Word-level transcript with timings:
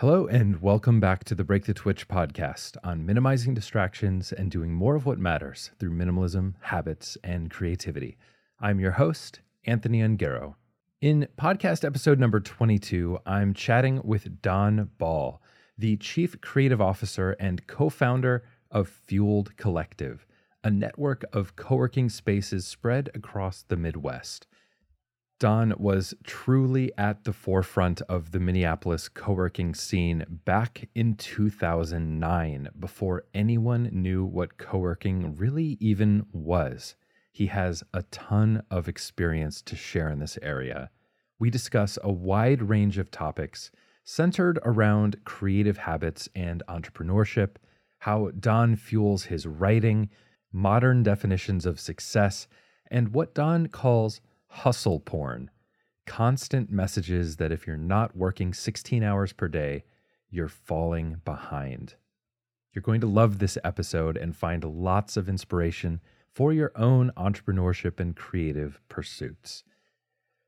Hello, 0.00 0.28
and 0.28 0.62
welcome 0.62 1.00
back 1.00 1.24
to 1.24 1.34
the 1.34 1.42
Break 1.42 1.64
the 1.64 1.74
Twitch 1.74 2.06
podcast 2.06 2.76
on 2.84 3.04
minimizing 3.04 3.52
distractions 3.52 4.30
and 4.30 4.48
doing 4.48 4.72
more 4.72 4.94
of 4.94 5.06
what 5.06 5.18
matters 5.18 5.72
through 5.80 5.90
minimalism, 5.90 6.54
habits, 6.60 7.18
and 7.24 7.50
creativity. 7.50 8.16
I'm 8.60 8.78
your 8.78 8.92
host, 8.92 9.40
Anthony 9.64 9.98
Ungaro. 9.98 10.54
In 11.00 11.26
podcast 11.36 11.84
episode 11.84 12.20
number 12.20 12.38
22, 12.38 13.18
I'm 13.26 13.52
chatting 13.52 14.00
with 14.04 14.40
Don 14.40 14.88
Ball, 14.98 15.42
the 15.76 15.96
Chief 15.96 16.40
Creative 16.40 16.80
Officer 16.80 17.32
and 17.40 17.66
co 17.66 17.90
founder 17.90 18.44
of 18.70 18.88
Fueled 18.88 19.56
Collective, 19.56 20.24
a 20.62 20.70
network 20.70 21.24
of 21.32 21.56
co 21.56 21.74
working 21.74 22.08
spaces 22.08 22.64
spread 22.64 23.10
across 23.16 23.64
the 23.66 23.76
Midwest. 23.76 24.46
Don 25.38 25.72
was 25.78 26.14
truly 26.24 26.90
at 26.98 27.22
the 27.22 27.32
forefront 27.32 28.00
of 28.02 28.32
the 28.32 28.40
Minneapolis 28.40 29.08
co 29.08 29.34
working 29.34 29.72
scene 29.72 30.24
back 30.44 30.88
in 30.96 31.14
2009, 31.14 32.68
before 32.78 33.24
anyone 33.32 33.88
knew 33.92 34.24
what 34.24 34.58
co 34.58 34.78
working 34.78 35.36
really 35.36 35.76
even 35.78 36.26
was. 36.32 36.96
He 37.30 37.46
has 37.46 37.84
a 37.94 38.02
ton 38.04 38.64
of 38.68 38.88
experience 38.88 39.62
to 39.62 39.76
share 39.76 40.10
in 40.10 40.18
this 40.18 40.38
area. 40.42 40.90
We 41.38 41.50
discuss 41.50 41.98
a 42.02 42.10
wide 42.10 42.62
range 42.62 42.98
of 42.98 43.12
topics 43.12 43.70
centered 44.02 44.58
around 44.64 45.24
creative 45.24 45.78
habits 45.78 46.28
and 46.34 46.64
entrepreneurship, 46.68 47.56
how 47.98 48.32
Don 48.40 48.74
fuels 48.74 49.24
his 49.24 49.46
writing, 49.46 50.08
modern 50.52 51.04
definitions 51.04 51.64
of 51.64 51.78
success, 51.78 52.48
and 52.90 53.14
what 53.14 53.34
Don 53.34 53.68
calls 53.68 54.20
hustle 54.62 54.98
porn 54.98 55.50
constant 56.04 56.70
messages 56.70 57.36
that 57.36 57.52
if 57.52 57.66
you're 57.66 57.76
not 57.76 58.16
working 58.16 58.52
16 58.54 59.02
hours 59.02 59.32
per 59.32 59.46
day, 59.46 59.84
you're 60.30 60.48
falling 60.48 61.20
behind. 61.24 61.94
You're 62.72 62.82
going 62.82 63.02
to 63.02 63.06
love 63.06 63.38
this 63.38 63.58
episode 63.62 64.16
and 64.16 64.34
find 64.34 64.64
lots 64.64 65.16
of 65.18 65.28
inspiration 65.28 66.00
for 66.32 66.52
your 66.52 66.72
own 66.74 67.12
entrepreneurship 67.16 68.00
and 68.00 68.16
creative 68.16 68.80
pursuits. 68.88 69.64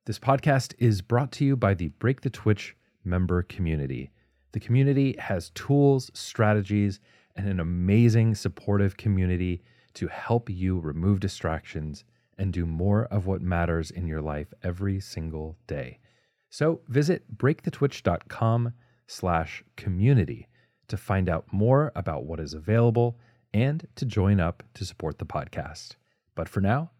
This 0.07 0.19
podcast 0.19 0.75
is 0.79 1.03
brought 1.03 1.31
to 1.33 1.45
you 1.45 1.57
by 1.57 1.75
the 1.75 1.89
Break 1.89 2.23
the 2.23 2.31
Twitch 2.31 2.75
member 3.05 3.43
community. 3.43 4.11
The 4.53 4.61
community 4.61 5.15
has 5.19 5.51
tools, 5.51 6.11
strategies, 6.15 7.01
and 7.37 7.47
an 7.47 7.61
amazing 7.61 8.35
supportive 8.35 8.97
community 8.97 9.63
to 9.95 10.09
help 10.09 10.49
you 10.49 10.81
remove 10.81 11.21
distractions 11.21 12.05
and 12.41 12.53
do 12.53 12.65
more 12.65 13.05
of 13.05 13.27
what 13.27 13.43
matters 13.43 13.91
in 13.91 14.07
your 14.07 14.23
life 14.23 14.53
every 14.65 14.99
single 14.99 15.59
day. 15.67 15.99
So 16.49 16.81
visit 16.89 17.37
breakthetwitch.com 17.37 18.73
slash 19.07 19.63
community 19.77 20.49
to 20.89 20.97
find 20.97 21.29
out 21.29 21.45
more 21.53 21.93
about 21.95 22.25
what 22.25 22.41
is 22.41 22.55
available 22.55 23.19
and 23.53 23.87
to 23.97 24.07
join 24.07 24.41
up 24.41 24.63
to 24.75 24.85
support 24.85 25.19
the 25.19 25.27
podcast. 25.27 25.97
But 26.35 26.49
for 26.49 26.61
now, 26.61 26.91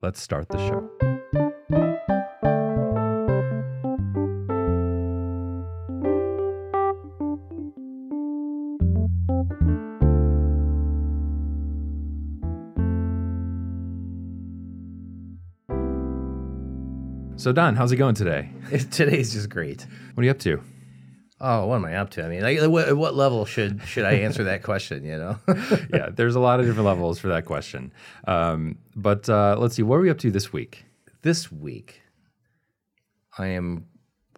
let's 0.00 0.22
start 0.22 0.48
the 0.48 0.58
show. 0.58 1.13
So 17.44 17.52
Don, 17.52 17.76
how's 17.76 17.92
it 17.92 17.96
going 17.96 18.14
today? 18.14 18.48
Today's 18.90 19.34
just 19.34 19.50
great. 19.50 19.86
What 20.14 20.22
are 20.22 20.24
you 20.24 20.30
up 20.30 20.38
to? 20.38 20.62
Oh, 21.42 21.66
what 21.66 21.76
am 21.76 21.84
I 21.84 21.96
up 21.96 22.08
to? 22.12 22.24
I 22.24 22.28
mean, 22.30 22.40
like, 22.40 22.58
what, 22.70 22.88
at 22.88 22.96
what 22.96 23.14
level 23.14 23.44
should 23.44 23.82
should 23.82 24.06
I 24.06 24.14
answer 24.14 24.44
that 24.44 24.62
question? 24.62 25.04
You 25.04 25.18
know, 25.18 25.38
yeah, 25.92 26.08
there's 26.08 26.36
a 26.36 26.40
lot 26.40 26.58
of 26.58 26.64
different 26.64 26.86
levels 26.86 27.18
for 27.18 27.28
that 27.28 27.44
question. 27.44 27.92
Um, 28.26 28.78
but 28.96 29.28
uh, 29.28 29.56
let's 29.58 29.74
see, 29.74 29.82
what 29.82 29.96
are 29.96 30.00
we 30.00 30.08
up 30.08 30.16
to 30.20 30.30
this 30.30 30.54
week? 30.54 30.86
this 31.20 31.52
week 31.52 32.00
I 33.36 33.48
am 33.48 33.88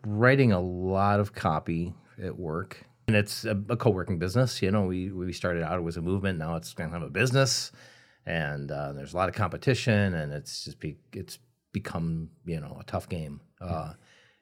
writing 0.05 0.51
a 0.51 0.59
lot 0.61 1.21
of 1.21 1.33
copy 1.33 1.95
at 2.21 2.37
work, 2.37 2.89
and 3.07 3.17
it's 3.17 3.45
a, 3.45 3.57
a 3.69 3.77
co-working 3.77 4.19
business. 4.19 4.61
You 4.61 4.73
know, 4.73 4.83
we 4.83 5.13
we 5.13 5.33
started 5.33 5.63
out 5.63 5.79
it 5.79 5.83
was 5.83 5.97
a 5.97 6.03
movement, 6.03 6.41
now 6.41 6.57
it's 6.57 6.75
kind 6.75 6.93
of 6.93 7.03
a 7.03 7.09
business, 7.09 7.71
and 8.27 8.73
uh, 8.73 8.93
there's 8.95 9.15
a 9.15 9.17
lot 9.17 9.29
of 9.29 9.37
competition, 9.37 10.13
and 10.13 10.33
it's 10.33 10.65
just 10.65 10.81
be, 10.81 10.97
it's 11.13 11.39
become 11.77 12.31
you 12.47 12.59
know 12.59 12.75
a 12.81 12.85
tough 12.85 13.07
game. 13.07 13.39
Uh, 13.61 13.93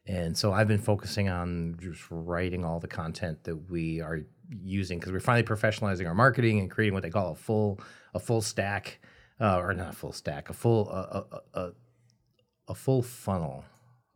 and 0.07 0.39
so 0.39 0.53
I've 0.53 0.69
been 0.69 0.79
focusing 0.79 1.29
on 1.29 1.77
just 1.81 2.03
writing 2.11 2.65
all 2.65 2.79
the 2.79 2.87
content 2.87 3.43
that 3.45 3.57
we 3.69 4.01
are 4.01 4.21
using 4.49 5.01
because 5.01 5.13
we're 5.13 5.19
finally 5.19 5.43
professionalizing 5.43 6.07
our 6.07 6.15
marketing 6.15 6.61
and 6.61 6.71
creating 6.71 6.95
what 6.95 7.03
they 7.03 7.11
call 7.11 7.33
a 7.33 7.35
full 7.35 7.81
a 8.15 8.21
full 8.21 8.41
stack, 8.41 9.01
uh, 9.41 9.59
or 9.59 9.75
not 9.75 9.95
a 9.95 9.97
full 9.97 10.13
stack, 10.13 10.49
a 10.49 10.53
full 10.53 10.89
a, 10.91 11.25
a, 11.33 11.61
a, 11.61 11.73
a 12.69 12.75
full 12.75 13.03
funnel 13.03 13.65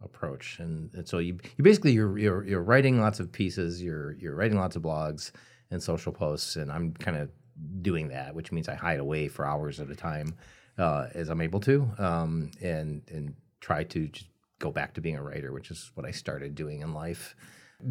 approach. 0.01 0.61
And, 0.61 0.95
and 0.95 1.09
so 1.09 1.19
you 1.19 1.39
you 1.57 1.65
basically 1.65 1.93
you're, 1.93 2.17
you're 2.17 2.47
you're 2.47 2.63
writing 2.63 3.01
lots 3.01 3.19
of 3.19 3.33
pieces, 3.33 3.83
you're 3.83 4.13
you're 4.13 4.37
writing 4.37 4.59
lots 4.59 4.77
of 4.77 4.83
blogs 4.83 5.33
and 5.73 5.83
social 5.83 6.13
posts, 6.13 6.55
and 6.55 6.71
I'm 6.71 6.93
kind 6.93 7.17
of 7.17 7.31
doing 7.83 8.09
that, 8.09 8.37
which 8.37 8.53
means 8.53 8.69
I 8.69 8.75
hide 8.75 9.01
away 9.01 9.27
for 9.27 9.45
hours 9.45 9.81
at 9.81 9.91
a 9.91 9.97
time 9.97 10.37
uh, 10.79 11.09
as 11.15 11.29
I'm 11.29 11.41
able 11.41 11.61
to, 11.61 11.91
um, 11.99 12.51
and 12.63 13.03
and 13.09 13.35
try 13.61 13.85
to 13.85 14.07
just 14.09 14.29
go 14.59 14.71
back 14.71 14.95
to 14.95 15.01
being 15.01 15.17
a 15.17 15.23
writer, 15.23 15.53
which 15.53 15.71
is 15.71 15.91
what 15.95 16.07
I 16.07 16.11
started 16.11 16.55
doing 16.55 16.81
in 16.81 16.93
life. 16.93 17.37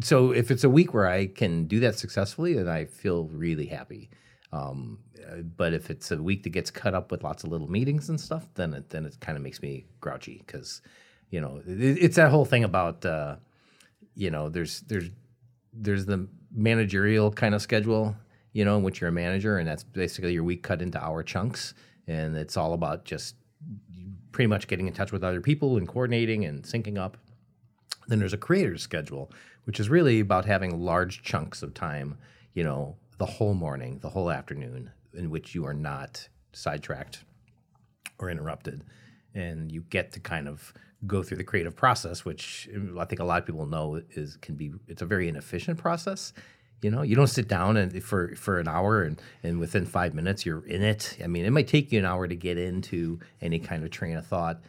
So 0.00 0.32
if 0.32 0.50
it's 0.50 0.64
a 0.64 0.70
week 0.70 0.92
where 0.92 1.08
I 1.08 1.26
can 1.26 1.66
do 1.66 1.80
that 1.80 1.98
successfully, 1.98 2.54
then 2.54 2.68
I 2.68 2.84
feel 2.84 3.24
really 3.24 3.66
happy. 3.66 4.10
Um, 4.52 4.98
uh, 5.26 5.36
but 5.42 5.72
if 5.72 5.90
it's 5.90 6.10
a 6.10 6.22
week 6.22 6.42
that 6.42 6.50
gets 6.50 6.70
cut 6.70 6.94
up 6.94 7.10
with 7.10 7.22
lots 7.22 7.44
of 7.44 7.50
little 7.50 7.70
meetings 7.70 8.08
and 8.08 8.20
stuff, 8.20 8.48
then 8.54 8.74
it 8.74 8.90
then 8.90 9.04
it 9.04 9.18
kind 9.20 9.36
of 9.36 9.42
makes 9.42 9.62
me 9.62 9.86
grouchy 10.00 10.42
because 10.46 10.80
you 11.30 11.40
know 11.40 11.60
it, 11.66 11.98
it's 12.02 12.16
that 12.16 12.30
whole 12.30 12.44
thing 12.44 12.64
about 12.64 13.04
uh, 13.04 13.36
you 14.14 14.30
know 14.30 14.48
there's 14.48 14.80
there's 14.82 15.10
there's 15.72 16.06
the 16.06 16.26
managerial 16.50 17.30
kind 17.30 17.54
of 17.54 17.60
schedule 17.60 18.16
you 18.52 18.64
know 18.64 18.78
in 18.78 18.82
which 18.82 19.00
you're 19.00 19.08
a 19.08 19.12
manager 19.12 19.58
and 19.58 19.68
that's 19.68 19.84
basically 19.84 20.32
your 20.32 20.42
week 20.42 20.62
cut 20.62 20.80
into 20.80 21.02
hour 21.02 21.22
chunks 21.22 21.74
and 22.08 22.36
it's 22.36 22.56
all 22.56 22.72
about 22.72 23.04
just 23.04 23.36
pretty 24.32 24.48
much 24.48 24.66
getting 24.66 24.88
in 24.88 24.94
touch 24.94 25.12
with 25.12 25.22
other 25.22 25.40
people 25.40 25.76
and 25.76 25.86
coordinating 25.86 26.44
and 26.44 26.64
syncing 26.64 26.98
up. 26.98 27.16
Then 28.08 28.18
there's 28.18 28.32
a 28.32 28.38
creator's 28.38 28.82
schedule, 28.82 29.30
which 29.64 29.78
is 29.78 29.90
really 29.90 30.20
about 30.20 30.46
having 30.46 30.80
large 30.80 31.22
chunks 31.22 31.62
of 31.62 31.74
time, 31.74 32.16
you 32.54 32.64
know, 32.64 32.96
the 33.18 33.26
whole 33.26 33.54
morning, 33.54 33.98
the 34.00 34.08
whole 34.08 34.30
afternoon, 34.30 34.90
in 35.12 35.28
which 35.30 35.54
you 35.54 35.66
are 35.66 35.74
not 35.74 36.28
sidetracked 36.52 37.24
or 38.18 38.30
interrupted. 38.30 38.84
And 39.34 39.70
you 39.70 39.82
get 39.90 40.12
to 40.12 40.20
kind 40.20 40.48
of 40.48 40.72
go 41.06 41.22
through 41.22 41.36
the 41.36 41.44
creative 41.44 41.76
process, 41.76 42.24
which 42.24 42.68
I 42.98 43.04
think 43.04 43.20
a 43.20 43.24
lot 43.24 43.40
of 43.40 43.46
people 43.46 43.66
know 43.66 44.02
is 44.10 44.36
can 44.36 44.54
be 44.56 44.72
it's 44.88 45.02
a 45.02 45.06
very 45.06 45.28
inefficient 45.28 45.78
process. 45.78 46.32
You 46.82 46.90
know, 46.90 47.02
you 47.02 47.16
don't 47.16 47.26
sit 47.26 47.48
down 47.48 47.76
and 47.76 48.02
for 48.02 48.34
for 48.36 48.60
an 48.60 48.68
hour 48.68 49.02
and 49.02 49.20
and 49.42 49.58
within 49.58 49.84
five 49.84 50.14
minutes 50.14 50.46
you're 50.46 50.64
in 50.66 50.82
it. 50.82 51.16
I 51.22 51.26
mean, 51.26 51.44
it 51.44 51.50
might 51.50 51.68
take 51.68 51.90
you 51.90 51.98
an 51.98 52.04
hour 52.04 52.28
to 52.28 52.36
get 52.36 52.58
into 52.58 53.18
any 53.40 53.58
kind 53.58 53.82
of 53.84 53.90
train 53.90 54.16
of 54.16 54.26
thought, 54.26 54.60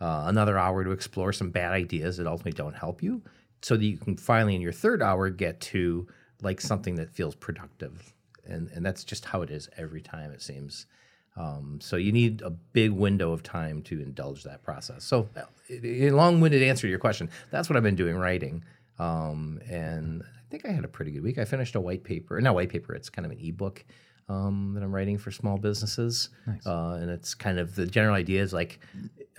uh, 0.00 0.24
another 0.26 0.58
hour 0.58 0.82
to 0.84 0.92
explore 0.92 1.32
some 1.32 1.50
bad 1.50 1.72
ideas 1.72 2.16
that 2.16 2.26
ultimately 2.26 2.52
don't 2.52 2.76
help 2.76 3.02
you, 3.02 3.22
so 3.62 3.76
that 3.76 3.84
you 3.84 3.98
can 3.98 4.16
finally 4.16 4.54
in 4.54 4.60
your 4.60 4.72
third 4.72 5.02
hour 5.02 5.28
get 5.28 5.60
to 5.60 6.06
like 6.40 6.60
something 6.60 6.94
that 6.96 7.10
feels 7.10 7.34
productive. 7.34 8.14
And 8.46 8.70
and 8.70 8.84
that's 8.84 9.04
just 9.04 9.26
how 9.26 9.42
it 9.42 9.50
is 9.50 9.68
every 9.76 10.00
time 10.00 10.30
it 10.30 10.40
seems. 10.40 10.86
Um, 11.36 11.78
so 11.80 11.96
you 11.96 12.10
need 12.10 12.42
a 12.42 12.50
big 12.50 12.90
window 12.90 13.30
of 13.30 13.42
time 13.44 13.82
to 13.82 14.00
indulge 14.00 14.42
that 14.42 14.62
process. 14.64 15.04
So, 15.04 15.28
in 15.68 16.16
long-winded 16.16 16.62
answer 16.62 16.82
to 16.82 16.88
your 16.88 16.98
question, 16.98 17.30
that's 17.50 17.70
what 17.70 17.76
I've 17.76 17.84
been 17.84 17.94
doing 17.94 18.16
writing. 18.16 18.64
Um, 18.98 19.60
and 19.70 20.24
think 20.50 20.66
I 20.66 20.70
had 20.72 20.84
a 20.84 20.88
pretty 20.88 21.10
good 21.12 21.22
week. 21.22 21.38
I 21.38 21.44
finished 21.44 21.74
a 21.74 21.80
white 21.80 22.04
paper, 22.04 22.40
not 22.40 22.54
white 22.54 22.68
paper. 22.70 22.94
It's 22.94 23.08
kind 23.10 23.26
of 23.26 23.32
an 23.32 23.38
ebook 23.40 23.84
um, 24.28 24.72
that 24.74 24.82
I'm 24.82 24.94
writing 24.94 25.16
for 25.18 25.30
small 25.30 25.56
businesses, 25.56 26.28
Nice. 26.46 26.66
uh, 26.66 26.98
and 27.00 27.10
it's 27.10 27.34
kind 27.34 27.58
of 27.58 27.74
the 27.74 27.86
general 27.86 28.14
idea 28.14 28.42
is 28.42 28.52
like, 28.52 28.78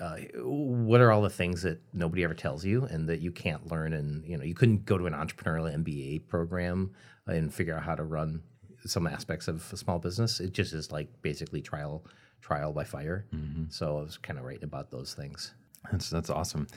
uh, 0.01 0.15
what 0.41 0.99
are 1.01 1.11
all 1.11 1.21
the 1.21 1.29
things 1.29 1.61
that 1.61 1.79
nobody 1.93 2.23
ever 2.23 2.33
tells 2.33 2.65
you 2.65 2.85
and 2.85 3.07
that 3.09 3.19
you 3.19 3.31
can't 3.31 3.69
learn, 3.71 3.93
and 3.93 4.25
you 4.25 4.37
know 4.37 4.43
you 4.43 4.55
couldn't 4.55 4.85
go 4.85 4.97
to 4.97 5.05
an 5.05 5.13
entrepreneurial 5.13 5.71
MBA 5.83 6.27
program 6.27 6.91
and 7.27 7.53
figure 7.53 7.75
out 7.75 7.83
how 7.83 7.93
to 7.95 8.03
run 8.03 8.41
some 8.85 9.05
aspects 9.05 9.47
of 9.47 9.71
a 9.73 9.77
small 9.77 9.99
business. 9.99 10.39
It 10.39 10.53
just 10.53 10.73
is 10.73 10.91
like 10.91 11.09
basically 11.21 11.61
trial 11.61 12.03
trial 12.41 12.71
by 12.73 12.83
fire. 12.85 13.25
So 13.69 13.97
I 13.97 14.01
was 14.01 14.17
kind 14.17 14.39
of 14.39 14.45
writing 14.45 14.63
about 14.63 14.89
those 14.89 15.13
things. 15.13 15.53
That's 15.91 16.09
that's 16.09 16.29
awesome. 16.29 16.67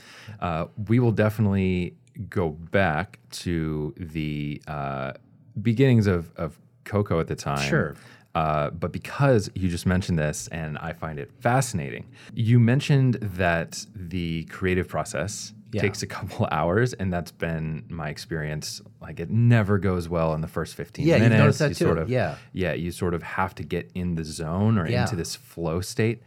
Uh, 0.40 0.66
we 0.88 0.98
will 0.98 1.12
definitely 1.12 1.96
go 2.28 2.50
back 2.50 3.18
to 3.30 3.94
the 3.96 4.62
uh, 4.66 5.12
beginnings 5.60 6.06
of 6.06 6.30
of 6.36 6.58
Coco 6.84 7.20
at 7.20 7.26
the 7.26 7.36
time. 7.36 7.68
Sure. 7.68 7.94
Uh, 8.34 8.70
but 8.70 8.92
because 8.92 9.50
you 9.54 9.68
just 9.68 9.84
mentioned 9.84 10.18
this, 10.18 10.48
and 10.48 10.78
I 10.78 10.94
find 10.94 11.18
it 11.18 11.30
fascinating, 11.40 12.06
you 12.34 12.58
mentioned 12.58 13.14
that 13.20 13.84
the 13.94 14.44
creative 14.44 14.88
process 14.88 15.52
Yeah. 15.72 15.82
takes 15.82 16.02
a 16.02 16.06
couple 16.06 16.48
hours, 16.50 16.94
and 16.94 17.12
that's 17.12 17.30
been 17.30 17.84
my 17.90 18.08
experience. 18.08 18.80
Like 19.02 19.20
it 19.20 19.28
never 19.30 19.78
goes 19.78 20.08
well 20.08 20.32
in 20.34 20.40
the 20.40 20.48
first 20.48 20.74
fifteen 20.74 21.06
Yeah, 21.06 21.18
minutes. 21.18 21.38
noticed 21.38 21.58
that 21.58 21.68
you 21.70 21.74
too. 21.74 21.84
Sort 21.84 21.98
of, 21.98 22.08
Yeah. 22.08 22.36
yeah. 22.54 22.72
You 22.72 22.90
sort 22.90 23.12
of 23.14 23.22
have 23.22 23.54
to 23.56 23.62
get 23.64 23.90
in 23.94 24.14
the 24.14 24.24
zone 24.24 24.78
or 24.78 24.88
Yeah. 24.88 25.02
into 25.02 25.16
this 25.16 25.36
flow 25.36 25.82
state. 25.82 26.22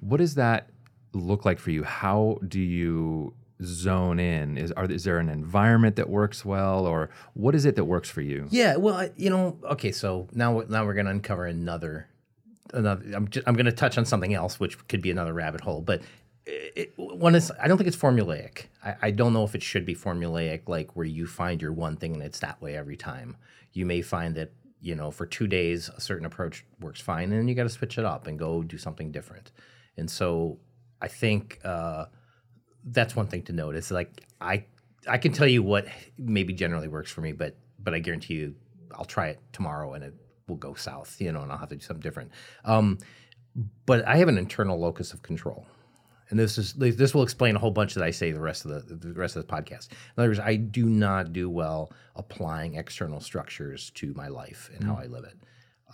What 0.00 0.18
does 0.18 0.34
that 0.34 0.68
look 1.12 1.44
like 1.44 1.58
for 1.58 1.70
you? 1.70 1.84
How 1.84 2.38
do 2.46 2.60
you 2.60 3.34
zone 3.62 4.18
in? 4.18 4.58
Is 4.58 4.72
are 4.72 4.84
is 4.84 5.04
there 5.04 5.18
an 5.18 5.28
environment 5.28 5.96
that 5.96 6.08
works 6.08 6.44
well, 6.44 6.86
or 6.86 7.10
what 7.34 7.54
is 7.54 7.64
it 7.64 7.76
that 7.76 7.84
works 7.84 8.10
for 8.10 8.20
you? 8.20 8.46
Yeah, 8.50 8.76
well, 8.76 8.94
I, 8.94 9.10
you 9.16 9.30
know, 9.30 9.58
okay, 9.64 9.92
so 9.92 10.28
now 10.32 10.62
now 10.68 10.84
we're 10.84 10.94
going 10.94 11.06
to 11.06 11.12
uncover 11.12 11.46
another 11.46 12.08
another 12.74 13.02
I'm 13.14 13.28
just, 13.28 13.46
I'm 13.46 13.54
going 13.54 13.66
to 13.66 13.72
touch 13.72 13.96
on 13.98 14.04
something 14.04 14.34
else 14.34 14.60
which 14.60 14.86
could 14.88 15.00
be 15.00 15.10
another 15.10 15.32
rabbit 15.32 15.60
hole, 15.60 15.80
but 15.80 16.02
it, 16.46 16.92
one 16.96 17.34
is 17.34 17.50
I 17.60 17.68
don't 17.68 17.76
think 17.76 17.88
it's 17.88 17.96
formulaic. 17.96 18.66
I, 18.84 18.94
I 19.02 19.10
don't 19.10 19.32
know 19.32 19.44
if 19.44 19.54
it 19.54 19.62
should 19.62 19.86
be 19.86 19.94
formulaic 19.94 20.68
like 20.68 20.94
where 20.94 21.06
you 21.06 21.26
find 21.26 21.60
your 21.60 21.72
one 21.72 21.96
thing 21.96 22.14
and 22.14 22.22
it's 22.22 22.40
that 22.40 22.60
way 22.60 22.76
every 22.76 22.96
time. 22.96 23.36
You 23.72 23.84
may 23.84 24.00
find 24.00 24.34
that, 24.36 24.52
you 24.80 24.94
know, 24.94 25.10
for 25.10 25.26
2 25.26 25.46
days 25.46 25.90
a 25.94 26.00
certain 26.00 26.26
approach 26.26 26.64
works 26.80 27.00
fine 27.00 27.24
and 27.24 27.40
then 27.40 27.48
you 27.48 27.54
got 27.54 27.64
to 27.64 27.68
switch 27.68 27.98
it 27.98 28.04
up 28.04 28.26
and 28.26 28.38
go 28.38 28.62
do 28.62 28.78
something 28.78 29.10
different. 29.10 29.50
And 29.96 30.10
so 30.10 30.58
I 31.00 31.08
think 31.08 31.60
uh 31.64 32.06
that's 32.84 33.16
one 33.16 33.26
thing 33.26 33.42
to 33.42 33.52
note. 33.52 33.74
It's 33.74 33.90
like 33.90 34.24
I 34.40 34.64
I 35.08 35.18
can 35.18 35.32
tell 35.32 35.46
you 35.46 35.62
what 35.62 35.86
maybe 36.18 36.52
generally 36.52 36.88
works 36.88 37.10
for 37.10 37.20
me, 37.20 37.32
but 37.32 37.56
but 37.78 37.94
I 37.94 37.98
guarantee 37.98 38.34
you 38.34 38.54
I'll 38.94 39.04
try 39.04 39.28
it 39.28 39.40
tomorrow 39.52 39.94
and 39.94 40.04
it 40.04 40.14
will 40.48 40.56
go 40.56 40.74
south, 40.74 41.20
you 41.20 41.32
know, 41.32 41.42
and 41.42 41.50
I'll 41.50 41.58
have 41.58 41.68
to 41.70 41.76
do 41.76 41.84
something 41.84 42.02
different. 42.02 42.30
Um, 42.64 42.98
but 43.86 44.06
I 44.06 44.16
have 44.16 44.28
an 44.28 44.38
internal 44.38 44.78
locus 44.78 45.12
of 45.12 45.22
control. 45.22 45.66
And 46.28 46.38
this 46.38 46.58
is 46.58 46.72
this 46.74 47.14
will 47.14 47.22
explain 47.22 47.54
a 47.54 47.58
whole 47.58 47.70
bunch 47.70 47.94
that 47.94 48.02
I 48.02 48.10
say 48.10 48.32
the 48.32 48.40
rest 48.40 48.64
of 48.64 48.88
the 48.88 48.94
the 48.94 49.12
rest 49.12 49.36
of 49.36 49.46
the 49.46 49.52
podcast. 49.52 49.90
In 49.92 49.96
other 50.18 50.28
words, 50.28 50.40
I 50.40 50.56
do 50.56 50.86
not 50.86 51.32
do 51.32 51.48
well 51.48 51.92
applying 52.16 52.74
external 52.74 53.20
structures 53.20 53.90
to 53.90 54.12
my 54.14 54.26
life 54.26 54.70
and 54.74 54.84
how 54.84 54.96
I 54.96 55.06
live 55.06 55.24
it. 55.24 55.36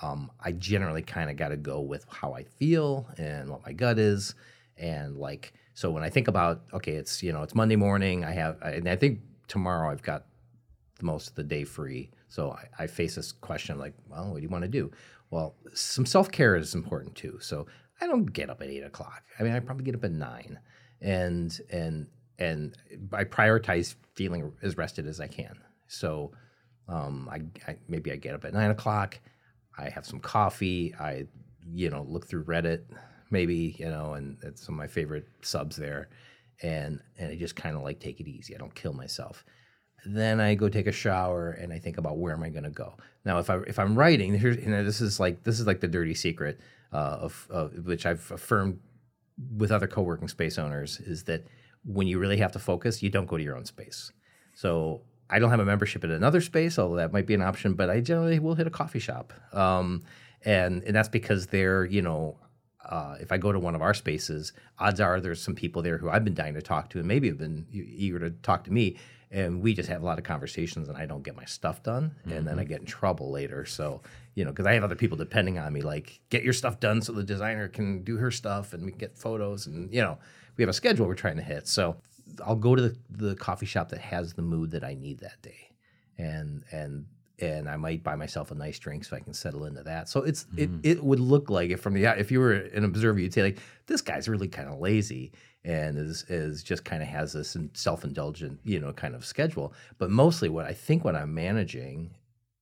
Um, 0.01 0.31
I 0.41 0.53
generally 0.53 1.03
kind 1.03 1.29
of 1.29 1.37
got 1.37 1.49
to 1.49 1.59
go 1.59 1.81
with 1.81 2.07
how 2.09 2.33
I 2.33 2.45
feel 2.45 3.07
and 3.19 3.51
what 3.51 3.65
my 3.67 3.75
gut 3.75 3.99
is, 3.99 4.35
and 4.83 5.17
like 5.17 5.55
so 5.75 5.91
when 5.91 6.03
I 6.03 6.11
think 6.11 6.29
about 6.29 6.65
okay, 6.75 6.93
it's 6.93 7.23
you 7.23 7.33
know 7.33 7.43
it's 7.43 7.55
Monday 7.55 7.77
morning. 7.77 8.25
I 8.25 8.33
have 8.33 8.61
and 8.61 8.89
I 8.89 8.97
think 8.97 9.21
tomorrow 9.49 9.91
I've 9.91 10.03
got 10.03 10.27
the 10.99 11.07
most 11.07 11.29
of 11.29 11.35
the 11.37 11.45
day 11.45 11.65
free. 11.65 12.11
So 12.29 12.51
I, 12.51 12.85
I 12.85 12.87
face 12.87 13.15
this 13.15 13.33
question 13.33 13.79
like, 13.79 13.95
well, 14.09 14.31
what 14.31 14.37
do 14.37 14.43
you 14.43 14.49
want 14.49 14.63
to 14.63 14.69
do? 14.69 14.91
Well, 15.31 15.55
some 15.73 16.05
self 16.05 16.31
care 16.31 16.57
is 16.57 16.75
important 16.75 17.15
too. 17.15 17.39
So 17.41 17.67
I 18.01 18.07
don't 18.07 18.27
get 18.27 18.51
up 18.51 18.61
at 18.61 18.69
eight 18.69 18.83
o'clock. 18.83 19.23
I 19.39 19.45
mean, 19.45 19.53
I 19.53 19.61
probably 19.61 19.85
get 19.85 19.95
up 19.95 20.05
at 20.05 20.13
nine, 20.13 20.59
and 21.01 21.59
and 21.71 22.09
and 22.39 22.77
I 23.13 23.25
prioritize 23.25 23.95
feeling 24.15 24.53
as 24.63 24.77
rested 24.77 25.07
as 25.07 25.21
I 25.21 25.29
can. 25.29 25.59
So 25.87 26.33
um, 26.89 27.29
I, 27.31 27.43
I 27.71 27.77
maybe 27.89 28.11
I 28.11 28.17
get 28.17 28.35
up 28.35 28.45
at 28.45 28.53
nine 28.53 28.71
o'clock. 28.71 29.21
I 29.79 29.89
have 29.89 30.05
some 30.05 30.19
coffee. 30.19 30.95
I 30.99 31.27
you 31.73 31.89
know 31.89 32.05
look 32.09 32.27
through 32.27 32.45
Reddit, 32.45 32.83
maybe 33.33 33.75
you 33.79 33.89
know, 33.89 34.15
and 34.15 34.37
it's 34.43 34.65
some 34.65 34.75
of 34.75 34.79
my 34.79 34.87
favorite 34.87 35.27
subs 35.43 35.77
there, 35.77 36.09
and 36.63 37.01
and 37.19 37.33
I 37.33 37.37
just 37.37 37.57
kind 37.57 37.77
of 37.77 37.83
like 37.83 37.99
take 37.99 38.21
it 38.21 38.29
easy. 38.29 38.55
I 38.55 38.59
don't 38.59 38.75
kill 38.75 38.93
myself 38.93 39.45
then 40.05 40.41
I 40.41 40.55
go 40.55 40.69
take 40.69 40.87
a 40.87 40.93
shower 40.93 41.51
and 41.51 41.73
I 41.73 41.79
think 41.79 41.99
about 41.99 42.19
where 42.19 42.35
am 42.35 42.43
I 42.43 42.49
going 42.49 42.65
to 42.65 42.71
go. 42.71 42.95
Now, 43.25 43.39
if 43.39 43.51
I 43.51 43.59
if 43.67 43.79
I'm 43.79 43.97
writing, 43.97 44.35
here's 44.35 44.57
you 44.57 44.71
know 44.71 44.85
this 44.85 45.01
is 45.01 45.21
like 45.21 45.45
this 45.45 45.61
is 45.61 45.67
like 45.67 45.81
the 45.81 45.89
dirty 45.89 46.15
secret 46.15 46.61
uh, 46.93 47.19
of, 47.21 47.47
of 47.51 47.87
which 47.87 48.05
I've 48.05 48.31
affirmed 48.31 48.81
with 49.57 49.71
other 49.71 49.87
co-working 49.87 50.29
space 50.29 50.59
owners 50.59 51.01
is 51.01 51.25
that 51.25 51.47
when 51.85 52.07
you 52.07 52.19
really 52.19 52.37
have 52.39 52.53
to 52.53 52.59
focus, 52.59 53.03
you 53.03 53.11
don't 53.11 53.27
go 53.27 53.37
to 53.37 53.43
your 53.43 53.57
own 53.57 53.65
space. 53.65 54.13
So 54.55 55.03
I 55.31 55.39
don't 55.39 55.51
have 55.51 55.61
a 55.61 55.65
membership 55.65 56.05
at 56.05 56.11
another 56.11 56.41
space, 56.41 56.79
although 56.79 56.97
that 56.97 57.13
might 57.13 57.27
be 57.27 57.35
an 57.35 57.43
option. 57.43 57.75
But 57.75 57.89
I 57.89 58.01
generally 58.01 58.39
will 58.39 58.55
hit 58.55 58.67
a 58.67 58.71
coffee 58.71 58.99
shop, 58.99 59.33
um, 59.53 60.03
and 60.45 60.83
and 60.83 60.97
that's 60.97 61.09
because 61.09 61.47
they're 61.47 61.85
you 61.85 62.03
know 62.03 62.37
uh, 62.85 63.17
if 63.21 63.31
I 63.31 63.39
go 63.39 63.53
to 63.53 63.59
one 63.59 63.75
of 63.75 63.83
our 63.83 63.95
spaces, 63.95 64.53
odds 64.79 65.01
are 65.01 65.21
there's 65.21 65.43
some 65.43 65.55
people 65.55 65.83
there 65.83 65.99
who 65.99 66.11
I've 66.11 66.25
been 66.25 66.35
dying 66.35 66.55
to 66.55 66.63
talk 66.63 66.91
to 66.91 66.99
and 66.99 67.07
maybe 67.07 67.29
have 67.29 67.39
been 67.39 67.67
eager 67.73 68.19
to 68.19 68.31
talk 68.31 68.65
to 68.65 68.73
me. 68.73 68.97
And 69.31 69.63
we 69.63 69.73
just 69.73 69.89
have 69.89 70.03
a 70.03 70.05
lot 70.05 70.19
of 70.19 70.25
conversations 70.25 70.89
and 70.89 70.99
I 70.99 71.07
don't 71.07 71.23
get 71.23 71.35
my 71.35 71.47
stuff 71.47 71.83
done. 71.83 72.15
And 72.37 72.47
then 72.47 72.59
I 72.59 72.65
get 72.65 72.81
in 72.81 72.87
trouble 72.87 73.31
later. 73.31 73.65
So, 73.65 74.03
you 74.35 74.45
know, 74.45 74.51
because 74.51 74.67
I 74.67 74.75
have 74.75 74.85
other 74.85 74.95
people 74.95 75.17
depending 75.17 75.59
on 75.59 75.73
me, 75.73 75.81
like, 75.81 76.21
get 76.29 76.43
your 76.43 76.53
stuff 76.53 76.81
done 76.81 77.01
so 77.01 77.13
the 77.13 77.23
designer 77.23 77.69
can 77.69 78.03
do 78.03 78.19
her 78.19 78.31
stuff 78.31 78.75
and 78.75 78.85
we 78.85 78.91
can 78.91 78.99
get 78.99 79.17
photos. 79.17 79.67
And, 79.67 79.93
you 79.93 80.03
know, 80.03 80.19
we 80.57 80.63
have 80.63 80.69
a 80.69 80.75
schedule 80.75 81.07
we're 81.07 81.15
trying 81.15 81.37
to 81.37 81.43
hit. 81.43 81.67
So 81.67 81.97
I'll 82.45 82.57
go 82.57 82.75
to 82.75 82.83
the, 82.83 82.97
the 83.09 83.35
coffee 83.37 83.65
shop 83.65 83.89
that 83.89 84.01
has 84.01 84.35
the 84.35 84.43
mood 84.43 84.73
that 84.73 84.85
I 84.85 84.95
need 84.95 85.21
that 85.21 85.41
day. 85.41 85.71
And, 86.19 86.65
and, 86.71 87.07
and 87.43 87.69
I 87.69 87.77
might 87.77 88.05
buy 88.05 88.15
myself 88.15 88.53
a 88.53 88.55
nice 88.55 88.79
drink 88.79 89.05
so 89.05 89.17
I 89.17 89.21
can 89.21 89.35
settle 89.35 89.65
into 89.65 89.83
that. 89.83 90.09
So 90.09 90.23
it's 90.23 90.47
it 90.57 90.71
mm-hmm. 90.71 90.81
it 90.85 91.03
would 91.03 91.19
look 91.19 91.51
like 91.51 91.71
if 91.71 91.81
from 91.81 91.95
the 91.95 92.05
if 92.19 92.31
you 92.31 92.39
were 92.39 92.53
an 92.53 92.85
observer, 92.85 93.19
you'd 93.19 93.35
say 93.35 93.43
like 93.43 93.59
this 93.87 94.01
guy's 94.01 94.29
really 94.29 94.49
kind 94.49 94.69
of 94.69 94.79
lazy 94.79 95.33
and 95.65 95.99
is 95.99 96.25
is 96.29 96.63
just 96.63 96.85
kind 96.85 97.03
of 97.03 97.09
has 97.09 97.33
this 97.33 97.57
self 97.75 98.05
indulgent 98.05 98.61
you 98.63 98.79
know 98.79 98.93
kind 98.93 99.17
of 99.17 99.25
schedule. 99.25 99.75
But 99.99 100.11
mostly, 100.11 100.49
what 100.49 100.67
I 100.67 100.73
think 100.73 101.05
what 101.05 101.17
I'm 101.17 101.35
managing, 101.35 102.15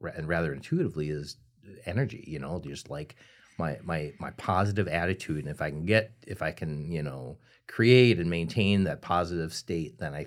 and 0.03 0.27
rather 0.27 0.55
intuitively, 0.55 1.11
is 1.11 1.37
energy. 1.85 2.25
You 2.27 2.39
know, 2.39 2.59
just 2.65 2.89
like 2.89 3.17
my 3.59 3.79
my 3.83 4.15
my 4.19 4.31
positive 4.33 4.89
attitude, 4.89 5.45
and 5.45 5.55
if 5.55 5.61
I 5.61 5.69
can 5.69 5.85
get 5.85 6.13
if 6.27 6.41
I 6.41 6.53
can 6.53 6.91
you 6.91 7.03
know 7.03 7.37
create 7.67 8.19
and 8.19 8.31
maintain 8.31 8.85
that 8.85 9.03
positive 9.03 9.53
state, 9.53 9.99
then 9.99 10.15
I 10.15 10.27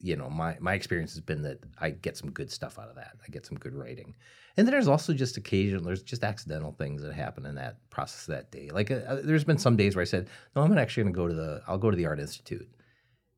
you 0.00 0.16
know, 0.16 0.30
my 0.30 0.56
my 0.60 0.74
experience 0.74 1.12
has 1.12 1.20
been 1.20 1.42
that 1.42 1.58
I 1.80 1.90
get 1.90 2.16
some 2.16 2.30
good 2.30 2.50
stuff 2.50 2.78
out 2.78 2.88
of 2.88 2.94
that. 2.96 3.16
I 3.26 3.30
get 3.30 3.44
some 3.44 3.58
good 3.58 3.74
writing, 3.74 4.14
and 4.56 4.66
then 4.66 4.72
there's 4.72 4.88
also 4.88 5.12
just 5.12 5.36
occasional, 5.36 5.82
there's 5.82 6.02
just 6.02 6.22
accidental 6.22 6.72
things 6.72 7.02
that 7.02 7.14
happen 7.14 7.46
in 7.46 7.56
that 7.56 7.78
process 7.90 8.26
that 8.26 8.50
day. 8.50 8.70
Like 8.72 8.90
uh, 8.90 9.02
uh, 9.08 9.20
there's 9.22 9.44
been 9.44 9.58
some 9.58 9.76
days 9.76 9.96
where 9.96 10.02
I 10.02 10.06
said, 10.06 10.28
no, 10.54 10.62
I'm 10.62 10.76
actually 10.78 11.04
going 11.04 11.14
to 11.14 11.16
go 11.16 11.28
to 11.28 11.34
the, 11.34 11.62
I'll 11.66 11.78
go 11.78 11.90
to 11.90 11.96
the 11.96 12.06
art 12.06 12.20
institute, 12.20 12.68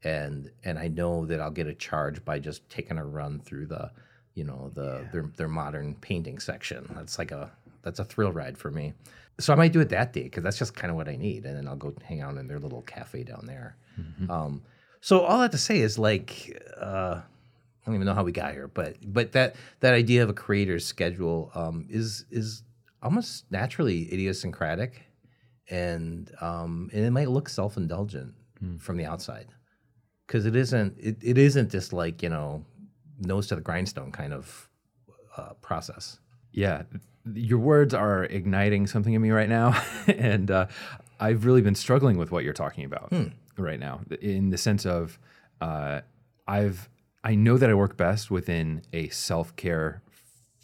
and 0.05 0.51
and 0.65 0.79
I 0.79 0.89
know 0.89 1.25
that 1.27 1.41
I'll 1.41 1.51
get 1.51 1.67
a 1.67 1.75
charge 1.75 2.25
by 2.25 2.39
just 2.39 2.69
taking 2.69 2.99
a 2.99 3.05
run 3.05 3.41
through 3.41 3.67
the, 3.67 3.91
you 4.35 4.45
know, 4.45 4.71
the 4.75 5.07
their 5.13 5.31
their 5.37 5.49
modern 5.49 5.95
painting 5.95 6.39
section. 6.39 6.87
That's 6.95 7.19
like 7.19 7.33
a 7.33 7.51
that's 7.83 8.01
a 8.01 8.05
thrill 8.05 8.33
ride 8.33 8.59
for 8.59 8.71
me. 8.71 8.93
So 9.39 9.55
I 9.55 9.57
might 9.57 9.73
do 9.73 9.81
it 9.81 9.89
that 9.89 10.13
day 10.13 10.25
because 10.25 10.43
that's 10.43 10.59
just 10.59 10.75
kind 10.75 10.91
of 10.91 10.97
what 10.97 11.09
I 11.09 11.17
need, 11.17 11.47
and 11.47 11.57
then 11.57 11.67
I'll 11.67 11.77
go 11.77 11.95
hang 12.03 12.21
out 12.21 12.37
in 12.37 12.47
their 12.47 12.59
little 12.59 12.83
cafe 12.83 13.23
down 13.25 13.47
there. 13.47 13.77
Um, 14.31 14.63
so 15.01 15.21
all 15.21 15.39
I 15.39 15.43
have 15.43 15.51
to 15.53 15.59
say 15.59 15.79
is 15.81 15.99
like 15.99 16.63
uh, 16.81 17.21
I 17.21 17.87
don't 17.87 17.95
even 17.95 18.07
know 18.07 18.15
how 18.15 18.25
we 18.25 18.33
got 18.33 18.53
here, 18.53 18.69
but 18.69 18.97
but 19.03 19.33
that 19.33 19.57
that 19.81 19.95
idea 19.95 20.23
of 20.23 20.29
a 20.29 20.35
creator's 20.35 20.85
schedule 20.85 21.51
um, 21.55 21.87
is 21.89 22.27
is 22.31 22.63
almost 23.03 23.51
naturally 23.51 24.13
idiosyncratic, 24.13 25.03
and 25.71 26.31
um, 26.41 26.91
and 26.93 27.05
it 27.05 27.11
might 27.11 27.31
look 27.31 27.49
self 27.49 27.77
indulgent 27.77 28.35
from 28.79 28.97
the 28.97 29.07
outside. 29.07 29.47
Because 30.27 30.47
it 30.47 30.55
isn't 30.55 30.97
it, 30.99 31.17
it 31.23 31.39
isn't 31.39 31.71
just 31.71 31.93
like 31.93 32.23
you 32.23 32.29
know 32.29 32.65
nose 33.19 33.47
to 33.49 33.55
the 33.55 33.63
grindstone 33.63 34.13
kind 34.13 34.35
of 34.35 34.69
uh, 35.37 35.55
process. 35.63 36.19
Yeah, 36.53 36.83
your 37.33 37.59
words 37.59 37.95
are 37.95 38.25
igniting 38.25 38.87
something 38.87 39.15
in 39.15 39.23
me 39.23 39.31
right 39.31 39.49
now, 39.49 39.83
and 40.07 40.51
uh, 40.51 40.67
I've 41.19 41.47
really 41.47 41.63
been 41.63 41.75
struggling 41.75 42.19
with 42.19 42.31
what 42.31 42.45
you're 42.45 42.53
talking 42.53 42.85
about 42.85 43.11
right 43.63 43.79
now, 43.81 44.01
in 44.21 44.51
the 44.51 44.59
sense 44.59 44.85
of 44.87 45.19
uh, 45.61 46.01
I've 46.47 46.89
I 47.23 47.35
know 47.35 47.59
that 47.59 47.69
I 47.69 47.75
work 47.75 47.97
best 47.97 48.31
within 48.31 48.83
a 48.93 49.09
self 49.11 49.55
care 49.57 50.03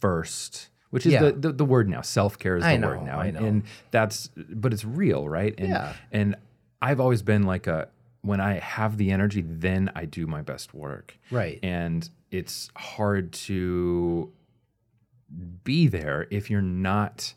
first, 0.01 0.71
which 0.91 1.05
is 1.07 1.13
Yeah. 1.13 1.25
the, 1.25 1.33
the 1.33 1.53
the 1.53 1.65
word 1.65 1.89
now. 1.89 2.01
Self 2.01 2.39
care 2.39 2.57
is 2.57 2.63
the 2.65 2.69
I 2.71 2.79
word 2.79 3.03
now, 3.05 3.21
I 3.21 3.27
and, 3.27 3.39
know. 3.41 3.47
and 3.47 3.63
that's 3.91 4.29
but 4.37 4.73
it's 4.73 4.85
real, 4.85 5.29
right? 5.29 5.55
And, 5.59 5.69
Yeah. 5.69 5.93
and 6.13 6.37
I've 6.81 7.01
always 7.01 7.23
been 7.23 7.43
like 7.45 7.67
a 7.67 7.89
when 8.23 8.41
I 8.41 8.55
have 8.59 8.97
the 8.97 9.11
energy, 9.13 9.43
then 9.47 9.91
I 9.95 10.05
do 10.05 10.27
my 10.27 10.43
best 10.43 10.75
work, 10.75 11.17
Right. 11.31 11.61
and 11.63 12.09
it's 12.33 12.71
hard 12.77 13.33
to 13.33 14.33
be 15.65 15.87
there 15.89 16.27
if 16.31 16.51
you're 16.51 16.63
not 16.63 17.35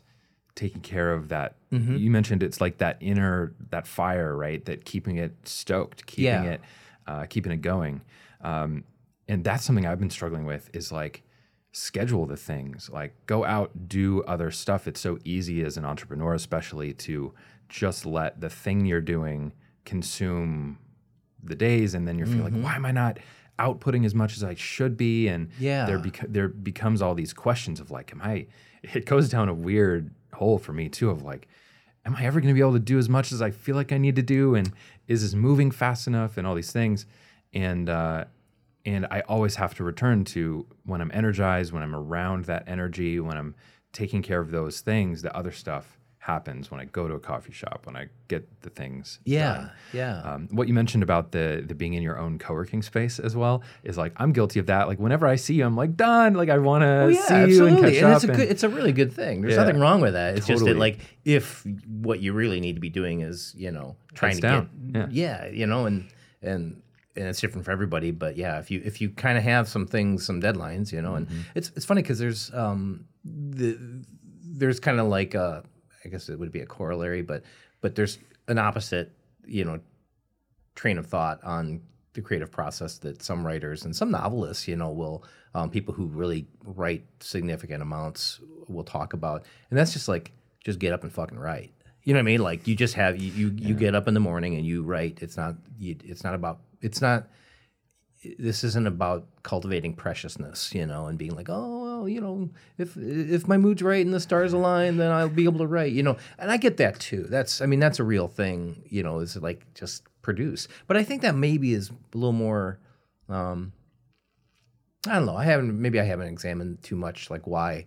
taking 0.54 0.80
care 0.80 1.12
of 1.12 1.28
that. 1.28 1.56
Mm-hmm. 1.72 1.96
You 1.96 2.10
mentioned 2.10 2.42
it's 2.42 2.60
like 2.60 2.78
that 2.78 2.96
inner 3.00 3.54
that 3.70 3.86
fire, 3.86 4.36
right? 4.36 4.64
That 4.64 4.84
keeping 4.84 5.16
it 5.16 5.34
stoked, 5.48 6.06
keeping 6.06 6.24
Yeah. 6.24 6.42
it, 6.44 6.60
uh, 7.06 7.24
keeping 7.28 7.52
it 7.52 7.62
going. 7.62 8.02
Um, 8.42 8.84
and 9.28 9.44
that's 9.44 9.64
something 9.64 9.86
I've 9.86 10.00
been 10.00 10.10
struggling 10.10 10.44
with. 10.44 10.70
Is 10.72 10.90
like 10.92 11.22
schedule 11.72 12.26
the 12.26 12.36
things, 12.36 12.90
like 12.92 13.14
go 13.26 13.44
out, 13.44 13.88
do 13.88 14.22
other 14.24 14.50
stuff. 14.50 14.88
It's 14.88 15.00
so 15.00 15.18
easy 15.24 15.62
as 15.62 15.76
an 15.76 15.84
entrepreneur, 15.84 16.34
especially 16.34 16.92
to 16.94 17.32
just 17.68 18.04
let 18.04 18.40
the 18.40 18.50
thing 18.50 18.84
you're 18.86 19.00
doing 19.00 19.52
consume 19.84 20.78
the 21.42 21.54
days, 21.54 21.94
and 21.94 22.06
then 22.08 22.18
you're 22.18 22.26
feeling 22.26 22.52
like, 22.54 22.62
why 22.64 22.74
am 22.74 22.84
I 22.84 22.90
not 22.92 23.18
outputting 23.58 24.04
as 24.04 24.14
much 24.14 24.36
as 24.36 24.42
I 24.44 24.54
should 24.54 24.96
be? 24.96 25.28
And 25.28 25.48
Yeah. 25.58 25.86
there 25.86 25.98
beca- 25.98 26.32
there 26.32 26.48
becomes 26.48 27.00
all 27.00 27.14
these 27.14 27.32
questions 27.32 27.78
of 27.80 27.90
like, 27.90 28.12
am 28.12 28.20
I? 28.22 28.46
It 28.82 29.06
goes 29.06 29.28
down 29.28 29.48
a 29.48 29.54
weird 29.54 30.10
hole 30.40 30.58
for 30.58 30.72
me 30.72 30.88
too 30.88 31.10
of 31.10 31.22
like, 31.22 31.46
am 32.04 32.16
I 32.16 32.24
ever 32.24 32.40
going 32.40 32.52
to 32.52 32.58
be 32.58 32.60
able 32.60 32.72
to 32.72 32.78
do 32.80 32.98
as 32.98 33.08
much 33.08 33.30
as 33.30 33.40
I 33.40 33.50
feel 33.50 33.76
like 33.76 33.92
I 33.92 33.98
need 33.98 34.16
to 34.16 34.22
do? 34.22 34.54
And 34.56 34.72
is 35.06 35.22
this 35.22 35.34
moving 35.34 35.70
fast 35.70 36.06
enough? 36.06 36.36
And 36.36 36.46
all 36.46 36.56
these 36.56 36.72
things. 36.72 37.06
and 37.52 37.88
uh, 37.88 38.24
and 38.86 39.06
I 39.10 39.20
always 39.28 39.56
have 39.56 39.74
to 39.74 39.84
return 39.84 40.24
to 40.24 40.66
when 40.86 41.02
I'm 41.02 41.10
energized, 41.12 41.70
when 41.70 41.82
I'm 41.82 41.94
around 41.94 42.46
that 42.46 42.64
energy, 42.66 43.20
when 43.20 43.36
I'm 43.36 43.54
taking 43.92 44.22
care 44.22 44.40
of 44.40 44.50
those 44.50 44.80
things. 44.80 45.20
The 45.22 45.36
other 45.36 45.52
stuff 45.52 45.99
happens 46.22 46.70
when 46.70 46.78
I 46.80 46.84
go 46.84 47.08
to 47.08 47.14
a 47.14 47.18
coffee 47.18 47.50
shop, 47.52 47.86
when 47.86 47.96
I 47.96 48.08
get 48.28 48.46
the 48.60 48.68
things. 48.68 49.20
Yeah, 49.24 49.54
done. 49.54 49.70
yeah. 49.94 50.20
Um, 50.20 50.48
what 50.52 50.68
you 50.68 50.74
mentioned 50.74 51.02
about 51.02 51.32
the 51.32 51.64
the 51.66 51.74
being 51.74 51.94
in 51.94 52.02
your 52.02 52.18
own 52.18 52.38
co-working 52.38 52.82
space 52.82 53.18
as 53.18 53.34
well 53.34 53.62
is 53.84 53.96
like 53.96 54.12
I'm 54.16 54.32
guilty 54.32 54.60
of 54.60 54.66
that. 54.66 54.86
Like 54.86 54.98
whenever 54.98 55.26
I 55.26 55.36
see 55.36 55.54
you, 55.54 55.64
I'm 55.64 55.76
like 55.76 55.96
done. 55.96 56.34
Like 56.34 56.50
I 56.50 56.58
want 56.58 56.82
to 56.82 56.86
Oh, 57.04 57.08
yeah, 57.08 57.20
see 57.26 57.34
you 57.54 57.66
and 57.66 57.76
absolutely. 57.78 57.92
catch 57.92 58.02
And 58.02 58.06
up. 58.12 58.16
it's 58.16 58.24
a 58.24 58.28
and- 58.28 58.36
good, 58.36 58.48
it's 58.50 58.62
a 58.62 58.68
really 58.68 58.92
good 58.92 59.12
thing. 59.14 59.40
There's 59.40 59.54
Yeah. 59.54 59.64
nothing 59.64 59.80
wrong 59.80 60.00
with 60.02 60.12
that. 60.12 60.36
It's 60.36 60.46
just 60.46 60.64
that 60.66 60.76
like 60.76 60.98
if 61.24 61.64
what 61.88 62.20
you 62.20 62.32
really 62.34 62.60
need 62.60 62.74
to 62.74 62.80
be 62.80 62.90
doing 62.90 63.20
is 63.22 63.54
you 63.56 63.70
know 63.70 63.96
trying 64.14 64.32
Heads 64.32 64.40
to 64.40 64.46
down. 64.46 64.70
get 64.92 65.12
yeah. 65.12 65.46
you 65.48 65.66
know 65.66 65.86
and 65.86 66.08
and 66.42 66.82
and 67.16 67.26
it's 67.28 67.40
different 67.40 67.64
for 67.64 67.70
everybody. 67.70 68.10
But 68.10 68.36
yeah, 68.36 68.58
if 68.58 68.70
you 68.70 68.82
if 68.84 69.00
you 69.00 69.08
kind 69.08 69.38
of 69.38 69.44
have 69.44 69.68
some 69.68 69.86
things, 69.86 70.24
some 70.26 70.40
deadlines, 70.40 70.92
you 70.92 71.00
know, 71.00 71.14
and 71.14 71.26
Mm-hmm. 71.28 71.40
it's 71.54 71.72
it's 71.76 71.86
funny 71.86 72.02
because 72.02 72.18
there's 72.18 72.52
um 72.52 73.06
the 73.24 73.78
there's 74.52 74.80
kind 74.80 75.00
of 75.00 75.06
like 75.06 75.34
a 75.34 75.62
I 76.04 76.08
guess 76.08 76.28
it 76.28 76.38
would 76.38 76.52
be 76.52 76.60
a 76.60 76.66
corollary, 76.66 77.22
but 77.22 77.42
but 77.80 77.94
there's 77.94 78.18
an 78.48 78.58
opposite 78.58 79.12
you 79.46 79.64
know 79.64 79.80
train 80.74 80.98
of 80.98 81.06
thought 81.06 81.42
on 81.44 81.80
the 82.14 82.20
creative 82.20 82.50
process 82.50 82.98
that 82.98 83.22
some 83.22 83.46
writers 83.46 83.84
and 83.84 83.94
some 83.94 84.10
novelists, 84.10 84.66
you 84.66 84.76
know, 84.76 84.90
will 84.90 85.24
um, 85.54 85.70
people 85.70 85.94
who 85.94 86.06
really 86.06 86.46
write 86.64 87.04
significant 87.20 87.82
amounts 87.82 88.40
will 88.68 88.84
talk 88.84 89.12
about, 89.12 89.44
and 89.70 89.78
that's 89.78 89.92
just 89.92 90.08
like 90.08 90.32
just 90.64 90.78
get 90.78 90.92
up 90.92 91.02
and 91.02 91.12
fucking 91.12 91.38
write. 91.38 91.72
You 92.02 92.14
know 92.14 92.18
what 92.18 92.22
I 92.22 92.32
mean? 92.32 92.42
Like 92.42 92.66
you 92.66 92.74
just 92.74 92.94
have 92.94 93.16
you 93.20 93.30
you, 93.32 93.52
you 93.56 93.74
get 93.74 93.94
up 93.94 94.08
in 94.08 94.14
the 94.14 94.20
morning 94.20 94.54
and 94.54 94.64
you 94.64 94.82
write. 94.82 95.18
It's 95.22 95.36
not 95.36 95.56
you, 95.78 95.96
it's 96.04 96.24
not 96.24 96.34
about 96.34 96.60
it's 96.80 97.00
not 97.00 97.28
this 98.38 98.64
isn't 98.64 98.86
about 98.86 99.26
cultivating 99.42 99.94
preciousness, 99.94 100.74
you 100.74 100.84
know, 100.84 101.06
and 101.06 101.18
being 101.18 101.34
like, 101.34 101.48
oh, 101.48 101.82
well, 102.00 102.08
you 102.08 102.20
know, 102.20 102.50
if 102.76 102.96
if 102.96 103.48
my 103.48 103.56
mood's 103.56 103.82
right 103.82 104.04
and 104.04 104.14
the 104.14 104.20
stars 104.20 104.52
align, 104.52 104.98
then 104.98 105.10
I'll 105.10 105.28
be 105.28 105.44
able 105.44 105.60
to 105.60 105.66
write, 105.66 105.92
you 105.92 106.02
know. 106.02 106.16
And 106.38 106.50
I 106.50 106.56
get 106.56 106.76
that 106.78 107.00
too. 107.00 107.24
That's, 107.24 107.60
I 107.60 107.66
mean, 107.66 107.80
that's 107.80 107.98
a 107.98 108.04
real 108.04 108.28
thing, 108.28 108.82
you 108.86 109.02
know, 109.02 109.20
is 109.20 109.36
like 109.36 109.72
just 109.74 110.02
produce. 110.22 110.68
But 110.86 110.96
I 110.96 111.02
think 111.02 111.22
that 111.22 111.34
maybe 111.34 111.72
is 111.72 111.90
a 111.90 112.16
little 112.16 112.32
more, 112.32 112.78
um, 113.28 113.72
I 115.06 115.14
don't 115.14 115.26
know. 115.26 115.36
I 115.36 115.44
haven't, 115.44 115.80
maybe 115.80 115.98
I 115.98 116.04
haven't 116.04 116.28
examined 116.28 116.82
too 116.82 116.96
much 116.96 117.30
like 117.30 117.46
why. 117.46 117.86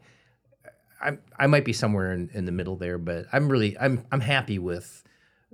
I 1.00 1.18
I 1.38 1.48
might 1.48 1.66
be 1.66 1.74
somewhere 1.74 2.12
in, 2.14 2.30
in 2.34 2.46
the 2.46 2.52
middle 2.52 2.76
there, 2.76 2.98
but 2.98 3.26
I'm 3.32 3.50
really 3.50 3.78
I'm 3.78 4.06
I'm 4.12 4.22
happy 4.22 4.58
with 4.58 5.04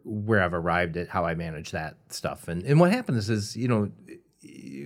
where 0.06 0.42
I've 0.42 0.54
arrived 0.54 0.96
at 0.96 1.10
how 1.10 1.26
I 1.26 1.36
manage 1.36 1.72
that 1.72 1.98
stuff. 2.10 2.48
And 2.48 2.64
and 2.64 2.80
what 2.80 2.92
happens 2.92 3.30
is, 3.30 3.58
you 3.58 3.68
know, 3.68 3.92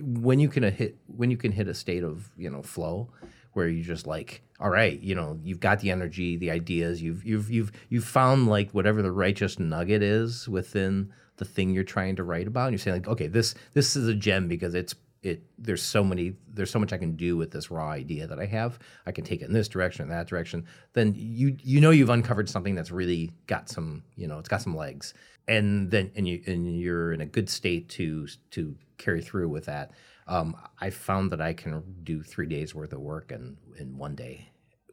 when 0.02 0.40
you 0.40 0.48
can 0.48 0.62
hit 0.64 0.96
when 1.06 1.30
you 1.30 1.36
can 1.36 1.52
hit 1.52 1.68
a 1.68 1.74
state 1.74 2.02
of 2.02 2.30
you 2.36 2.50
know 2.50 2.62
flow 2.62 3.08
where 3.52 3.68
you 3.68 3.82
just 3.82 4.06
like 4.06 4.42
all 4.58 4.70
right 4.70 5.00
you 5.00 5.14
know 5.14 5.38
you've 5.44 5.60
got 5.60 5.80
the 5.80 5.90
energy 5.90 6.36
the 6.36 6.50
ideas 6.50 7.00
you've 7.00 7.24
you've 7.24 7.50
you've 7.50 7.70
you've 7.88 8.04
found 8.04 8.48
like 8.48 8.70
whatever 8.72 9.00
the 9.00 9.12
righteous 9.12 9.58
nugget 9.58 10.02
is 10.02 10.48
within 10.48 11.12
the 11.36 11.44
thing 11.44 11.70
you're 11.70 11.84
trying 11.84 12.16
to 12.16 12.24
write 12.24 12.48
about 12.48 12.66
and 12.66 12.72
you're 12.72 12.78
saying 12.78 12.96
like 12.96 13.08
okay 13.08 13.28
this 13.28 13.54
this 13.74 13.94
is 13.94 14.08
a 14.08 14.14
gem 14.14 14.48
because 14.48 14.74
it's 14.74 14.94
it 15.24 15.42
there's 15.58 15.82
so 15.82 16.04
many 16.04 16.34
there's 16.52 16.70
so 16.70 16.78
much 16.78 16.92
I 16.92 16.98
can 16.98 17.16
do 17.16 17.36
with 17.36 17.50
this 17.50 17.70
raw 17.70 17.88
idea 17.88 18.26
that 18.26 18.38
I 18.38 18.46
have. 18.46 18.78
I 19.06 19.12
can 19.12 19.24
take 19.24 19.40
it 19.40 19.46
in 19.46 19.54
this 19.54 19.68
direction 19.68 20.04
or 20.04 20.08
that 20.08 20.28
direction. 20.28 20.66
Then 20.92 21.14
you 21.16 21.56
you 21.62 21.80
know 21.80 21.90
you've 21.90 22.10
uncovered 22.10 22.48
something 22.48 22.74
that's 22.74 22.90
really 22.90 23.32
got 23.46 23.68
some 23.68 24.02
you 24.16 24.28
know 24.28 24.38
it's 24.38 24.48
got 24.48 24.60
some 24.60 24.76
legs 24.76 25.14
and 25.48 25.90
then 25.90 26.10
and 26.16 26.26
you 26.26 26.42
and 26.46 26.78
you're 26.78 27.12
in 27.12 27.20
a 27.20 27.26
good 27.26 27.48
state 27.48 27.88
to 27.90 28.26
to 28.52 28.76
carry 28.98 29.22
through 29.22 29.48
with 29.48 29.66
that. 29.66 29.92
Um, 30.26 30.56
I 30.80 30.90
found 30.90 31.30
that 31.32 31.40
I 31.40 31.52
can 31.52 31.82
do 32.02 32.22
three 32.22 32.46
days 32.46 32.74
worth 32.74 32.92
of 32.92 33.00
work 33.00 33.32
in 33.32 33.56
in 33.78 33.98
one 33.98 34.14
day 34.14 34.48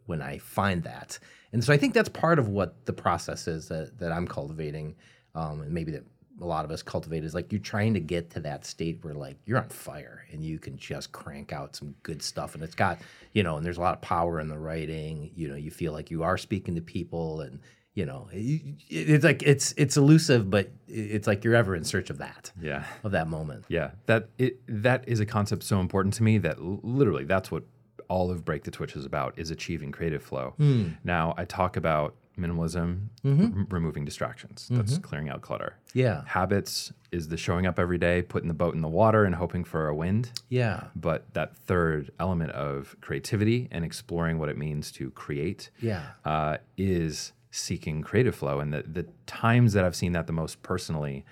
when 0.06 0.22
I 0.22 0.40
find 0.40 0.84
that, 0.84 1.20
and 1.54 1.64
so 1.64 1.72
I 1.74 1.78
think 1.78 1.94
that's 1.94 2.10
part 2.10 2.40
of 2.40 2.48
what 2.50 2.86
the 2.86 2.94
process 2.94 3.48
is 3.48 3.68
that 3.70 3.98
that 4.00 4.12
I'm 4.12 4.28
cultivating, 4.28 4.96
um, 5.36 5.62
and 5.62 5.72
maybe 5.72 5.92
that 5.94 6.04
a 6.42 6.46
lot 6.46 6.66
of 6.66 6.72
us 6.72 6.82
cultivate 6.82 7.24
is 7.24 7.36
like 7.36 7.52
you're 7.52 7.62
trying 7.62 7.94
to 7.94 8.00
get 8.00 8.32
to 8.32 8.40
that 8.40 8.66
state 8.66 9.04
where 9.04 9.14
like 9.14 9.38
you're 9.46 9.60
on 9.60 9.70
fire 9.70 10.26
and 10.32 10.44
you 10.44 10.58
can 10.58 10.76
just 10.76 11.12
crank 11.12 11.54
out 11.54 11.76
some 11.76 11.94
good 12.02 12.22
stuff. 12.22 12.56
And 12.56 12.64
it's 12.64 12.76
got 12.76 13.00
you 13.34 13.44
know 13.44 13.58
and 13.58 13.66
there's 13.66 13.78
a 13.78 13.82
lot 13.82 13.94
of 13.94 14.02
power 14.02 14.40
in 14.40 14.48
the 14.48 14.58
writing. 14.58 15.32
You 15.36 15.50
know 15.50 15.56
you 15.56 15.72
feel 15.72 15.94
like 15.94 16.10
you 16.10 16.24
are 16.24 16.38
speaking 16.38 16.76
to 16.76 16.82
people 16.82 17.42
and 17.42 17.60
you 17.94 18.06
know 18.06 18.30
it's 18.32 19.24
like 19.24 19.44
it's 19.44 19.74
it's 19.78 19.98
elusive 19.98 20.50
but 20.50 20.72
it's 20.88 21.28
like 21.28 21.44
you're 21.44 21.56
ever 21.56 21.76
in 21.76 21.84
search 21.84 22.10
of 22.10 22.20
that 22.20 22.52
yeah. 22.62 22.86
of 23.04 23.12
that 23.12 23.28
moment 23.28 23.66
Yeah, 23.68 23.92
that 24.06 24.30
it 24.38 24.60
that 24.68 25.08
is 25.08 25.20
a 25.20 25.26
concept 25.26 25.64
so 25.64 25.80
important 25.80 26.14
to 26.16 26.24
me 26.24 26.38
that 26.40 26.62
literally 26.62 27.26
that's 27.26 27.52
what 27.52 27.64
all 28.08 28.30
of 28.30 28.44
Break 28.44 28.64
the 28.64 28.72
Twitch 28.72 28.96
is 28.96 29.06
about 29.06 29.38
is 29.38 29.52
achieving 29.52 29.92
creative 29.92 30.22
flow. 30.24 30.54
Hmm. 30.58 30.90
Now 31.04 31.34
I 31.38 31.46
talk 31.46 31.78
about 31.78 32.16
minimalism, 32.38 33.08
mm-hmm. 33.24 33.60
r- 33.60 33.66
removing 33.70 34.04
distractions. 34.06 34.68
That's 34.72 34.94
mm-hmm. 34.94 35.02
clearing 35.02 35.30
out 35.30 35.42
clutter. 35.42 35.76
yeah 35.94 36.24
Habits 36.28 36.94
is 37.12 37.28
the 37.28 37.38
showing 37.38 37.66
up 37.66 37.78
every 37.78 37.98
day, 37.98 38.22
putting 38.22 38.48
the 38.48 38.54
boat 38.54 38.74
in 38.74 38.82
the 38.82 38.88
water 38.88 39.26
and 39.26 39.36
hoping 39.36 39.64
for 39.66 39.88
a 39.88 39.96
wind. 39.96 40.32
yeah 40.50 40.86
But 40.96 41.34
that 41.34 41.56
third 41.58 42.12
element 42.20 42.52
of 42.52 42.96
creativity 43.02 43.68
and 43.72 43.84
exploring 43.84 44.40
what 44.40 44.48
it 44.50 44.58
means 44.58 44.92
to 44.94 45.12
create 45.12 45.70
yeah 45.82 46.04
uh, 46.26 46.58
is 46.78 47.34
seeking 47.52 48.02
creative 48.02 48.36
flow. 48.36 48.60
And 48.60 48.74
the, 48.74 48.84
the 48.84 49.06
times 49.28 49.74
that 49.74 49.84
I've 49.86 49.96
seen 49.96 50.14
that 50.14 50.28
the 50.28 50.34
most 50.34 50.64
personally 50.64 51.26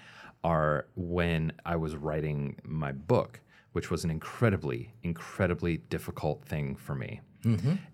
are 0.43 0.85
when 0.95 1.51
I 1.65 1.75
was 1.75 1.95
writing 1.95 2.57
my 2.63 2.91
book, 2.91 3.39
which 3.71 3.89
was 3.89 4.03
an 4.03 4.11
incredibly, 4.11 4.93
incredibly 5.03 5.77
difficult 5.77 6.45
thing 6.45 6.75
for 6.75 6.95
me. 6.95 7.21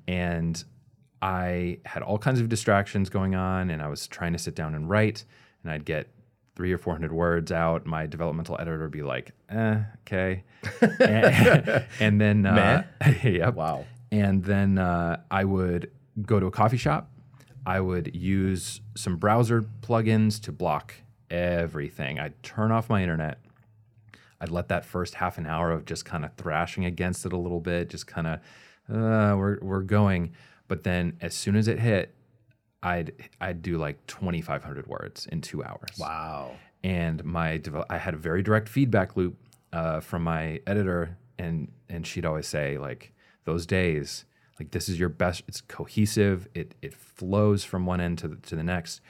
And 0.07 0.63
I 1.21 1.79
had 1.85 2.03
all 2.03 2.17
kinds 2.17 2.39
of 2.39 2.49
distractions 2.49 3.09
going 3.09 3.35
on, 3.35 3.69
and 3.69 3.81
I 3.81 3.87
was 3.87 4.07
trying 4.07 4.33
to 4.33 4.39
sit 4.39 4.55
down 4.55 4.75
and 4.75 4.89
write, 4.89 5.25
and 5.63 5.71
I'd 5.71 5.85
get 5.85 6.09
three 6.55 6.71
or 6.71 6.77
400 6.77 7.11
words 7.11 7.51
out. 7.51 7.85
My 7.85 8.05
developmental 8.05 8.57
editor 8.59 8.79
would 8.79 8.91
be 8.91 9.01
like, 9.03 9.31
eh, 9.49 9.79
okay. 10.01 10.43
and, 10.99 11.85
and 11.99 12.21
then, 12.21 12.45
uh, 12.45 12.83
yep. 13.23 13.55
wow 13.55 13.85
And 14.11 14.43
then 14.43 14.77
uh, 14.77 15.21
I 15.29 15.43
would 15.43 15.91
go 16.21 16.39
to 16.39 16.45
a 16.45 16.51
coffee 16.51 16.77
shop. 16.77 17.09
I 17.65 17.79
would 17.79 18.15
use 18.15 18.81
some 18.95 19.17
browser 19.17 19.63
plugins 19.81 20.41
to 20.43 20.51
block 20.51 20.93
everything. 21.29 22.19
I'd 22.19 22.41
turn 22.43 22.71
off 22.71 22.89
my 22.89 23.01
internet. 23.01 23.39
I'd 24.39 24.49
let 24.49 24.67
that 24.67 24.85
first 24.85 25.15
half 25.15 25.37
an 25.37 25.45
hour 25.45 25.71
of 25.71 25.85
just 25.85 26.05
kind 26.05 26.25
of 26.25 26.33
thrashing 26.35 26.85
against 26.85 27.25
it 27.25 27.33
a 27.33 27.37
little 27.37 27.61
bit, 27.61 27.89
just 27.89 28.05
kind 28.05 28.27
of, 28.27 28.39
uh, 28.89 29.35
we're, 29.35 29.57
we're 29.61 29.81
going. 29.81 30.33
But 30.67 30.83
then 30.83 31.17
as 31.21 31.33
soon 31.33 31.55
as 31.55 31.67
it 31.67 31.79
hit, 31.79 32.13
I'd, 32.83 33.13
I'd 33.41 33.61
do 33.61 33.77
like 33.77 34.05
2,500 34.07 34.85
words 34.85 35.25
in 35.31 35.41
two 35.41 35.63
hours 35.63 35.97
wow 35.97 36.51
and 36.85 37.25
my 37.25 37.59
I 37.89 37.97
had 37.97 38.13
a 38.13 38.17
very 38.17 38.43
direct 38.43 38.69
feedback 38.69 39.17
loop 39.17 39.37
uh, 39.73 40.01
from 40.01 40.23
my 40.23 40.61
editor, 40.67 41.17
and 41.39 41.71
and 41.89 42.05
she'd 42.05 42.25
always 42.25 42.45
say 42.45 42.77
like 42.77 43.11
those 43.43 43.65
days, 43.65 44.25
like 44.59 44.71
this 44.71 44.87
is 44.89 44.99
your 44.99 45.09
best. 45.09 45.43
It's 45.47 45.61
cohesive. 45.61 46.47
It 46.53 46.75
it 46.81 46.93
flows 46.93 47.63
from 47.63 47.85
one 47.85 47.99
end 48.01 48.17
to 48.19 48.27
the, 48.29 48.35
to 48.37 48.55
the 48.55 48.63
next, 48.63 49.01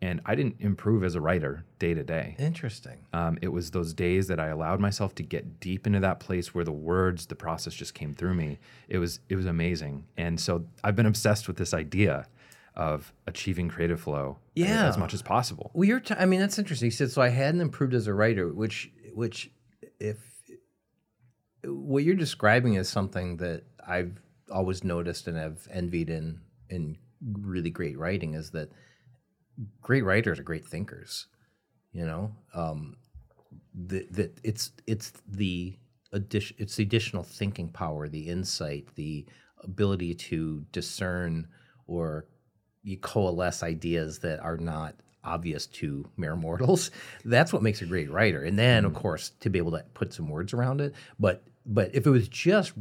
and 0.00 0.20
I 0.24 0.34
didn't 0.34 0.56
improve 0.60 1.04
as 1.04 1.14
a 1.14 1.20
writer 1.20 1.64
day 1.78 1.92
to 1.94 2.02
day. 2.04 2.36
interesting 2.38 2.98
Um, 3.12 3.38
it 3.42 3.48
was 3.48 3.70
those 3.70 3.92
days 3.94 4.28
that 4.28 4.40
I 4.40 4.46
allowed 4.48 4.80
myself 4.80 5.14
to 5.16 5.22
get 5.22 5.60
deep 5.60 5.86
into 5.86 6.00
that 6.00 6.20
place 6.20 6.54
where 6.54 6.64
the 6.64 6.72
words, 6.72 7.26
the 7.26 7.36
process 7.36 7.74
just 7.74 7.94
came 7.94 8.14
through 8.14 8.34
me. 8.34 8.58
It 8.88 8.98
was 8.98 9.20
it 9.28 9.36
was 9.36 9.46
amazing, 9.46 10.06
and 10.16 10.40
so 10.40 10.64
I've 10.82 10.96
been 10.96 11.06
obsessed 11.06 11.48
with 11.48 11.56
this 11.56 11.74
idea 11.74 12.26
of 12.76 13.12
achieving 13.28 13.68
creative 13.68 14.00
flow 14.00 14.36
Yeah. 14.56 14.88
as 14.88 14.98
much 14.98 15.14
as 15.14 15.22
possible. 15.22 15.70
Well, 15.74 15.84
you're. 15.86 16.00
T- 16.00 16.14
I 16.18 16.24
mean, 16.26 16.40
that's 16.40 16.58
interesting. 16.58 16.86
You 16.86 16.90
said 16.90 17.10
so. 17.12 17.22
I 17.22 17.28
hadn't 17.28 17.60
improved 17.60 17.94
as 17.94 18.08
a 18.08 18.12
writer, 18.14 18.52
which, 18.52 18.90
which, 19.14 19.48
if 20.00 20.18
what 21.64 22.02
you're 22.04 22.14
describing 22.16 22.74
is 22.74 22.88
something 22.88 23.36
that 23.38 23.62
I've 23.86 24.20
always 24.54 24.84
noticed 24.84 25.26
and 25.28 25.36
have 25.36 25.68
envied 25.70 26.08
in 26.08 26.40
in 26.70 26.96
really 27.40 27.70
great 27.70 27.98
writing 27.98 28.34
is 28.34 28.50
that 28.50 28.70
great 29.82 30.04
writers 30.04 30.38
are 30.38 30.44
great 30.44 30.66
thinkers. 30.66 31.26
You 31.92 32.06
know, 32.06 32.32
um, 32.54 32.96
that 33.74 34.12
that 34.12 34.38
it's 34.42 34.72
it's 34.86 35.12
the 35.28 35.76
addition 36.12 36.56
it's 36.58 36.76
the 36.76 36.84
additional 36.84 37.22
thinking 37.22 37.68
power, 37.68 38.08
the 38.08 38.28
insight, 38.28 38.86
the 38.94 39.26
ability 39.62 40.14
to 40.14 40.64
discern 40.72 41.48
or 41.86 42.26
you 42.82 42.98
coalesce 42.98 43.62
ideas 43.62 44.18
that 44.20 44.40
are 44.40 44.56
not 44.56 44.94
obvious 45.24 45.66
to 45.66 46.08
mere 46.16 46.36
mortals. 46.36 46.90
That's 47.24 47.52
what 47.52 47.62
makes 47.62 47.82
a 47.82 47.86
great 47.86 48.10
writer. 48.10 48.44
And 48.44 48.58
then, 48.58 48.84
of 48.84 48.94
course, 48.94 49.30
to 49.40 49.50
be 49.50 49.58
able 49.58 49.72
to 49.72 49.84
put 49.94 50.12
some 50.12 50.28
words 50.28 50.52
around 50.52 50.80
it. 50.80 50.94
But 51.18 51.42
but 51.66 51.94
if 51.94 52.06
it 52.06 52.10
was 52.10 52.28
just 52.28 52.72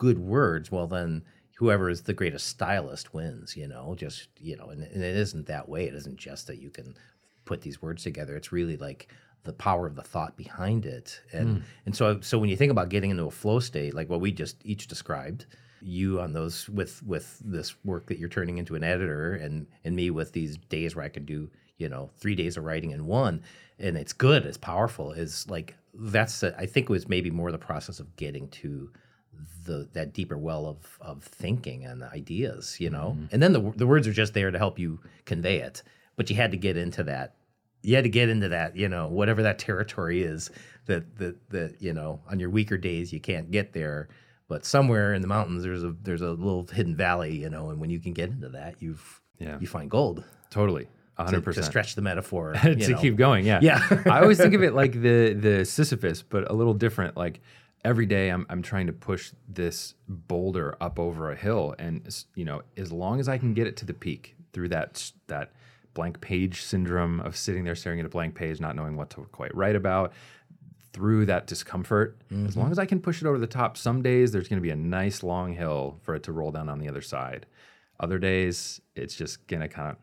good 0.00 0.18
words, 0.18 0.72
well 0.72 0.86
then 0.86 1.22
whoever 1.58 1.90
is 1.90 2.00
the 2.02 2.14
greatest 2.14 2.46
stylist 2.46 3.12
wins. 3.12 3.54
You 3.54 3.68
know, 3.68 3.94
just 3.94 4.28
you 4.38 4.56
know, 4.56 4.70
and, 4.70 4.82
and 4.82 5.04
it 5.04 5.16
isn't 5.16 5.46
that 5.46 5.68
way. 5.68 5.84
It 5.84 5.94
isn't 5.94 6.16
just 6.16 6.46
that 6.46 6.58
you 6.58 6.70
can 6.70 6.96
put 7.44 7.60
these 7.60 7.82
words 7.82 8.02
together. 8.02 8.34
It's 8.34 8.50
really 8.50 8.78
like 8.78 9.08
the 9.44 9.52
power 9.52 9.86
of 9.86 9.94
the 9.94 10.02
thought 10.02 10.36
behind 10.38 10.86
it. 10.86 11.20
And 11.32 11.58
hmm. 11.58 11.62
and 11.84 11.94
so 11.94 12.18
so 12.22 12.38
when 12.38 12.48
you 12.48 12.56
think 12.56 12.72
about 12.72 12.88
getting 12.88 13.10
into 13.10 13.24
a 13.24 13.30
flow 13.30 13.60
state, 13.60 13.94
like 13.94 14.08
what 14.08 14.22
we 14.22 14.32
just 14.32 14.56
each 14.64 14.88
described, 14.88 15.44
you 15.82 16.18
on 16.18 16.32
those 16.32 16.66
with 16.70 17.02
with 17.02 17.38
this 17.44 17.74
work 17.84 18.06
that 18.06 18.18
you're 18.18 18.30
turning 18.30 18.56
into 18.56 18.74
an 18.74 18.82
editor 18.82 19.34
and 19.34 19.66
and 19.84 19.94
me 19.94 20.10
with 20.10 20.32
these 20.32 20.56
days 20.56 20.96
where 20.96 21.04
I 21.04 21.10
can 21.10 21.26
do, 21.26 21.50
you 21.76 21.90
know, 21.90 22.10
3 22.18 22.34
days 22.34 22.56
of 22.56 22.64
writing 22.64 22.92
in 22.92 23.04
one 23.04 23.42
and 23.78 23.98
it's 23.98 24.14
good, 24.14 24.46
it's 24.46 24.56
powerful 24.56 25.12
is 25.12 25.46
like 25.50 25.76
that's 25.92 26.40
the, 26.40 26.56
I 26.56 26.64
think 26.64 26.88
it 26.88 26.92
was 26.92 27.08
maybe 27.08 27.30
more 27.30 27.52
the 27.52 27.58
process 27.58 28.00
of 28.00 28.16
getting 28.16 28.48
to 28.48 28.90
the 29.64 29.88
that 29.92 30.12
deeper 30.12 30.38
well 30.38 30.66
of 30.66 30.98
of 31.00 31.22
thinking 31.24 31.84
and 31.84 32.02
ideas, 32.02 32.78
you 32.80 32.90
know. 32.90 33.16
Mm-hmm. 33.16 33.26
And 33.32 33.42
then 33.42 33.52
the 33.52 33.72
the 33.76 33.86
words 33.86 34.06
are 34.06 34.12
just 34.12 34.34
there 34.34 34.50
to 34.50 34.58
help 34.58 34.78
you 34.78 35.00
convey 35.24 35.58
it, 35.58 35.82
but 36.16 36.30
you 36.30 36.36
had 36.36 36.50
to 36.52 36.56
get 36.56 36.76
into 36.76 37.02
that. 37.04 37.34
You 37.82 37.94
had 37.94 38.04
to 38.04 38.10
get 38.10 38.28
into 38.28 38.48
that, 38.50 38.76
you 38.76 38.88
know, 38.88 39.08
whatever 39.08 39.42
that 39.42 39.58
territory 39.58 40.22
is 40.22 40.50
that 40.86 41.16
that 41.18 41.36
that 41.50 41.76
you 41.80 41.92
know 41.92 42.20
on 42.30 42.38
your 42.40 42.50
weaker 42.50 42.76
days 42.76 43.12
you 43.12 43.20
can't 43.20 43.50
get 43.50 43.72
there, 43.72 44.08
but 44.48 44.64
somewhere 44.64 45.14
in 45.14 45.22
the 45.22 45.28
mountains 45.28 45.62
there's 45.62 45.84
a 45.84 45.94
there's 46.02 46.22
a 46.22 46.30
little 46.30 46.66
hidden 46.66 46.94
valley, 46.96 47.36
you 47.36 47.48
know, 47.50 47.70
and 47.70 47.80
when 47.80 47.90
you 47.90 48.00
can 48.00 48.12
get 48.12 48.30
into 48.30 48.48
that, 48.50 48.76
you've 48.80 49.20
Yeah. 49.38 49.58
you 49.60 49.66
find 49.66 49.90
gold. 49.90 50.24
Totally. 50.50 50.88
To, 51.18 51.24
100%. 51.26 51.54
to 51.54 51.62
stretch 51.62 51.94
the 51.96 52.02
metaphor, 52.02 52.54
to 52.62 52.74
know. 52.74 52.98
keep 52.98 53.16
going. 53.16 53.44
Yeah. 53.44 53.60
Yeah. 53.60 54.02
I 54.06 54.20
always 54.22 54.38
think 54.38 54.54
of 54.54 54.62
it 54.62 54.72
like 54.82 54.92
the 54.92 55.34
the 55.34 55.64
Sisyphus, 55.66 56.22
but 56.22 56.50
a 56.50 56.54
little 56.54 56.72
different. 56.74 57.14
Like 57.16 57.40
every 57.84 58.06
day, 58.06 58.28
I'm 58.28 58.46
I'm 58.48 58.62
trying 58.62 58.86
to 58.86 58.92
push 58.92 59.32
this 59.48 59.94
boulder 60.08 60.76
up 60.80 60.98
over 60.98 61.30
a 61.30 61.36
hill, 61.36 61.74
and 61.78 62.02
you 62.34 62.44
know, 62.44 62.62
as 62.76 62.92
long 62.92 63.20
as 63.20 63.28
I 63.28 63.38
can 63.38 63.54
get 63.54 63.66
it 63.66 63.76
to 63.78 63.86
the 63.86 63.94
peak 63.94 64.36
through 64.52 64.68
that 64.68 65.12
that 65.26 65.52
blank 65.94 66.20
page 66.20 66.62
syndrome 66.62 67.20
of 67.20 67.36
sitting 67.36 67.64
there 67.64 67.74
staring 67.74 68.00
at 68.00 68.06
a 68.06 68.10
blank 68.10 68.34
page, 68.34 68.60
not 68.60 68.76
knowing 68.76 68.96
what 68.96 69.10
to 69.10 69.22
quite 69.32 69.54
write 69.54 69.76
about. 69.76 70.12
Through 70.92 71.26
that 71.26 71.46
discomfort, 71.46 72.20
as 72.32 72.36
mm-hmm. 72.36 72.58
long 72.58 72.72
as 72.72 72.78
I 72.80 72.84
can 72.84 73.00
push 73.00 73.22
it 73.22 73.26
over 73.28 73.38
the 73.38 73.46
top, 73.46 73.76
some 73.76 74.02
days 74.02 74.32
there's 74.32 74.48
going 74.48 74.56
to 74.56 74.62
be 74.62 74.70
a 74.70 74.76
nice 74.76 75.22
long 75.22 75.52
hill 75.52 76.00
for 76.02 76.16
it 76.16 76.24
to 76.24 76.32
roll 76.32 76.50
down 76.50 76.68
on 76.68 76.80
the 76.80 76.88
other 76.88 77.00
side. 77.00 77.46
Other 78.00 78.18
days, 78.18 78.80
it's 78.96 79.14
just 79.14 79.46
going 79.46 79.60
to 79.60 79.68
kind 79.68 79.88
of 79.88 79.96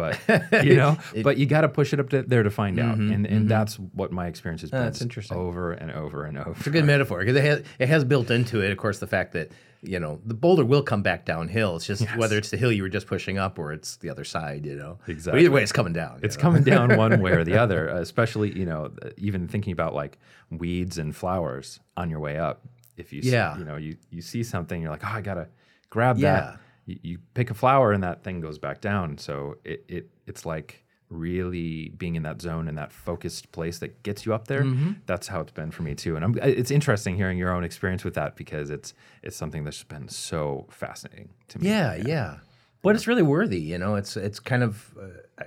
but 0.26 0.64
you 0.64 0.76
know, 0.76 0.98
but 1.22 1.36
you 1.38 1.46
got 1.46 1.62
to 1.62 1.68
push 1.68 1.92
it 1.92 2.00
up 2.00 2.10
to 2.10 2.22
there 2.22 2.42
to 2.42 2.50
find 2.50 2.78
out, 2.78 2.96
mm-hmm, 2.96 3.12
and 3.12 3.26
and 3.26 3.38
mm-hmm. 3.40 3.48
that's 3.48 3.78
what 3.78 4.12
my 4.12 4.26
experience 4.26 4.62
has 4.62 4.70
been. 4.70 4.82
that's 4.82 5.02
interesting. 5.02 5.36
Over 5.36 5.72
and 5.72 5.90
over 5.90 6.24
and 6.24 6.38
over. 6.38 6.52
It's 6.52 6.66
a 6.66 6.70
good 6.70 6.84
metaphor 6.84 7.20
because 7.20 7.36
it 7.36 7.44
has, 7.44 7.62
it 7.78 7.88
has 7.88 8.04
built 8.04 8.30
into 8.30 8.60
it, 8.60 8.70
of 8.70 8.78
course, 8.78 8.98
the 8.98 9.06
fact 9.06 9.32
that 9.32 9.50
you 9.82 9.98
know 9.98 10.20
the 10.24 10.34
boulder 10.34 10.64
will 10.64 10.82
come 10.82 11.02
back 11.02 11.24
downhill. 11.24 11.76
It's 11.76 11.86
just 11.86 12.04
whether 12.16 12.36
it's 12.36 12.50
the 12.50 12.56
hill 12.56 12.72
you 12.72 12.82
were 12.82 12.88
just 12.88 13.06
pushing 13.06 13.38
up 13.38 13.58
or 13.58 13.72
it's 13.72 13.96
the 13.96 14.10
other 14.10 14.24
side. 14.24 14.66
You 14.66 14.76
know, 14.76 14.98
But 15.06 15.12
Exactly. 15.12 15.40
either 15.42 15.50
way, 15.50 15.62
it's 15.62 15.72
coming 15.72 15.92
down. 15.92 16.20
It's 16.22 16.36
know? 16.36 16.42
coming 16.42 16.62
down 16.62 16.96
one 16.96 17.20
way 17.20 17.32
or 17.32 17.44
the 17.44 17.56
other, 17.56 17.88
especially 17.88 18.56
you 18.58 18.66
know, 18.66 18.92
even 19.16 19.48
thinking 19.48 19.72
about 19.72 19.94
like 19.94 20.18
weeds 20.50 20.98
and 20.98 21.14
flowers 21.14 21.80
on 21.96 22.10
your 22.10 22.20
way 22.20 22.36
up. 22.38 22.66
If 22.96 23.12
you 23.12 23.22
see, 23.22 23.30
Yeah. 23.32 23.56
you 23.58 23.64
know 23.64 23.76
you 23.76 23.96
you 24.10 24.20
see 24.20 24.42
something, 24.42 24.82
you're 24.82 24.90
like, 24.90 25.04
oh, 25.04 25.12
I 25.12 25.20
gotta 25.22 25.48
grab 25.88 26.18
Yeah. 26.18 26.32
that. 26.32 26.58
You, 26.90 26.98
you 27.02 27.18
pick 27.34 27.50
a 27.50 27.54
flower 27.54 27.92
and 27.92 28.02
that 28.02 28.22
thing 28.22 28.40
goes 28.40 28.58
back 28.58 28.80
down. 28.80 29.18
So 29.18 29.56
it 29.64 29.84
it 29.88 30.10
it's 30.26 30.44
like 30.44 30.84
really 31.08 31.88
being 31.98 32.14
in 32.14 32.22
that 32.22 32.40
zone 32.40 32.68
and 32.68 32.78
that 32.78 32.92
focused 32.92 33.50
place 33.50 33.80
that 33.80 34.02
gets 34.04 34.24
you 34.24 34.32
up 34.32 34.46
there. 34.46 34.62
Mm-hmm. 34.62 34.92
That's 35.06 35.26
how 35.26 35.40
it's 35.40 35.52
been 35.52 35.72
for 35.72 35.82
me 35.82 35.94
too. 35.96 36.14
And 36.14 36.24
I'm, 36.24 36.38
it's 36.40 36.70
interesting 36.70 37.16
hearing 37.16 37.36
your 37.36 37.52
own 37.52 37.64
experience 37.64 38.04
with 38.04 38.14
that 38.14 38.36
because 38.36 38.70
it's 38.70 38.94
it's 39.22 39.36
something 39.36 39.64
that's 39.64 39.82
been 39.82 40.08
so 40.08 40.66
fascinating 40.70 41.30
to 41.48 41.58
me. 41.58 41.68
Yeah, 41.68 41.96
yeah, 41.96 42.38
But 42.82 42.94
it's 42.94 43.06
really 43.06 43.22
worthy. 43.22 43.60
You 43.60 43.78
know, 43.78 43.96
it's 43.96 44.16
it's 44.16 44.40
kind 44.40 44.62
of. 44.62 44.94
Uh, 45.00 45.42
I, 45.42 45.44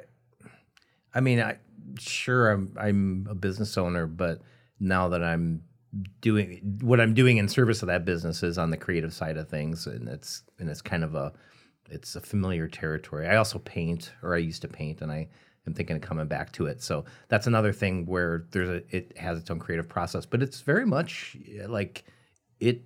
I 1.15 1.19
mean, 1.21 1.39
I 1.39 1.57
sure 1.99 2.51
I'm 2.51 2.75
I'm 2.77 3.27
a 3.29 3.35
business 3.35 3.77
owner, 3.77 4.07
but 4.07 4.41
now 4.79 5.09
that 5.09 5.23
I'm 5.23 5.63
doing 6.21 6.79
what 6.81 6.99
I'm 6.99 7.13
doing 7.13 7.37
in 7.37 7.47
service 7.47 7.81
of 7.81 7.87
that 7.87 8.05
business 8.05 8.43
is 8.43 8.57
on 8.57 8.69
the 8.71 8.77
creative 8.77 9.13
side 9.13 9.37
of 9.37 9.49
things, 9.49 9.87
and 9.87 10.07
it's 10.07 10.43
and 10.59 10.69
it's 10.69 10.81
kind 10.81 11.03
of 11.03 11.15
a 11.15 11.33
it's 11.89 12.15
a 12.15 12.21
familiar 12.21 12.67
territory. 12.67 13.27
I 13.27 13.35
also 13.35 13.59
paint, 13.59 14.11
or 14.21 14.35
I 14.35 14.39
used 14.39 14.61
to 14.63 14.67
paint, 14.67 15.01
and 15.01 15.11
I 15.11 15.27
am 15.67 15.73
thinking 15.73 15.95
of 15.95 16.01
coming 16.01 16.27
back 16.27 16.51
to 16.53 16.65
it. 16.65 16.81
So 16.81 17.05
that's 17.27 17.47
another 17.47 17.73
thing 17.73 18.05
where 18.05 18.45
there's 18.51 18.69
a 18.69 18.95
it 18.95 19.17
has 19.17 19.37
its 19.37 19.51
own 19.51 19.59
creative 19.59 19.87
process, 19.87 20.25
but 20.25 20.41
it's 20.41 20.61
very 20.61 20.85
much 20.85 21.37
uh, 21.63 21.67
like 21.69 22.05
it 22.59 22.81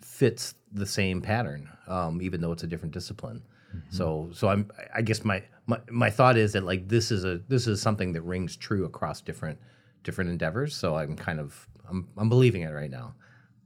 fits 0.00 0.54
the 0.72 0.86
same 0.86 1.20
pattern, 1.20 1.68
um, 1.86 2.20
even 2.22 2.40
though 2.40 2.52
it's 2.52 2.62
a 2.62 2.66
different 2.66 2.94
discipline. 2.94 3.42
So 3.90 4.30
so 4.32 4.48
I'm 4.48 4.70
I 4.94 5.02
guess 5.02 5.24
my, 5.24 5.44
my 5.66 5.78
my 5.90 6.10
thought 6.10 6.36
is 6.36 6.52
that 6.54 6.64
like 6.64 6.88
this 6.88 7.10
is 7.10 7.24
a 7.24 7.40
this 7.48 7.66
is 7.66 7.80
something 7.80 8.12
that 8.14 8.22
rings 8.22 8.56
true 8.56 8.84
across 8.84 9.20
different 9.20 9.58
different 10.02 10.30
endeavors. 10.30 10.74
So 10.74 10.96
I'm 10.96 11.16
kind 11.16 11.38
of 11.38 11.68
I'm 11.90 12.08
I'm 12.16 12.28
believing 12.28 12.62
it 12.62 12.70
right 12.72 12.90
now 12.90 13.14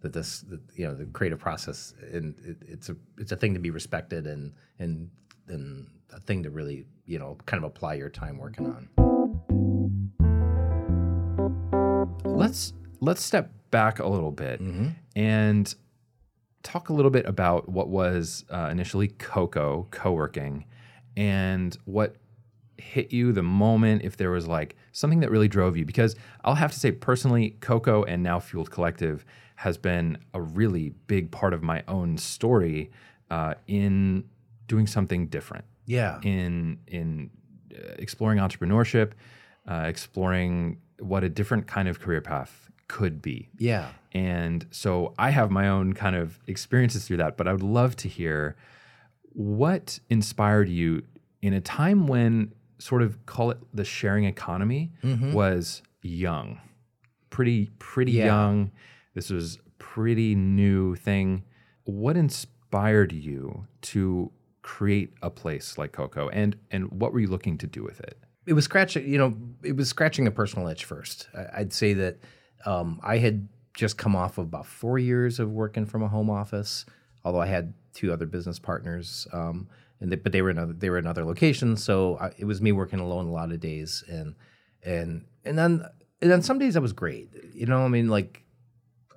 that 0.01 0.13
this 0.13 0.41
that, 0.43 0.61
you 0.75 0.87
know 0.87 0.95
the 0.95 1.05
creative 1.07 1.39
process 1.39 1.95
and 2.13 2.35
it, 2.45 2.57
it's 2.67 2.89
a 2.89 2.97
it's 3.19 3.33
a 3.33 3.37
thing 3.37 3.55
to 3.55 3.61
be 3.61 3.71
respected 3.71 4.27
and 4.27 4.53
and 4.79 5.11
and 5.49 5.87
a 6.13 6.21
thing 6.21 6.43
to 6.43 6.51
really 6.51 6.87
you 7.07 7.19
know 7.19 7.37
kind 7.47 7.63
of 7.63 7.69
apply 7.71 7.95
your 7.95 8.11
time 8.11 8.39
working 8.39 8.67
on. 8.67 8.89
let's 12.25 12.73
let's 13.01 13.23
step 13.23 13.51
back 13.71 13.99
a 13.99 14.07
little 14.07 14.31
bit 14.33 14.61
Mm-hmm. 14.61 14.89
and 15.17 15.75
talk 16.63 16.89
a 16.89 16.93
little 16.93 17.11
bit 17.11 17.27
about 17.27 17.69
what 17.69 17.89
was 17.89 18.45
uh, 18.51 18.69
initially 18.71 19.09
Coco 19.09 19.87
co-working 19.91 20.65
and 21.17 21.77
what 21.85 22.17
hit 22.79 23.13
you 23.13 23.33
the 23.33 23.43
moment 23.43 24.03
if 24.03 24.17
there 24.17 24.31
was 24.31 24.47
like 24.47 24.77
something 24.93 25.21
that 25.21 25.31
really 25.31 25.49
drove 25.49 25.77
you 25.77 25.85
because 25.85 26.17
I'll 26.45 26.55
have 26.57 26.73
to 26.73 26.79
say 26.79 26.93
personally 26.93 27.51
Coco 27.61 28.03
and 28.05 28.23
now 28.23 28.41
Fueled 28.41 28.71
Collective 28.71 29.25
has 29.57 29.79
been 29.79 30.19
a 30.35 30.41
really 30.41 30.91
big 31.07 31.31
part 31.31 31.55
of 31.55 31.63
my 31.63 31.83
own 31.87 32.19
story 32.19 32.91
uh, 33.31 33.55
in 33.67 34.25
doing 34.67 34.87
something 34.87 35.27
different 35.29 35.65
Yeah. 35.87 36.21
in 36.23 36.79
in 36.89 37.31
uh, 37.75 37.95
exploring 37.99 38.39
entrepreneurship, 38.39 39.13
uh, 39.69 39.85
exploring 39.87 40.79
what 40.99 41.23
a 41.25 41.29
different 41.29 41.67
kind 41.67 41.89
of 41.89 42.01
career 42.01 42.21
path 42.21 42.71
could 42.89 43.23
be. 43.23 43.49
Yeah. 43.59 43.89
And 44.13 44.67
so 44.71 45.15
I 45.19 45.31
have 45.31 45.51
my 45.51 45.69
own 45.69 45.93
kind 45.93 46.15
of 46.17 46.39
experiences 46.47 47.07
through 47.07 47.17
that, 47.19 47.37
but 47.37 47.49
I 47.49 47.53
would 47.53 47.63
love 47.63 47.97
to 47.97 48.09
hear 48.09 48.57
what 49.33 49.99
inspired 50.11 50.69
you 50.69 51.03
in 51.43 51.53
a 51.53 51.61
time 51.61 52.07
when 52.07 52.53
sort 52.85 53.03
of 53.03 53.25
call 53.25 53.51
it 53.51 53.59
the 53.73 53.85
sharing 53.85 54.25
economy 54.25 54.93
was 55.33 55.83
young. 56.03 56.61
Pretty 57.31 57.71
pretty 57.79 58.13
Yeah. 58.13 58.27
young. 58.27 58.71
This 59.15 59.31
was 59.31 59.59
pretty 59.79 60.35
new 60.35 60.95
thing. 60.95 61.45
What 61.85 62.17
inspired 62.17 63.13
you 63.13 63.67
to 63.93 64.31
create 64.63 65.15
a 65.23 65.31
place 65.31 65.79
like 65.79 65.93
Coco 65.93 66.29
and 66.29 66.57
and 66.71 66.91
what 67.01 67.13
were 67.13 67.21
you 67.21 67.29
looking 67.29 67.57
to 67.59 67.67
do 67.67 67.83
with 67.83 68.01
it? 68.01 68.19
it 68.47 68.53
was 68.53 68.65
scratching 68.67 69.09
you 69.11 69.17
know 69.17 69.35
it 69.63 69.75
was 69.75 69.89
scratching 69.89 70.27
a 70.27 70.31
personal 70.31 70.69
itch 70.69 70.85
first 70.85 71.31
i'd 71.55 71.73
say 71.73 71.95
that 71.95 72.19
um, 72.67 73.01
i 73.03 73.17
had 73.17 73.49
just 73.73 73.97
come 73.97 74.15
off 74.15 74.37
of 74.37 74.45
about 74.45 74.67
four 74.67 74.99
years 74.99 75.41
of 75.41 75.51
working 75.51 75.87
from 75.87 76.03
a 76.03 76.09
home 76.09 76.29
office 76.29 76.85
although 77.25 77.41
i 77.41 77.47
had 77.47 77.73
two 77.95 78.13
other 78.13 78.27
business 78.27 78.59
partners 78.59 79.27
um, 79.33 79.67
and 80.01 80.11
they, 80.13 80.17
but 80.17 80.33
they 80.33 80.43
were 80.43 80.51
in 80.51 80.59
other, 80.59 80.73
they 80.73 80.91
were 80.91 80.99
in 80.99 81.07
other 81.07 81.25
locations 81.25 81.83
so 81.83 82.17
I, 82.19 82.33
it 82.39 82.45
was 82.45 82.61
me 82.61 82.73
working 82.73 83.01
alone 83.01 83.27
a 83.27 83.33
lot 83.33 83.53
of 83.53 83.61
days 83.61 84.05
and 84.09 84.35
and 84.83 85.25
and 85.45 85.57
then 85.59 85.85
and 86.21 86.31
then 86.31 86.43
some 86.43 86.59
days 86.59 86.75
that 86.75 86.81
was 86.83 86.93
great 86.93 87.31
you 87.53 87.67
know 87.67 87.85
i 87.85 87.89
mean 87.89 88.09
like 88.09 88.43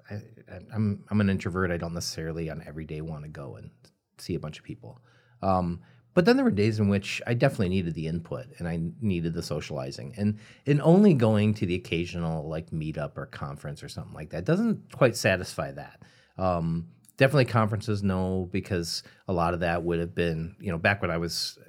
I, 0.09 0.15
I- 0.15 0.65
I'm 0.73 1.03
I'm 1.09 1.19
an 1.19 1.29
introvert. 1.29 1.71
I 1.71 1.77
don't 1.77 1.93
necessarily 1.93 2.49
on 2.49 2.63
every 2.65 2.85
day 2.85 3.01
want 3.01 3.23
to 3.23 3.29
go 3.29 3.57
and 3.57 3.69
see 4.17 4.35
a 4.35 4.39
bunch 4.39 4.57
of 4.57 4.63
people. 4.63 5.01
Um, 5.41 5.81
but 6.13 6.23
then 6.25 6.35
there 6.37 6.45
were 6.45 6.51
days 6.51 6.79
in 6.79 6.87
which 6.87 7.21
I 7.27 7.33
definitely 7.33 7.69
needed 7.69 7.93
the 7.93 8.07
input 8.07 8.45
and 8.57 8.67
I 8.67 8.79
needed 9.01 9.33
the 9.33 9.43
socializing. 9.43 10.13
And 10.17 10.39
and 10.65 10.81
only 10.81 11.13
going 11.13 11.53
to 11.55 11.65
the 11.65 11.75
occasional 11.75 12.47
like 12.47 12.71
meetup 12.71 13.17
or 13.17 13.25
conference 13.25 13.83
or 13.83 13.89
something 13.89 14.13
like 14.13 14.29
that 14.29 14.45
doesn't 14.45 14.93
quite 14.93 15.17
satisfy 15.17 15.73
that. 15.73 16.01
Um, 16.37 16.87
definitely 17.17 17.45
conferences, 17.45 18.03
no, 18.03 18.47
because 18.51 19.03
a 19.27 19.33
lot 19.33 19.53
of 19.53 19.59
that 19.61 19.83
would 19.83 19.99
have 19.99 20.15
been 20.15 20.55
you 20.59 20.71
know 20.71 20.77
back 20.77 21.01
when 21.01 21.11
I 21.11 21.17
was 21.17 21.59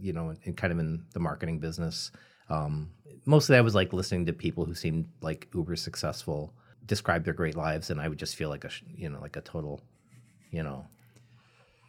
you 0.00 0.12
know 0.12 0.34
in 0.44 0.54
kind 0.54 0.72
of 0.72 0.78
in 0.78 1.04
the 1.12 1.20
marketing 1.20 1.58
business. 1.58 2.12
Um, 2.48 2.90
most 3.24 3.48
of 3.48 3.54
that 3.54 3.64
was 3.64 3.74
like 3.74 3.92
listening 3.92 4.26
to 4.26 4.32
people 4.32 4.64
who 4.64 4.74
seemed 4.74 5.06
like 5.20 5.48
uber 5.54 5.76
successful 5.76 6.52
describe 6.86 7.24
their 7.24 7.34
great 7.34 7.56
lives, 7.56 7.90
and 7.90 8.00
I 8.00 8.08
would 8.08 8.18
just 8.18 8.36
feel 8.36 8.48
like 8.48 8.64
a 8.64 8.70
you 8.94 9.08
know 9.08 9.20
like 9.20 9.36
a 9.36 9.40
total, 9.40 9.80
you 10.50 10.62
know, 10.62 10.86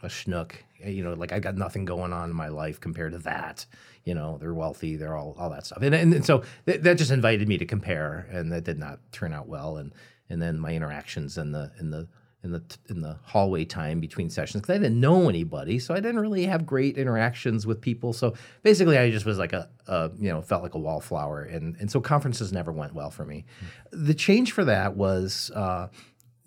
a 0.04 0.08
schnook. 0.08 0.54
You 0.84 1.04
know, 1.04 1.14
like 1.14 1.32
I 1.32 1.40
got 1.40 1.58
nothing 1.58 1.86
going 1.86 2.14
on 2.14 2.30
in 2.30 2.36
my 2.36 2.48
life 2.48 2.80
compared 2.80 3.14
to 3.14 3.20
that. 3.20 3.66
You 4.04 4.14
know, 4.14 4.38
they're 4.40 4.54
wealthy, 4.54 4.96
they're 4.96 5.18
all 5.18 5.36
all 5.38 5.50
that 5.50 5.66
stuff, 5.66 5.82
and 5.82 5.94
and, 5.94 6.14
and 6.14 6.26
so 6.26 6.44
th- 6.66 6.82
that 6.82 6.98
just 6.98 7.12
invited 7.12 7.48
me 7.48 7.58
to 7.58 7.66
compare, 7.66 8.28
and 8.32 8.52
that 8.52 8.64
did 8.64 8.80
not 8.80 9.00
turn 9.12 9.34
out 9.34 9.48
well. 9.48 9.78
And 9.78 9.94
and 10.30 10.42
then 10.42 10.60
my 10.60 10.72
interactions 10.72 11.38
in 11.38 11.52
the 11.52 11.72
in 11.80 11.90
the 11.90 12.08
in 12.46 12.52
the 12.52 12.64
in 12.90 13.02
the 13.02 13.18
hallway 13.24 13.66
time 13.66 14.00
between 14.00 14.30
sessions 14.30 14.62
because 14.62 14.76
I 14.76 14.78
didn't 14.78 15.00
know 15.00 15.28
anybody, 15.28 15.80
so 15.80 15.94
I 15.94 16.00
didn't 16.00 16.20
really 16.20 16.46
have 16.46 16.66
great 16.66 16.98
interactions 16.98 17.66
with 17.66 17.82
people. 17.82 18.14
So 18.14 18.36
basically, 18.62 18.98
I 18.98 19.10
just 19.10 19.26
was 19.26 19.40
like 19.40 19.52
a, 19.52 19.68
a 19.88 20.12
you 20.18 20.30
know 20.30 20.42
felt 20.42 20.62
like 20.64 20.76
a 20.76 20.80
wallflower, 20.80 21.42
and 21.42 21.76
and 21.80 21.92
so 21.92 22.00
conferences 22.00 22.54
never 22.54 22.72
went 22.72 22.94
well 22.94 23.10
for 23.10 23.26
me. 23.26 23.46
Mm-hmm. 23.58 24.06
The 24.06 24.14
change 24.14 24.54
for 24.54 24.64
that 24.64 24.96
was. 24.96 25.52
Uh, 25.54 25.90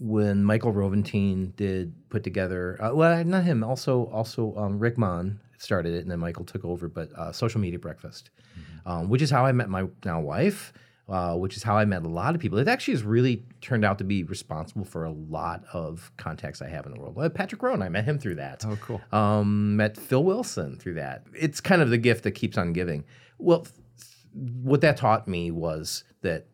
when 0.00 0.44
Michael 0.44 0.72
Roventine 0.72 1.52
did 1.56 1.92
put 2.08 2.22
together, 2.22 2.80
uh, 2.80 2.94
well, 2.94 3.24
not 3.24 3.42
him, 3.42 3.64
also 3.64 4.04
also 4.12 4.54
um, 4.56 4.78
Rick 4.78 4.96
Mahn 4.96 5.40
started 5.58 5.92
it, 5.92 6.02
and 6.02 6.10
then 6.12 6.20
Michael 6.20 6.44
took 6.44 6.64
over. 6.64 6.88
But 6.88 7.12
uh, 7.18 7.32
social 7.32 7.60
media 7.60 7.80
breakfast, 7.80 8.30
mm-hmm. 8.56 8.88
um, 8.88 9.08
which 9.08 9.22
is 9.22 9.28
how 9.28 9.44
I 9.44 9.50
met 9.50 9.68
my 9.68 9.88
now 10.04 10.20
wife, 10.20 10.72
uh, 11.08 11.34
which 11.34 11.56
is 11.56 11.62
how 11.62 11.76
I 11.76 11.84
met 11.84 12.04
a 12.04 12.08
lot 12.08 12.34
of 12.34 12.40
people. 12.40 12.58
It 12.58 12.68
actually 12.68 12.94
has 12.94 13.02
really 13.02 13.44
turned 13.60 13.84
out 13.84 13.98
to 13.98 14.04
be 14.04 14.24
responsible 14.24 14.84
for 14.84 15.04
a 15.04 15.10
lot 15.10 15.64
of 15.72 16.12
contacts 16.16 16.60
I 16.60 16.68
have 16.68 16.84
in 16.86 16.92
the 16.92 17.00
world. 17.00 17.16
Uh, 17.18 17.28
Patrick 17.30 17.62
Rowan, 17.62 17.82
I 17.82 17.88
met 17.88 18.04
him 18.04 18.18
through 18.18 18.36
that. 18.36 18.64
Oh, 18.66 18.76
cool. 18.82 19.00
Um, 19.10 19.76
met 19.76 19.96
Phil 19.96 20.22
Wilson 20.22 20.76
through 20.76 20.94
that. 20.94 21.24
It's 21.34 21.60
kind 21.60 21.80
of 21.80 21.90
the 21.90 21.98
gift 21.98 22.24
that 22.24 22.32
keeps 22.32 22.58
on 22.58 22.72
giving. 22.72 23.04
Well, 23.38 23.66
what 24.34 24.82
that 24.82 24.98
taught 24.98 25.26
me 25.26 25.50
was 25.50 26.04
that 26.22 26.46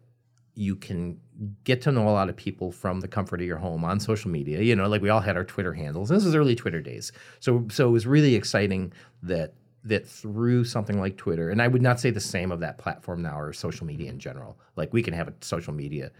you 0.55 0.77
can 0.77 1.19
get 1.65 1.83
to 1.83 1.91
know 1.91 2.09
a 2.09 2.11
lot 2.11 2.29
of 2.29 2.37
people 2.37 2.71
from 2.71 3.01
the 3.01 3.09
comfort 3.09 3.41
of 3.41 3.47
your 3.47 3.57
home 3.57 3.85
on 3.85 3.99
social 3.99 4.31
media. 4.31 4.61
You 4.61 4.77
know, 4.77 4.87
like 4.87 5.03
we 5.03 5.09
all 5.09 5.21
had 5.21 5.37
our 5.37 5.45
Twitter 5.45 5.73
handles. 5.73 6.11
And 6.11 6.17
this 6.17 6.25
was 6.25 6.37
early 6.37 6.55
Twitter 6.55 6.81
days. 6.81 7.11
So 7.41 7.67
so 7.71 7.89
it 7.89 7.93
was 7.93 8.07
really 8.07 8.37
exciting 8.37 8.93
that 9.25 9.55
that 9.85 10.07
through 10.07 10.65
something 10.65 10.99
like 10.99 11.17
Twitter, 11.17 11.51
and 11.51 11.61
I 11.61 11.69
would 11.69 11.83
not 11.83 12.01
say 12.01 12.11
the 12.11 12.21
same 12.21 12.51
of 12.51 12.61
that 12.61 12.79
platform 12.79 13.23
now 13.23 13.39
or 13.39 13.53
social 13.53 13.87
media 13.87 14.11
in 14.11 14.19
general. 14.19 14.59
Like 14.77 14.93
we 14.93 15.03
can 15.03 15.15
have 15.15 15.29
a 15.29 15.35
social 15.41 15.75
media, 15.75 16.11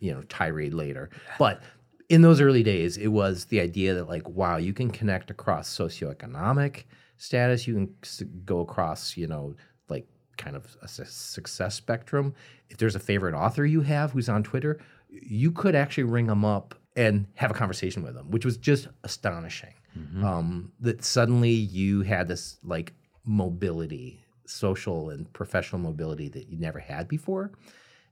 you 0.00 0.12
know, 0.12 0.22
tirade 0.22 0.74
later. 0.74 1.10
But 1.38 1.62
in 2.08 2.22
those 2.22 2.40
early 2.40 2.62
days, 2.62 2.96
it 2.96 3.08
was 3.08 3.46
the 3.46 3.60
idea 3.60 3.94
that 3.94 4.08
like, 4.08 4.28
wow, 4.28 4.56
you 4.56 4.72
can 4.72 4.90
connect 4.90 5.30
across 5.30 5.68
socioeconomic 5.68 6.84
status. 7.16 7.66
You 7.66 7.74
can 7.74 8.42
go 8.44 8.60
across, 8.60 9.16
you 9.16 9.26
know, 9.26 9.54
like 9.88 10.06
kind 10.36 10.56
of 10.56 10.76
a 10.82 10.88
success 10.88 11.74
spectrum. 11.74 12.34
If 12.68 12.78
there's 12.78 12.96
a 12.96 13.00
favorite 13.00 13.34
author 13.34 13.64
you 13.64 13.82
have 13.82 14.12
who's 14.12 14.28
on 14.28 14.42
Twitter, 14.42 14.80
you 15.08 15.52
could 15.52 15.74
actually 15.74 16.04
ring 16.04 16.26
them 16.26 16.44
up 16.44 16.74
and 16.96 17.26
have 17.34 17.50
a 17.50 17.54
conversation 17.54 18.02
with 18.02 18.14
them, 18.14 18.30
which 18.30 18.44
was 18.44 18.56
just 18.56 18.88
astonishing. 19.04 19.74
Mm-hmm. 19.96 20.24
Um, 20.24 20.72
that 20.80 21.04
suddenly 21.04 21.50
you 21.50 22.02
had 22.02 22.28
this 22.28 22.58
like 22.62 22.92
mobility, 23.24 24.20
social 24.46 25.10
and 25.10 25.32
professional 25.32 25.80
mobility 25.80 26.28
that 26.28 26.48
you 26.48 26.58
never 26.58 26.78
had 26.78 27.08
before. 27.08 27.52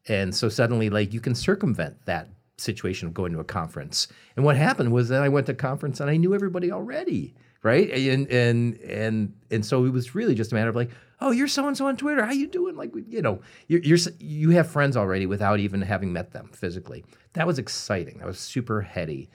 And 0.06 0.34
so 0.34 0.48
suddenly, 0.48 0.90
like, 0.90 1.14
you 1.14 1.20
can 1.20 1.34
circumvent 1.34 2.04
that 2.04 2.28
situation 2.58 3.08
of 3.08 3.14
going 3.14 3.32
to 3.32 3.40
a 3.40 3.44
conference. 3.44 4.08
And 4.36 4.44
what 4.44 4.56
happened 4.56 4.92
was 4.92 5.08
that 5.08 5.22
I 5.22 5.28
went 5.28 5.46
to 5.46 5.54
conference 5.54 6.00
and 6.00 6.10
I 6.10 6.16
knew 6.16 6.34
everybody 6.34 6.70
already 6.70 7.34
right? 7.64 7.90
And 7.90 8.28
and 8.28 8.78
and 8.82 9.34
and 9.50 9.66
so 9.66 9.84
it 9.86 9.90
was 9.90 10.14
really 10.14 10.36
just 10.36 10.52
a 10.52 10.54
matter 10.54 10.70
of 10.70 10.76
like, 10.76 10.90
oh, 11.20 11.32
you're 11.32 11.48
so 11.48 11.66
and 11.66 11.76
so 11.76 11.88
on 11.88 11.96
Twitter. 11.96 12.24
How 12.24 12.30
you 12.30 12.46
doing? 12.46 12.76
Like, 12.76 12.92
you 13.08 13.22
know, 13.22 13.40
you're, 13.66 13.80
you're 13.80 13.98
you 14.20 14.50
have 14.50 14.70
friends 14.70 14.96
already 14.96 15.26
without 15.26 15.58
even 15.58 15.82
having 15.82 16.12
met 16.12 16.32
them 16.32 16.50
physically. 16.52 17.04
That 17.32 17.48
was 17.48 17.58
exciting. 17.58 18.18
That 18.18 18.26
was 18.28 18.38
super 18.38 18.82
heady. 18.82 19.30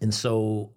And 0.00 0.14
so 0.14 0.70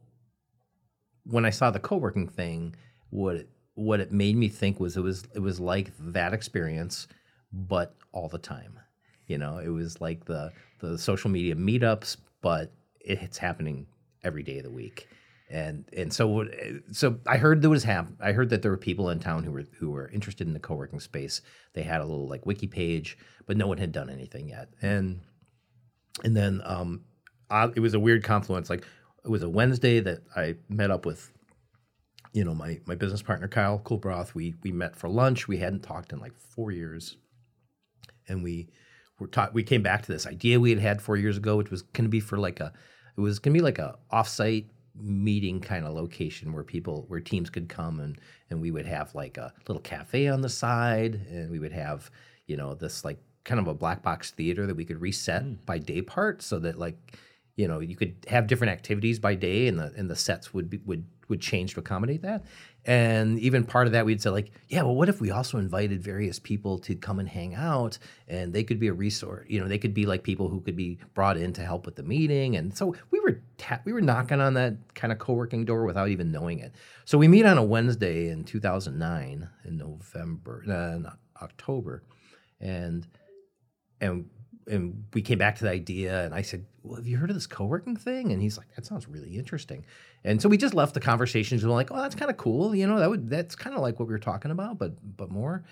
when 1.25 1.45
I 1.45 1.49
saw 1.49 1.71
the 1.71 1.79
co-working 1.79 2.27
thing, 2.27 2.75
what 3.09 3.35
it, 3.38 3.49
what 3.73 3.99
it 3.99 4.11
made 4.11 4.35
me 4.35 4.47
think 4.47 4.79
was 4.79 4.97
it 4.97 5.01
was 5.01 5.23
it 5.33 5.39
was 5.39 5.59
like 5.59 5.91
that 5.99 6.33
experience, 6.33 7.07
but 7.51 7.95
all 8.11 8.29
the 8.29 8.38
time. 8.38 8.79
You 9.27 9.38
know, 9.38 9.57
it 9.57 9.69
was 9.69 10.01
like 10.01 10.25
the 10.25 10.51
the 10.79 10.97
social 10.97 11.29
media 11.29 11.55
meetups, 11.55 12.17
but 12.41 12.71
it's 12.99 13.38
happening 13.38 13.88
every 14.23 14.43
day 14.43 14.57
of 14.57 14.63
the 14.63 14.71
week 14.71 15.07
and 15.49 15.85
and 15.95 16.11
so 16.11 16.47
so 16.91 17.19
I 17.27 17.38
heard 17.38 17.61
there 17.61 17.69
was 17.69 17.83
hap- 17.83 18.11
I 18.19 18.31
heard 18.31 18.49
that 18.49 18.61
there 18.61 18.71
were 18.71 18.77
people 18.77 19.09
in 19.09 19.19
town 19.19 19.43
who 19.43 19.51
were 19.51 19.65
who 19.77 19.91
were 19.91 20.09
interested 20.09 20.47
in 20.47 20.53
the 20.53 20.59
co-working 20.59 20.99
space. 20.99 21.41
They 21.73 21.83
had 21.83 22.01
a 22.01 22.05
little 22.05 22.27
like 22.27 22.45
wiki 22.45 22.67
page, 22.67 23.17
but 23.45 23.57
no 23.57 23.67
one 23.67 23.77
had 23.77 23.91
done 23.91 24.09
anything 24.09 24.49
yet. 24.49 24.69
And 24.81 25.21
and 26.23 26.35
then 26.35 26.61
um, 26.65 27.01
I, 27.49 27.65
it 27.75 27.79
was 27.79 27.93
a 27.93 27.99
weird 27.99 28.23
confluence. 28.23 28.69
Like 28.69 28.85
it 29.25 29.29
was 29.29 29.43
a 29.43 29.49
Wednesday 29.49 29.99
that 29.99 30.19
I 30.35 30.55
met 30.69 30.91
up 30.91 31.05
with, 31.05 31.31
you 32.31 32.45
know, 32.45 32.53
my 32.53 32.79
my 32.85 32.95
business 32.95 33.23
partner 33.23 33.47
Kyle 33.47 33.79
Coolbroth. 33.79 34.35
We 34.35 34.53
we 34.63 34.71
met 34.71 34.95
for 34.95 35.09
lunch. 35.09 35.47
We 35.47 35.57
hadn't 35.57 35.81
talked 35.81 36.13
in 36.13 36.19
like 36.19 36.38
four 36.38 36.71
years, 36.71 37.17
and 38.27 38.43
we 38.43 38.69
were 39.19 39.27
taught. 39.27 39.53
We 39.53 39.63
came 39.63 39.81
back 39.81 40.03
to 40.03 40.11
this 40.11 40.27
idea 40.27 40.59
we 40.59 40.69
had 40.69 40.79
had 40.79 41.01
four 41.01 41.17
years 41.17 41.38
ago, 41.38 41.57
which 41.57 41.71
was 41.71 41.81
going 41.81 42.05
to 42.05 42.09
be 42.09 42.19
for 42.19 42.38
like 42.38 42.59
a 42.59 42.71
it 43.17 43.21
was 43.21 43.39
going 43.39 43.53
to 43.53 43.59
be 43.59 43.63
like 43.63 43.79
a 43.79 43.97
offsite 44.13 44.67
meeting 44.97 45.59
kind 45.59 45.85
of 45.85 45.93
location 45.93 46.53
where 46.53 46.63
people 46.63 47.05
where 47.07 47.19
teams 47.19 47.49
could 47.49 47.67
come 47.67 47.99
and 47.99 48.19
and 48.49 48.61
we 48.61 48.71
would 48.71 48.85
have 48.85 49.13
like 49.13 49.38
a 49.38 49.53
little 49.67 49.81
cafe 49.81 50.27
on 50.27 50.41
the 50.41 50.49
side 50.49 51.15
and 51.29 51.51
we 51.51 51.59
would 51.59 51.73
have 51.73 52.09
you 52.47 52.55
know 52.55 52.73
this 52.73 53.03
like 53.03 53.19
kind 53.43 53.59
of 53.59 53.67
a 53.67 53.73
black 53.73 54.01
box 54.01 54.31
theater 54.31 54.65
that 54.65 54.75
we 54.75 54.85
could 54.85 55.01
reset 55.01 55.43
mm. 55.43 55.65
by 55.65 55.77
day 55.77 56.01
part 56.01 56.41
so 56.41 56.59
that 56.59 56.79
like 56.79 57.17
you 57.56 57.68
know 57.68 57.80
you 57.80 57.96
could 57.96 58.15
have 58.28 58.48
different 58.48 58.72
activities 58.72 59.20
by 59.20 59.36
day 59.36 59.68
and 59.68 59.80
the 59.80 59.94
and 59.96 60.10
the 60.10 60.15
sets 60.15 60.54
would 60.54 60.70
be 60.70 60.80
would 60.86 61.06
would 61.28 61.41
change 61.41 61.74
to 61.74 61.80
accommodate 61.80 62.22
that. 62.22 62.46
And 62.86 63.39
even 63.39 63.63
part 63.63 63.88
of 63.88 63.94
that 63.94 64.06
we'd 64.06 64.22
say 64.22 64.30
like 64.30 64.52
yeah 64.70 64.84
well 64.84 64.96
what 64.96 65.10
if 65.10 65.22
we 65.22 65.32
also 65.32 65.58
invited 65.58 66.04
various 66.04 66.38
people 66.38 66.78
to 66.80 66.96
come 66.96 67.20
and 67.20 67.28
hang 67.28 67.56
out 67.56 67.98
and 68.28 68.54
they 68.54 68.63
could 68.63 68.80
be 68.80 68.88
a 68.88 68.94
resource 68.94 69.46
you 69.50 69.60
know 69.60 69.68
they 69.68 69.80
could 69.80 69.94
be 69.94 70.06
like 70.06 70.24
people 70.24 70.50
who 70.50 70.62
could 70.62 70.76
be 70.76 71.00
brought 71.13 71.38
in 71.38 71.54
to 71.54 71.62
help 71.62 71.86
with 71.86 71.96
the 71.96 72.04
meeting. 72.04 72.56
And 72.56 72.76
so 72.78 72.96
we 73.12 73.20
were 73.22 73.41
ta- 73.58 73.82
we 73.86 73.94
were 73.94 74.02
knocking 74.02 74.41
on 74.41 74.54
that 74.56 74.94
kind 74.94 75.12
of 75.13 75.20
co-working 75.20 75.65
door 75.65 75.86
without 75.86 76.10
even 76.10 76.32
knowing 76.32 76.60
it. 76.60 76.74
So 77.06 77.18
we 77.18 77.28
meet 77.28 77.46
on 77.46 77.58
a 77.58 77.63
wednesday 77.63 78.30
in 78.30 78.44
2009 78.44 79.50
in 79.63 79.78
november 79.78 80.63
uh, 80.68 81.00
not 81.00 81.20
october. 81.41 82.04
And 82.60 83.08
and 84.02 84.30
and 84.67 85.06
we 85.13 85.21
came 85.21 85.38
back 85.38 85.56
to 85.58 85.63
the 85.63 85.69
idea 85.69 86.25
and 86.25 86.34
I 86.34 86.41
said, 86.41 86.65
Well, 86.84 86.97
have 86.97 87.08
you 87.08 87.17
heard 87.17 87.30
of 87.30 87.36
this 87.36 87.47
co-working 87.47 87.95
thing? 87.95 88.32
And 88.32 88.41
he's 88.41 88.58
like, 88.58 88.73
That 88.75 88.86
sounds 88.86 89.08
really 89.08 89.36
interesting. 89.36 89.86
And 90.23 90.41
so 90.41 90.49
we 90.49 90.58
just 90.58 90.73
left 90.73 90.93
the 90.93 90.99
conversations 90.99 91.63
and 91.63 91.71
we're 91.71 91.75
like, 91.78 91.91
Oh, 91.91 92.01
that's 92.01 92.15
kind 92.15 92.32
of 92.32 92.38
cool. 92.38 92.75
You 92.75 92.88
know, 92.88 92.99
that 92.99 93.10
would 93.10 93.30
that's 93.30 93.56
kind 93.56 93.75
of 93.75 93.82
like 93.82 93.99
what 93.99 94.08
we 94.08 94.13
were 94.13 94.19
talking 94.19 94.51
about, 94.51 94.78
but 94.78 94.93
but 95.17 95.30
more. 95.30 95.65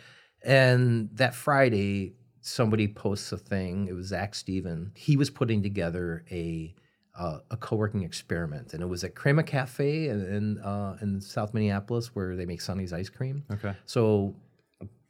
And 0.44 1.10
that 1.14 1.34
Friday, 1.34 2.14
somebody 2.42 2.88
posts 2.88 3.32
a 3.32 3.38
thing. 3.38 3.88
It 3.88 3.94
was 3.94 4.08
Zach 4.08 4.36
Steven. 4.36 4.92
He 4.96 5.18
was 5.18 5.30
putting 5.30 5.64
together 5.64 6.26
a 6.32 6.76
uh, 7.18 7.40
a 7.52 7.58
co-working 7.58 8.02
experiment, 8.02 8.74
and 8.74 8.82
it 8.82 8.88
was 8.88 9.04
at 9.04 9.16
Crema 9.16 9.44
Cafe 9.44 10.08
in 10.10 10.26
in, 10.26 10.60
uh, 10.60 10.98
in 11.02 11.22
South 11.22 11.54
Minneapolis 11.54 12.16
where 12.16 12.36
they 12.36 12.46
make 12.46 12.62
Sonny's 12.62 12.94
ice 12.94 13.10
cream. 13.10 13.44
Okay. 13.52 13.74
So 13.86 14.36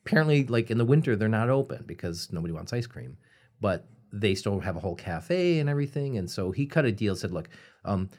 apparently, 0.05 0.45
like 0.45 0.69
in 0.69 0.77
the 0.77 0.85
winter, 0.85 1.15
they're 1.15 1.29
not 1.29 1.49
open 1.49 1.83
because 1.85 2.31
nobody 2.31 2.53
wants 2.53 2.71
ice 2.73 2.87
cream 2.87 3.17
but 3.63 3.87
they 4.11 4.35
still 4.35 4.59
have 4.59 4.75
a 4.75 4.79
whole 4.81 4.93
cafe 4.93 5.59
and 5.59 5.69
everything. 5.69 6.17
And 6.17 6.29
so 6.29 6.51
he 6.51 6.65
cut 6.65 6.83
a 6.83 6.91
deal, 6.91 7.15
said, 7.15 7.31
look, 7.31 7.47
um, 7.85 8.09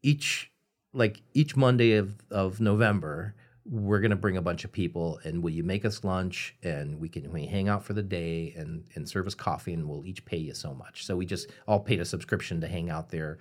each 0.00 0.52
like 0.92 1.22
each 1.34 1.56
Monday 1.56 1.94
of, 1.96 2.14
of 2.30 2.60
November, 2.60 3.34
we're 3.64 3.98
gonna 3.98 4.14
bring 4.14 4.36
a 4.36 4.42
bunch 4.42 4.64
of 4.64 4.70
people 4.70 5.18
and 5.24 5.42
will 5.42 5.50
you 5.50 5.64
make 5.64 5.84
us 5.84 6.04
lunch 6.04 6.54
and 6.62 7.00
we 7.00 7.08
can 7.08 7.32
we 7.32 7.46
hang 7.46 7.68
out 7.68 7.82
for 7.84 7.94
the 7.94 8.02
day 8.02 8.54
and 8.56 8.84
and 8.94 9.08
serve 9.08 9.26
us 9.26 9.34
coffee 9.34 9.72
and 9.72 9.88
we'll 9.88 10.06
each 10.06 10.24
pay 10.24 10.36
you 10.36 10.54
so 10.54 10.72
much. 10.72 11.04
So 11.04 11.16
we 11.16 11.26
just 11.26 11.50
all 11.66 11.80
paid 11.80 12.00
a 12.00 12.04
subscription 12.04 12.60
to 12.60 12.68
hang 12.68 12.88
out 12.88 13.10
there 13.10 13.38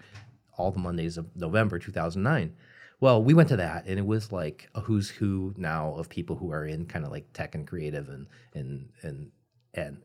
all 0.58 0.72
the 0.72 0.80
Mondays 0.80 1.16
of 1.16 1.28
November 1.36 1.78
2009. 1.78 2.56
Well, 3.00 3.24
we 3.24 3.36
went 3.36 3.50
to 3.50 3.58
that 3.58 3.86
and 3.86 4.00
it 4.00 4.06
was 4.06 4.32
like 4.32 4.68
a 4.74 4.82
who's 4.82 5.10
who 5.10 5.54
now 5.58 5.94
of 5.94 6.10
people 6.10 6.38
who 6.38 6.52
are 6.52 6.66
in 6.66 6.88
kind 6.88 7.06
of 7.06 7.12
like 7.12 7.32
tech 7.34 7.54
and 7.54 7.68
creative 7.68 8.10
and 8.10 8.26
and 8.56 8.90
and 9.04 9.32
and 9.76 10.02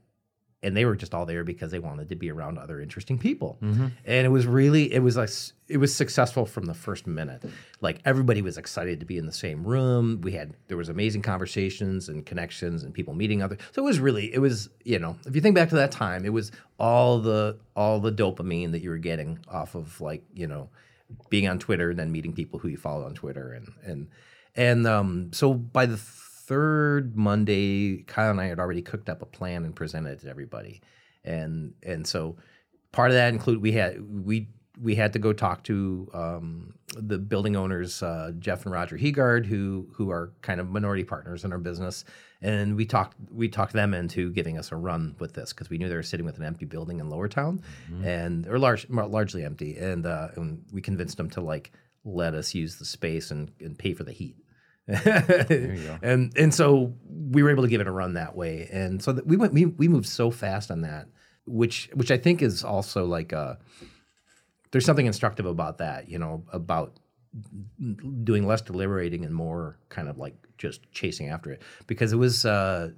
and 0.66 0.76
they 0.76 0.84
were 0.84 0.96
just 0.96 1.14
all 1.14 1.24
there 1.24 1.44
because 1.44 1.70
they 1.70 1.78
wanted 1.78 2.08
to 2.08 2.16
be 2.16 2.28
around 2.28 2.58
other 2.58 2.80
interesting 2.80 3.18
people. 3.18 3.56
Mm-hmm. 3.62 3.86
And 4.04 4.26
it 4.26 4.30
was 4.30 4.46
really 4.46 4.92
it 4.92 4.98
was 4.98 5.16
like 5.16 5.30
it 5.68 5.76
was 5.76 5.94
successful 5.94 6.44
from 6.44 6.64
the 6.64 6.74
first 6.74 7.06
minute. 7.06 7.44
Like 7.80 8.00
everybody 8.04 8.42
was 8.42 8.58
excited 8.58 8.98
to 8.98 9.06
be 9.06 9.16
in 9.16 9.26
the 9.26 9.32
same 9.32 9.64
room. 9.64 10.20
We 10.22 10.32
had 10.32 10.54
there 10.66 10.76
was 10.76 10.88
amazing 10.88 11.22
conversations 11.22 12.08
and 12.08 12.26
connections 12.26 12.82
and 12.82 12.92
people 12.92 13.14
meeting 13.14 13.42
other. 13.42 13.56
So 13.70 13.82
it 13.82 13.84
was 13.84 14.00
really 14.00 14.34
it 14.34 14.40
was, 14.40 14.68
you 14.84 14.98
know, 14.98 15.16
if 15.24 15.36
you 15.36 15.40
think 15.40 15.54
back 15.54 15.68
to 15.68 15.76
that 15.76 15.92
time, 15.92 16.24
it 16.24 16.32
was 16.32 16.50
all 16.80 17.20
the 17.20 17.58
all 17.76 18.00
the 18.00 18.10
dopamine 18.10 18.72
that 18.72 18.82
you 18.82 18.90
were 18.90 18.98
getting 18.98 19.38
off 19.46 19.76
of 19.76 20.00
like, 20.00 20.24
you 20.34 20.48
know, 20.48 20.68
being 21.30 21.46
on 21.46 21.60
Twitter 21.60 21.90
and 21.90 21.98
then 21.98 22.10
meeting 22.10 22.32
people 22.32 22.58
who 22.58 22.66
you 22.66 22.76
followed 22.76 23.04
on 23.04 23.14
Twitter 23.14 23.52
and 23.52 23.68
and 23.84 24.08
and 24.56 24.84
um 24.88 25.30
so 25.32 25.54
by 25.54 25.86
the 25.86 25.96
third 26.46 27.16
Monday, 27.16 28.02
Kyle 28.06 28.30
and 28.30 28.40
I 28.40 28.46
had 28.46 28.58
already 28.58 28.82
cooked 28.82 29.08
up 29.08 29.22
a 29.22 29.26
plan 29.26 29.64
and 29.64 29.74
presented 29.74 30.12
it 30.12 30.20
to 30.20 30.28
everybody, 30.28 30.80
and 31.24 31.74
and 31.82 32.06
so 32.06 32.36
part 32.92 33.10
of 33.10 33.14
that 33.14 33.32
included 33.32 33.62
we 33.62 33.72
had 33.72 34.00
we 34.24 34.48
we 34.80 34.94
had 34.94 35.12
to 35.14 35.18
go 35.18 35.32
talk 35.32 35.62
to 35.64 36.08
um, 36.12 36.74
the 36.96 37.18
building 37.18 37.56
owners, 37.56 38.02
uh, 38.02 38.32
Jeff 38.38 38.64
and 38.64 38.72
Roger 38.72 38.96
Hegard, 38.96 39.46
who 39.46 39.88
who 39.92 40.10
are 40.10 40.32
kind 40.42 40.60
of 40.60 40.68
minority 40.70 41.04
partners 41.04 41.44
in 41.44 41.52
our 41.52 41.58
business, 41.58 42.04
and 42.42 42.76
we 42.76 42.84
talked 42.84 43.16
we 43.30 43.48
talked 43.48 43.72
them 43.72 43.94
into 43.94 44.30
giving 44.32 44.58
us 44.58 44.72
a 44.72 44.76
run 44.76 45.16
with 45.18 45.34
this 45.34 45.52
because 45.52 45.70
we 45.70 45.78
knew 45.78 45.88
they 45.88 45.96
were 45.96 46.02
sitting 46.02 46.26
with 46.26 46.38
an 46.38 46.44
empty 46.44 46.64
building 46.64 47.00
in 47.00 47.08
Lower 47.08 47.28
Town, 47.28 47.62
and 48.04 48.46
or 48.46 48.58
large 48.58 48.88
largely 48.90 49.44
empty, 49.44 49.76
and 49.78 50.06
uh, 50.06 50.28
and 50.36 50.64
we 50.72 50.80
convinced 50.80 51.16
them 51.16 51.30
to 51.30 51.40
like 51.40 51.72
let 52.04 52.34
us 52.34 52.54
use 52.54 52.76
the 52.76 52.84
space 52.84 53.32
and, 53.32 53.50
and 53.60 53.76
pay 53.76 53.92
for 53.92 54.04
the 54.04 54.12
heat. 54.12 54.36
and 56.02 56.32
and 56.36 56.54
so 56.54 56.94
we 57.08 57.42
were 57.42 57.50
able 57.50 57.64
to 57.64 57.68
give 57.68 57.80
it 57.80 57.86
a 57.86 57.92
run 57.92 58.14
that 58.14 58.36
way, 58.36 58.68
and 58.72 59.02
so 59.02 59.12
we 59.24 59.36
went 59.36 59.52
we, 59.52 59.66
we 59.66 59.88
moved 59.88 60.06
so 60.06 60.30
fast 60.30 60.70
on 60.70 60.82
that, 60.82 61.08
which 61.46 61.90
which 61.94 62.10
I 62.10 62.18
think 62.18 62.40
is 62.40 62.62
also 62.62 63.04
like 63.04 63.32
a 63.32 63.58
there's 64.70 64.84
something 64.84 65.06
instructive 65.06 65.46
about 65.46 65.78
that, 65.78 66.08
you 66.10 66.18
know, 66.18 66.44
about 66.52 66.98
doing 68.24 68.46
less 68.46 68.62
deliberating 68.62 69.24
and 69.24 69.34
more 69.34 69.78
kind 69.88 70.08
of 70.08 70.18
like 70.18 70.34
just 70.58 70.90
chasing 70.92 71.28
after 71.28 71.50
it. 71.50 71.62
Because 71.86 72.12
it 72.12 72.16
was 72.16 72.44
uh, 72.44 72.90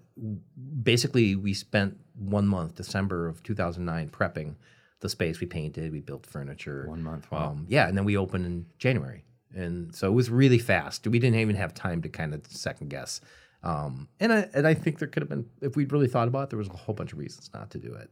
basically 0.83 1.37
we 1.37 1.55
spent 1.55 1.97
one 2.17 2.49
month 2.49 2.75
december 2.75 3.29
of 3.29 3.43
2009 3.45 4.11
prepping 4.11 4.57
the 5.01 5.09
space 5.09 5.39
we 5.41 5.47
painted 5.47 5.93
we 5.93 6.01
built 6.01 6.27
furniture. 6.27 6.85
One 6.89 7.03
month, 7.03 7.31
wow. 7.31 7.51
um, 7.51 7.67
yeah 7.69 7.87
and 7.87 7.97
then 7.97 8.05
we 8.05 8.17
opened 8.17 8.45
in 8.45 8.67
january 8.79 9.23
and 9.55 9.95
so 9.95 10.09
it 10.09 10.13
was 10.13 10.31
really 10.31 10.59
fast 10.59 11.07
we 11.07 11.19
didn't 11.19 11.39
even 11.39 11.57
have 11.57 11.73
time 11.75 12.03
to 12.03 12.09
kind 12.09 12.35
of 12.35 12.47
second 12.49 12.89
guess 12.91 13.21
um, 13.63 14.09
and, 14.21 14.33
I, 14.33 14.49
and 14.55 14.67
i 14.67 14.75
think 14.75 14.99
there 14.99 15.09
could 15.09 15.23
have 15.23 15.29
been 15.31 15.47
if 15.63 15.77
we'd 15.77 15.93
really 15.93 16.09
thought 16.09 16.29
about 16.29 16.45
it 16.45 16.51
there 16.51 16.59
was 16.59 16.69
a 16.69 16.73
whole 16.77 16.95
bunch 16.95 17.13
of 17.13 17.19
reasons 17.19 17.51
not 17.55 17.71
to 17.71 17.79
do 17.79 17.93
it 17.95 18.11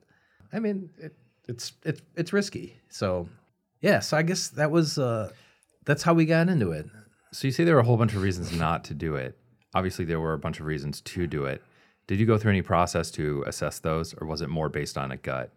i 0.52 0.58
mean 0.58 0.90
it, 0.98 1.14
it's 1.48 1.72
it's 1.84 2.00
it's 2.16 2.32
risky 2.32 2.76
so 2.88 3.28
yeah 3.80 4.00
so 4.00 4.16
i 4.16 4.22
guess 4.22 4.48
that 4.48 4.70
was 4.70 4.98
uh, 4.98 5.30
that's 5.84 6.02
how 6.02 6.14
we 6.14 6.24
got 6.26 6.48
into 6.48 6.72
it 6.72 6.86
So 7.32 7.46
you 7.46 7.52
say 7.52 7.64
there 7.64 7.74
were 7.74 7.80
a 7.80 7.84
whole 7.84 7.96
bunch 7.98 8.14
of 8.14 8.22
reasons 8.22 8.52
not 8.52 8.82
to 8.84 8.94
do 8.94 9.14
it. 9.16 9.36
Obviously, 9.74 10.06
there 10.06 10.20
were 10.20 10.32
a 10.32 10.38
bunch 10.38 10.58
of 10.58 10.64
reasons 10.64 11.02
to 11.02 11.26
do 11.26 11.44
it. 11.44 11.60
Did 12.06 12.18
you 12.18 12.24
go 12.24 12.38
through 12.38 12.52
any 12.52 12.62
process 12.62 13.10
to 13.10 13.44
assess 13.46 13.78
those, 13.80 14.14
or 14.14 14.26
was 14.26 14.40
it 14.40 14.48
more 14.48 14.70
based 14.70 14.96
on 14.96 15.12
a 15.12 15.16
gut? 15.18 15.50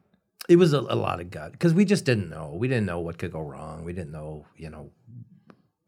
It 0.49 0.57
was 0.57 0.73
a, 0.73 0.79
a 0.79 0.95
lot 0.95 1.21
of 1.21 1.29
gut 1.31 1.53
because 1.53 1.73
we 1.73 1.85
just 1.85 2.03
didn't 2.05 2.29
know. 2.29 2.53
We 2.53 2.67
didn't 2.67 2.85
know 2.85 2.99
what 2.99 3.17
could 3.17 3.31
go 3.31 3.39
wrong. 3.41 3.85
We 3.85 3.93
didn't 3.93 4.11
know, 4.11 4.45
you 4.57 4.69
know. 4.69 4.91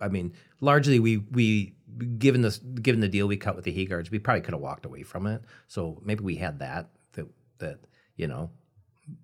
I 0.01 0.07
mean, 0.07 0.33
largely 0.59 0.99
we 0.99 1.17
we 1.17 1.75
given 2.17 2.41
this 2.41 2.57
given 2.57 2.99
the 2.99 3.07
deal 3.07 3.27
we 3.27 3.37
cut 3.37 3.55
with 3.55 3.65
the 3.65 3.73
Heegards, 3.73 4.11
we 4.11 4.19
probably 4.19 4.41
could 4.41 4.53
have 4.53 4.61
walked 4.61 4.85
away 4.85 5.03
from 5.03 5.27
it. 5.27 5.41
So 5.67 6.01
maybe 6.03 6.23
we 6.23 6.35
had 6.35 6.59
that 6.59 6.89
that 7.13 7.27
that 7.59 7.79
you 8.15 8.27
know, 8.27 8.49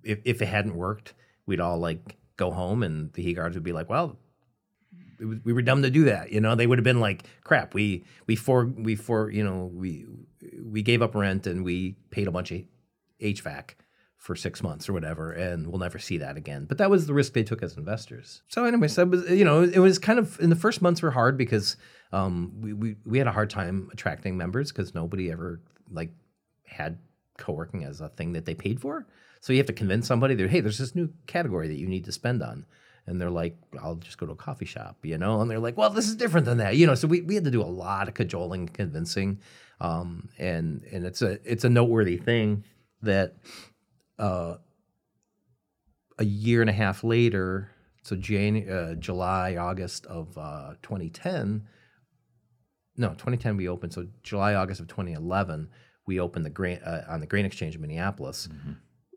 if 0.04 0.20
if 0.24 0.42
it 0.42 0.48
hadn't 0.48 0.76
worked, 0.76 1.14
we'd 1.46 1.60
all 1.60 1.78
like 1.78 2.16
go 2.38 2.52
home 2.52 2.84
and 2.84 3.12
the 3.14 3.26
Heegards 3.26 3.56
would 3.56 3.64
be 3.64 3.74
like, 3.74 3.90
well. 3.90 4.18
We 5.20 5.52
were 5.52 5.64
dumb 5.64 5.82
to 5.82 5.90
do 5.90 6.04
that, 6.04 6.32
you 6.32 6.40
know. 6.40 6.54
They 6.54 6.68
would 6.68 6.78
have 6.78 6.84
been 6.84 7.00
like, 7.00 7.24
"Crap, 7.44 7.74
we 7.74 8.06
we 8.28 8.36
for 8.36 8.68
we 8.68 8.96
for 8.96 9.32
you 9.32 9.44
know 9.44 9.72
we 9.74 10.06
we 10.64 10.84
gave 10.84 11.02
up 11.02 11.16
rent 11.16 11.48
and 11.48 11.66
we 11.66 11.96
paid 12.12 12.28
a 12.28 12.32
bunch 12.32 12.52
of 12.52 12.62
HVAC 13.20 13.72
for 14.18 14.36
six 14.36 14.64
months 14.64 14.90
or 14.90 14.94
whatever, 14.94 15.32
and 15.32 15.68
we'll 15.68 15.80
never 15.80 16.00
see 16.00 16.18
that 16.18 16.38
again. 16.38 16.66
But 16.66 16.80
that 16.80 16.90
was 16.90 17.06
the 17.08 17.14
risk 17.14 17.34
they 17.34 17.44
took 17.44 17.64
as 17.64 17.78
investors. 17.78 18.42
So, 18.48 18.66
anyways, 18.66 18.96
that 18.96 19.08
was 19.10 19.30
you 19.30 19.46
know 19.46 19.62
it 19.62 19.80
was 19.80 20.00
kind 20.00 20.20
of 20.20 20.40
in 20.40 20.50
the 20.50 20.56
first 20.56 20.82
months 20.82 21.02
were 21.02 21.12
hard 21.12 21.38
because 21.38 21.78
um, 22.12 22.54
we, 22.60 22.74
we 22.74 22.96
we 23.06 23.18
had 23.20 23.28
a 23.28 23.32
hard 23.32 23.50
time 23.50 23.90
attracting 23.94 24.36
members 24.36 24.72
because 24.72 24.96
nobody 24.96 25.32
ever 25.32 25.62
like 25.92 26.12
had 26.66 26.98
co-working 27.38 27.84
as 27.84 28.02
a 28.02 28.10
thing 28.10 28.34
that 28.34 28.46
they 28.46 28.56
paid 28.56 28.82
for. 28.82 29.06
So 29.40 29.54
you 29.54 29.60
have 29.60 29.68
to 29.68 29.74
convince 29.74 30.08
somebody 30.08 30.36
that 30.36 30.50
hey, 30.50 30.62
there's 30.62 30.80
this 30.80 30.96
new 30.96 31.10
category 31.28 31.68
that 31.68 31.78
you 31.78 31.88
need 31.88 32.06
to 32.06 32.12
spend 32.12 32.42
on. 32.42 32.66
And 33.06 33.22
they're 33.22 33.30
like, 33.30 33.56
I'll 33.82 33.96
just 33.96 34.18
go 34.18 34.26
to 34.26 34.34
a 34.34 34.36
coffee 34.36 34.66
shop, 34.66 34.98
you 35.04 35.18
know? 35.18 35.40
And 35.40 35.50
they're 35.50 35.60
like, 35.60 35.78
well, 35.78 35.90
this 35.90 36.10
is 36.10 36.18
different 36.18 36.46
than 36.46 36.58
that, 36.58 36.76
you 36.76 36.86
know? 36.86 36.94
So 36.94 37.08
we, 37.08 37.22
we 37.22 37.36
had 37.36 37.46
to 37.46 37.52
do 37.52 37.62
a 37.62 37.64
lot 37.64 38.10
of 38.10 38.16
cajoling, 38.16 38.68
convincing. 38.68 39.40
Um, 39.80 40.28
and 40.38 40.84
and 40.92 41.06
it's 41.06 41.22
a 41.22 41.40
it's 41.50 41.64
a 41.64 41.70
noteworthy 41.70 42.18
thing 42.18 42.66
that 43.04 43.36
uh, 44.20 44.56
a 46.20 46.26
year 46.26 46.62
and 46.62 46.70
a 46.70 46.74
half 46.74 47.04
later, 47.04 47.72
so 48.04 48.16
Jan- 48.16 48.70
uh, 48.70 48.96
July, 48.96 49.56
August 49.58 50.06
of 50.08 50.38
uh, 50.38 50.74
2010, 50.82 51.68
no, 52.98 53.10
2010 53.10 53.58
we 53.58 53.68
opened. 53.70 53.94
So 53.94 54.08
July, 54.24 54.56
August 54.56 54.82
of 54.82 54.88
2011, 54.88 55.70
we 56.08 56.20
opened 56.20 56.46
the 56.46 56.50
grain 56.50 56.80
uh, 56.80 57.06
on 57.08 57.20
the 57.20 57.28
Grain 57.28 57.46
Exchange 57.46 57.76
in 57.76 57.82
Minneapolis, 57.82 58.50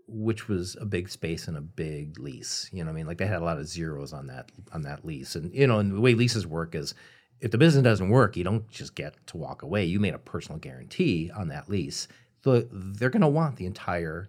which 0.06 0.48
was 0.48 0.76
a 0.80 0.84
big 0.84 1.08
space 1.08 1.48
and 1.48 1.56
a 1.56 1.62
big 1.62 2.18
lease. 2.18 2.68
You 2.72 2.80
know, 2.80 2.90
what 2.90 2.94
I 2.94 2.96
mean, 2.96 3.06
like 3.06 3.18
they 3.18 3.26
had 3.26 3.40
a 3.40 3.44
lot 3.44 3.58
of 3.58 3.66
zeros 3.66 4.12
on 4.12 4.26
that 4.26 4.50
on 4.72 4.82
that 4.82 5.04
lease, 5.04 5.34
and 5.34 5.54
you 5.54 5.66
know, 5.66 5.78
and 5.78 5.92
the 5.92 6.00
way 6.00 6.14
leases 6.14 6.46
work 6.46 6.74
is. 6.74 6.94
If 7.40 7.52
the 7.52 7.58
business 7.58 7.82
doesn't 7.84 8.10
work, 8.10 8.36
you 8.36 8.44
don't 8.44 8.68
just 8.68 8.94
get 8.94 9.14
to 9.28 9.38
walk 9.38 9.62
away. 9.62 9.86
You 9.86 9.98
made 9.98 10.12
a 10.12 10.18
personal 10.18 10.58
guarantee 10.58 11.30
on 11.34 11.48
that 11.48 11.70
lease. 11.70 12.06
So 12.44 12.66
they're 12.70 13.08
going 13.08 13.22
to 13.22 13.28
want 13.28 13.56
the 13.56 13.64
entire 13.64 14.28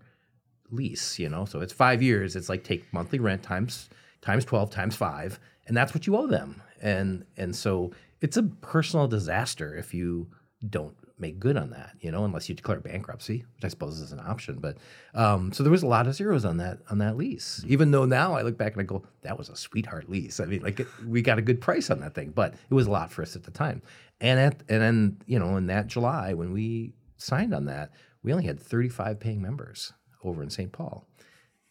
lease, 0.71 1.19
you 1.19 1.29
know. 1.29 1.45
So 1.45 1.61
it's 1.61 1.73
five 1.73 2.01
years. 2.01 2.35
It's 2.35 2.49
like 2.49 2.63
take 2.63 2.91
monthly 2.93 3.19
rent 3.19 3.43
times 3.43 3.89
times 4.21 4.45
twelve 4.45 4.71
times 4.71 4.95
five, 4.95 5.39
and 5.67 5.75
that's 5.75 5.93
what 5.93 6.07
you 6.07 6.17
owe 6.17 6.27
them. 6.27 6.61
And 6.81 7.25
and 7.37 7.55
so 7.55 7.91
it's 8.21 8.37
a 8.37 8.43
personal 8.43 9.07
disaster 9.07 9.75
if 9.75 9.93
you 9.93 10.27
don't 10.67 10.95
make 11.21 11.39
good 11.39 11.55
on 11.55 11.69
that, 11.69 11.95
you 12.01 12.11
know, 12.11 12.25
unless 12.25 12.49
you 12.49 12.55
declare 12.55 12.79
bankruptcy, 12.79 13.45
which 13.55 13.63
I 13.63 13.67
suppose 13.67 13.99
is 13.99 14.11
an 14.11 14.19
option. 14.19 14.57
But 14.59 14.77
um, 15.13 15.53
so 15.53 15.63
there 15.63 15.71
was 15.71 15.83
a 15.83 15.87
lot 15.87 16.07
of 16.07 16.15
zeros 16.15 16.43
on 16.43 16.57
that 16.57 16.79
on 16.89 16.97
that 16.97 17.15
lease. 17.15 17.63
Even 17.67 17.91
though 17.91 18.05
now 18.05 18.33
I 18.33 18.41
look 18.41 18.57
back 18.57 18.73
and 18.73 18.81
I 18.81 18.85
go, 18.85 19.03
that 19.21 19.37
was 19.37 19.49
a 19.49 19.55
sweetheart 19.55 20.09
lease. 20.09 20.39
I 20.39 20.45
mean, 20.45 20.61
like 20.61 20.79
it, 20.81 20.87
we 21.07 21.21
got 21.21 21.37
a 21.37 21.43
good 21.43 21.61
price 21.61 21.89
on 21.89 21.99
that 22.01 22.15
thing, 22.15 22.31
but 22.31 22.53
it 22.53 22.73
was 22.73 22.87
a 22.87 22.91
lot 22.91 23.11
for 23.11 23.21
us 23.21 23.35
at 23.35 23.43
the 23.43 23.51
time. 23.51 23.81
And 24.19 24.39
at 24.39 24.63
and 24.67 24.81
then 24.81 25.17
you 25.27 25.39
know 25.39 25.55
in 25.57 25.67
that 25.67 25.87
July 25.87 26.33
when 26.33 26.51
we 26.51 26.93
signed 27.17 27.53
on 27.53 27.65
that, 27.65 27.91
we 28.23 28.33
only 28.33 28.45
had 28.45 28.59
35 28.59 29.19
paying 29.19 29.41
members 29.41 29.93
over 30.23 30.43
in 30.43 30.49
St. 30.49 30.71
Paul. 30.71 31.05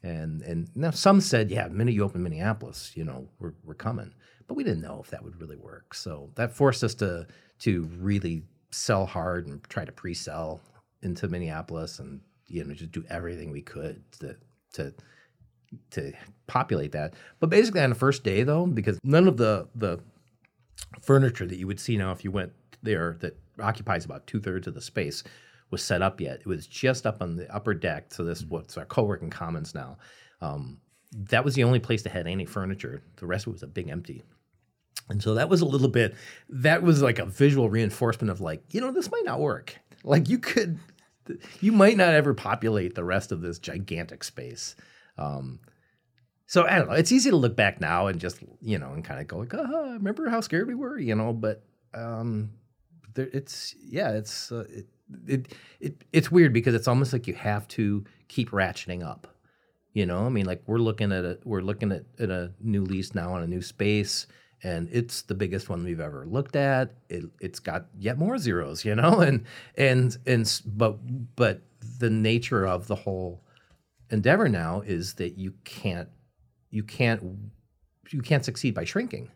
And 0.03 0.43
and 0.43 0.69
now 0.75 0.91
some 0.91 1.21
said, 1.21 1.51
yeah, 1.51 1.69
minute 1.69 1.95
you 1.95 2.05
open 2.05 2.23
Minneapolis, 2.23 2.93
you 2.95 3.05
know, 3.05 3.29
we're 3.39 3.55
we're 3.65 3.75
coming. 3.75 4.13
But 4.47 4.55
we 4.55 4.65
didn't 4.65 4.83
know 4.83 5.01
if 5.03 5.11
that 5.11 5.23
would 5.23 5.41
really 5.41 5.57
work. 5.57 5.95
So 5.95 6.31
that 6.35 6.53
forced 6.53 6.83
us 6.83 6.95
to 6.97 7.27
to 7.61 7.85
really 7.99 8.43
sell 8.71 9.05
hard 9.07 9.47
and 9.47 9.63
try 9.69 9.85
to 9.85 9.93
pre-sell 9.93 10.61
into 11.03 11.29
Minneapolis 11.29 11.99
and 11.99 12.21
you 12.47 12.65
know 12.65 12.75
just 12.75 12.93
do 12.93 13.05
everything 13.09 13.51
we 13.51 13.63
could 13.63 14.03
to 14.21 14.37
to 14.75 14.95
to 15.91 16.13
populate 16.47 16.93
that. 16.93 17.15
But 17.39 17.51
basically 17.51 17.83
on 17.83 17.91
the 17.91 17.97
first 17.97 18.25
day 18.25 18.43
though, 18.43 18.67
because 18.67 18.99
none 19.05 19.29
of 19.29 19.37
the 19.37 19.69
the 19.75 20.01
furniture 21.03 21.47
that 21.47 21.57
you 21.57 21.67
would 21.67 21.81
see 21.81 21.97
now 21.97 22.13
if 22.13 22.25
you 22.25 22.31
went 22.31 22.53
there 22.83 23.17
that 23.21 23.39
occupies 23.61 24.05
about 24.05 24.27
two 24.27 24.41
thirds 24.41 24.67
of 24.67 24.75
the 24.75 24.81
space 24.81 25.23
was 25.71 25.83
set 25.83 26.03
up 26.03 26.21
yet. 26.21 26.41
It 26.41 26.47
was 26.47 26.67
just 26.67 27.07
up 27.07 27.23
on 27.23 27.37
the 27.37 27.53
upper 27.55 27.75
deck. 27.75 28.13
So 28.13 28.25
this 28.25 28.45
what's 28.45 28.77
our 28.77 28.85
co-working 28.85 29.31
commons 29.31 29.75
now. 29.75 29.99
Um, 30.41 30.79
that 31.13 31.45
was 31.45 31.55
the 31.55 31.65
only 31.65 31.81
place 31.81 32.03
that 32.03 32.11
had 32.11 32.27
any 32.27 32.45
furniture. 32.45 33.03
The 33.17 33.27
rest 33.27 33.47
of 33.47 33.51
it 33.51 33.55
was 33.55 33.63
a 33.63 33.67
big 33.67 33.89
empty. 33.89 34.23
And 35.09 35.23
so 35.23 35.35
that 35.35 35.49
was 35.49 35.61
a 35.61 35.67
little 35.67 35.89
bit, 35.89 36.15
that 36.49 36.83
was 36.83 37.03
like 37.03 37.19
a 37.19 37.27
visual 37.27 37.69
reinforcement 37.69 38.31
of 38.31 38.41
like, 38.41 38.63
you 38.73 38.81
know, 38.81 38.93
this 38.93 39.11
might 39.11 39.25
not 39.25 39.41
work. 39.41 39.77
Like 40.05 40.29
you 40.29 40.39
could, 40.39 40.79
you 41.61 41.73
might 41.73 41.97
not 41.97 42.15
ever 42.15 42.33
populate 42.33 42.95
the 42.95 43.05
rest 43.05 43.33
of 43.33 43.41
this 43.41 43.59
gigantic 43.59 44.23
space. 44.23 44.77
Um, 45.19 45.59
so 46.47 46.65
I 46.65 46.79
don't 46.79 46.89
know. 46.89 46.95
It's 46.95 47.13
easy 47.13 47.31
to 47.31 47.37
look 47.37 47.57
back 47.57 47.81
now 47.81 48.07
and 48.07 48.21
just, 48.21 48.41
you 48.61 48.79
know, 48.79 48.93
and 48.93 49.05
kind 49.05 49.21
of 49.21 49.27
go 49.27 49.39
like, 49.39 49.53
ah, 49.53 49.93
remember 49.93 50.29
how 50.29 50.41
scared 50.41 50.69
we 50.69 50.75
were, 50.75 50.99
you 50.99 51.17
know, 51.17 51.33
but 51.33 51.65
um, 51.93 52.51
there, 53.15 53.29
it's, 53.33 53.75
yeah, 53.83 54.13
it's, 54.13 54.53
uh, 54.53 54.65
it, 54.69 54.87
it, 55.27 55.55
it, 55.81 56.05
it's 56.13 56.31
weird 56.31 56.53
because 56.53 56.75
it's 56.75 56.89
almost 56.89 57.13
like 57.13 57.27
you 57.27 57.35
have 57.35 57.67
to 57.69 58.05
keep 58.29 58.51
ratcheting 58.51 59.05
up. 59.05 59.27
You 59.93 60.07
know, 60.07 60.25
I 60.25 60.29
mean, 60.29 60.47
like 60.47 60.63
we're 60.67 60.79
looking 60.79 61.11
at 61.11 61.25
a 61.25 61.39
we're 61.45 61.63
looking 61.63 61.91
at, 61.91 62.05
at 62.19 62.31
a 62.31 62.53
new 62.61 62.85
lease 62.85 63.15
now 63.15 63.33
on 63.33 63.43
a 63.43 63.47
new 63.47 63.61
space, 63.61 64.27
and 64.63 64.89
it's 64.93 65.23
the 65.23 65.35
biggest 65.35 65.69
one 65.69 65.83
we've 65.83 66.01
ever 66.01 66.27
looked 66.27 66.55
at. 66.55 66.95
It, 67.09 67.25
it's 67.41 67.59
got 67.59 67.87
yet 67.99 68.17
more 68.17 68.39
zeros, 68.39 68.85
you 68.85 68.95
know, 68.95 69.21
and 69.21 69.45
and 69.77 70.17
and 70.27 70.63
but 70.65 70.99
but 71.35 71.63
the 71.99 72.11
nature 72.11 72.67
of 72.67 72.87
the 72.87 72.95
whole 72.95 73.43
endeavor 74.11 74.49
now 74.49 74.83
is 74.83 75.15
that 75.15 75.37
you 75.37 75.55
can't 75.65 76.09
you 76.71 76.85
can't 76.85 77.23
you 78.11 78.23
can't 78.23 78.45
succeed 78.45 78.75
by 78.75 78.85
shrinking. 78.85 79.31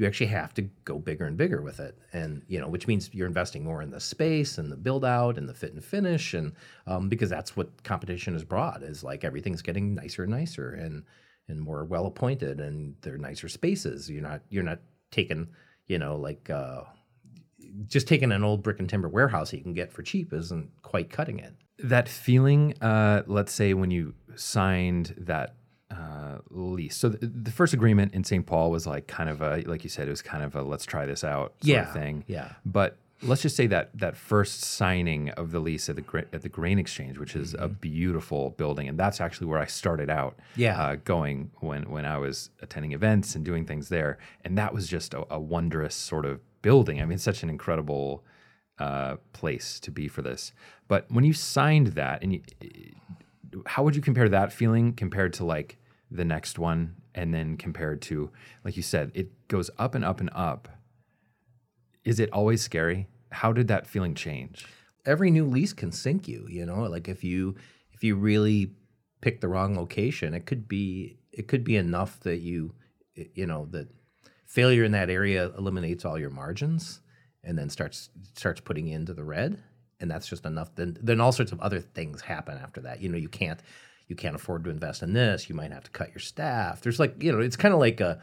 You 0.00 0.06
actually 0.06 0.28
have 0.28 0.54
to 0.54 0.62
go 0.84 0.98
bigger 0.98 1.26
and 1.26 1.36
bigger 1.36 1.60
with 1.60 1.78
it, 1.78 1.98
and 2.14 2.42
you 2.48 2.58
know, 2.58 2.68
which 2.68 2.86
means 2.86 3.10
you're 3.12 3.26
investing 3.26 3.64
more 3.64 3.82
in 3.82 3.90
the 3.90 4.00
space 4.00 4.56
and 4.56 4.72
the 4.72 4.76
build 4.76 5.04
out 5.04 5.36
and 5.36 5.46
the 5.46 5.52
fit 5.52 5.74
and 5.74 5.84
finish, 5.84 6.32
and 6.32 6.54
um, 6.86 7.10
because 7.10 7.28
that's 7.28 7.54
what 7.54 7.82
competition 7.84 8.32
has 8.32 8.42
brought 8.42 8.82
is 8.82 9.04
like 9.04 9.24
everything's 9.24 9.60
getting 9.60 9.94
nicer 9.94 10.22
and 10.22 10.32
nicer 10.32 10.70
and 10.72 11.04
and 11.48 11.60
more 11.60 11.84
well 11.84 12.06
appointed, 12.06 12.60
and 12.60 12.94
they're 13.02 13.18
nicer 13.18 13.48
spaces. 13.48 14.08
You're 14.08 14.22
not 14.22 14.40
you're 14.48 14.62
not 14.62 14.78
taking 15.10 15.48
you 15.86 15.98
know 15.98 16.16
like 16.16 16.48
uh, 16.48 16.84
just 17.86 18.08
taking 18.08 18.32
an 18.32 18.42
old 18.42 18.62
brick 18.62 18.78
and 18.78 18.88
timber 18.88 19.08
warehouse 19.08 19.50
that 19.50 19.58
you 19.58 19.62
can 19.62 19.74
get 19.74 19.92
for 19.92 20.02
cheap 20.02 20.32
isn't 20.32 20.70
quite 20.82 21.10
cutting 21.10 21.38
it. 21.38 21.54
That 21.78 22.08
feeling, 22.08 22.74
uh, 22.80 23.22
let's 23.26 23.52
say 23.52 23.74
when 23.74 23.90
you 23.90 24.14
signed 24.34 25.14
that 25.18 25.56
uh, 25.90 26.38
lease. 26.50 26.96
So 26.96 27.08
the, 27.08 27.26
the 27.26 27.50
first 27.50 27.72
agreement 27.74 28.14
in 28.14 28.24
St. 28.24 28.46
Paul 28.46 28.70
was 28.70 28.86
like 28.86 29.06
kind 29.06 29.28
of 29.28 29.42
a, 29.42 29.62
like 29.66 29.82
you 29.84 29.90
said, 29.90 30.06
it 30.08 30.10
was 30.10 30.22
kind 30.22 30.44
of 30.44 30.54
a 30.54 30.62
let's 30.62 30.84
try 30.84 31.06
this 31.06 31.24
out 31.24 31.54
sort 31.62 31.64
Yeah, 31.68 31.88
of 31.88 31.92
thing. 31.92 32.24
yeah. 32.28 32.52
But 32.64 32.96
let's 33.22 33.42
just 33.42 33.54
say 33.56 33.66
that 33.66 33.90
that 33.98 34.16
first 34.16 34.62
signing 34.62 35.28
of 35.30 35.50
the 35.50 35.58
lease 35.60 35.88
at 35.88 35.96
the 35.96 36.26
at 36.32 36.42
the 36.42 36.48
Grain 36.48 36.78
Exchange, 36.78 37.18
which 37.18 37.34
is 37.36 37.54
a 37.58 37.68
beautiful 37.68 38.50
building, 38.50 38.88
and 38.88 38.98
that's 38.98 39.20
actually 39.20 39.48
where 39.48 39.58
I 39.58 39.66
started 39.66 40.08
out. 40.10 40.36
Mm-hmm. 40.52 40.60
Yeah. 40.60 40.80
uh, 40.82 40.96
going 41.04 41.50
when 41.60 41.82
when 41.90 42.04
I 42.06 42.18
was 42.18 42.50
attending 42.62 42.92
events 42.92 43.34
and 43.34 43.44
doing 43.44 43.66
things 43.66 43.88
there, 43.88 44.18
and 44.44 44.56
that 44.58 44.72
was 44.72 44.86
just 44.88 45.12
a, 45.14 45.24
a 45.34 45.40
wondrous 45.40 45.94
sort 45.94 46.24
of 46.24 46.40
building. 46.62 47.00
I 47.00 47.04
mean, 47.04 47.14
it's 47.16 47.24
such 47.24 47.42
an 47.42 47.50
incredible 47.50 48.22
uh, 48.78 49.16
place 49.32 49.80
to 49.80 49.90
be 49.90 50.08
for 50.08 50.22
this. 50.22 50.52
But 50.88 51.04
when 51.10 51.24
you 51.24 51.32
signed 51.32 51.88
that, 51.88 52.22
and 52.22 52.32
you, 52.32 52.40
how 53.66 53.82
would 53.82 53.96
you 53.96 54.02
compare 54.02 54.28
that 54.28 54.52
feeling 54.52 54.92
compared 54.94 55.32
to 55.34 55.44
like 55.44 55.76
the 56.10 56.24
next 56.24 56.58
one, 56.58 56.96
and 57.14 57.32
then 57.32 57.56
compared 57.56 58.02
to 58.02 58.30
like 58.64 58.76
you 58.76 58.82
said, 58.82 59.12
it 59.14 59.48
goes 59.48 59.70
up 59.78 59.94
and 59.94 60.04
up 60.04 60.20
and 60.20 60.30
up. 60.32 60.68
Is 62.04 62.18
it 62.18 62.30
always 62.32 62.62
scary? 62.62 63.08
How 63.30 63.52
did 63.52 63.68
that 63.68 63.86
feeling 63.86 64.14
change? 64.14 64.66
every 65.06 65.30
new 65.30 65.44
lease 65.44 65.72
can 65.72 65.92
sink 65.92 66.28
you 66.28 66.46
you 66.48 66.64
know 66.64 66.82
like 66.82 67.08
if 67.08 67.24
you 67.24 67.54
if 67.92 68.04
you 68.04 68.14
really 68.14 68.72
pick 69.20 69.40
the 69.40 69.48
wrong 69.48 69.76
location 69.76 70.34
it 70.34 70.46
could 70.46 70.68
be 70.68 71.18
it 71.32 71.48
could 71.48 71.64
be 71.64 71.76
enough 71.76 72.20
that 72.20 72.38
you 72.38 72.74
you 73.14 73.46
know 73.46 73.66
that 73.70 73.88
failure 74.46 74.84
in 74.84 74.92
that 74.92 75.10
area 75.10 75.50
eliminates 75.56 76.04
all 76.04 76.18
your 76.18 76.30
margins 76.30 77.00
and 77.44 77.58
then 77.58 77.70
starts 77.70 78.10
starts 78.36 78.60
putting 78.60 78.88
into 78.88 79.14
the 79.14 79.24
red 79.24 79.58
and 80.00 80.10
that's 80.10 80.28
just 80.28 80.44
enough 80.44 80.74
then 80.74 80.96
then 81.02 81.20
all 81.20 81.32
sorts 81.32 81.52
of 81.52 81.60
other 81.60 81.80
things 81.80 82.20
happen 82.20 82.58
after 82.58 82.80
that 82.80 83.00
you 83.00 83.08
know 83.08 83.18
you 83.18 83.28
can't 83.28 83.60
you 84.10 84.16
can't 84.16 84.34
afford 84.34 84.64
to 84.64 84.70
invest 84.70 85.02
in 85.02 85.12
this 85.12 85.48
you 85.48 85.54
might 85.54 85.72
have 85.72 85.84
to 85.84 85.90
cut 85.90 86.10
your 86.10 86.18
staff. 86.18 86.80
There's 86.82 87.00
like 87.00 87.22
you 87.22 87.32
know 87.32 87.40
it's 87.40 87.56
kind 87.56 87.72
of 87.72 87.80
like 87.80 88.00
a 88.00 88.20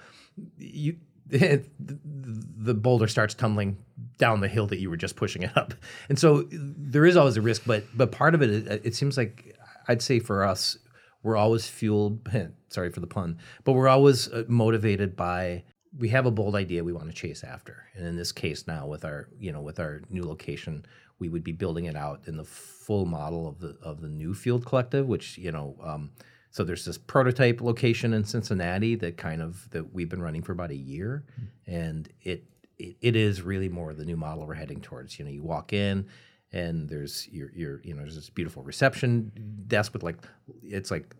you 0.57 0.97
the, 1.29 2.73
boulder 2.73 3.07
starts 3.07 3.33
tumbling 3.33 3.77
down 4.17 4.39
the 4.39 4.47
hill 4.47 4.65
that 4.67 4.79
you 4.79 4.89
were 4.89 4.95
just 4.95 5.17
pushing 5.17 5.43
it 5.43 5.57
up. 5.57 5.73
And 6.07 6.17
so 6.17 6.47
there 6.49 7.05
is 7.05 7.17
always 7.17 7.37
a 7.37 7.41
risk 7.41 7.63
but 7.65 7.83
but 7.95 8.11
part 8.11 8.35
of 8.35 8.41
it 8.41 8.49
it, 8.49 8.81
it 8.85 8.95
seems 8.95 9.17
like 9.17 9.55
i'd 9.87 10.01
say 10.01 10.19
for 10.19 10.43
us 10.43 10.77
we're 11.23 11.37
always 11.37 11.67
fueled 11.67 12.27
sorry 12.69 12.91
for 12.91 12.99
the 12.99 13.07
pun 13.07 13.37
but 13.63 13.73
we're 13.73 13.87
always 13.87 14.27
uh, 14.29 14.43
motivated 14.47 15.15
by 15.15 15.63
we 15.97 16.09
have 16.09 16.25
a 16.25 16.31
bold 16.31 16.55
idea 16.55 16.83
we 16.83 16.93
want 16.93 17.07
to 17.07 17.13
chase 17.13 17.43
after. 17.43 17.85
And 17.95 18.05
in 18.05 18.15
this 18.15 18.31
case 18.31 18.67
now 18.67 18.87
with 18.87 19.05
our 19.05 19.29
you 19.39 19.51
know 19.51 19.61
with 19.61 19.79
our 19.79 20.01
new 20.09 20.23
location 20.23 20.85
we 21.19 21.29
would 21.29 21.43
be 21.43 21.51
building 21.51 21.85
it 21.85 21.95
out 21.95 22.21
in 22.27 22.37
the 22.37 22.43
full 22.43 23.05
model 23.05 23.47
of 23.47 23.59
the 23.59 23.77
of 23.81 24.01
the 24.01 24.09
new 24.09 24.33
field 24.33 24.65
collective 24.65 25.07
which 25.07 25.37
you 25.37 25.51
know 25.51 25.75
um, 25.83 26.11
so 26.57 26.63
there's 26.63 26.85
this 26.85 26.97
prototype 26.97 27.61
location 27.61 28.13
in 28.13 28.23
Cincinnati 28.23 28.95
that 28.95 29.15
kind 29.15 29.43
of 29.43 29.69
that 29.69 29.93
we've 29.93 30.09
been 30.09 30.23
running 30.23 30.41
for 30.41 30.53
about 30.53 30.71
a 30.71 30.75
year, 30.75 31.23
and 31.67 32.09
it, 32.23 32.45
it 32.79 32.95
it 32.99 33.15
is 33.15 33.43
really 33.43 33.69
more 33.69 33.93
the 33.93 34.05
new 34.05 34.17
model 34.17 34.47
we're 34.47 34.55
heading 34.55 34.81
towards. 34.81 35.19
You 35.19 35.25
know, 35.25 35.29
you 35.29 35.43
walk 35.43 35.71
in, 35.71 36.07
and 36.51 36.89
there's 36.89 37.27
your 37.27 37.51
your 37.53 37.81
you 37.83 37.93
know 37.93 38.01
there's 38.01 38.15
this 38.15 38.31
beautiful 38.31 38.63
reception 38.63 39.31
desk 39.67 39.93
with 39.93 40.01
like 40.01 40.17
it's 40.63 40.89
like 40.89 41.15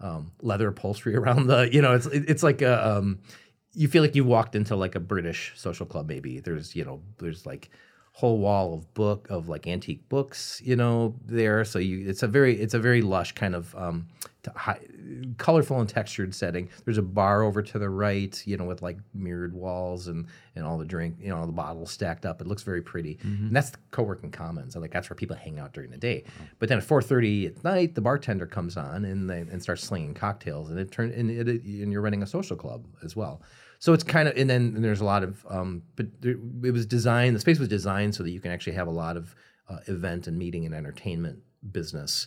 um, 0.00 0.32
leather 0.42 0.68
upholstery 0.68 1.16
around 1.20 1.46
the 1.46 1.72
you 1.72 1.80
know 1.80 1.94
it's 1.94 2.06
it's 2.06 2.42
like 2.42 2.60
a 2.60 2.98
um, 2.98 3.20
you 3.72 3.88
feel 3.88 4.02
like 4.02 4.14
you 4.14 4.24
walked 4.24 4.54
into 4.54 4.76
like 4.76 4.94
a 4.96 5.00
British 5.00 5.54
social 5.56 5.86
club 5.86 6.06
maybe. 6.06 6.40
There's 6.40 6.76
you 6.76 6.84
know 6.84 7.00
there's 7.16 7.46
like 7.46 7.70
whole 8.16 8.38
wall 8.38 8.74
of 8.74 8.94
book 8.94 9.26
of 9.28 9.48
like 9.48 9.66
antique 9.66 10.08
books 10.08 10.62
you 10.64 10.76
know 10.76 11.16
there. 11.26 11.64
So 11.64 11.80
you 11.80 12.08
it's 12.08 12.22
a 12.22 12.28
very 12.28 12.58
it's 12.60 12.72
a 12.72 12.78
very 12.78 13.02
lush 13.02 13.32
kind 13.32 13.56
of 13.56 13.74
um 13.74 14.06
high, 14.54 14.78
colorful 15.36 15.80
and 15.80 15.88
textured 15.88 16.32
setting. 16.32 16.68
There's 16.84 16.96
a 16.96 17.02
bar 17.02 17.42
over 17.42 17.60
to 17.60 17.76
the 17.76 17.90
right 17.90 18.40
you 18.46 18.56
know 18.56 18.66
with 18.66 18.82
like 18.82 18.98
mirrored 19.14 19.52
walls 19.52 20.06
and 20.06 20.26
and 20.54 20.64
all 20.64 20.78
the 20.78 20.84
drink 20.84 21.16
you 21.20 21.30
know 21.30 21.38
all 21.38 21.46
the 21.46 21.52
bottles 21.52 21.90
stacked 21.90 22.24
up. 22.24 22.40
It 22.40 22.46
looks 22.46 22.62
very 22.62 22.82
pretty. 22.82 23.18
And 23.46 23.56
that's 23.56 23.70
the 23.70 23.78
co-working 23.90 24.30
commons 24.30 24.76
and 24.76 24.82
like 24.82 24.92
that's 24.92 25.10
where 25.10 25.16
people 25.16 25.34
hang 25.34 25.58
out 25.58 25.72
during 25.72 25.90
the 25.90 25.98
day. 25.98 26.22
But 26.60 26.68
then 26.68 26.78
at 26.78 26.84
4.30 26.84 27.46
at 27.48 27.64
night 27.64 27.96
the 27.96 28.00
bartender 28.00 28.46
comes 28.46 28.76
on 28.76 29.04
and 29.04 29.28
they, 29.28 29.40
and 29.40 29.60
starts 29.60 29.82
slinging 29.82 30.14
cocktails 30.14 30.70
and 30.70 30.78
it 30.78 30.92
turns 30.92 31.16
and, 31.16 31.32
it, 31.32 31.48
and 31.64 31.90
you're 31.90 32.00
running 32.00 32.22
a 32.22 32.28
social 32.28 32.56
club 32.56 32.86
as 33.02 33.16
well 33.16 33.42
so 33.84 33.92
it's 33.92 34.02
kind 34.02 34.28
of, 34.28 34.34
and 34.38 34.48
then 34.48 34.72
and 34.74 34.82
there's 34.82 35.02
a 35.02 35.04
lot 35.04 35.22
of, 35.22 35.44
um, 35.50 35.82
but 35.94 36.06
there, 36.22 36.36
it 36.62 36.70
was 36.70 36.86
designed. 36.86 37.36
The 37.36 37.40
space 37.40 37.58
was 37.58 37.68
designed 37.68 38.14
so 38.14 38.22
that 38.22 38.30
you 38.30 38.40
can 38.40 38.50
actually 38.50 38.72
have 38.72 38.86
a 38.86 38.90
lot 38.90 39.18
of 39.18 39.34
uh, 39.68 39.80
event 39.88 40.26
and 40.26 40.38
meeting 40.38 40.64
and 40.64 40.74
entertainment 40.74 41.40
business 41.70 42.26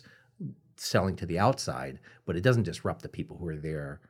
selling 0.76 1.16
to 1.16 1.26
the 1.26 1.36
outside, 1.36 1.98
but 2.26 2.36
it 2.36 2.42
doesn't 2.42 2.62
disrupt 2.62 3.02
the 3.02 3.08
people 3.08 3.36
who 3.36 3.48
are 3.48 3.56
there 3.56 4.00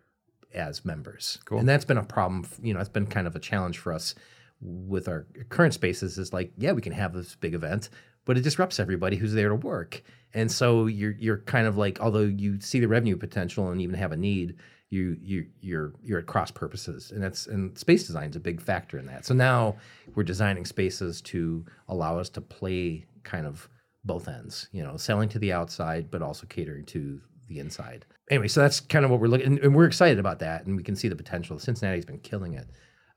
as 0.52 0.84
members. 0.84 1.38
Cool. 1.46 1.58
And 1.58 1.66
that's 1.66 1.86
been 1.86 1.96
a 1.96 2.04
problem. 2.04 2.46
You 2.62 2.74
know, 2.74 2.80
it's 2.80 2.90
been 2.90 3.06
kind 3.06 3.26
of 3.26 3.34
a 3.34 3.40
challenge 3.40 3.78
for 3.78 3.94
us 3.94 4.14
with 4.60 5.08
our 5.08 5.26
current 5.48 5.72
spaces. 5.72 6.18
Is 6.18 6.34
like, 6.34 6.52
yeah, 6.58 6.72
we 6.72 6.82
can 6.82 6.92
have 6.92 7.14
this 7.14 7.34
big 7.34 7.54
event, 7.54 7.88
but 8.26 8.36
it 8.36 8.42
disrupts 8.42 8.78
everybody 8.78 9.16
who's 9.16 9.32
there 9.32 9.48
to 9.48 9.54
work. 9.54 10.02
And 10.34 10.52
so 10.52 10.84
you're 10.84 11.14
you're 11.18 11.38
kind 11.38 11.66
of 11.66 11.78
like, 11.78 11.98
although 11.98 12.20
you 12.24 12.60
see 12.60 12.78
the 12.78 12.88
revenue 12.88 13.16
potential 13.16 13.70
and 13.70 13.80
even 13.80 13.94
have 13.94 14.12
a 14.12 14.18
need, 14.18 14.56
you 14.90 15.16
you 15.20 15.46
you're 15.60 15.94
you're 16.02 16.18
at 16.18 16.26
cross 16.26 16.50
purposes, 16.50 17.10
and 17.10 17.22
that's 17.22 17.46
and 17.46 17.76
space 17.78 18.06
design 18.06 18.30
is 18.30 18.36
a 18.36 18.40
big 18.40 18.60
factor 18.60 18.98
in 18.98 19.06
that. 19.06 19.26
So 19.26 19.34
now 19.34 19.76
we're 20.14 20.24
designing 20.24 20.64
spaces 20.64 21.20
to 21.22 21.64
allow 21.88 22.18
us 22.18 22.28
to 22.30 22.40
play 22.40 23.06
kind 23.22 23.46
of 23.46 23.68
both 24.04 24.28
ends, 24.28 24.68
you 24.72 24.82
know, 24.82 24.96
selling 24.96 25.28
to 25.30 25.38
the 25.38 25.52
outside, 25.52 26.10
but 26.10 26.22
also 26.22 26.46
catering 26.46 26.84
to 26.86 27.20
the 27.48 27.58
inside. 27.58 28.06
Anyway, 28.30 28.48
so 28.48 28.60
that's 28.60 28.80
kind 28.80 29.04
of 29.04 29.10
what 29.10 29.20
we're 29.20 29.26
looking, 29.28 29.46
and, 29.46 29.58
and 29.58 29.74
we're 29.74 29.86
excited 29.86 30.18
about 30.18 30.38
that, 30.38 30.66
and 30.66 30.76
we 30.76 30.82
can 30.82 30.96
see 30.96 31.08
the 31.08 31.16
potential. 31.16 31.58
Cincinnati's 31.58 32.04
been 32.04 32.20
killing 32.20 32.54
it 32.54 32.68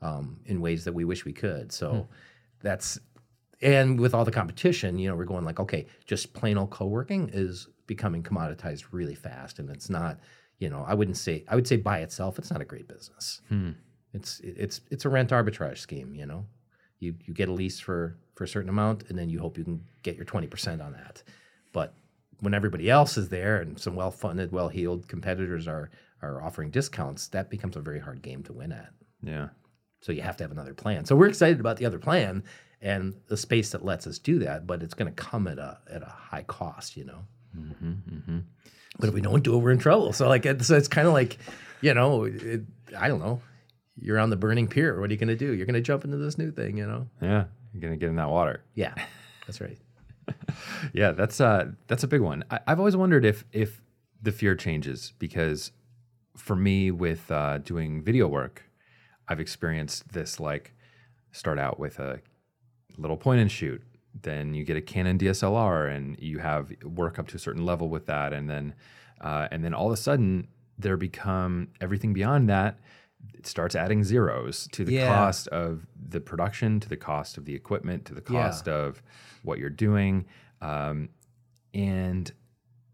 um, 0.01 0.39
in 0.45 0.61
ways 0.61 0.83
that 0.85 0.93
we 0.93 1.05
wish 1.05 1.25
we 1.25 1.33
could. 1.33 1.71
So 1.71 2.07
that's 2.61 2.99
and 3.61 3.99
with 3.99 4.13
all 4.13 4.25
the 4.25 4.31
competition, 4.31 4.97
you 4.97 5.07
know, 5.07 5.15
we're 5.15 5.25
going 5.25 5.45
like, 5.45 5.59
okay, 5.59 5.85
just 6.05 6.33
plain 6.33 6.57
old 6.57 6.71
co-working 6.71 7.29
is 7.31 7.67
becoming 7.87 8.23
commoditized 8.23 8.85
really 8.91 9.15
fast, 9.15 9.59
and 9.59 9.69
it's 9.69 9.89
not, 9.89 10.19
you 10.61 10.69
know, 10.69 10.85
I 10.87 10.93
wouldn't 10.93 11.17
say 11.17 11.43
I 11.49 11.55
would 11.55 11.67
say 11.67 11.75
by 11.77 11.99
itself, 11.99 12.37
it's 12.37 12.51
not 12.51 12.61
a 12.61 12.65
great 12.65 12.87
business. 12.87 13.41
Hmm. 13.49 13.71
It's 14.13 14.39
it's 14.43 14.81
it's 14.91 15.05
a 15.05 15.09
rent 15.09 15.31
arbitrage 15.31 15.79
scheme, 15.79 16.13
you 16.15 16.27
know. 16.27 16.45
You 16.99 17.15
you 17.25 17.33
get 17.33 17.49
a 17.49 17.51
lease 17.51 17.79
for 17.79 18.15
for 18.35 18.43
a 18.43 18.47
certain 18.47 18.69
amount, 18.69 19.09
and 19.09 19.17
then 19.17 19.27
you 19.29 19.39
hope 19.39 19.57
you 19.57 19.63
can 19.63 19.83
get 20.03 20.15
your 20.15 20.25
twenty 20.25 20.47
percent 20.47 20.79
on 20.79 20.93
that. 20.93 21.23
But 21.73 21.95
when 22.41 22.53
everybody 22.53 22.89
else 22.89 23.17
is 23.17 23.29
there 23.29 23.57
and 23.61 23.79
some 23.79 23.95
well-funded, 23.95 24.51
well-heeled 24.51 25.07
competitors 25.07 25.67
are 25.67 25.89
are 26.21 26.43
offering 26.43 26.69
discounts, 26.69 27.27
that 27.29 27.49
becomes 27.49 27.75
a 27.75 27.81
very 27.81 27.99
hard 27.99 28.21
game 28.21 28.43
to 28.43 28.53
win 28.53 28.71
at. 28.71 28.93
Yeah. 29.23 29.49
So 30.01 30.11
you 30.11 30.21
have 30.21 30.37
to 30.37 30.43
have 30.43 30.51
another 30.51 30.75
plan. 30.75 31.05
So 31.05 31.15
we're 31.15 31.29
excited 31.29 31.59
about 31.59 31.77
the 31.77 31.87
other 31.87 31.99
plan 31.99 32.43
and 32.81 33.15
the 33.27 33.37
space 33.37 33.71
that 33.71 33.83
lets 33.83 34.05
us 34.05 34.19
do 34.19 34.37
that, 34.39 34.67
but 34.67 34.83
it's 34.83 34.93
going 34.93 35.11
to 35.11 35.23
come 35.23 35.47
at 35.47 35.57
a 35.57 35.79
at 35.89 36.03
a 36.03 36.13
high 36.29 36.43
cost, 36.43 36.95
you 36.95 37.05
know. 37.05 37.25
Mm-hmm, 37.57 37.91
mm-hmm. 37.91 38.39
But 38.99 39.09
if 39.09 39.13
we 39.13 39.21
don't 39.21 39.43
do 39.43 39.55
it, 39.55 39.59
we're 39.59 39.71
in 39.71 39.79
trouble. 39.79 40.13
So 40.13 40.27
like, 40.27 40.45
it's, 40.45 40.69
it's 40.69 40.87
kind 40.87 41.07
of 41.07 41.13
like, 41.13 41.37
you 41.81 41.93
know, 41.93 42.25
it, 42.25 42.61
I 42.97 43.07
don't 43.07 43.19
know. 43.19 43.41
You're 43.99 44.19
on 44.19 44.29
the 44.29 44.35
burning 44.35 44.67
pier. 44.67 44.99
What 44.99 45.09
are 45.09 45.13
you 45.13 45.19
going 45.19 45.27
to 45.29 45.35
do? 45.35 45.53
You're 45.53 45.65
going 45.65 45.75
to 45.75 45.81
jump 45.81 46.05
into 46.05 46.17
this 46.17 46.37
new 46.37 46.51
thing, 46.51 46.77
you 46.77 46.87
know? 46.87 47.07
Yeah. 47.21 47.45
You're 47.73 47.81
gonna 47.81 47.97
get 47.97 48.09
in 48.09 48.17
that 48.17 48.29
water. 48.29 48.63
Yeah, 48.75 48.93
that's 49.45 49.61
right. 49.61 49.77
Yeah, 50.93 51.11
that's 51.11 51.41
uh 51.41 51.71
that's 51.87 52.03
a 52.03 52.07
big 52.07 52.21
one. 52.21 52.43
I, 52.49 52.59
I've 52.67 52.79
always 52.79 52.95
wondered 52.95 53.25
if 53.25 53.43
if 53.51 53.81
the 54.21 54.31
fear 54.31 54.55
changes 54.55 55.13
because 55.19 55.71
for 56.37 56.55
me 56.55 56.91
with 56.91 57.29
uh, 57.31 57.57
doing 57.57 58.03
video 58.03 58.27
work, 58.27 58.63
I've 59.27 59.39
experienced 59.39 60.13
this 60.13 60.39
like 60.39 60.73
start 61.31 61.59
out 61.59 61.79
with 61.79 61.99
a 61.99 62.21
little 62.97 63.17
point 63.17 63.41
and 63.41 63.51
shoot, 63.51 63.81
then 64.19 64.53
you 64.53 64.63
get 64.63 64.75
a 64.77 64.81
Canon 64.81 65.17
DSLR 65.17 65.89
and 65.95 66.17
you 66.19 66.39
have 66.39 66.71
work 66.83 67.17
up 67.19 67.27
to 67.29 67.35
a 67.35 67.39
certain 67.39 67.65
level 67.65 67.89
with 67.89 68.05
that, 68.07 68.33
and 68.33 68.49
then 68.49 68.73
uh, 69.21 69.47
and 69.51 69.63
then 69.63 69.73
all 69.73 69.87
of 69.87 69.93
a 69.93 69.97
sudden 69.97 70.47
there 70.79 70.97
become 70.97 71.67
everything 71.79 72.11
beyond 72.13 72.49
that. 72.49 72.79
It 73.35 73.45
starts 73.45 73.75
adding 73.75 74.03
zeros 74.03 74.67
to 74.71 74.83
the 74.83 74.93
Yeah. 74.93 75.07
cost 75.07 75.47
of 75.49 75.85
the 76.09 76.19
production, 76.19 76.79
to 76.79 76.89
the 76.89 76.97
cost 76.97 77.37
of 77.37 77.45
the 77.45 77.53
equipment, 77.53 78.05
to 78.05 78.15
the 78.15 78.23
Yeah. 78.27 78.43
cost 78.47 78.67
of 78.67 79.01
what 79.43 79.59
you're 79.59 79.69
doing, 79.69 80.25
um, 80.61 81.09
and 81.73 82.31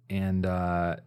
and 0.09 0.45
uh, 0.45 0.97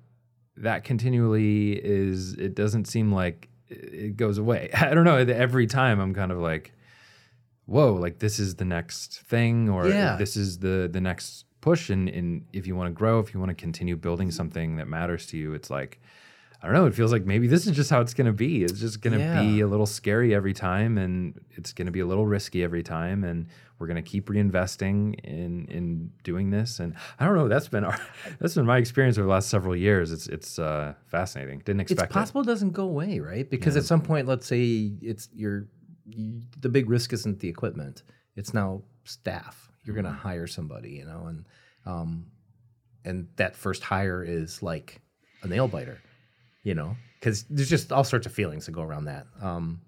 that 0.57 0.85
continually 0.85 1.73
is. 1.73 2.35
It 2.35 2.55
doesn't 2.55 2.87
seem 2.87 3.13
like 3.13 3.49
it 3.69 4.17
goes 4.17 4.39
away. 4.39 4.71
I 4.75 4.93
don't 4.95 5.05
know. 5.05 5.17
Every 5.17 5.67
time 5.67 6.01
I'm 6.01 6.13
kind 6.15 6.33
of 6.33 6.39
like, 6.39 6.73
whoa, 7.71 7.95
like 7.95 8.19
this 8.19 8.39
is 8.39 8.57
the 8.57 8.65
next 8.65 9.21
thing, 9.33 9.69
or 9.69 9.89
Yeah. 9.89 10.17
this 10.17 10.37
is 10.37 10.59
the 10.59 10.89
the 10.93 11.01
next 11.01 11.45
push. 11.61 11.91
And, 11.91 12.09
and 12.09 12.45
if 12.53 12.67
you 12.67 12.75
want 12.77 12.89
to 12.89 12.93
grow, 13.03 13.21
if 13.21 13.33
you 13.33 13.41
want 13.41 13.51
to 13.51 13.55
continue 13.55 13.97
building 13.97 14.31
something 14.31 14.77
that 14.77 14.89
matters 14.89 15.27
to 15.27 15.37
you, 15.37 15.53
it's 15.55 15.71
like, 15.71 16.01
I 16.63 16.67
don't 16.67 16.75
know. 16.75 16.87
It 16.87 16.95
feels 16.95 17.13
like 17.13 17.25
maybe 17.25 17.47
this 17.47 17.67
is 17.67 17.77
just 17.77 17.91
how 17.91 18.01
it's 18.01 18.15
going 18.15 18.27
to 18.27 18.33
be. 18.33 18.65
It's 18.65 18.81
just 18.81 19.01
going 19.01 19.15
to 19.19 19.21
Yeah. 19.21 19.41
be 19.43 19.61
a 19.61 19.67
little 19.67 19.87
scary 19.87 20.35
every 20.35 20.53
time, 20.53 20.99
and 20.99 21.39
it's 21.53 21.73
going 21.73 21.87
to 21.87 21.93
be 21.93 22.01
a 22.01 22.07
little 22.07 22.27
risky 22.27 22.63
every 22.65 22.83
time, 22.83 23.25
and 23.25 23.47
we're 23.79 23.87
going 23.87 24.03
to 24.05 24.11
keep 24.11 24.29
reinvesting 24.29 25.15
in 25.25 25.67
in 25.69 26.11
doing 26.23 26.51
this. 26.51 26.81
And 26.81 26.95
I 27.19 27.25
don't 27.25 27.35
know. 27.37 27.49
That's 27.49 27.69
been 27.69 27.85
our 27.85 27.99
that's 28.41 28.55
been 28.55 28.67
my 28.67 28.79
experience 28.79 29.17
over 29.19 29.27
the 29.27 29.33
last 29.33 29.49
several 29.49 29.77
years. 29.77 30.13
It's 30.13 30.27
it's 30.29 30.59
uh, 30.59 30.95
fascinating. 31.07 31.61
Didn't 31.65 31.81
expect 31.81 32.11
it's 32.11 32.13
possible 32.15 32.43
it. 32.43 32.47
doesn't 32.47 32.73
go 32.73 32.85
away, 32.85 33.21
right? 33.21 33.49
Because 33.49 33.77
at 33.77 33.85
some 33.85 34.03
point, 34.03 34.27
let's 34.27 34.47
say 34.47 34.93
it's 35.03 35.29
your 35.35 35.57
you, 35.61 35.69
the 36.61 36.69
big 36.69 36.89
risk 36.89 37.13
isn't 37.13 37.41
the 37.41 37.49
equipment; 37.49 38.03
it's 38.37 38.55
now 38.55 38.83
staff. 39.05 39.71
You're 39.85 39.95
going 39.95 40.05
to 40.05 40.13
hire 40.13 40.47
somebody, 40.47 40.91
you 40.91 41.05
know, 41.05 41.27
and 41.27 41.47
um, 41.87 42.27
and 43.05 43.29
that 43.37 43.57
first 43.57 43.83
hire 43.83 44.23
is 44.23 44.63
like 44.63 45.01
a 45.43 45.49
nail 45.49 45.69
biter, 45.69 46.01
you 46.63 46.75
know, 46.75 46.97
because 47.19 47.45
there's 47.45 47.71
just 47.71 47.93
all 47.93 48.05
sorts 48.05 48.27
of 48.27 48.33
feelings 48.33 48.67
that 48.67 48.73
go 48.73 48.83
around 48.83 49.07
that. 49.07 49.27
Um, 49.41 49.81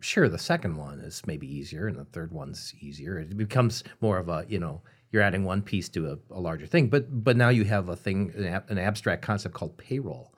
sure, 0.00 0.28
the 0.28 0.38
second 0.38 0.76
one 0.76 1.00
is 1.00 1.22
maybe 1.26 1.46
easier, 1.46 1.86
and 1.86 1.96
the 1.98 2.04
third 2.06 2.32
one's 2.32 2.74
easier. 2.80 3.18
It 3.18 3.36
becomes 3.36 3.84
more 4.00 4.18
of 4.18 4.28
a, 4.28 4.44
you 4.48 4.58
know, 4.58 4.82
you're 5.10 5.22
adding 5.22 5.44
one 5.44 5.62
piece 5.62 5.88
to 5.90 6.12
a, 6.12 6.34
a 6.34 6.40
larger 6.40 6.66
thing. 6.66 6.88
But 6.88 7.24
but 7.24 7.36
now 7.36 7.48
you 7.48 7.64
have 7.64 7.88
a 7.88 7.96
thing, 7.96 8.32
an, 8.36 8.46
ab- 8.46 8.70
an 8.70 8.78
abstract 8.78 9.22
concept 9.22 9.54
called 9.54 9.76
payroll 9.76 10.34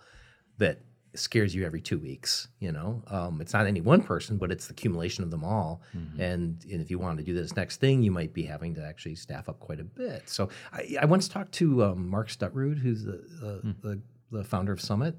that 0.58 0.80
scares 1.14 1.54
you 1.54 1.64
every 1.64 1.80
two 1.80 1.98
weeks. 1.98 2.48
You 2.60 2.72
know, 2.72 3.02
um, 3.08 3.40
it's 3.40 3.52
not 3.52 3.66
any 3.66 3.80
one 3.80 4.02
person, 4.02 4.38
but 4.38 4.50
it's 4.50 4.66
the 4.66 4.72
accumulation 4.72 5.24
of 5.24 5.30
them 5.30 5.44
all. 5.44 5.82
And, 6.18 6.64
and 6.70 6.80
if 6.80 6.90
you 6.90 6.98
want 6.98 7.18
to 7.18 7.24
do 7.24 7.34
this 7.34 7.56
next 7.56 7.78
thing, 7.78 8.02
you 8.02 8.10
might 8.10 8.32
be 8.32 8.42
having 8.44 8.74
to 8.76 8.84
actually 8.84 9.14
staff 9.16 9.48
up 9.48 9.60
quite 9.60 9.80
a 9.80 9.84
bit. 9.84 10.28
So 10.28 10.48
I, 10.72 10.96
I 11.00 11.04
once 11.04 11.28
talked 11.28 11.52
to 11.52 11.84
um, 11.84 12.08
Mark 12.08 12.28
Stutrud, 12.28 12.78
who's 12.78 13.04
the, 13.04 13.22
uh, 13.42 13.68
the 13.82 14.00
the 14.30 14.44
founder 14.44 14.72
of 14.72 14.80
Summit 14.80 15.14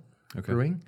Brewing, 0.54 0.84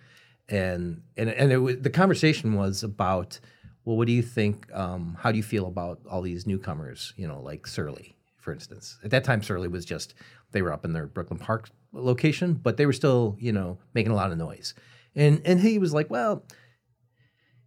and 0.49 1.01
and 1.18 1.30
and 1.30 1.64
was, 1.64 1.78
the 1.80 1.89
conversation 1.91 2.56
was 2.56 2.84
about 2.84 3.39
well, 3.86 3.97
what 3.97 4.08
do 4.08 4.14
you 4.14 4.24
think? 4.24 4.74
Um, 4.74 5.16
how 5.20 5.32
do 5.32 5.38
you 5.38 5.43
feel 5.43 5.68
about 5.68 5.99
all 6.10 6.24
these 6.24 6.47
newcomers? 6.47 7.14
You 7.18 7.28
know, 7.28 7.39
like 7.39 7.68
Surly, 7.68 8.18
for 8.39 8.51
instance. 8.51 8.97
At 9.03 9.12
that 9.12 9.24
time, 9.24 9.43
Surly 9.43 9.68
was 9.68 9.86
just 9.86 10.16
they 10.51 10.64
were 10.64 10.74
up 10.74 10.86
in 10.86 10.93
their 10.93 11.06
Brooklyn 11.06 11.39
Park 11.39 11.70
location, 11.93 12.56
but 12.56 12.78
they 12.78 12.88
were 12.88 12.93
still 12.93 13.38
you 13.39 13.51
know 13.51 13.78
making 13.93 14.12
a 14.12 14.16
lot 14.16 14.32
of 14.32 14.38
noise. 14.38 14.74
And 15.16 15.41
and 15.45 15.59
he 15.59 15.80
was 15.80 15.93
like, 15.93 16.09
well, 16.09 16.43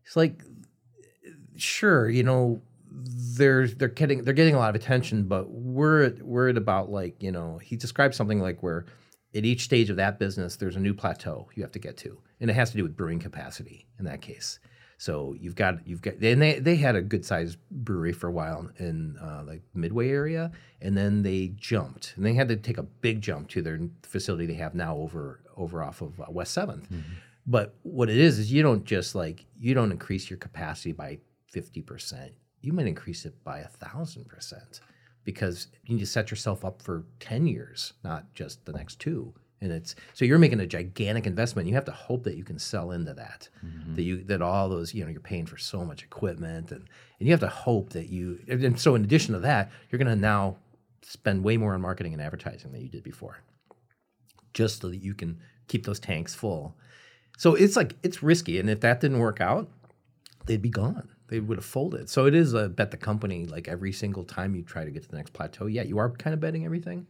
it's 0.04 0.16
like, 0.16 0.42
sure, 1.56 2.08
you 2.08 2.22
know, 2.22 2.62
they're 2.90 3.68
they're 3.68 3.88
getting 3.88 4.24
they're 4.24 4.34
getting 4.34 4.54
a 4.54 4.58
lot 4.58 4.70
of 4.70 4.80
attention, 4.80 5.24
but 5.24 5.50
we're 5.50 6.14
we're 6.20 6.48
at 6.48 6.56
about 6.56 6.90
like 6.90 7.22
you 7.22 7.32
know 7.32 7.58
he 7.58 7.76
described 7.76 8.14
something 8.14 8.40
like 8.40 8.62
where 8.62 8.86
at 9.34 9.44
each 9.44 9.62
stage 9.62 9.90
of 9.90 9.96
that 9.96 10.18
business 10.18 10.56
there's 10.56 10.76
a 10.76 10.80
new 10.80 10.94
plateau 10.94 11.48
you 11.54 11.62
have 11.62 11.72
to 11.72 11.78
get 11.78 11.96
to, 11.98 12.18
and 12.40 12.50
it 12.50 12.54
has 12.54 12.70
to 12.70 12.76
do 12.76 12.82
with 12.82 12.96
brewing 12.96 13.18
capacity 13.18 13.86
in 13.98 14.04
that 14.04 14.20
case. 14.20 14.58
So 15.00 15.36
you've 15.38 15.54
got 15.54 15.86
you've 15.86 16.02
got 16.02 16.14
and 16.14 16.42
they 16.42 16.58
they 16.58 16.76
had 16.76 16.96
a 16.96 17.02
good 17.02 17.24
sized 17.24 17.58
brewery 17.70 18.12
for 18.12 18.26
a 18.26 18.32
while 18.32 18.68
in 18.78 19.16
uh, 19.22 19.44
like 19.46 19.62
Midway 19.74 20.10
area, 20.10 20.50
and 20.80 20.96
then 20.96 21.22
they 21.22 21.52
jumped 21.56 22.14
and 22.16 22.26
they 22.26 22.34
had 22.34 22.48
to 22.48 22.56
take 22.56 22.78
a 22.78 22.82
big 22.82 23.20
jump 23.20 23.48
to 23.50 23.62
their 23.62 23.78
facility 24.02 24.46
they 24.46 24.54
have 24.54 24.74
now 24.74 24.96
over 24.96 25.40
over 25.56 25.82
off 25.84 26.00
of 26.02 26.20
uh, 26.20 26.24
West 26.28 26.56
7th 26.56 26.86
But 27.48 27.74
what 27.82 28.10
it 28.10 28.18
is 28.18 28.38
is 28.38 28.52
you 28.52 28.62
don't 28.62 28.84
just 28.84 29.14
like 29.14 29.46
you 29.58 29.72
don't 29.72 29.90
increase 29.90 30.28
your 30.28 30.38
capacity 30.38 30.92
by 30.92 31.18
fifty 31.50 31.80
percent. 31.80 32.32
You 32.60 32.74
might 32.74 32.86
increase 32.86 33.24
it 33.24 33.42
by 33.42 33.60
a 33.60 33.68
thousand 33.68 34.28
percent 34.28 34.80
because 35.24 35.68
you 35.84 35.94
need 35.94 36.00
to 36.00 36.06
set 36.06 36.30
yourself 36.30 36.62
up 36.62 36.82
for 36.82 37.06
ten 37.20 37.46
years, 37.46 37.94
not 38.04 38.34
just 38.34 38.66
the 38.66 38.72
next 38.72 39.00
two. 39.00 39.32
And 39.62 39.72
it's 39.72 39.96
so 40.12 40.26
you're 40.26 40.38
making 40.38 40.60
a 40.60 40.66
gigantic 40.66 41.26
investment. 41.26 41.66
You 41.66 41.74
have 41.74 41.86
to 41.86 41.92
hope 41.92 42.22
that 42.24 42.36
you 42.36 42.44
can 42.44 42.58
sell 42.58 42.90
into 42.90 43.14
that. 43.14 43.48
Mm-hmm. 43.64 43.94
That 43.94 44.02
you 44.02 44.24
that 44.24 44.42
all 44.42 44.68
those 44.68 44.92
you 44.92 45.02
know 45.02 45.10
you're 45.10 45.20
paying 45.20 45.46
for 45.46 45.56
so 45.56 45.86
much 45.86 46.02
equipment 46.04 46.70
and 46.70 46.86
and 47.18 47.26
you 47.26 47.32
have 47.32 47.40
to 47.40 47.48
hope 47.48 47.90
that 47.90 48.10
you 48.10 48.40
and 48.46 48.62
and 48.62 48.78
so 48.78 48.94
in 48.94 49.04
addition 49.04 49.32
to 49.32 49.40
that 49.40 49.70
you're 49.88 49.98
going 49.98 50.14
to 50.14 50.20
now 50.20 50.56
spend 51.00 51.42
way 51.42 51.56
more 51.56 51.72
on 51.72 51.80
marketing 51.80 52.12
and 52.12 52.20
advertising 52.20 52.72
than 52.72 52.82
you 52.82 52.88
did 52.88 53.02
before 53.02 53.38
just 54.52 54.82
so 54.82 54.88
that 54.90 54.98
you 54.98 55.14
can 55.14 55.38
keep 55.68 55.86
those 55.86 56.00
tanks 56.00 56.34
full. 56.34 56.76
So 57.38 57.54
it's 57.54 57.76
like 57.76 57.94
it's 58.02 58.22
risky, 58.22 58.58
and 58.58 58.68
if 58.68 58.80
that 58.80 59.00
didn't 59.00 59.20
work 59.20 59.40
out, 59.40 59.70
they'd 60.46 60.60
be 60.60 60.68
gone. 60.68 61.08
They 61.28 61.40
would 61.40 61.56
have 61.56 61.64
folded. 61.64 62.10
So 62.10 62.26
it 62.26 62.34
is 62.34 62.52
a 62.52 62.68
bet 62.68 62.90
the 62.90 62.96
company. 62.96 63.46
Like 63.46 63.68
every 63.68 63.92
single 63.92 64.24
time 64.24 64.54
you 64.54 64.62
try 64.62 64.84
to 64.84 64.90
get 64.90 65.04
to 65.04 65.08
the 65.08 65.16
next 65.16 65.32
plateau, 65.32 65.66
yeah, 65.66 65.82
you 65.82 65.98
are 65.98 66.10
kind 66.10 66.34
of 66.34 66.40
betting 66.40 66.64
everything. 66.64 67.06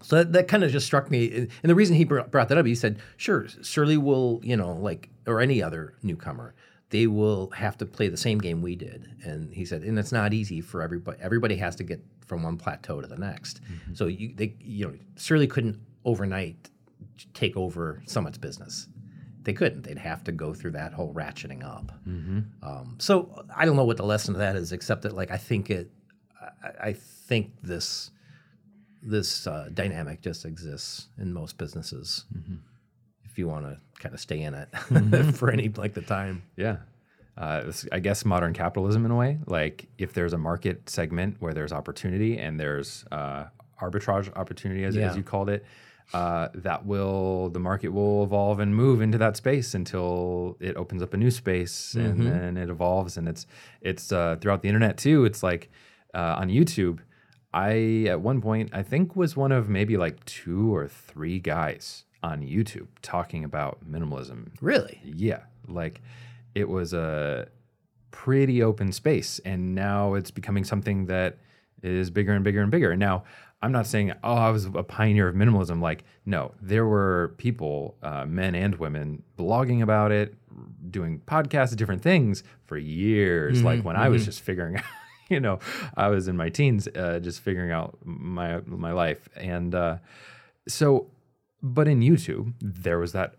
So 0.00 0.16
that, 0.16 0.32
that 0.32 0.48
kind 0.48 0.64
of 0.64 0.70
just 0.70 0.86
struck 0.86 1.10
me. 1.10 1.48
And 1.62 1.70
the 1.70 1.74
reason 1.74 1.96
he 1.96 2.04
brought 2.04 2.30
brought 2.30 2.48
that 2.48 2.58
up, 2.58 2.66
he 2.66 2.74
said, 2.74 2.98
sure, 3.16 3.46
Surly 3.62 3.96
will, 3.96 4.40
you 4.42 4.56
know, 4.56 4.72
like, 4.72 5.10
or 5.26 5.40
any 5.40 5.62
other 5.62 5.94
newcomer, 6.02 6.54
they 6.90 7.06
will 7.06 7.50
have 7.50 7.76
to 7.78 7.86
play 7.86 8.08
the 8.08 8.16
same 8.16 8.38
game 8.38 8.62
we 8.62 8.76
did. 8.76 9.08
And 9.22 9.52
he 9.52 9.64
said, 9.64 9.82
and 9.82 9.98
it's 9.98 10.12
not 10.12 10.32
easy 10.32 10.60
for 10.60 10.80
everybody. 10.80 11.18
Everybody 11.20 11.56
has 11.56 11.76
to 11.76 11.84
get 11.84 12.02
from 12.24 12.42
one 12.42 12.56
plateau 12.56 13.00
to 13.00 13.06
the 13.06 13.16
next. 13.16 13.60
Mm-hmm. 13.64 13.94
So 13.94 14.06
you, 14.06 14.32
they, 14.34 14.54
you 14.60 14.86
know, 14.86 14.94
Surly 15.16 15.46
couldn't 15.46 15.78
overnight 16.04 16.70
take 17.34 17.56
over 17.56 18.02
Summit's 18.06 18.38
business. 18.38 18.88
They 19.46 19.52
couldn't. 19.52 19.82
They'd 19.84 19.96
have 19.98 20.24
to 20.24 20.32
go 20.32 20.52
through 20.52 20.72
that 20.72 20.92
whole 20.92 21.14
ratcheting 21.14 21.64
up. 21.64 21.92
Um, 22.06 22.96
so 22.98 23.44
I 23.54 23.64
don't 23.64 23.76
know 23.76 23.84
what 23.84 23.96
the 23.96 24.04
lesson 24.04 24.34
of 24.34 24.40
that 24.40 24.56
is, 24.56 24.72
except 24.72 25.02
that 25.02 25.14
like 25.14 25.30
I 25.30 25.36
think 25.36 25.70
it, 25.70 25.88
I, 26.62 26.88
I 26.88 26.92
think 26.92 27.52
this 27.62 28.10
this 29.02 29.46
uh, 29.46 29.68
dynamic 29.72 30.20
just 30.20 30.44
exists 30.44 31.06
in 31.16 31.32
most 31.32 31.58
businesses. 31.58 32.24
If 33.24 33.38
you 33.38 33.46
want 33.46 33.66
to 33.66 33.78
kind 34.00 34.14
of 34.14 34.20
stay 34.20 34.42
in 34.42 34.52
it 34.54 34.68
for 35.36 35.50
any 35.50 35.68
like 35.68 35.94
the 35.94 36.02
time. 36.02 36.42
Yeah. 36.56 36.78
Uh, 37.38 37.64
it's, 37.68 37.86
I 37.92 38.00
guess 38.00 38.24
modern 38.24 38.52
capitalism 38.52 39.04
in 39.04 39.12
a 39.12 39.16
way. 39.16 39.38
Like 39.46 39.86
if 39.98 40.12
there's 40.12 40.32
a 40.32 40.38
market 40.38 40.90
segment 40.90 41.36
where 41.38 41.54
there's 41.54 41.72
opportunity 41.72 42.38
and 42.38 42.58
there's 42.58 43.04
uh, 43.12 43.44
arbitrage 43.80 44.34
opportunity, 44.36 44.82
as, 44.84 44.96
Yeah. 44.96 45.10
as 45.10 45.16
you 45.16 45.22
called 45.22 45.50
it, 45.50 45.64
uh, 46.12 46.48
that 46.54 46.86
will 46.86 47.48
the 47.50 47.58
market 47.58 47.88
will 47.88 48.22
evolve 48.24 48.60
and 48.60 48.74
move 48.74 49.00
into 49.00 49.18
that 49.18 49.36
space 49.36 49.74
until 49.74 50.56
it 50.60 50.76
opens 50.76 51.02
up 51.02 51.12
a 51.14 51.16
new 51.16 51.30
space 51.30 51.94
and 51.94 52.26
then 52.26 52.56
it 52.56 52.68
evolves 52.70 53.16
and 53.16 53.28
it's 53.28 53.46
it's 53.80 54.12
uh, 54.12 54.36
throughout 54.40 54.62
the 54.62 54.68
internet 54.68 54.96
too. 54.96 55.24
It's 55.24 55.42
like 55.42 55.70
uh, 56.14 56.36
on 56.38 56.48
YouTube. 56.48 57.00
I 57.52 58.06
at 58.08 58.20
one 58.20 58.40
point 58.40 58.70
I 58.72 58.82
think 58.82 59.16
was 59.16 59.36
one 59.36 59.50
of 59.52 59.68
maybe 59.68 59.96
like 59.96 60.24
two 60.24 60.74
or 60.74 60.86
three 60.88 61.38
guys 61.38 62.04
on 62.22 62.42
YouTube 62.42 62.88
talking 63.02 63.44
about 63.44 63.78
minimalism 63.88 64.48
Really? 64.60 65.00
yeah, 65.04 65.42
like 65.68 66.00
it 66.54 66.68
was 66.68 66.92
a 66.92 67.48
pretty 68.10 68.62
open 68.62 68.92
space, 68.92 69.40
and 69.44 69.74
now 69.74 70.14
it's 70.14 70.30
becoming 70.30 70.64
something 70.64 71.06
that 71.06 71.38
is 71.82 72.10
bigger 72.10 72.32
and 72.32 72.42
bigger 72.44 72.62
and 72.62 72.70
bigger. 72.70 72.90
And 72.90 73.00
now 73.00 73.24
I'm 73.62 73.72
not 73.72 73.86
saying, 73.86 74.12
oh, 74.22 74.34
I 74.34 74.50
was 74.50 74.66
a 74.66 74.82
pioneer 74.82 75.28
of 75.28 75.34
minimalism. 75.34 75.80
Like, 75.80 76.04
no, 76.24 76.52
there 76.60 76.86
were 76.86 77.34
people, 77.38 77.96
uh, 78.02 78.26
men 78.26 78.54
and 78.54 78.74
women, 78.76 79.22
blogging 79.38 79.82
about 79.82 80.12
it, 80.12 80.34
doing 80.90 81.20
podcasts, 81.26 81.74
different 81.74 82.02
things 82.02 82.44
for 82.64 82.76
years. 82.76 83.62
like 83.62 83.82
when 83.82 83.96
I 83.96 84.08
was 84.08 84.24
just 84.24 84.40
figuring 84.42 84.76
out. 84.78 84.84
You 85.28 85.40
know, 85.40 85.58
I 85.96 86.06
was 86.06 86.28
in 86.28 86.36
my 86.36 86.50
teens, 86.50 86.86
uh, 86.94 87.18
just 87.18 87.40
figuring 87.40 87.72
out 87.72 87.98
my 88.04 88.60
my 88.64 88.92
life, 88.92 89.28
and 89.34 89.74
uh, 89.74 89.96
so, 90.68 91.10
but 91.60 91.88
in 91.88 91.98
YouTube, 91.98 92.54
there 92.60 93.00
was 93.00 93.10
that 93.10 93.34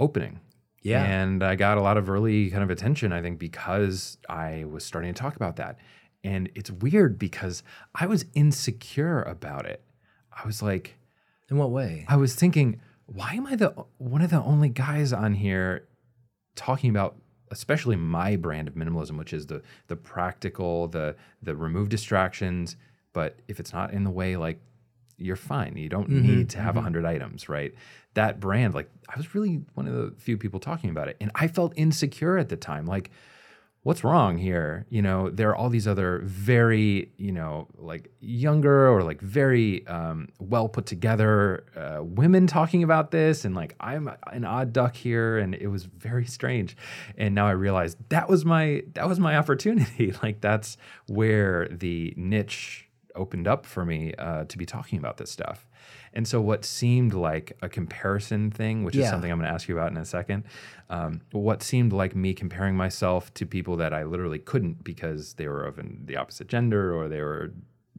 opening. 0.00 0.40
Yeah. 0.82 1.04
And 1.04 1.42
I 1.42 1.54
got 1.54 1.78
a 1.78 1.80
lot 1.80 1.96
of 1.96 2.08
early 2.08 2.50
kind 2.50 2.62
of 2.62 2.70
attention, 2.70 3.12
I 3.12 3.20
think, 3.20 3.38
because 3.38 4.18
I 4.28 4.64
was 4.68 4.84
starting 4.84 5.12
to 5.12 5.20
talk 5.20 5.36
about 5.36 5.56
that. 5.56 5.78
And 6.24 6.50
it's 6.54 6.70
weird 6.70 7.18
because 7.18 7.62
I 7.94 8.06
was 8.06 8.24
insecure 8.34 9.22
about 9.22 9.66
it. 9.66 9.82
I 10.32 10.46
was 10.46 10.62
like, 10.62 10.96
In 11.50 11.56
what 11.56 11.70
way? 11.70 12.04
I 12.08 12.16
was 12.16 12.34
thinking, 12.34 12.80
why 13.06 13.32
am 13.34 13.46
I 13.46 13.56
the 13.56 13.72
one 13.98 14.22
of 14.22 14.30
the 14.30 14.42
only 14.42 14.68
guys 14.68 15.12
on 15.12 15.34
here 15.34 15.88
talking 16.54 16.90
about 16.90 17.16
especially 17.50 17.96
my 17.96 18.36
brand 18.36 18.68
of 18.68 18.74
minimalism, 18.74 19.16
which 19.16 19.32
is 19.32 19.46
the 19.46 19.62
the 19.86 19.96
practical, 19.96 20.88
the 20.88 21.16
the 21.42 21.56
remove 21.56 21.88
distractions, 21.88 22.76
but 23.12 23.38
if 23.48 23.58
it's 23.60 23.72
not 23.72 23.92
in 23.92 24.04
the 24.04 24.10
way, 24.10 24.36
like 24.36 24.60
you're 25.18 25.36
fine. 25.36 25.76
You 25.76 25.88
don't 25.88 26.08
mm-hmm, 26.08 26.26
need 26.26 26.50
to 26.50 26.58
have 26.58 26.76
a 26.76 26.78
mm-hmm. 26.78 26.84
hundred 26.84 27.04
items, 27.04 27.48
right? 27.48 27.74
That 28.14 28.40
brand, 28.40 28.74
like 28.74 28.88
I 29.08 29.16
was 29.16 29.34
really 29.34 29.62
one 29.74 29.88
of 29.88 29.94
the 29.94 30.14
few 30.18 30.38
people 30.38 30.60
talking 30.60 30.90
about 30.90 31.08
it. 31.08 31.16
And 31.20 31.30
I 31.34 31.48
felt 31.48 31.72
insecure 31.76 32.38
at 32.38 32.48
the 32.48 32.56
time. 32.56 32.86
Like, 32.86 33.10
what's 33.88 34.04
wrong 34.04 34.36
here? 34.36 34.84
You 34.90 35.00
know, 35.00 35.30
there 35.30 35.48
are 35.48 35.56
all 35.56 35.70
these 35.70 35.88
other 35.88 36.20
very, 36.22 37.10
you 37.16 37.32
know, 37.32 37.68
like 37.78 38.12
younger 38.20 38.86
or 38.90 39.02
like 39.02 39.18
very 39.22 39.86
um, 39.86 40.28
well 40.38 40.68
put 40.68 40.84
together 40.84 41.64
uh, 41.74 42.04
women 42.04 42.46
talking 42.46 42.82
about 42.82 43.12
this, 43.12 43.46
and 43.46 43.54
like 43.54 43.74
I'm 43.80 44.10
an 44.30 44.44
odd 44.44 44.74
duck 44.74 44.94
here, 44.94 45.38
and 45.38 45.54
it 45.54 45.68
was 45.68 45.84
very 45.84 46.26
strange. 46.26 46.76
And 47.16 47.34
now 47.34 47.46
I 47.46 47.52
realize 47.52 47.96
that 48.10 48.28
was 48.28 48.44
my 48.44 48.82
that 48.92 49.08
was 49.08 49.18
my 49.18 49.36
opportunity. 49.42 50.12
like 50.22 50.42
that's 50.42 50.76
where 51.06 51.66
the 51.68 52.12
niche 52.14 52.90
opened 53.14 53.48
up 53.48 53.64
for 53.64 53.86
me 53.86 54.12
uh, 54.18 54.44
to 54.44 54.58
be 54.58 54.66
talking 54.66 54.98
about 54.98 55.16
this 55.16 55.30
stuff. 55.30 55.66
And 56.12 56.26
so, 56.26 56.40
what 56.40 56.64
seemed 56.64 57.14
like 57.14 57.56
a 57.62 57.68
comparison 57.68 58.50
thing, 58.50 58.82
which 58.84 58.96
is 58.96 59.08
something 59.10 59.30
I'm 59.30 59.38
going 59.38 59.48
to 59.48 59.54
ask 59.54 59.68
you 59.68 59.76
about 59.78 59.90
in 59.90 59.96
a 59.98 60.04
second, 60.04 60.44
um, 60.90 61.20
what 61.32 61.62
seemed 61.62 61.92
like 61.92 62.16
me 62.16 62.34
comparing 62.34 62.76
myself 62.76 63.32
to 63.34 63.46
people 63.46 63.76
that 63.76 63.92
I 63.92 64.04
literally 64.04 64.38
couldn't 64.38 64.82
because 64.84 65.34
they 65.34 65.46
were 65.48 65.64
of 65.64 65.78
an, 65.78 66.02
the 66.06 66.16
opposite 66.16 66.48
gender 66.48 66.94
or 66.94 67.08
they 67.08 67.20
were, 67.20 67.52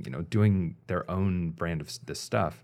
you 0.03 0.11
know, 0.11 0.21
doing 0.23 0.75
their 0.87 1.09
own 1.09 1.51
brand 1.51 1.81
of 1.81 1.89
this 2.05 2.19
stuff, 2.19 2.63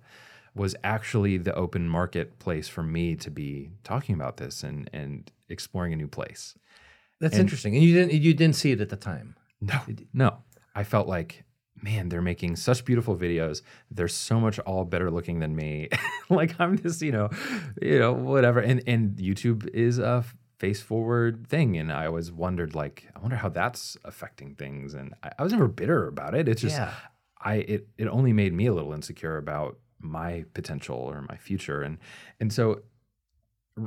was 0.55 0.75
actually 0.83 1.37
the 1.37 1.53
open 1.55 1.87
marketplace 1.87 2.67
for 2.67 2.83
me 2.83 3.15
to 3.15 3.29
be 3.29 3.69
talking 3.83 4.15
about 4.15 4.37
this 4.37 4.63
and 4.63 4.89
and 4.93 5.31
exploring 5.49 5.93
a 5.93 5.95
new 5.95 6.07
place. 6.07 6.55
That's 7.21 7.33
And- 7.35 7.41
interesting. 7.41 7.75
And 7.75 7.83
you 7.83 7.93
didn't 7.93 8.13
you 8.21 8.33
didn't 8.33 8.55
see 8.55 8.71
it 8.71 8.81
at 8.81 8.89
the 8.89 8.95
time. 8.97 9.35
No, 9.61 9.79
no. 10.13 10.37
I 10.75 10.83
felt 10.83 11.07
like, 11.07 11.44
man, 11.81 12.09
they're 12.09 12.21
making 12.21 12.55
such 12.55 12.85
beautiful 12.85 13.15
videos. 13.15 13.61
They're 13.91 14.07
so 14.07 14.39
much 14.39 14.59
all 14.59 14.85
better 14.85 15.11
looking 15.11 15.39
than 15.39 15.55
me. 15.55 15.89
like 16.29 16.59
I'm 16.59 16.77
just, 16.77 17.01
you 17.01 17.11
know, 17.11 17.29
you 17.81 17.99
know, 17.99 18.13
whatever. 18.13 18.59
And 18.59 18.81
and 18.87 19.15
YouTube 19.17 19.67
is 19.69 19.99
a 19.99 20.23
face 20.57 20.81
forward 20.81 21.47
thing, 21.47 21.77
and 21.77 21.91
I 21.91 22.05
always 22.05 22.31
wondered, 22.31 22.75
like, 22.75 23.07
I 23.15 23.19
wonder 23.19 23.35
how 23.35 23.49
that's 23.49 23.97
affecting 24.05 24.55
things. 24.55 24.93
And 24.93 25.13
I, 25.21 25.31
I 25.37 25.43
was 25.43 25.51
never 25.51 25.67
bitter 25.67 26.07
about 26.07 26.33
it. 26.33 26.47
It's 26.47 26.61
just, 26.61 26.77
Yeah. 26.77 26.91
I 27.41 27.55
it 27.55 27.87
it 27.97 28.07
only 28.07 28.33
made 28.33 28.53
me 28.53 28.65
a 28.67 28.73
little 28.73 28.93
insecure 28.93 29.37
about 29.37 29.77
my 29.99 30.45
potential 30.53 30.97
or 30.97 31.21
my 31.29 31.37
future, 31.37 31.81
and 31.83 31.97
and 32.39 32.51
so 32.51 32.81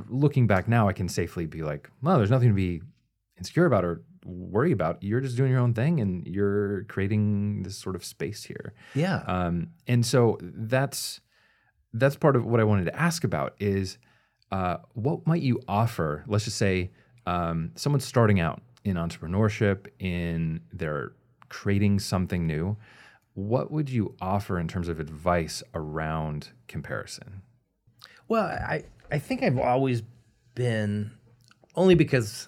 looking 0.07 0.47
back 0.47 0.67
now, 0.67 0.87
I 0.87 0.93
can 0.93 1.09
safely 1.09 1.45
be 1.45 1.63
like, 1.63 1.89
well, 2.01 2.17
there's 2.17 2.29
nothing 2.29 2.49
to 2.49 2.53
be 2.55 2.81
insecure 3.37 3.65
about 3.65 3.83
or 3.83 4.03
worry 4.25 4.71
about. 4.71 5.01
You're 5.03 5.21
just 5.21 5.37
doing 5.37 5.51
your 5.51 5.59
own 5.59 5.73
thing 5.73 5.99
and 5.99 6.27
you're 6.27 6.83
creating 6.83 7.63
this 7.63 7.77
sort 7.77 7.95
of 7.95 8.03
space 8.03 8.43
here. 8.43 8.73
Yeah. 8.95 9.23
Um, 9.27 9.69
and 9.87 10.05
so 10.05 10.37
that's 10.41 11.21
that's 11.93 12.15
part 12.15 12.35
of 12.35 12.45
what 12.45 12.59
I 12.59 12.63
wanted 12.63 12.85
to 12.85 12.95
ask 12.95 13.23
about 13.23 13.55
is 13.59 13.97
uh, 14.51 14.77
what 14.93 15.25
might 15.25 15.41
you 15.41 15.59
offer? 15.67 16.23
Let's 16.27 16.45
just 16.45 16.57
say 16.57 16.91
um, 17.25 17.71
someone's 17.75 18.05
starting 18.05 18.39
out 18.39 18.61
in 18.83 18.95
entrepreneurship, 18.95 19.87
in 19.99 20.61
their 20.71 21.13
creating 21.49 21.99
something 21.99 22.45
new. 22.45 22.77
What 23.33 23.71
would 23.71 23.89
you 23.89 24.15
offer 24.21 24.59
in 24.59 24.67
terms 24.67 24.87
of 24.87 24.99
advice 24.99 25.63
around 25.73 26.49
comparison? 26.67 27.41
Well, 28.27 28.45
I 28.45 28.83
I 29.11 29.19
think 29.19 29.43
I've 29.43 29.57
always 29.57 30.03
been 30.55 31.11
only 31.75 31.95
because 31.95 32.47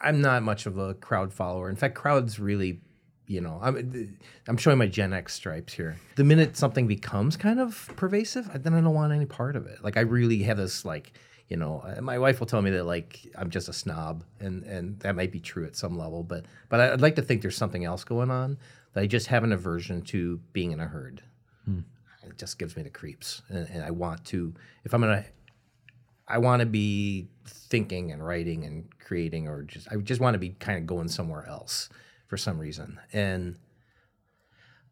I'm 0.00 0.20
not 0.20 0.42
much 0.42 0.66
of 0.66 0.78
a 0.78 0.94
crowd 0.94 1.32
follower. 1.32 1.70
In 1.70 1.76
fact, 1.76 1.94
crowds 1.94 2.38
really, 2.38 2.80
you 3.26 3.40
know, 3.40 3.58
I'm 3.62 4.18
I'm 4.46 4.56
showing 4.56 4.78
my 4.78 4.86
Gen 4.86 5.12
X 5.12 5.34
stripes 5.34 5.72
here. 5.72 5.96
The 6.16 6.24
minute 6.24 6.56
something 6.56 6.86
becomes 6.86 7.36
kind 7.36 7.60
of 7.60 7.90
pervasive, 7.96 8.50
then 8.62 8.74
I 8.74 8.80
don't 8.80 8.94
want 8.94 9.12
any 9.12 9.26
part 9.26 9.56
of 9.56 9.66
it. 9.66 9.82
Like 9.82 9.96
I 9.96 10.00
really 10.00 10.42
have 10.44 10.58
this 10.58 10.84
like, 10.84 11.12
you 11.48 11.56
know, 11.56 11.82
uh, 11.84 12.00
my 12.00 12.18
wife 12.18 12.40
will 12.40 12.46
tell 12.46 12.62
me 12.62 12.70
that 12.70 12.84
like 12.84 13.26
I'm 13.36 13.50
just 13.50 13.68
a 13.68 13.72
snob, 13.72 14.24
and 14.40 14.64
and 14.64 14.98
that 15.00 15.16
might 15.16 15.32
be 15.32 15.40
true 15.40 15.64
at 15.64 15.76
some 15.76 15.98
level, 15.98 16.22
but 16.22 16.44
but 16.68 16.80
I'd 16.80 17.00
like 17.00 17.16
to 17.16 17.22
think 17.22 17.42
there's 17.42 17.56
something 17.56 17.84
else 17.84 18.04
going 18.04 18.30
on 18.30 18.58
that 18.92 19.00
I 19.02 19.06
just 19.06 19.26
have 19.28 19.44
an 19.44 19.52
aversion 19.52 20.02
to 20.02 20.40
being 20.52 20.72
in 20.72 20.80
a 20.80 20.86
herd. 20.86 21.22
It 22.28 22.38
just 22.38 22.58
gives 22.58 22.76
me 22.76 22.82
the 22.82 22.90
creeps, 22.90 23.42
and, 23.48 23.68
and 23.70 23.84
I 23.84 23.90
want 23.90 24.24
to 24.26 24.52
if 24.84 24.92
I'm 24.92 25.00
gonna 25.00 25.24
I 26.28 26.38
want 26.38 26.60
to 26.60 26.66
be 26.66 27.28
thinking 27.46 28.12
and 28.12 28.24
writing 28.24 28.64
and 28.64 28.88
creating, 28.98 29.48
or 29.48 29.62
just 29.62 29.88
I 29.90 29.96
just 29.96 30.20
want 30.20 30.34
to 30.34 30.38
be 30.38 30.50
kind 30.50 30.78
of 30.78 30.86
going 30.86 31.08
somewhere 31.08 31.46
else 31.46 31.88
for 32.26 32.36
some 32.36 32.58
reason. 32.58 32.98
And 33.12 33.56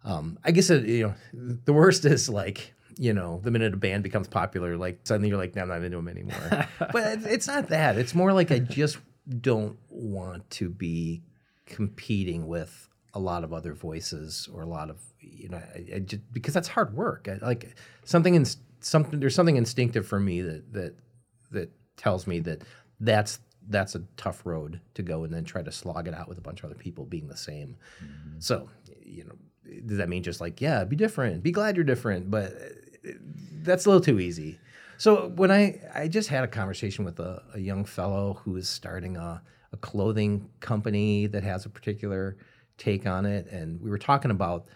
um, 0.05 0.39
I 0.45 0.51
guess 0.51 0.71
it, 0.71 0.85
you 0.85 1.09
know 1.09 1.15
the 1.65 1.73
worst 1.73 2.05
is 2.05 2.29
like 2.29 2.75
you 2.97 3.13
know 3.13 3.41
the 3.43 3.51
minute 3.51 3.75
a 3.75 3.77
band 3.77 4.03
becomes 4.03 4.29
popular, 4.29 4.77
like 4.77 5.01
suddenly 5.05 5.29
you're 5.29 5.39
like, 5.39 5.57
no, 5.57 5.63
I'm 5.63 5.69
not 5.69 5.83
into 5.83 5.97
them 5.97 6.09
anymore. 6.09 6.69
but 6.79 7.07
it's, 7.15 7.27
it's 7.27 7.47
not 7.47 7.69
that. 7.69 7.97
It's 7.97 8.15
more 8.15 8.33
like 8.33 8.51
I 8.51 8.61
just 8.61 8.99
don't 9.41 9.79
want 9.89 10.49
to 10.51 10.69
be 10.69 11.23
competing 11.67 12.47
with 12.47 12.89
a 13.15 13.19
lot 13.19 13.45
of 13.45 13.53
other 13.53 13.73
voices 13.73 14.49
or 14.53 14.63
a 14.63 14.67
lot 14.67 14.91
of 14.91 15.01
you 15.21 15.49
know 15.49 15.57
I, 15.57 15.97
I 15.97 15.99
just, 16.01 16.23
because 16.33 16.55
that's 16.55 16.69
hard 16.69 16.95
work. 16.95 17.29
I, 17.29 17.45
like 17.45 17.75
something 18.05 18.35
in 18.35 18.47
something 18.81 19.19
there's 19.21 19.35
something 19.35 19.57
instinctive 19.57 20.07
for 20.07 20.21
me 20.21 20.41
that 20.43 20.73
that 20.73 20.95
that 21.55 21.71
tells 21.97 22.27
me 22.27 22.41
that 22.41 22.63
that's 23.01 23.41
that's 23.69 23.95
a 23.95 24.03
tough 24.17 24.45
road 24.45 24.81
to 24.95 25.03
go 25.03 25.25
and 25.25 25.33
then 25.33 25.45
try 25.45 25.63
to 25.63 25.73
slog 25.73 26.07
it 26.07 26.15
out 26.15 26.29
with 26.29 26.39
a 26.39 26.43
bunch 26.43 26.63
of 26.63 26.67
other 26.67 26.79
people 26.79 27.07
being 27.07 27.29
the 27.29 27.37
same. 27.37 27.77
So, 28.39 28.69
you 29.03 29.25
know, 29.25 29.35
does 29.87 29.97
that 29.97 30.09
mean 30.09 30.23
just 30.23 30.41
like, 30.41 30.61
yeah, 30.61 30.85
be 30.85 30.97
different, 30.97 31.43
be 31.43 31.51
glad 31.51 31.77
you're 31.77 31.85
different, 31.85 32.31
but 32.31 32.53
uh, 32.53 33.13
that's 33.63 33.87
a 33.87 33.89
little 33.89 34.05
too 34.05 34.21
easy. 34.21 34.59
So 34.97 35.29
when 35.35 35.51
I 35.51 35.81
I 35.95 36.09
just 36.09 36.29
had 36.29 36.45
a 36.45 36.49
conversation 36.49 37.05
with 37.05 37.19
a, 37.21 37.43
a 37.55 37.59
young 37.59 37.85
fellow 37.85 38.41
who 38.45 38.57
is 38.57 38.69
starting 38.69 39.17
a, 39.17 39.43
a 39.73 39.77
clothing 39.79 40.49
company 40.61 41.27
that 41.27 41.43
has 41.43 41.67
a 41.67 41.69
particular 41.69 42.37
take 42.79 43.07
on 43.07 43.27
it, 43.27 43.47
and 43.51 43.81
we 43.81 43.91
were 43.91 43.99
talking 43.99 44.31
about 44.31 44.67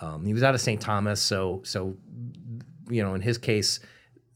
um, 0.00 0.26
he 0.26 0.34
was 0.34 0.42
out 0.42 0.54
of 0.54 0.60
St. 0.60 0.80
Thomas, 0.80 1.20
so 1.20 1.62
so 1.64 1.96
you 2.90 3.02
know 3.02 3.14
in 3.14 3.22
his 3.22 3.38
case, 3.38 3.80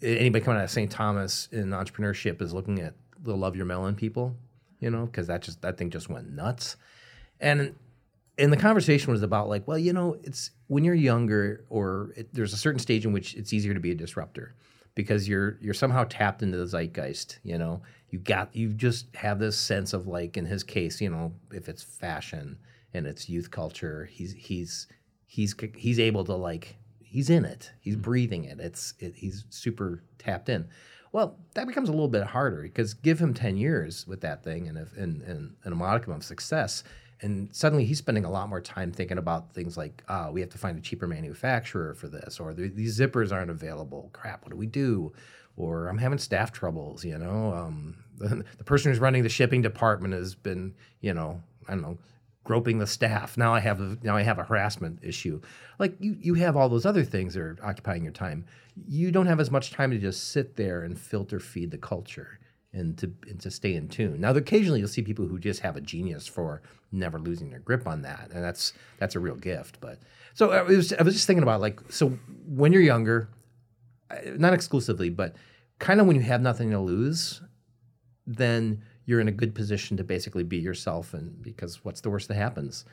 anybody 0.03 0.45
coming 0.45 0.59
out 0.59 0.65
of 0.65 0.71
St. 0.71 0.91
Thomas 0.91 1.49
in 1.53 1.71
entrepreneurship 1.71 2.41
is 2.43 2.53
looking 2.53 2.81
at 2.81 2.95
the 3.23 3.37
love 3.37 3.57
your 3.57 3.67
melon 3.67 3.95
people, 3.95 4.37
you 4.81 4.91
know, 4.91 5.07
because 5.07 5.27
that 5.27 5.43
just 5.43 5.63
that 5.63 5.77
thing 5.77 5.91
just 5.91 6.09
went 6.09 6.31
nuts, 6.31 6.77
and 7.41 7.75
and 8.39 8.53
the 8.53 8.57
conversation 8.57 9.13
was 9.13 9.23
about 9.23 9.49
like, 9.49 9.67
well, 9.69 9.79
you 9.79 9.93
know, 9.93 10.17
it's 10.23 10.51
when 10.69 10.85
you're 10.85 10.95
younger, 10.95 11.65
or 11.69 12.13
it, 12.17 12.33
there's 12.33 12.53
a 12.53 12.57
certain 12.57 12.79
stage 12.79 13.05
in 13.05 13.13
which 13.13 13.35
it's 13.35 13.53
easier 13.53 13.75
to 13.75 13.81
be 13.81 13.91
a 13.91 13.95
disruptor 13.95 14.55
because 14.95 15.29
you're 15.29 15.59
you're 15.61 15.75
somehow 15.75 16.05
tapped 16.09 16.43
into 16.43 16.57
the 16.57 16.67
zeitgeist. 16.67 17.39
You 17.43 17.59
know, 17.59 17.83
you 18.11 18.19
got 18.19 18.55
you 18.55 18.73
just 18.73 19.15
have 19.15 19.39
this 19.39 19.59
sense 19.59 19.93
of 19.93 20.07
like, 20.07 20.37
in 20.37 20.47
his 20.47 20.63
case, 20.63 21.01
you 21.01 21.11
know, 21.11 21.33
if 21.53 21.69
it's 21.69 21.83
fashion 21.83 22.59
and 22.95 23.07
it's 23.07 23.29
youth 23.29 23.51
culture, 23.51 24.09
he's 24.11 24.33
he's 24.33 24.87
he's 25.27 25.55
he's 25.77 26.01
able 26.01 26.25
to 26.25 26.35
like 26.35 26.77
he's 27.11 27.29
in 27.29 27.45
it, 27.45 27.73
he's 27.81 27.97
breathing 27.97 28.45
it. 28.45 28.61
It's 28.61 28.95
it, 28.99 29.15
he's 29.17 29.45
super 29.51 30.03
tapped 30.19 30.49
in. 30.49 30.69
Well, 31.13 31.37
that 31.55 31.67
becomes 31.67 31.89
a 31.89 31.93
little 31.93 32.09
bit 32.09 32.23
harder 32.23 32.63
because 32.63 32.95
give 32.95 33.19
him 33.19 33.35
ten 33.35 33.57
years 33.57 34.07
with 34.07 34.21
that 34.21 34.45
thing 34.45 34.69
and 34.69 34.79
if, 34.79 34.97
and, 34.97 35.23
and, 35.23 35.57
and 35.65 35.73
a 35.73 35.77
modicum 35.77 36.13
of 36.13 36.23
success, 36.23 36.85
and 37.23 37.55
suddenly 37.55 37.85
he's 37.85 37.99
spending 37.99 38.25
a 38.25 38.31
lot 38.31 38.49
more 38.49 38.61
time 38.61 38.93
thinking 38.93 39.19
about 39.19 39.53
things 39.53 39.77
like, 39.77 40.03
ah, 40.09 40.31
we 40.31 40.41
have 40.41 40.51
to 40.51 40.59
find 40.59 40.79
a 40.79 40.81
cheaper 40.81 41.07
manufacturer 41.07 41.95
for 41.95 42.09
this, 42.09 42.41
or 42.41 42.55
these 42.55 42.99
zippers 42.99 43.33
aren't 43.33 43.51
available. 43.51 44.11
Crap, 44.13 44.45
what 44.45 44.51
do 44.51 44.57
we 44.57 44.67
do? 44.67 45.13
Or 45.57 45.89
I'm 45.89 45.99
having 45.99 46.19
staff 46.19 46.53
troubles. 46.53 47.05
You 47.05 47.19
know, 47.19 47.53
um, 47.53 47.97
the, 48.17 48.45
the 48.59 48.65
person 48.65 48.91
who's 48.91 49.01
running 49.01 49.23
the 49.23 49.29
shipping 49.29 49.63
department 49.63 50.15
has 50.15 50.35
been, 50.35 50.75
you 51.01 51.13
know, 51.13 51.43
I 51.69 51.73
don't 51.73 51.83
know, 51.83 51.99
groping 52.51 52.79
the 52.79 52.87
staff. 52.87 53.39
Now 53.39 53.55
I 53.55 53.61
have 53.61 53.81
a 53.81 53.97
now 54.03 54.17
I 54.17 54.23
have 54.23 54.41
a 54.41 54.43
harassment 54.43 54.99
issue. 55.03 55.41
Like 55.79 55.95
you 56.01 56.17
you 56.19 56.35
have 56.35 56.57
all 56.57 56.69
those 56.69 56.85
other 56.85 57.05
things 57.05 57.35
that 57.35 57.43
are 57.43 57.57
occupying 57.63 58.03
your 58.03 58.13
time. 58.13 58.45
You 58.89 59.13
don't 59.13 59.27
have 59.27 59.39
as 59.39 59.53
much 59.53 59.71
time 59.71 59.93
to 59.93 59.99
just 59.99 60.33
sit 60.33 60.57
there 60.57 60.83
and 60.83 60.99
filter 60.99 61.39
feed 61.39 61.71
the 61.71 61.79
culture 61.79 62.41
and 62.73 62.99
to 62.99 63.15
and 63.29 63.39
to 63.43 63.53
stay 63.53 63.77
in 63.77 63.87
tune. 63.87 64.21
Now 64.21 64.33
occasionally 64.33 64.81
you'll 64.81 64.89
see 64.89 65.03
people 65.03 65.29
who 65.29 65.39
just 65.39 65.61
have 65.61 65.77
a 65.77 65.81
genius 65.81 66.27
for 66.27 66.61
never 66.91 67.21
losing 67.21 67.51
their 67.51 67.61
grip 67.61 67.87
on 67.87 68.03
that, 68.03 68.31
and 68.35 68.43
that's 68.43 68.73
that's 68.99 69.15
a 69.15 69.21
real 69.21 69.37
gift. 69.37 69.79
But 69.81 70.01
so 70.35 70.51
I 70.51 70.63
was 70.63 70.93
I 70.93 71.05
was 71.05 71.15
just 71.15 71.29
thinking 71.29 71.45
about 71.45 71.61
like 71.61 71.79
so 71.89 72.19
when 72.49 72.73
you're 72.73 72.83
younger, 72.83 73.29
uh, 74.11 74.17
not 74.39 74.55
exclusively, 74.55 75.09
but 75.09 75.37
kind 75.79 76.01
of 76.01 76.09
when 76.09 76.17
you 76.17 76.23
have 76.23 76.41
nothing 76.41 76.73
to 76.73 76.81
lose, 76.81 77.43
then 78.27 78.83
you're 79.11 79.21
in 79.21 79.27
a 79.27 79.33
good 79.33 79.57
position 79.57 79.97
to 79.97 80.05
basically 80.05 80.45
be 80.45 80.57
yourself. 80.57 81.15
And 81.15 81.43
because 81.43 81.85
what's 81.85 82.01
the 82.01 82.09
worst 82.09 82.29
that 82.29 82.35
happens? 82.35 82.85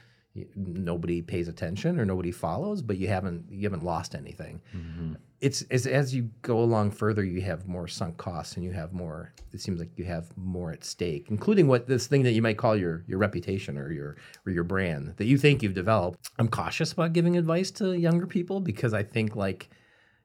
Nobody 0.56 1.22
pays 1.22 1.48
attention 1.48 2.00
or 2.00 2.06
nobody 2.06 2.32
follows, 2.32 2.82
but 2.82 2.98
you 2.98 3.08
haven't 3.08 3.46
you 3.52 3.62
haven't 3.64 3.84
lost 3.84 4.16
anything. 4.16 4.60
Mm-hmm. 4.76 5.14
It's, 5.42 5.64
it's 5.70 5.86
as 5.86 6.16
you 6.16 6.32
go 6.42 6.60
along 6.60 6.92
further, 6.92 7.24
you 7.24 7.42
have 7.42 7.68
more 7.68 7.88
sunk 7.88 8.18
costs 8.18 8.56
and 8.56 8.66
you 8.66 8.72
have 8.72 8.94
more. 8.94 9.32
It 9.54 9.62
seems 9.62 9.80
like 9.80 9.92
you 9.96 10.06
have 10.06 10.36
more 10.36 10.72
at 10.72 10.84
stake, 10.84 11.28
including 11.30 11.68
what 11.68 11.88
this 11.88 12.08
thing 12.08 12.24
that 12.24 12.32
you 12.32 12.42
might 12.42 12.58
call 12.58 12.76
your 12.76 13.04
your 13.08 13.20
reputation 13.20 13.78
or 13.78 13.92
your 13.92 14.18
or 14.48 14.52
your 14.52 14.64
brand 14.64 15.14
that 15.18 15.26
you 15.26 15.38
think 15.38 15.62
you've 15.62 15.76
developed. 15.76 16.32
I'm 16.40 16.48
cautious 16.48 16.94
about 16.94 17.14
giving 17.14 17.38
advice 17.38 17.70
to 17.72 17.94
younger 17.94 18.26
people 18.26 18.60
because 18.60 18.96
I 18.96 19.04
think 19.04 19.36
like 19.36 19.70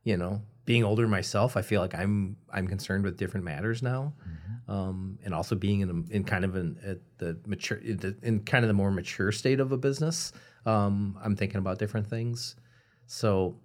you 0.04 0.16
know 0.16 0.40
being 0.64 0.84
older 0.84 1.08
myself 1.08 1.56
i 1.56 1.62
feel 1.62 1.80
like 1.80 1.94
i'm 1.94 2.36
i'm 2.52 2.66
concerned 2.68 3.04
with 3.04 3.16
different 3.16 3.44
matters 3.44 3.82
now. 3.82 4.14
Um, 4.68 5.18
and 5.24 5.34
also 5.34 5.56
being 5.56 5.80
in, 5.80 5.90
a, 5.90 6.14
in 6.14 6.24
kind 6.24 6.44
of 6.44 6.54
an 6.54 6.78
at 6.84 6.98
the 7.18 7.36
mature 7.46 7.78
in, 7.78 8.16
in 8.22 8.40
kind 8.44 8.64
of 8.64 8.68
the 8.68 8.74
more 8.74 8.90
mature 8.92 9.32
state 9.32 9.58
of 9.60 9.72
a 9.72 9.76
business 9.76 10.32
um, 10.66 11.18
i'm 11.22 11.34
thinking 11.36 11.58
about 11.58 11.78
different 11.78 12.08
things. 12.08 12.56
So 13.06 13.56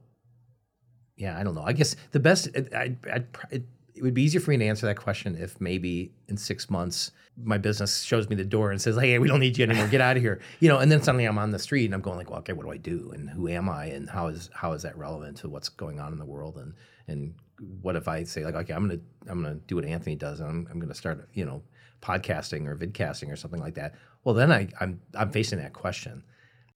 yeah 1.16 1.38
i 1.39 1.43
don't 1.43 1.56
know. 1.56 1.64
I 1.64 1.74
guess 1.74 1.95
the 2.12 2.20
best 2.20 2.50
I, 2.56 2.66
I, 2.76 2.95
I, 3.14 3.24
it, 3.52 3.64
it 3.98 4.04
would 4.04 4.14
be 4.14 4.24
easier 4.24 4.39
for 4.39 4.52
me 4.52 4.58
to 4.58 4.66
answer 4.66 4.86
that 4.86 4.98
question 4.98 5.36
if 5.36 5.60
maybe 5.60 6.12
in 6.28 6.38
six 6.38 6.70
months 6.70 7.12
my 7.36 7.58
business 7.58 8.02
shows 8.02 8.30
me 8.30 8.36
the 8.36 8.43
door 8.43 8.72
and 8.72 8.82
says, 8.82 8.95
"Hey, 8.95 9.18
we 9.20 9.28
don't 9.28 9.39
need 9.39 9.58
you 9.58 9.66
anymore. 9.66 9.88
Get 9.88 10.02
out 10.02 10.18
of 10.18 10.24
here." 10.24 10.39
You 10.60 10.70
know, 10.70 10.80
and 10.80 10.91
then 10.91 11.04
suddenly 11.04 11.26
I'm 11.26 11.38
on 11.38 11.52
the 11.52 11.60
street 11.60 11.86
and 11.86 11.93
I'm 11.93 12.02
going 12.02 12.18
like, 12.18 12.30
"Well, 12.30 12.39
okay, 12.39 12.54
what 12.54 12.66
do 12.66 12.72
I 12.72 12.78
do? 12.78 13.12
And 13.14 13.30
who 13.30 13.48
am 13.48 13.70
I? 13.70 13.86
And 13.86 14.10
how 14.10 14.28
is 14.28 14.50
how 14.54 14.74
is 14.74 14.82
that 14.84 14.98
relevant 14.98 15.38
to 15.38 15.50
what's 15.50 15.70
going 15.70 16.00
on 16.00 16.14
in 16.14 16.20
the 16.20 16.26
world? 16.26 16.58
And 16.58 16.74
and 17.08 17.36
what 17.82 17.95
if 17.95 18.08
I 18.08 18.24
say 18.24 18.43
like, 18.43 18.56
okay, 18.56 18.74
I'm 18.74 18.88
gonna 18.88 19.02
I'm 19.28 19.41
gonna 19.41 19.56
do 19.68 19.76
what 19.76 19.86
Anthony 19.86 20.16
does 20.16 20.39
and 20.39 20.50
I'm 20.50 20.68
I'm 20.72 20.80
gonna 20.80 20.95
start 20.95 21.28
you 21.34 21.45
know 21.45 21.62
podcasting 22.02 22.68
or 22.68 22.76
vidcasting 22.76 23.32
or 23.32 23.36
something 23.36 23.62
like 23.62 23.76
that. 23.76 23.95
Well, 24.24 24.36
then 24.36 24.52
I 24.52 24.68
I'm 24.80 25.00
I'm 25.16 25.32
facing 25.32 25.60
that 25.60 25.74
question. 25.74 26.24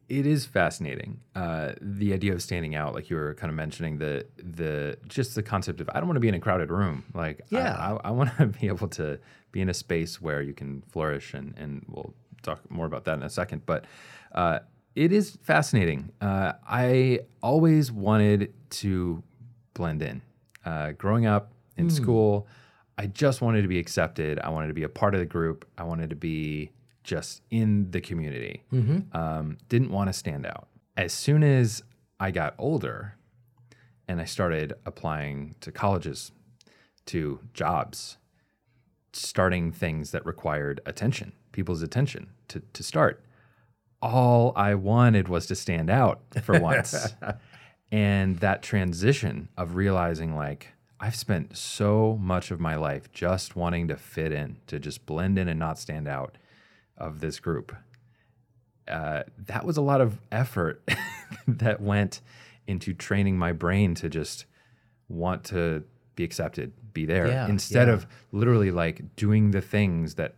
It 0.10 0.26
is 0.28 0.46
fascinating. 0.46 1.22
Uh, 1.36 1.72
the 1.82 2.14
idea 2.14 2.34
of 2.34 2.42
standing 2.42 2.76
out, 2.76 2.94
like 2.94 3.10
you 3.10 3.16
were 3.16 3.34
kind 3.36 3.50
of 3.50 3.56
mentioning, 3.56 3.98
the 3.98 4.26
the 4.38 4.98
just 5.08 5.36
the 5.36 5.44
concept 5.44 5.80
of 5.80 5.90
I 5.94 6.00
don't 6.00 6.08
want 6.08 6.18
to 6.18 6.22
be 6.22 6.28
in 6.28 6.34
a 6.34 6.40
crowded 6.40 6.70
room. 6.70 7.06
Like 7.14 7.42
Yeah. 7.50 7.76
I, 7.76 7.94
I, 7.94 8.00
I 8.06 8.12
want 8.12 8.36
to 8.38 8.48
be 8.48 8.68
able 8.68 8.90
to 8.90 9.20
be 9.52 9.62
in 9.62 9.70
a 9.70 9.74
space 9.74 10.22
where 10.22 10.42
you 10.42 10.54
can 10.54 10.82
flourish, 10.90 11.34
and 11.34 11.54
and 11.58 11.86
we'll 11.88 12.14
talk 12.44 12.70
more 12.70 12.86
about 12.86 13.06
that 13.06 13.18
in 13.18 13.24
a 13.24 13.30
second. 13.30 13.66
But 13.66 13.86
uh, 14.34 14.60
it 14.96 15.14
is 15.14 15.38
fascinating. 15.44 16.12
Uh, 16.20 16.54
I 16.68 17.22
always 17.42 17.92
wanted 17.92 18.54
to 18.72 19.24
blend 19.74 20.02
in. 20.02 20.22
Uh, 20.66 20.92
growing 20.92 21.26
up 21.26 21.54
in 21.78 21.90
school, 21.90 22.48
I 22.98 23.08
just 23.08 23.42
wanted 23.42 23.64
to 23.64 23.68
be 23.68 23.80
accepted. 23.80 24.40
I 24.40 24.50
wanted 24.50 24.68
to 24.68 24.74
be 24.74 24.84
a 24.84 24.90
part 24.90 25.16
of 25.16 25.20
the 25.20 25.26
group. 25.26 25.66
I 25.78 25.84
wanted 25.84 26.10
to 26.12 26.16
be 26.16 26.72
just 27.04 27.42
in 27.50 27.92
the 27.92 28.02
community. 28.02 28.64
Um, 29.16 29.58
didn't 29.70 29.92
want 29.92 30.10
to 30.10 30.14
stand 30.14 30.46
out. 30.46 30.68
As 30.96 31.14
soon 31.14 31.44
as 31.44 31.84
I 32.20 32.32
got 32.32 32.54
older 32.58 33.16
and 34.08 34.22
I 34.22 34.26
started 34.26 34.74
applying 34.86 35.56
to 35.62 35.72
colleges, 35.72 36.32
to 37.08 37.40
jobs, 37.54 38.18
starting 39.14 39.72
things 39.72 40.12
that 40.12 40.26
required 40.26 40.82
attention, 40.86 41.34
people's 41.52 41.82
attention 41.82 42.30
to, 42.50 42.62
to 42.74 42.84
start, 42.84 43.24
all 44.02 44.54
I 44.56 44.76
wanted 44.76 45.28
was 45.28 45.46
to 45.48 45.56
stand 45.56 45.90
out 45.90 46.22
for 46.44 46.60
once. 46.60 47.16
and 47.92 48.38
that 48.40 48.62
transition 48.62 49.50
of 49.58 49.76
realizing, 49.76 50.36
like, 50.36 50.68
I've 51.00 51.16
spent 51.16 51.58
so 51.58 52.18
much 52.22 52.52
of 52.52 52.60
my 52.60 52.76
life 52.76 53.12
just 53.12 53.56
wanting 53.56 53.88
to 53.88 53.98
fit 53.98 54.32
in, 54.32 54.58
to 54.68 54.80
just 54.80 55.06
blend 55.08 55.40
in 55.40 55.48
and 55.48 55.60
not 55.60 55.80
stand 55.80 56.08
out 56.08 56.38
of 57.02 57.20
this 57.20 57.40
group. 57.40 57.76
Uh, 58.88 59.24
that 59.38 59.66
was 59.66 59.78
a 59.78 59.82
lot 59.82 60.02
of 60.02 60.20
effort 60.32 60.82
that 61.48 61.82
went 61.82 62.22
into 62.68 62.94
training 62.94 63.38
my 63.38 63.52
brain 63.52 63.96
to 63.96 64.10
just 64.10 64.46
want 65.08 65.44
to 65.46 65.84
be 66.16 66.24
accepted, 66.24 66.74
be 66.94 67.06
there, 67.06 67.28
Yeah, 67.28 67.48
instead 67.48 67.88
yeah. 67.88 67.94
of 67.96 68.08
literally 68.32 68.72
like 68.72 69.16
doing 69.16 69.52
the 69.52 69.62
things 69.62 70.16
that 70.16 70.36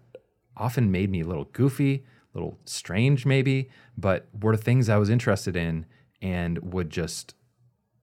often 0.55 0.91
made 0.91 1.09
me 1.09 1.21
a 1.21 1.25
little 1.25 1.45
goofy, 1.45 2.03
a 2.33 2.37
little 2.37 2.59
strange, 2.65 3.25
maybe, 3.25 3.69
but 3.97 4.27
were 4.39 4.55
things 4.55 4.89
I 4.89 4.97
was 4.97 5.09
interested 5.09 5.55
in 5.55 5.85
and 6.21 6.73
would 6.73 6.89
just 6.89 7.35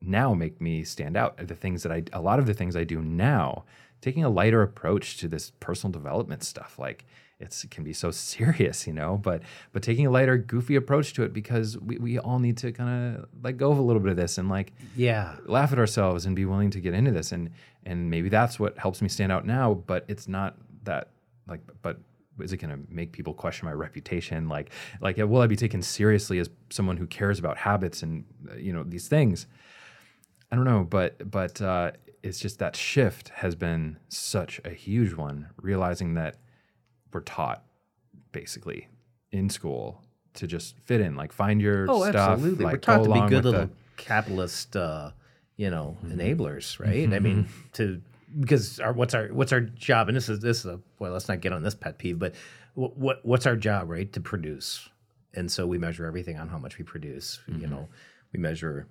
now 0.00 0.34
make 0.34 0.60
me 0.60 0.82
stand 0.84 1.16
out. 1.16 1.36
The 1.46 1.54
things 1.54 1.82
that 1.82 1.92
I, 1.92 2.02
a 2.12 2.20
lot 2.20 2.38
of 2.38 2.46
the 2.46 2.54
things 2.54 2.74
I 2.76 2.84
do 2.84 3.00
now, 3.02 3.64
taking 4.00 4.24
a 4.24 4.28
lighter 4.30 4.62
approach 4.62 5.18
to 5.18 5.28
this 5.28 5.52
personal 5.60 5.92
development 5.92 6.42
stuff, 6.42 6.78
like 6.78 7.04
it's, 7.40 7.64
it 7.64 7.70
can 7.70 7.82
be 7.84 7.92
so 7.92 8.10
serious, 8.10 8.86
you 8.86 8.92
know, 8.92 9.16
but, 9.16 9.42
but 9.72 9.82
taking 9.82 10.06
a 10.06 10.10
lighter, 10.10 10.36
goofy 10.36 10.76
approach 10.76 11.12
to 11.14 11.22
it 11.22 11.32
because 11.32 11.78
we, 11.78 11.98
we 11.98 12.18
all 12.18 12.38
need 12.38 12.56
to 12.58 12.70
kind 12.72 13.16
of 13.16 13.28
let 13.42 13.56
go 13.56 13.72
of 13.72 13.78
a 13.78 13.82
little 13.82 14.00
bit 14.02 14.10
of 14.10 14.16
this 14.16 14.38
and 14.38 14.48
like 14.48 14.72
Yeah. 14.94 15.36
laugh 15.46 15.72
at 15.72 15.78
ourselves 15.78 16.26
and 16.26 16.36
be 16.36 16.44
willing 16.44 16.70
to 16.70 16.80
get 16.80 16.94
into 16.94 17.10
this. 17.10 17.32
And, 17.32 17.50
and 17.84 18.10
maybe 18.10 18.28
that's 18.28 18.60
what 18.60 18.78
helps 18.78 19.00
me 19.02 19.08
stand 19.08 19.32
out 19.32 19.46
now, 19.46 19.74
but 19.74 20.04
it's 20.08 20.28
not 20.28 20.56
that 20.84 21.08
like, 21.48 21.60
but 21.82 21.98
is 22.40 22.52
it 22.52 22.56
going 22.58 22.70
to 22.70 22.80
make 22.94 23.12
people 23.12 23.34
question 23.34 23.66
my 23.66 23.72
reputation? 23.72 24.48
Like, 24.48 24.70
like, 25.00 25.16
will 25.18 25.40
I 25.42 25.46
be 25.46 25.56
taken 25.56 25.82
seriously 25.82 26.38
as 26.38 26.48
someone 26.70 26.96
who 26.96 27.06
cares 27.06 27.38
about 27.38 27.56
habits 27.58 28.02
and, 28.02 28.24
uh, 28.50 28.56
you 28.56 28.72
know, 28.72 28.82
these 28.82 29.08
things? 29.08 29.46
I 30.50 30.56
don't 30.56 30.64
know, 30.64 30.84
but 30.88 31.30
but 31.30 31.60
uh, 31.60 31.92
it's 32.22 32.38
just 32.40 32.58
that 32.58 32.76
shift 32.76 33.28
has 33.30 33.54
been 33.54 33.98
such 34.08 34.60
a 34.64 34.70
huge 34.70 35.14
one. 35.14 35.48
Realizing 35.60 36.14
that 36.14 36.36
we're 37.12 37.20
taught 37.20 37.64
basically 38.32 38.88
in 39.32 39.48
school 39.50 40.02
to 40.34 40.46
just 40.46 40.78
fit 40.80 41.00
in, 41.00 41.16
like 41.16 41.32
find 41.32 41.60
your 41.60 41.86
Oh, 41.88 42.02
stuff. 42.02 42.30
absolutely. 42.30 42.64
Like, 42.64 42.74
We're 42.74 42.78
taught 42.78 43.04
to 43.04 43.12
be 43.12 43.20
good 43.28 43.44
little 43.44 43.66
the- 43.66 43.70
capitalist, 43.96 44.76
uh, 44.76 45.10
you 45.56 45.70
know, 45.70 45.96
mm-hmm. 46.04 46.18
enablers, 46.18 46.78
right? 46.80 47.12
I 47.12 47.18
mean, 47.18 47.44
mm-hmm. 47.44 47.60
to 47.74 48.00
because 48.38 48.78
our 48.78 48.92
what's 48.92 49.14
our 49.14 49.28
what's 49.28 49.52
our 49.52 49.60
job? 49.60 50.08
And 50.08 50.16
this 50.16 50.28
is 50.28 50.40
this 50.40 50.60
is 50.60 50.66
a 50.66 50.80
well, 50.98 51.12
let's 51.12 51.28
not 51.28 51.40
get 51.40 51.52
on 51.52 51.62
this 51.62 51.74
pet 51.74 51.98
peeve, 51.98 52.18
but 52.18 52.34
what, 52.74 52.96
what 52.96 53.20
what's 53.24 53.46
our 53.46 53.56
job, 53.56 53.90
right? 53.90 54.10
To 54.12 54.20
produce, 54.20 54.88
and 55.34 55.50
so 55.50 55.66
we 55.66 55.78
measure 55.78 56.06
everything 56.06 56.38
on 56.38 56.48
how 56.48 56.58
much 56.58 56.78
we 56.78 56.84
produce. 56.84 57.40
You 57.46 57.54
mm-hmm. 57.54 57.70
know, 57.70 57.88
we 58.32 58.38
measure 58.38 58.86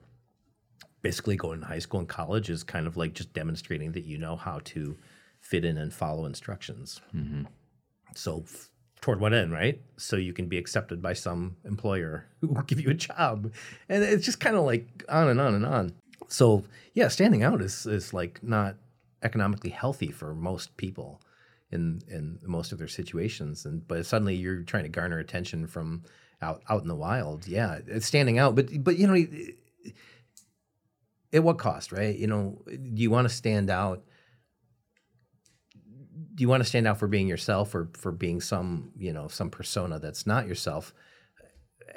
basically 1.01 1.37
going 1.37 1.61
to 1.61 1.65
high 1.65 1.79
school 1.79 2.01
and 2.01 2.09
college 2.09 2.49
is 2.49 2.63
kind 2.63 2.85
of 2.85 2.97
like 2.97 3.13
just 3.13 3.33
demonstrating 3.33 3.93
that 3.93 4.03
you 4.03 4.17
know 4.17 4.35
how 4.35 4.59
to 4.65 4.97
fit 5.39 5.63
in 5.63 5.77
and 5.77 5.93
follow 5.93 6.25
instructions. 6.25 6.99
So, 8.15 8.43
f- 8.45 8.69
toward 9.01 9.19
what 9.19 9.33
end, 9.33 9.51
right? 9.51 9.81
So 9.97 10.15
you 10.15 10.33
can 10.33 10.47
be 10.47 10.57
accepted 10.57 11.01
by 11.01 11.13
some 11.13 11.55
employer 11.65 12.25
who 12.41 12.47
will 12.47 12.61
give 12.63 12.79
you 12.79 12.89
a 12.89 12.95
job, 12.95 13.51
and 13.87 14.03
it's 14.03 14.25
just 14.25 14.39
kind 14.39 14.55
of 14.55 14.63
like 14.63 15.03
on 15.09 15.27
and 15.29 15.39
on 15.39 15.55
and 15.55 15.65
on. 15.65 15.93
So, 16.27 16.63
yeah, 16.93 17.07
standing 17.07 17.43
out 17.43 17.61
is 17.61 17.85
is 17.85 18.13
like 18.13 18.41
not 18.43 18.75
economically 19.23 19.71
healthy 19.71 20.11
for 20.11 20.33
most 20.33 20.75
people 20.77 21.21
in 21.71 22.01
in 22.07 22.39
most 22.45 22.71
of 22.71 22.77
their 22.77 22.87
situations. 22.87 23.65
And 23.65 23.87
but 23.87 24.05
suddenly 24.05 24.35
you're 24.35 24.63
trying 24.63 24.83
to 24.83 24.89
garner 24.89 25.19
attention 25.19 25.67
from 25.67 26.03
out 26.41 26.61
out 26.69 26.81
in 26.81 26.87
the 26.87 26.95
wild. 26.95 27.47
Yeah, 27.47 27.79
it's 27.87 28.05
standing 28.05 28.37
out, 28.37 28.55
but 28.55 28.83
but 28.83 28.97
you 28.97 29.07
know. 29.07 29.25
At 31.31 31.43
what 31.43 31.59
cost, 31.59 31.91
right? 31.91 32.17
You 32.17 32.25
know, 32.25 32.59
do 32.65 33.01
you 33.03 33.11
want 33.11 33.29
to 33.29 33.33
stand 33.33 33.69
out 33.69 34.03
you 36.39 36.47
want 36.47 36.61
to 36.61 36.69
stand 36.69 36.87
out 36.87 36.97
for 36.97 37.07
being 37.07 37.27
yourself 37.27 37.73
or 37.75 37.89
for 37.93 38.11
being 38.11 38.41
some 38.41 38.91
you 38.97 39.13
know 39.13 39.27
some 39.27 39.49
persona 39.49 39.99
that's 39.99 40.25
not 40.25 40.47
yourself 40.47 40.93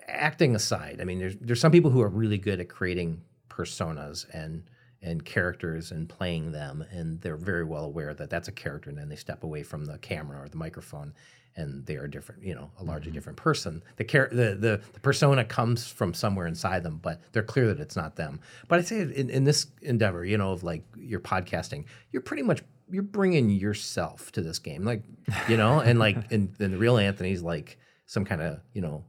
acting 0.09 0.55
aside 0.55 0.99
i 1.01 1.05
mean 1.05 1.19
there's 1.19 1.37
there's 1.41 1.61
some 1.61 1.73
people 1.73 1.91
who 1.91 2.01
are 2.01 2.09
really 2.09 2.39
good 2.39 2.61
at 2.61 2.69
creating 2.69 3.23
personas 3.49 4.27
and 4.33 4.65
and 5.03 5.25
characters 5.25 5.91
and 5.91 6.09
playing 6.09 6.53
them 6.53 6.85
and 6.91 7.21
they're 7.21 7.37
very 7.37 7.65
well 7.65 7.85
aware 7.85 8.15
that 8.15 8.31
that's 8.31 8.49
a 8.49 8.53
character 8.53 8.89
and 8.89 8.99
then 8.99 9.09
they 9.09 9.17
step 9.17 9.43
away 9.43 9.63
from 9.63 9.85
the 9.85 9.99
camera 9.99 10.41
or 10.41 10.49
the 10.49 10.57
microphone 10.57 11.13
and 11.57 11.85
they 11.87 11.97
are 11.97 12.07
different 12.07 12.43
you 12.43 12.55
know 12.55 12.71
a 12.79 12.85
largely 12.85 13.09
mm-hmm. 13.09 13.17
different 13.17 13.37
person. 13.37 13.83
The, 13.97 14.05
char- 14.05 14.31
the 14.31 14.55
the 14.55 14.81
the 14.93 15.01
persona 15.01 15.45
comes 15.45 15.87
from 15.87 16.15
somewhere 16.15 16.47
inside 16.47 16.83
them 16.83 16.99
but 17.03 17.21
they're 17.33 17.43
clear 17.43 17.67
that 17.69 17.81
it's 17.81 17.97
not 17.97 18.17
them. 18.17 18.41
But 18.69 18.79
i'd 18.79 18.87
say 18.87 19.01
in, 19.01 19.31
in 19.31 19.45
this 19.45 19.67
endeavor 19.83 20.25
you 20.25 20.39
know 20.39 20.53
of 20.53 20.63
like 20.63 20.85
your 20.97 21.21
podcasting 21.21 21.85
you're 22.11 22.23
pretty 22.23 22.43
much 22.43 22.63
you're 22.93 23.03
bringing 23.03 23.51
yourself 23.51 24.31
to 24.33 24.41
this 24.41 24.59
game 24.59 24.85
like 24.85 25.03
you 25.49 25.57
know 25.57 25.81
and 25.81 25.99
like 25.99 26.17
and, 26.31 26.55
and 26.59 26.73
the 26.73 26.79
real 26.79 26.99
anthony's 26.99 27.43
like 27.43 27.79
some 28.07 28.25
kind 28.25 28.41
of 28.41 28.61
you 28.73 28.81
know 28.81 29.05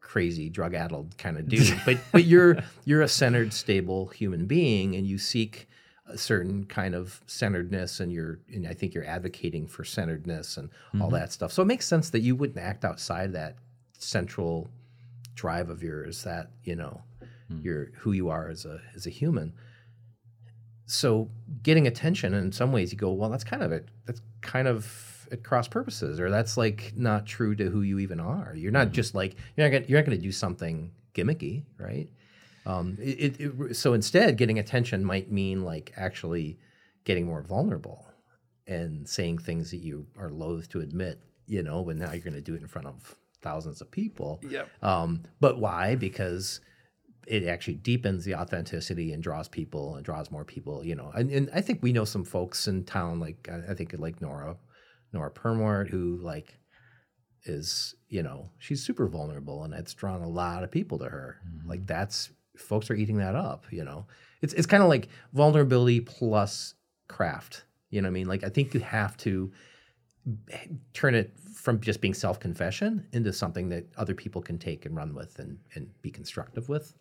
crazy 0.00 0.50
drug 0.50 0.74
addled 0.74 1.16
kind 1.16 1.38
of 1.38 1.48
dude 1.48 1.80
but 1.86 1.96
but 2.12 2.24
you're 2.24 2.58
you're 2.84 3.02
a 3.02 3.08
centered 3.08 3.52
stable 3.52 4.08
human 4.08 4.46
being 4.46 4.94
and 4.96 5.06
you 5.06 5.16
seek 5.16 5.68
a 6.12 6.18
certain 6.18 6.64
kind 6.64 6.94
of 6.94 7.20
centeredness 7.26 8.00
and 8.00 8.12
you're 8.12 8.40
and 8.52 8.66
I 8.66 8.74
think 8.74 8.94
you're 8.94 9.06
advocating 9.06 9.66
for 9.66 9.84
centeredness 9.84 10.56
and 10.56 10.68
all 10.94 11.08
mm-hmm. 11.08 11.16
that 11.16 11.32
stuff. 11.32 11.52
So 11.52 11.62
it 11.62 11.66
makes 11.66 11.86
sense 11.86 12.10
that 12.10 12.20
you 12.20 12.36
wouldn't 12.36 12.58
act 12.58 12.84
outside 12.84 13.32
that 13.32 13.56
central 13.98 14.68
drive 15.34 15.70
of 15.70 15.82
yours 15.82 16.24
that, 16.24 16.50
you 16.64 16.76
know, 16.76 17.02
hmm. 17.48 17.60
you're 17.62 17.86
who 17.96 18.12
you 18.12 18.28
are 18.28 18.48
as 18.48 18.64
a 18.64 18.80
as 18.94 19.06
a 19.06 19.10
human. 19.10 19.52
So 20.86 21.30
getting 21.62 21.86
attention 21.86 22.34
in 22.34 22.52
some 22.52 22.72
ways 22.72 22.92
you 22.92 22.98
go, 22.98 23.12
well, 23.12 23.30
that's 23.30 23.44
kind 23.44 23.62
of 23.62 23.72
it. 23.72 23.88
That's 24.06 24.20
kind 24.40 24.68
of 24.68 25.28
at 25.30 25.42
cross 25.42 25.68
purposes, 25.68 26.20
or 26.20 26.28
that's 26.30 26.56
like 26.56 26.92
not 26.96 27.24
true 27.26 27.54
to 27.56 27.70
who 27.70 27.82
you 27.82 27.98
even 28.00 28.20
are. 28.20 28.52
You're 28.54 28.72
not 28.72 28.92
just 28.92 29.14
like 29.14 29.36
you're 29.56 29.66
not 29.68 29.72
gonna, 29.72 29.86
you're 29.88 29.98
not 30.00 30.06
going 30.06 30.18
to 30.18 30.22
do 30.22 30.32
something 30.32 30.90
gimmicky, 31.14 31.64
right? 31.78 32.08
Um, 32.66 32.96
it, 33.00 33.40
it, 33.40 33.40
it- 33.40 33.74
so 33.76 33.94
instead, 33.94 34.36
getting 34.36 34.58
attention 34.58 35.04
might 35.04 35.30
mean 35.32 35.64
like 35.64 35.92
actually 35.96 36.58
getting 37.04 37.26
more 37.26 37.42
vulnerable 37.42 38.06
and 38.66 39.08
saying 39.08 39.38
things 39.38 39.70
that 39.70 39.78
you 39.78 40.06
are 40.18 40.30
loath 40.30 40.68
to 40.70 40.80
admit. 40.80 41.18
You 41.46 41.62
know, 41.62 41.82
but 41.84 41.96
now 41.96 42.12
you're 42.12 42.20
going 42.22 42.34
to 42.34 42.40
do 42.40 42.54
it 42.54 42.62
in 42.62 42.68
front 42.68 42.86
of 42.86 43.16
thousands 43.42 43.80
of 43.80 43.90
people. 43.90 44.40
Yep. 44.48 44.68
Um, 44.82 45.22
but 45.40 45.58
why? 45.58 45.96
Because 45.96 46.60
it 47.26 47.44
actually 47.44 47.74
deepens 47.74 48.24
the 48.24 48.34
authenticity 48.34 49.12
and 49.12 49.22
draws 49.22 49.48
people 49.48 49.96
and 49.96 50.04
draws 50.04 50.30
more 50.30 50.44
people. 50.44 50.84
You 50.84 50.94
know, 50.94 51.12
and, 51.14 51.30
and 51.30 51.50
I 51.54 51.60
think 51.60 51.82
we 51.82 51.92
know 51.92 52.04
some 52.04 52.24
folks 52.24 52.68
in 52.68 52.84
town, 52.84 53.20
like 53.20 53.48
I 53.68 53.74
think 53.74 53.94
like 53.98 54.20
Nora, 54.20 54.56
Nora 55.12 55.30
Permort, 55.30 55.90
who 55.90 56.18
like 56.22 56.58
is 57.44 57.96
you 58.08 58.22
know 58.22 58.50
she's 58.58 58.84
super 58.84 59.08
vulnerable 59.08 59.64
and 59.64 59.74
it's 59.74 59.94
drawn 59.94 60.22
a 60.22 60.28
lot 60.28 60.64
of 60.64 60.70
people 60.70 60.98
to 60.98 61.06
her. 61.06 61.40
Mm-hmm. 61.46 61.68
Like 61.68 61.86
that's 61.86 62.30
folks 62.56 62.90
are 62.90 62.94
eating 62.94 63.18
that 63.18 63.34
up. 63.34 63.64
You 63.70 63.84
know, 63.84 64.06
it's 64.40 64.54
it's 64.54 64.66
kind 64.66 64.82
of 64.82 64.88
like 64.88 65.08
vulnerability 65.32 66.00
plus 66.00 66.74
craft. 67.08 67.64
You 67.90 68.00
know 68.00 68.06
what 68.06 68.12
I 68.12 68.14
mean? 68.14 68.28
Like 68.28 68.44
I 68.44 68.48
think 68.48 68.74
you 68.74 68.80
have 68.80 69.16
to 69.18 69.52
eh, 70.50 70.66
turn 70.94 71.14
it 71.14 71.32
from 71.62 71.80
just 71.80 72.00
being 72.00 72.12
self 72.12 72.40
confession 72.40 73.06
into 73.12 73.32
something 73.32 73.68
that 73.68 73.86
other 73.96 74.14
people 74.14 74.42
can 74.42 74.58
take 74.58 74.84
and 74.84 74.96
run 74.96 75.14
with 75.14 75.38
and, 75.38 75.58
and 75.74 75.88
be 76.02 76.10
constructive 76.10 76.68
with. 76.68 76.92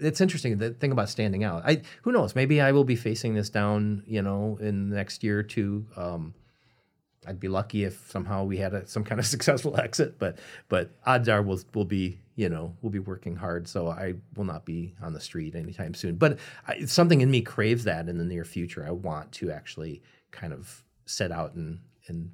It's 0.00 0.20
interesting. 0.20 0.58
The 0.58 0.70
thing 0.70 0.90
about 0.90 1.08
standing 1.08 1.44
out, 1.44 1.62
I 1.64 1.82
who 2.02 2.10
knows? 2.10 2.34
Maybe 2.34 2.60
I 2.60 2.72
will 2.72 2.84
be 2.84 2.96
facing 2.96 3.34
this 3.34 3.48
down, 3.48 4.02
you 4.06 4.22
know, 4.22 4.58
in 4.60 4.90
the 4.90 4.96
next 4.96 5.22
year 5.22 5.38
or 5.38 5.42
two. 5.44 5.86
Um, 5.96 6.34
I'd 7.26 7.38
be 7.38 7.48
lucky 7.48 7.84
if 7.84 8.10
somehow 8.10 8.44
we 8.44 8.56
had 8.56 8.74
a, 8.74 8.86
some 8.88 9.04
kind 9.04 9.20
of 9.20 9.26
successful 9.36 9.78
exit, 9.78 10.18
but 10.18 10.38
but 10.68 10.90
odds 11.06 11.28
are 11.28 11.40
we'll 11.40 11.60
we'll 11.72 11.84
be 11.84 12.18
you 12.34 12.48
know 12.48 12.74
we'll 12.82 12.90
be 12.90 12.98
working 12.98 13.36
hard, 13.36 13.68
so 13.68 13.86
I 13.88 14.14
will 14.34 14.46
not 14.46 14.64
be 14.64 14.96
on 15.00 15.12
the 15.12 15.20
street 15.20 15.54
anytime 15.54 15.94
soon. 15.94 16.16
But 16.16 16.40
I, 16.66 16.86
something 16.86 17.20
in 17.20 17.30
me 17.30 17.42
craves 17.42 17.84
that 17.84 18.08
in 18.08 18.18
the 18.18 18.24
near 18.24 18.44
future. 18.44 18.84
I 18.84 18.90
want 18.90 19.30
to 19.32 19.52
actually 19.52 20.02
kind 20.32 20.52
of 20.52 20.82
set 21.06 21.30
out 21.30 21.54
and 21.54 21.78
and 22.08 22.30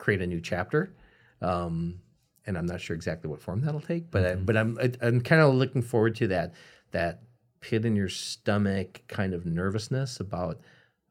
create 0.00 0.20
a 0.20 0.26
new 0.26 0.40
chapter, 0.40 0.92
um, 1.40 2.00
and 2.46 2.58
I'm 2.58 2.66
not 2.66 2.80
sure 2.80 2.96
exactly 2.96 3.30
what 3.30 3.40
form 3.40 3.60
that'll 3.60 3.80
take, 3.80 4.10
but 4.10 4.24
I, 4.24 4.30
mm-hmm. 4.30 4.44
but 4.44 4.56
I'm 4.56 4.78
I, 4.80 4.90
I'm 5.00 5.20
kind 5.20 5.40
of 5.40 5.54
looking 5.54 5.82
forward 5.82 6.16
to 6.16 6.26
that 6.28 6.54
that 6.90 7.22
pit 7.60 7.84
in 7.84 7.94
your 7.94 8.08
stomach 8.08 9.02
kind 9.06 9.34
of 9.34 9.46
nervousness 9.46 10.18
about 10.18 10.58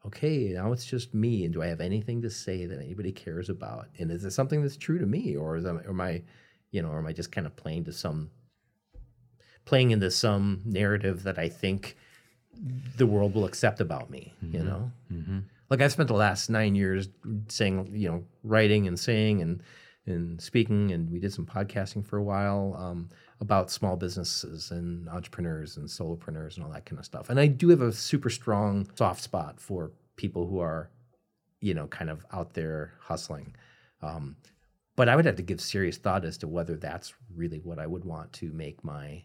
okay, 0.05 0.51
now 0.53 0.71
it's 0.71 0.85
just 0.85 1.13
me, 1.13 1.45
and 1.45 1.53
do 1.53 1.61
I 1.61 1.67
have 1.67 1.81
anything 1.81 2.21
to 2.21 2.29
say 2.29 2.65
that 2.65 2.79
anybody 2.79 3.11
cares 3.11 3.49
about? 3.49 3.87
And 3.99 4.11
is 4.11 4.23
it 4.25 4.31
something 4.31 4.61
that's 4.61 4.77
true 4.77 4.97
to 4.97 5.05
me, 5.05 5.35
or 5.35 5.57
is 5.57 5.65
I, 5.65 5.71
or 5.71 5.89
am 5.89 6.01
I, 6.01 6.23
you 6.71 6.81
know, 6.81 6.89
or 6.89 6.99
am 6.99 7.07
I 7.07 7.13
just 7.13 7.31
kind 7.31 7.45
of 7.45 7.55
playing 7.55 7.85
to 7.85 7.93
some, 7.93 8.31
playing 9.65 9.91
into 9.91 10.09
some 10.09 10.61
narrative 10.65 11.23
that 11.23 11.37
I 11.37 11.49
think 11.49 11.97
the 12.97 13.05
world 13.05 13.35
will 13.35 13.45
accept 13.45 13.81
about 13.81 14.09
me? 14.09 14.33
You 14.41 14.59
mm-hmm. 14.59 14.67
know, 14.67 14.91
mm-hmm. 15.11 15.39
Like 15.69 15.81
I 15.81 15.87
spent 15.87 16.07
the 16.07 16.15
last 16.15 16.49
nine 16.49 16.75
years 16.75 17.09
saying, 17.47 17.91
you 17.93 18.09
know, 18.09 18.23
writing 18.43 18.87
and 18.87 18.99
saying 18.99 19.41
and 19.41 19.63
and 20.05 20.41
speaking, 20.41 20.91
and 20.91 21.11
we 21.11 21.19
did 21.19 21.33
some 21.33 21.45
podcasting 21.45 22.03
for 22.03 22.17
a 22.17 22.23
while 22.23 22.75
um, 22.79 23.09
about 23.41 23.69
small 23.69 23.95
businesses 23.95 24.71
and 24.71 25.07
entrepreneurs 25.07 25.77
and 25.77 25.87
solopreneurs 25.87 26.55
and 26.55 26.65
all 26.65 26.71
that 26.71 26.85
kind 26.85 26.97
of 26.97 27.05
stuff. 27.05 27.29
And 27.29 27.39
I 27.39 27.45
do 27.45 27.69
have 27.69 27.81
a 27.81 27.91
super 27.91 28.29
strong 28.31 28.89
soft 28.95 29.21
spot 29.21 29.59
for 29.59 29.91
people 30.15 30.47
who 30.47 30.59
are, 30.59 30.89
you 31.61 31.75
know, 31.75 31.85
kind 31.87 32.09
of 32.09 32.25
out 32.33 32.53
there 32.53 32.93
hustling. 32.99 33.55
Um, 34.01 34.35
but 34.95 35.07
I 35.07 35.15
would 35.15 35.25
have 35.25 35.35
to 35.35 35.43
give 35.43 35.61
serious 35.61 35.97
thought 35.97 36.25
as 36.25 36.37
to 36.39 36.47
whether 36.47 36.75
that's 36.75 37.13
really 37.35 37.59
what 37.59 37.77
I 37.77 37.85
would 37.85 38.03
want 38.03 38.33
to 38.33 38.51
make 38.51 38.83
my, 38.83 39.23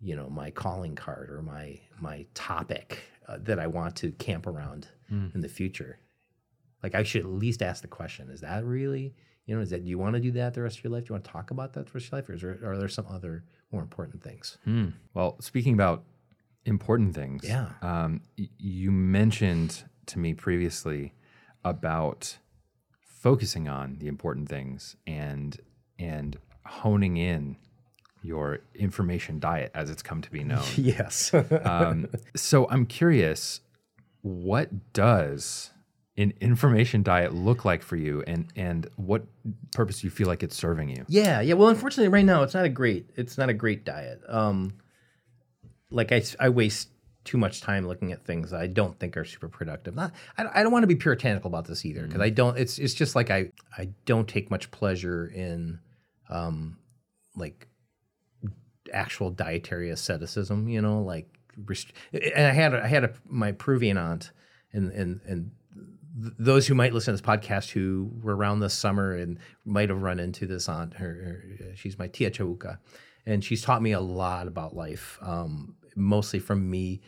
you 0.00 0.16
know, 0.16 0.28
my 0.28 0.50
calling 0.50 0.94
card 0.96 1.30
or 1.30 1.40
my 1.40 1.80
my 1.98 2.26
topic 2.34 3.00
uh, 3.28 3.38
that 3.42 3.58
I 3.58 3.66
want 3.66 3.96
to 3.96 4.12
camp 4.12 4.46
around 4.46 4.88
in 5.34 5.40
the 5.40 5.48
future. 5.48 5.98
Like 6.82 6.94
I 6.96 7.02
should 7.04 7.22
at 7.22 7.28
least 7.28 7.62
ask 7.62 7.82
the 7.82 7.88
question: 7.88 8.30
Is 8.30 8.40
that 8.40 8.64
really, 8.64 9.14
you 9.46 9.54
know, 9.54 9.60
is 9.62 9.70
that 9.70 9.84
do 9.84 9.88
you 9.90 9.98
want 9.98 10.14
to 10.14 10.20
do 10.20 10.32
that 10.32 10.54
the 10.54 10.62
rest 10.62 10.78
of 10.78 10.84
your 10.84 10.92
life? 10.92 11.04
Do 11.04 11.08
you 11.10 11.14
want 11.14 11.24
to 11.24 11.30
talk 11.30 11.50
about 11.50 11.72
that 11.74 11.86
the 11.86 11.92
rest 11.92 12.06
of 12.06 12.12
your 12.12 12.18
life, 12.20 12.28
or 12.28 12.34
is 12.34 12.42
there, 12.42 12.58
are 12.70 12.76
there 12.78 12.88
some 12.88 13.06
other 13.08 13.44
more 13.70 13.82
important 13.82 14.22
things? 14.22 14.58
Hmm. 14.64 14.88
Well, 15.14 15.36
speaking 15.40 15.74
about 15.74 16.04
important 16.64 17.14
things, 17.14 17.44
Yeah. 17.46 17.70
um, 17.82 18.22
y- 18.38 18.48
you 18.58 18.90
mentioned 18.90 19.84
to 20.06 20.18
me 20.18 20.34
previously 20.34 21.14
about 21.64 22.38
focusing 23.00 23.68
on 23.68 23.98
the 23.98 24.06
important 24.08 24.48
things 24.48 24.96
and 25.06 25.58
and 25.98 26.36
honing 26.66 27.16
in 27.16 27.56
your 28.24 28.60
information 28.74 29.38
diet 29.38 29.70
as 29.74 29.90
it's 29.90 30.02
come 30.02 30.22
to 30.22 30.30
be 30.30 30.42
known. 30.42 30.64
Yes. 30.76 31.32
um, 31.64 32.08
so 32.34 32.66
I'm 32.70 32.86
curious, 32.86 33.60
what 34.22 34.92
does 34.92 35.70
an 36.16 36.32
information 36.40 37.02
diet 37.02 37.34
look 37.34 37.64
like 37.64 37.82
for 37.82 37.96
you, 37.96 38.22
and 38.26 38.46
and 38.56 38.88
what 38.96 39.24
purpose 39.74 40.00
do 40.00 40.06
you 40.06 40.10
feel 40.10 40.28
like 40.28 40.42
it's 40.42 40.56
serving 40.56 40.88
you? 40.88 41.04
Yeah, 41.08 41.40
yeah. 41.40 41.54
Well, 41.54 41.68
unfortunately, 41.68 42.08
right 42.08 42.24
now 42.24 42.42
it's 42.42 42.54
not 42.54 42.64
a 42.64 42.68
great. 42.68 43.10
It's 43.16 43.36
not 43.36 43.48
a 43.48 43.54
great 43.54 43.84
diet. 43.84 44.20
Um, 44.28 44.74
like 45.90 46.12
I 46.40 46.48
waste 46.48 46.88
too 47.24 47.38
much 47.38 47.62
time 47.62 47.86
looking 47.86 48.12
at 48.12 48.24
things 48.24 48.50
that 48.50 48.60
I 48.60 48.66
don't 48.66 48.98
think 48.98 49.16
are 49.16 49.24
super 49.24 49.48
productive. 49.48 49.94
Not, 49.94 50.12
I, 50.36 50.60
I 50.60 50.62
don't 50.62 50.72
want 50.72 50.82
to 50.84 50.88
be 50.88 50.96
puritanical 50.96 51.48
about 51.48 51.66
this 51.66 51.84
either 51.84 52.06
because 52.06 52.20
I 52.20 52.30
don't. 52.30 52.58
It's 52.58 52.78
it's 52.78 52.94
just 52.94 53.14
like 53.14 53.30
I 53.30 53.50
I 53.76 53.90
don't 54.04 54.28
take 54.28 54.50
much 54.50 54.70
pleasure 54.70 55.26
in, 55.26 55.80
um, 56.30 56.78
like 57.34 57.68
actual 58.94 59.30
dietary 59.30 59.90
asceticism. 59.90 60.68
You 60.68 60.82
know, 60.82 61.02
like 61.02 61.28
rest- 61.66 61.92
and 62.12 62.46
I 62.46 62.52
had 62.52 62.74
I 62.74 62.86
had 62.86 63.04
a, 63.04 63.12
my 63.28 63.52
Peruvian 63.52 63.98
aunt 63.98 64.30
and 64.72 64.92
and 64.92 65.20
and 65.26 65.50
th- 66.20 66.34
those 66.38 66.66
who 66.66 66.74
might 66.74 66.92
listen 66.92 67.14
to 67.14 67.20
this 67.20 67.28
podcast 67.28 67.70
who 67.70 68.10
were 68.22 68.36
around 68.36 68.60
this 68.60 68.74
summer 68.74 69.14
and 69.14 69.38
might 69.64 69.88
have 69.88 70.02
run 70.02 70.20
into 70.20 70.46
this 70.46 70.68
aunt. 70.68 70.94
Her, 70.94 71.06
her 71.60 71.76
she's 71.76 71.98
my 71.98 72.08
tia 72.08 72.30
Chauca, 72.30 72.78
and 73.26 73.42
she's 73.44 73.62
taught 73.62 73.82
me 73.82 73.92
a 73.92 74.00
lot 74.00 74.46
about 74.46 74.74
life. 74.74 75.18
Um, 75.22 75.76
mostly 75.96 76.38
from 76.38 76.68
me 76.68 77.00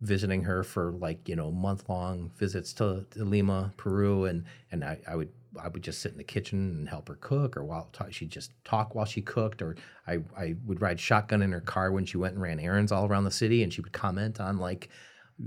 visiting 0.00 0.42
her 0.42 0.62
for 0.62 0.92
like 0.92 1.28
you 1.28 1.36
know 1.36 1.50
month 1.50 1.88
long 1.88 2.30
visits 2.36 2.72
to, 2.74 3.06
to 3.10 3.24
Lima, 3.24 3.72
Peru, 3.76 4.24
and 4.26 4.44
and 4.70 4.84
I, 4.84 5.00
I 5.08 5.16
would 5.16 5.30
I 5.62 5.68
would 5.68 5.82
just 5.82 6.00
sit 6.00 6.12
in 6.12 6.18
the 6.18 6.24
kitchen 6.24 6.58
and 6.58 6.88
help 6.88 7.08
her 7.08 7.18
cook, 7.20 7.56
or 7.56 7.64
while 7.64 7.90
she'd 8.10 8.30
just 8.30 8.52
talk 8.64 8.94
while 8.94 9.06
she 9.06 9.22
cooked, 9.22 9.62
or 9.62 9.76
I 10.06 10.18
I 10.36 10.54
would 10.66 10.80
ride 10.80 11.00
shotgun 11.00 11.42
in 11.42 11.52
her 11.52 11.60
car 11.60 11.92
when 11.92 12.04
she 12.04 12.16
went 12.16 12.34
and 12.34 12.42
ran 12.42 12.60
errands 12.60 12.92
all 12.92 13.06
around 13.06 13.24
the 13.24 13.30
city, 13.30 13.62
and 13.62 13.72
she 13.72 13.80
would 13.80 13.92
comment 13.92 14.40
on 14.40 14.58
like 14.58 14.88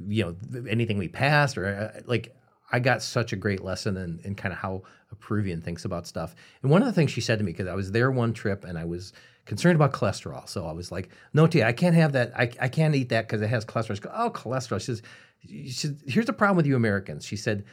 you 0.08 0.24
know 0.24 0.36
anything 0.68 0.98
we 0.98 1.08
passed, 1.08 1.58
or 1.58 1.94
uh, 1.96 2.02
like 2.06 2.36
I 2.72 2.80
got 2.80 3.02
such 3.02 3.34
a 3.34 3.36
great 3.36 3.64
lesson 3.64 3.98
in, 3.98 4.20
in 4.24 4.36
kind 4.36 4.54
of 4.54 4.60
how 4.60 4.84
a 5.12 5.16
Peruvian 5.16 5.62
thinks 5.62 5.86
about 5.86 6.06
stuff. 6.06 6.36
And 6.62 6.72
one 6.72 6.82
of 6.82 6.88
the 6.88 6.94
things 6.94 7.12
she 7.12 7.22
said 7.22 7.40
to 7.40 7.46
me 7.46 7.52
because 7.54 7.68
I 7.68 7.76
was 7.76 7.92
there 7.92 8.12
one 8.12 8.34
trip 8.34 8.66
and 8.66 8.78
I 8.78 8.86
was 8.86 9.14
concerned 9.46 9.76
about 9.76 9.94
cholesterol. 9.94 10.48
So 10.50 10.66
I 10.66 10.74
was 10.74 10.92
like, 10.92 11.10
no, 11.34 11.48
Tia, 11.48 11.66
I 11.66 11.72
can't 11.72 11.96
have 11.96 12.12
that. 12.12 12.34
I, 12.38 12.52
I 12.60 12.68
can't 12.68 12.94
eat 12.94 13.10
that 13.10 13.28
because 13.28 13.42
it 13.42 13.48
has 13.48 13.66
cholesterol. 13.66 13.96
She 13.96 14.02
goes, 14.02 14.14
oh, 14.16 14.30
cholesterol. 14.30 14.80
She 14.80 14.86
says, 14.86 15.02
she 15.48 16.12
here's 16.12 16.26
the 16.26 16.34
problem 16.34 16.58
with 16.58 16.66
you 16.66 16.76
Americans. 16.76 17.26
She 17.26 17.38
said, 17.38 17.64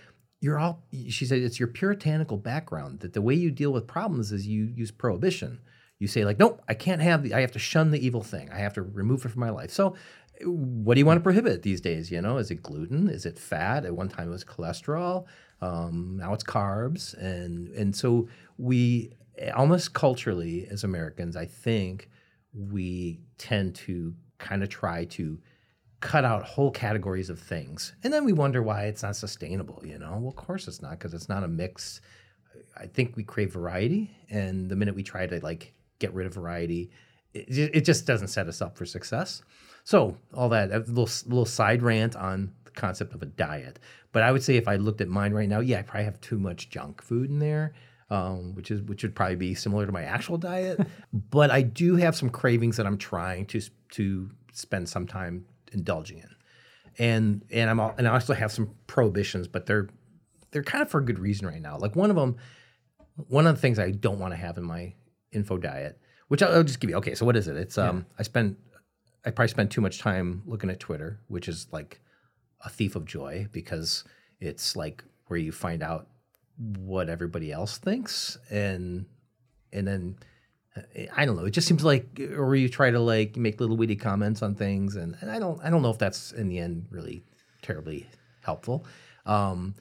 you're 0.45 0.59
all, 0.59 0.82
she 1.09 1.24
said, 1.24 1.38
it's 1.38 1.59
your 1.59 1.68
puritanical 1.68 2.36
background 2.36 3.01
that 3.01 3.14
the 3.14 3.22
way 3.22 3.32
you 3.32 3.51
deal 3.51 3.72
with 3.72 3.86
problems 3.86 4.30
is 4.30 4.47
you 4.47 4.64
use 4.66 4.90
prohibition. 4.90 5.59
You 5.99 6.07
say 6.07 6.26
like, 6.26 6.38
nope, 6.38 6.61
I 6.68 6.74
can't 6.74 7.01
have 7.01 7.22
the, 7.22 7.32
I 7.32 7.40
have 7.40 7.53
to 7.53 7.59
shun 7.59 7.92
the 7.92 8.07
evil 8.07 8.22
thing. 8.22 8.51
I 8.53 8.59
have 8.59 8.74
to 8.74 8.82
remove 8.82 9.24
it 9.24 9.30
from 9.30 9.40
my 9.40 9.49
life. 9.49 9.70
So 9.70 9.97
what 10.45 10.95
do 10.95 10.99
you 10.99 11.07
want 11.07 11.16
to 11.16 11.22
prohibit 11.22 11.62
these 11.62 11.80
days? 11.80 12.11
You 12.11 12.20
know, 12.20 12.36
is 12.36 12.51
it 12.51 12.62
gluten? 12.62 13.09
Is 13.09 13.24
it 13.24 13.38
fat? 13.38 13.86
At 13.86 13.97
one 13.97 14.11
time 14.11 14.28
it 14.28 14.32
was 14.32 14.45
cholesterol. 14.45 15.24
Um, 15.62 16.18
now 16.20 16.34
it's 16.34 16.45
carbs, 16.45 17.14
and 17.14 17.68
and 17.68 17.97
so 17.97 18.28
we 18.59 19.12
almost 19.55 19.95
culturally 19.95 20.66
as 20.70 20.84
Americans, 20.84 21.36
I 21.36 21.47
think 21.47 22.11
we 22.53 23.20
tend 23.38 23.76
to 23.76 24.14
kind 24.36 24.62
of 24.62 24.68
try 24.68 25.07
to 25.07 25.38
cut 26.05 26.22
out 26.22 26.42
whole 26.42 26.70
categories 26.70 27.30
of 27.30 27.40
things, 27.40 27.94
and 28.05 28.12
then 28.12 28.26
we 28.26 28.32
wonder 28.34 28.62
why 28.62 28.84
it's 28.84 29.02
not 29.02 29.16
sustainable. 29.16 29.82
You 29.82 29.98
know, 29.98 30.18
well, 30.20 30.28
of 30.28 30.36
course 30.36 30.68
it's 30.68 30.82
not 30.82 30.90
because 30.90 31.14
it's 31.14 31.30
not 31.30 31.42
a 31.42 31.48
mix. 31.48 32.02
I 32.76 32.86
think 32.86 33.16
we 33.16 33.24
crave 33.24 33.55
variety, 33.55 34.14
and 34.28 34.68
the 34.68 34.76
minute 34.76 34.94
we 34.94 35.02
try 35.02 35.26
to 35.26 35.40
like 35.40 35.72
get 35.98 36.12
rid 36.12 36.26
of 36.26 36.34
variety, 36.34 36.90
it, 37.32 37.70
it 37.74 37.80
just 37.86 38.07
doesn't 38.07 38.28
set 38.28 38.48
us 38.48 38.61
up 38.61 38.76
for 38.76 38.84
success. 38.84 39.42
So 39.84 40.18
all 40.34 40.50
that 40.50 40.70
a 40.72 40.80
little 40.80 41.09
little 41.26 41.46
side 41.46 41.82
rant 41.82 42.16
on 42.16 42.52
the 42.64 42.70
concept 42.72 43.14
of 43.14 43.22
a 43.22 43.26
diet. 43.26 43.78
But 44.12 44.24
I 44.24 44.30
would 44.30 44.42
say 44.42 44.57
if 44.57 44.68
I 44.68 44.76
looked 44.76 45.00
at 45.00 45.09
mine 45.09 45.32
right 45.32 45.48
now, 45.48 45.61
yeah, 45.61 45.78
I 45.78 45.82
probably 45.82 46.05
have 46.05 46.20
too 46.20 46.38
much 46.38 46.68
junk 46.68 47.02
food 47.02 47.30
in 47.30 47.38
there, 47.38 47.72
um, 48.11 48.55
which 48.55 48.70
is 48.70 48.82
which 48.82 49.02
would 49.05 49.14
probably 49.14 49.36
be 49.36 49.55
similar 49.55 49.86
to 49.86 49.92
my 49.92 50.02
actual 50.02 50.36
diet. 50.36 50.86
but 51.30 51.50
I 51.50 51.62
do 51.62 51.96
have 51.96 52.14
some 52.14 52.28
cravings 52.28 52.76
that 52.76 52.84
I'm 52.84 52.98
trying 52.98 53.46
to 53.46 53.62
to 53.92 54.30
spend 54.52 54.86
some 54.86 55.07
time 55.07 55.46
indulging 55.75 56.18
in, 56.18 56.31
and 56.99 57.45
and 57.51 57.68
I'm 57.70 57.81
all, 57.81 57.95
and 57.99 58.09
I 58.09 58.12
also 58.12 58.35
have 58.35 58.53
some 58.53 58.75
prohibitions, 58.87 59.49
but 59.49 59.66
they're 59.66 59.89
they're 60.51 60.62
kind 60.62 60.83
of 60.83 60.91
for 60.91 61.01
a 61.01 61.05
good 61.05 61.18
reason 61.18 61.47
right 61.47 61.61
now. 61.61 61.77
Like 61.79 61.97
one 61.97 62.11
of 62.11 62.16
them, 62.16 62.37
one 63.29 63.47
of 63.47 63.55
the 63.57 63.61
things 63.61 63.79
I 63.79 63.91
don't 63.91 64.18
want 64.18 64.33
to 64.33 64.37
have 64.37 64.57
in 64.57 64.64
my 64.64 64.95
info 65.33 65.59
diet, 65.59 65.99
which 66.29 66.43
I'll, 66.43 66.55
I'll 66.55 66.64
just 66.64 66.81
give 66.81 66.91
you. 66.91 66.97
Okay, 66.97 67.14
so 67.14 67.27
what 67.27 67.37
is 67.37 67.49
it? 67.49 67.57
It's 67.57 67.77
um, 67.77 68.07
I 68.18 68.22
spend, 68.22 68.57
I 69.27 69.31
probably 69.31 69.49
spend 69.49 69.70
too 69.70 69.81
much 69.81 69.99
time 69.99 70.43
looking 70.47 70.70
at 70.70 70.81
Twitter, 70.81 71.20
which 71.29 71.49
is 71.49 71.66
like 71.72 72.01
a 72.64 72.70
thief 72.70 72.97
of 72.97 73.05
joy 73.05 73.49
because 73.53 74.05
it's 74.41 74.77
like 74.77 75.05
where 75.27 75.39
you 75.39 75.53
find 75.53 75.83
out 75.83 76.09
what 76.57 77.09
everybody 77.09 77.51
else 77.51 77.79
thinks, 77.79 78.39
and 78.51 79.07
and 79.72 79.87
then 79.87 80.16
I 81.16 81.25
don't 81.25 81.37
know. 81.37 81.45
It 81.45 81.53
just 81.53 81.68
seems 81.68 81.85
like, 81.85 82.20
or 82.37 82.55
you 82.57 82.68
try 82.68 82.91
to 82.91 82.99
like 82.99 83.37
make 83.37 83.61
little 83.61 83.77
witty 83.77 83.97
comments 83.97 84.43
on 84.43 84.55
things, 84.55 84.97
and, 84.97 85.16
and 85.20 85.31
I 85.31 85.39
don't, 85.39 85.61
I 85.62 85.70
don't 85.70 85.83
know 85.83 85.91
if 85.91 85.99
that's 85.99 86.33
in 86.33 86.49
the 86.49 86.59
end 86.59 86.87
really 86.91 87.22
terribly 87.62 88.09
helpful. 88.43 88.85
Um, 89.25 89.75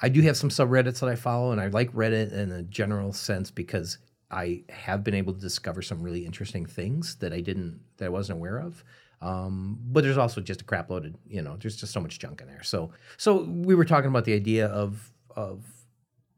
I 0.00 0.08
do 0.08 0.22
have 0.22 0.36
some 0.36 0.48
subreddits 0.48 1.00
that 1.00 1.08
I 1.08 1.16
follow, 1.16 1.52
and 1.52 1.60
I 1.60 1.66
like 1.66 1.92
Reddit 1.92 2.32
in 2.32 2.52
a 2.52 2.62
general 2.62 3.12
sense 3.12 3.50
because 3.50 3.98
I 4.30 4.62
have 4.68 5.02
been 5.02 5.14
able 5.14 5.32
to 5.32 5.40
discover 5.40 5.82
some 5.82 6.02
really 6.02 6.24
interesting 6.24 6.64
things 6.64 7.16
that 7.16 7.32
I 7.32 7.40
didn't, 7.40 7.80
that 7.96 8.06
I 8.06 8.08
wasn't 8.08 8.38
aware 8.38 8.58
of. 8.58 8.84
Um, 9.20 9.78
but 9.82 10.02
there's 10.02 10.16
also 10.16 10.40
just 10.40 10.62
a 10.62 10.64
crap 10.64 10.88
loaded, 10.88 11.16
you 11.28 11.42
know, 11.42 11.56
there's 11.60 11.76
just 11.76 11.92
so 11.92 12.00
much 12.00 12.18
junk 12.18 12.40
in 12.40 12.46
there. 12.46 12.62
So, 12.62 12.92
so 13.18 13.42
we 13.42 13.74
were 13.74 13.84
talking 13.84 14.08
about 14.08 14.24
the 14.24 14.34
idea 14.34 14.66
of 14.68 15.10
of 15.36 15.64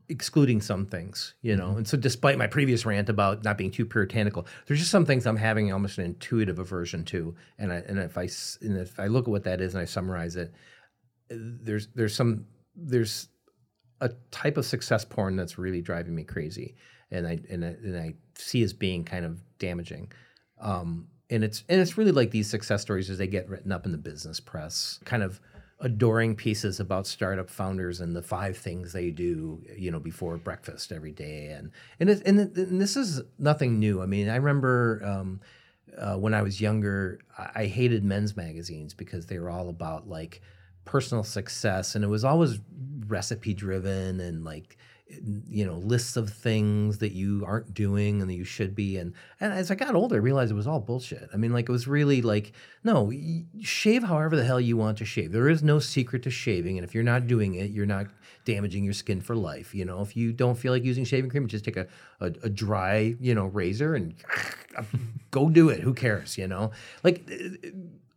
excluding 0.09 0.61
some 0.61 0.87
things, 0.87 1.35
you 1.43 1.57
know. 1.57 1.77
And 1.77 1.87
so, 1.87 1.97
despite 1.97 2.39
my 2.39 2.47
previous 2.47 2.85
rant 2.85 3.09
about 3.09 3.45
not 3.45 3.59
being 3.59 3.71
too 3.71 3.87
puritanical, 3.87 4.47
there's 4.67 4.81
just 4.81 4.91
some 4.91 5.07
things 5.07 5.27
I'm 5.27 5.37
having 5.37 5.73
almost 5.73 5.99
an 5.99 6.05
intuitive 6.05 6.59
aversion 6.59 7.05
to. 7.07 7.35
And 7.59 7.73
I, 7.73 7.77
and 7.77 7.99
if 7.99 8.19
I 8.19 8.29
and 8.61 8.79
if 8.79 8.99
I 8.99 9.07
look 9.07 9.27
at 9.27 9.31
what 9.31 9.45
that 9.45 9.61
is 9.61 9.75
and 9.75 9.83
I 9.83 9.87
summarize 9.87 10.37
it, 10.37 10.53
there's 11.29 11.89
there's 11.95 12.15
some 12.15 12.47
there's 12.75 13.29
a 14.01 14.11
type 14.31 14.57
of 14.57 14.67
success 14.67 15.05
porn 15.05 15.37
that's 15.37 15.59
really 15.59 15.81
driving 15.81 16.15
me 16.15 16.25
crazy, 16.25 16.77
and 17.11 17.27
I 17.27 17.41
and 17.51 17.65
I, 17.65 17.69
and 17.69 17.97
I 17.97 18.15
see 18.37 18.63
as 18.63 18.73
being 18.73 19.05
kind 19.05 19.25
of 19.25 19.41
damaging. 19.59 20.13
Um, 20.61 21.09
and 21.31 21.43
it's 21.43 21.65
and 21.69 21.81
it's 21.81 21.97
really 21.97 22.13
like 22.13 22.31
these 22.31 22.49
success 22.49 22.83
stories 22.83 23.09
as 23.09 23.19
they 23.19 23.27
get 23.27 23.49
written 23.49 23.73
up 23.73 23.87
in 23.87 23.93
the 23.93 23.99
business 23.99 24.41
press, 24.41 25.01
kind 25.05 25.23
of 25.23 25.41
adoring 25.83 26.35
pieces 26.35 26.81
about 26.81 27.07
startup 27.07 27.51
founders 27.51 28.01
and 28.01 28.17
the 28.17 28.23
five 28.23 28.57
things 28.57 28.93
they 28.93 29.11
do, 29.11 29.61
you 29.77 29.91
know, 29.91 30.01
before 30.01 30.37
breakfast 30.39 30.93
every 30.93 31.13
day, 31.13 31.49
and 31.49 31.71
and 32.01 32.09
it, 32.09 32.23
and, 32.25 32.41
it, 32.41 32.57
and 32.57 32.81
this 32.81 32.97
is 32.97 33.21
nothing 33.39 33.79
new. 33.79 34.01
I 34.01 34.07
mean, 34.07 34.29
I 34.29 34.37
remember. 34.37 35.03
Um, 35.05 35.41
uh, 35.99 36.17
when 36.17 36.33
I 36.33 36.41
was 36.41 36.59
younger, 36.59 37.19
I, 37.37 37.51
I 37.55 37.67
hated 37.67 38.03
men's 38.03 38.35
magazines 38.35 38.95
because 38.95 39.27
they 39.27 39.39
were 39.39 39.51
all 39.51 39.69
about 39.69 40.09
like 40.09 40.41
personal 40.87 41.23
success, 41.23 41.95
and 41.95 42.03
it 42.03 42.09
was 42.09 42.25
always 42.25 42.61
recipe 43.07 43.53
driven 43.53 44.21
and 44.21 44.43
like 44.43 44.79
you 45.49 45.67
know 45.67 45.77
lists 45.77 46.17
of 46.17 46.31
things 46.31 46.99
that 46.99 47.13
you 47.13 47.45
aren't 47.47 47.75
doing 47.75 48.21
and 48.21 48.31
that 48.31 48.35
you 48.35 48.45
should 48.45 48.75
be 48.75 48.97
and 48.97 49.13
and 49.41 49.53
as 49.53 49.71
i 49.71 49.75
got 49.75 49.95
older 49.95 50.17
i 50.17 50.19
realized 50.19 50.51
it 50.51 50.55
was 50.55 50.67
all 50.67 50.81
bullshit. 50.81 51.29
I 51.33 51.37
mean 51.37 51.53
like 51.53 51.69
it 51.69 51.73
was 51.73 51.87
really 51.87 52.23
like 52.23 52.53
no 52.85 53.13
shave 53.61 54.03
however 54.03 54.37
the 54.37 54.45
hell 54.45 54.61
you 54.61 54.77
want 54.77 54.99
to 54.99 55.05
shave. 55.05 55.33
There 55.33 55.49
is 55.49 55.63
no 55.63 55.79
secret 55.79 56.23
to 56.25 56.31
shaving 56.31 56.79
and 56.79 56.85
if 56.85 56.95
you're 56.95 57.05
not 57.05 57.27
doing 57.27 57.55
it 57.55 57.71
you're 57.71 57.87
not 57.87 58.07
damaging 58.45 58.85
your 58.85 58.93
skin 58.93 59.21
for 59.21 59.37
life 59.37 59.75
you 59.75 59.85
know? 59.85 60.01
If 60.01 60.17
you 60.17 60.33
don't 60.33 60.57
feel 60.57 60.73
like 60.73 60.85
using 60.85 61.05
shaving 61.05 61.31
cream 61.31 61.47
just 61.47 61.65
take 61.65 61.77
a, 61.77 61.87
a, 62.21 62.27
a 62.43 62.49
dry 62.49 63.15
you 63.21 63.35
know 63.35 63.47
razor 63.47 63.95
and 63.95 64.15
um, 64.77 65.15
go 65.31 65.49
do 65.49 65.69
it. 65.69 65.81
Who 65.81 65.95
cares 65.95 66.39
you 66.39 66.49
know? 66.49 66.73
Like 67.03 67.29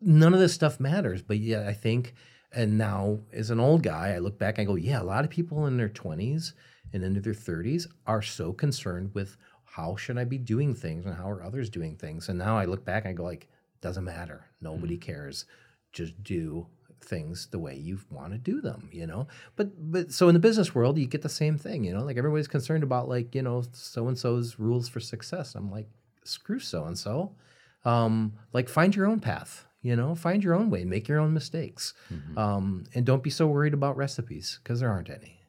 none 0.01 0.33
of 0.33 0.39
this 0.39 0.53
stuff 0.53 0.79
matters 0.79 1.21
but 1.21 1.37
yeah 1.39 1.67
i 1.67 1.73
think 1.73 2.13
and 2.53 2.77
now 2.77 3.19
as 3.33 3.49
an 3.49 3.59
old 3.59 3.81
guy 3.81 4.13
i 4.13 4.19
look 4.19 4.37
back 4.37 4.57
and 4.57 4.67
I 4.67 4.71
go 4.71 4.75
yeah 4.75 5.01
a 5.01 5.03
lot 5.03 5.23
of 5.23 5.31
people 5.31 5.65
in 5.65 5.77
their 5.77 5.89
20s 5.89 6.53
and 6.93 7.03
into 7.03 7.19
their 7.19 7.33
30s 7.33 7.87
are 8.07 8.21
so 8.21 8.53
concerned 8.53 9.11
with 9.13 9.37
how 9.63 9.95
should 9.95 10.17
i 10.17 10.23
be 10.23 10.37
doing 10.37 10.73
things 10.73 11.05
and 11.05 11.15
how 11.15 11.29
are 11.29 11.43
others 11.43 11.69
doing 11.69 11.95
things. 11.95 12.29
And 12.29 12.39
now 12.39 12.57
i 12.57 12.65
look 12.65 12.85
back 12.85 13.03
and 13.03 13.11
i 13.11 13.13
go 13.13 13.23
like 13.23 13.47
doesn't 13.81 14.03
matter. 14.03 14.45
Nobody 14.61 14.97
cares. 14.97 15.45
Just 15.93 16.23
do 16.23 16.65
things 17.01 17.47
the 17.51 17.59
way 17.59 17.75
you 17.75 17.99
want 18.09 18.31
to 18.31 18.37
do 18.39 18.61
them 18.61 18.89
you 18.91 19.05
know? 19.05 19.27
But 19.55 19.91
but 19.91 20.11
so 20.11 20.27
in 20.27 20.33
the 20.33 20.39
business 20.39 20.73
world 20.73 20.97
you 20.97 21.05
get 21.05 21.21
the 21.21 21.29
same 21.29 21.57
thing 21.57 21.83
you 21.83 21.93
know? 21.93 22.03
Like 22.03 22.17
everybody's 22.17 22.47
concerned 22.47 22.83
about 22.83 23.09
like 23.09 23.35
you 23.35 23.41
know 23.41 23.63
so 23.73 24.07
and 24.07 24.17
so's 24.17 24.57
rules 24.57 24.87
for 24.89 24.99
success. 24.99 25.55
I'm 25.55 25.69
like 25.71 25.87
screw 26.23 26.59
so 26.59 26.85
and 26.85 26.97
so 26.97 27.35
um 27.83 28.33
like 28.53 28.69
find 28.69 28.95
your 28.95 29.05
own 29.07 29.19
path 29.19 29.65
you 29.81 29.95
know? 29.95 30.15
Find 30.15 30.43
your 30.43 30.55
own 30.55 30.71
way. 30.71 30.83
Make 30.83 31.07
your 31.07 31.19
own 31.19 31.33
mistakes. 31.33 31.93
Um 32.37 32.85
and 32.95 33.05
don't 33.05 33.21
be 33.21 33.29
so 33.29 33.45
worried 33.45 33.73
about 33.73 33.97
recipes 33.97 34.59
because 34.63 34.79
there 34.79 34.89
aren't 34.89 35.09
any 35.09 35.41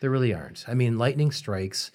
there 0.00 0.10
really 0.10 0.34
aren't. 0.34 0.64
I 0.68 0.74
mean, 0.74 0.98
lightning 0.98 1.30
strikes. 1.30 1.90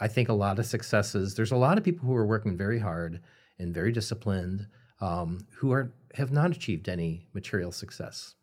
I 0.00 0.08
think 0.08 0.28
a 0.28 0.34
lot 0.34 0.58
of 0.58 0.66
successes. 0.66 1.34
There's 1.34 1.52
a 1.52 1.56
lot 1.56 1.78
of 1.78 1.84
people 1.84 2.06
who 2.06 2.14
are 2.14 2.26
working 2.26 2.56
very 2.56 2.78
hard 2.78 3.20
and 3.58 3.72
very 3.72 3.92
disciplined, 3.92 4.66
um, 5.00 5.46
who 5.56 5.72
are 5.72 5.92
have 6.14 6.32
not 6.32 6.50
achieved 6.50 6.88
any 6.88 7.26
material 7.32 7.72
success. 7.72 8.34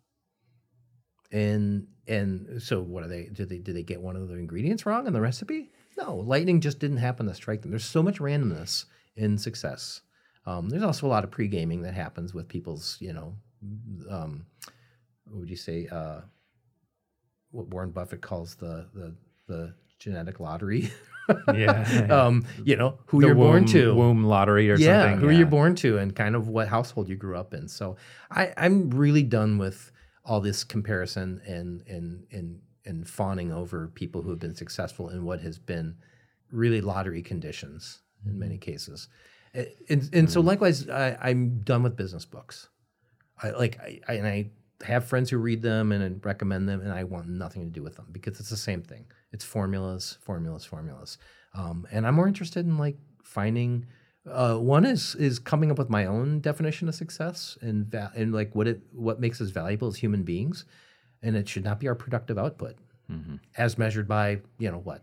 And 1.32 1.88
and 2.08 2.62
so 2.62 2.82
what 2.82 3.04
are 3.04 3.08
they? 3.08 3.26
Did 3.32 3.50
they 3.50 3.60
did 3.60 3.76
they 3.76 3.84
get 3.84 4.02
one 4.02 4.16
of 4.16 4.28
the 4.28 4.36
ingredients 4.36 4.86
wrong 4.86 5.08
in 5.08 5.14
the 5.14 5.22
recipe? 5.22 5.72
No, 5.98 6.16
lightning 6.16 6.60
just 6.60 6.80
didn't 6.80 6.98
happen 6.98 7.28
to 7.28 7.34
strike 7.34 7.62
them. 7.62 7.72
There's 7.72 7.86
so 7.86 8.02
much 8.02 8.20
randomness 8.20 8.86
in 9.16 9.38
success. 9.38 10.02
Um, 10.46 10.70
there's 10.70 10.84
also 10.84 11.08
a 11.08 11.10
lot 11.10 11.24
of 11.24 11.32
pre 11.32 11.48
gaming 11.48 11.82
that 11.84 11.94
happens 11.94 12.34
with 12.34 12.48
people's, 12.48 12.98
you 13.00 13.14
know, 13.14 13.36
um, 14.10 14.46
what 15.26 15.40
would 15.40 15.50
you 15.50 15.56
say? 15.56 15.88
Uh, 15.92 16.22
what 17.54 17.68
Warren 17.68 17.92
Buffett 17.92 18.22
calls 18.22 18.56
the 18.56 18.88
the 18.94 19.16
the 19.48 19.74
genetic 20.00 20.40
lottery. 20.40 20.92
Yeah. 21.56 22.08
um, 22.12 22.46
you 22.66 22.76
know 22.76 23.00
who 23.06 23.22
The 23.22 23.28
you're 23.28 23.36
born 23.36 23.66
to. 23.68 23.96
Womb 23.96 24.26
lottery 24.26 24.70
or 24.70 24.76
yeah, 24.76 25.04
something. 25.04 25.22
who 25.22 25.34
you're 25.34 25.48
born 25.48 25.74
to, 25.76 25.98
and 25.98 26.14
kind 26.14 26.36
of 26.36 26.50
what 26.50 26.68
household 26.68 27.08
you 27.08 27.16
grew 27.16 27.38
up 27.38 27.54
in. 27.54 27.70
So 27.70 27.96
I, 28.30 28.52
I'm 28.58 28.90
really 28.90 29.24
done 29.24 29.58
with 29.58 29.90
all 30.26 30.42
this 30.42 30.66
comparison 30.66 31.42
and 31.48 31.82
and 31.88 32.26
and 32.30 32.60
and 32.86 33.08
fawning 33.08 33.54
over 33.54 33.88
people 33.88 34.22
who 34.22 34.32
have 34.32 34.40
been 34.40 34.54
successful 34.54 35.08
in 35.08 35.24
what 35.24 35.40
has 35.40 35.58
been 35.58 35.96
really 36.52 36.82
lottery 36.82 37.22
conditions 37.22 38.02
in 38.26 38.38
many 38.38 38.58
cases. 38.58 39.08
And, 39.54 39.68
and, 39.90 40.10
and 40.14 40.32
so 40.32 40.42
likewise, 40.42 40.90
I, 40.90 41.18
I'm 41.22 41.60
done 41.60 41.84
with 41.84 41.96
business 41.96 42.26
books. 42.26 42.68
I 43.42 43.52
like 43.52 43.80
I, 43.80 44.00
I 44.08 44.14
and 44.16 44.28
I 44.28 44.52
have 44.84 45.06
friends 45.06 45.30
who 45.30 45.38
read 45.38 45.62
them 45.62 45.92
and, 45.92 46.04
and 46.04 46.26
recommend 46.26 46.68
them, 46.68 46.82
and 46.82 46.92
I 46.92 47.04
want 47.04 47.28
nothing 47.28 47.64
to 47.64 47.70
do 47.70 47.84
with 47.84 47.96
them 47.96 48.08
because 48.12 48.40
it's 48.40 48.50
the 48.50 48.58
same 48.58 48.82
thing. 48.82 49.06
It's 49.32 49.46
formulas, 49.46 50.18
formulas, 50.22 50.66
formulas. 50.66 51.18
Um, 51.54 51.88
and 51.92 52.06
I'm 52.06 52.16
more 52.16 52.28
interested 52.28 52.66
in 52.66 52.78
like 52.78 52.98
finding. 53.24 53.86
Uh, 54.30 54.56
one 54.56 54.86
is 54.86 55.16
is 55.16 55.40
coming 55.40 55.70
up 55.72 55.78
with 55.78 55.90
my 55.90 56.06
own 56.06 56.40
definition 56.40 56.88
of 56.88 56.96
success 56.96 57.58
and 57.62 57.88
va- 57.88 58.12
and 58.16 58.34
like 58.34 58.56
what 58.56 58.68
it 58.68 58.82
what 58.94 59.20
makes 59.20 59.42
us 59.42 59.50
valuable 59.50 59.88
as 59.88 59.98
human 59.98 60.24
beings, 60.24 60.66
and 61.22 61.36
it 61.36 61.48
should 61.50 61.64
not 61.64 61.80
be 61.80 61.88
our 61.88 61.96
productive 61.96 62.38
output 62.38 62.76
as 63.58 63.78
measured 63.78 64.08
by 64.08 64.40
you 64.58 64.72
know 64.72 64.80
what 64.80 65.02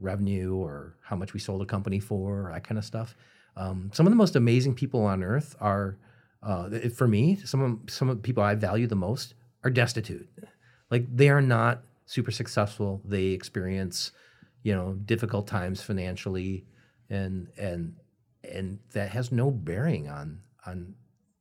revenue 0.00 0.54
or 0.54 0.94
how 1.02 1.16
much 1.16 1.32
we 1.34 1.40
sold 1.40 1.62
a 1.62 1.66
company 1.66 1.98
for, 2.00 2.48
or 2.48 2.52
that 2.52 2.64
kind 2.64 2.78
of 2.78 2.84
stuff. 2.84 3.16
Um, 3.56 3.90
some 3.92 4.06
of 4.06 4.10
the 4.10 4.16
most 4.16 4.36
amazing 4.36 4.74
people 4.74 5.04
on 5.04 5.22
earth 5.22 5.54
are, 5.60 5.96
uh, 6.44 6.68
for 6.90 7.08
me, 7.08 7.36
some 7.36 7.60
of 7.60 7.90
some 7.90 8.08
of 8.08 8.16
the 8.18 8.22
people 8.22 8.42
I 8.42 8.54
value 8.54 8.86
the 8.86 8.96
most 8.96 9.34
are 9.62 9.70
destitute. 9.70 10.28
Like 10.90 11.04
they 11.14 11.30
are 11.30 11.40
not 11.40 11.84
super 12.06 12.30
successful. 12.30 13.00
They 13.04 13.26
experience, 13.26 14.12
you 14.62 14.74
know, 14.74 14.92
difficult 15.04 15.46
times 15.46 15.82
financially, 15.82 16.64
and 17.08 17.48
and 17.56 17.96
and 18.42 18.78
that 18.92 19.10
has 19.10 19.32
no 19.32 19.50
bearing 19.50 20.08
on 20.08 20.40
on 20.66 20.94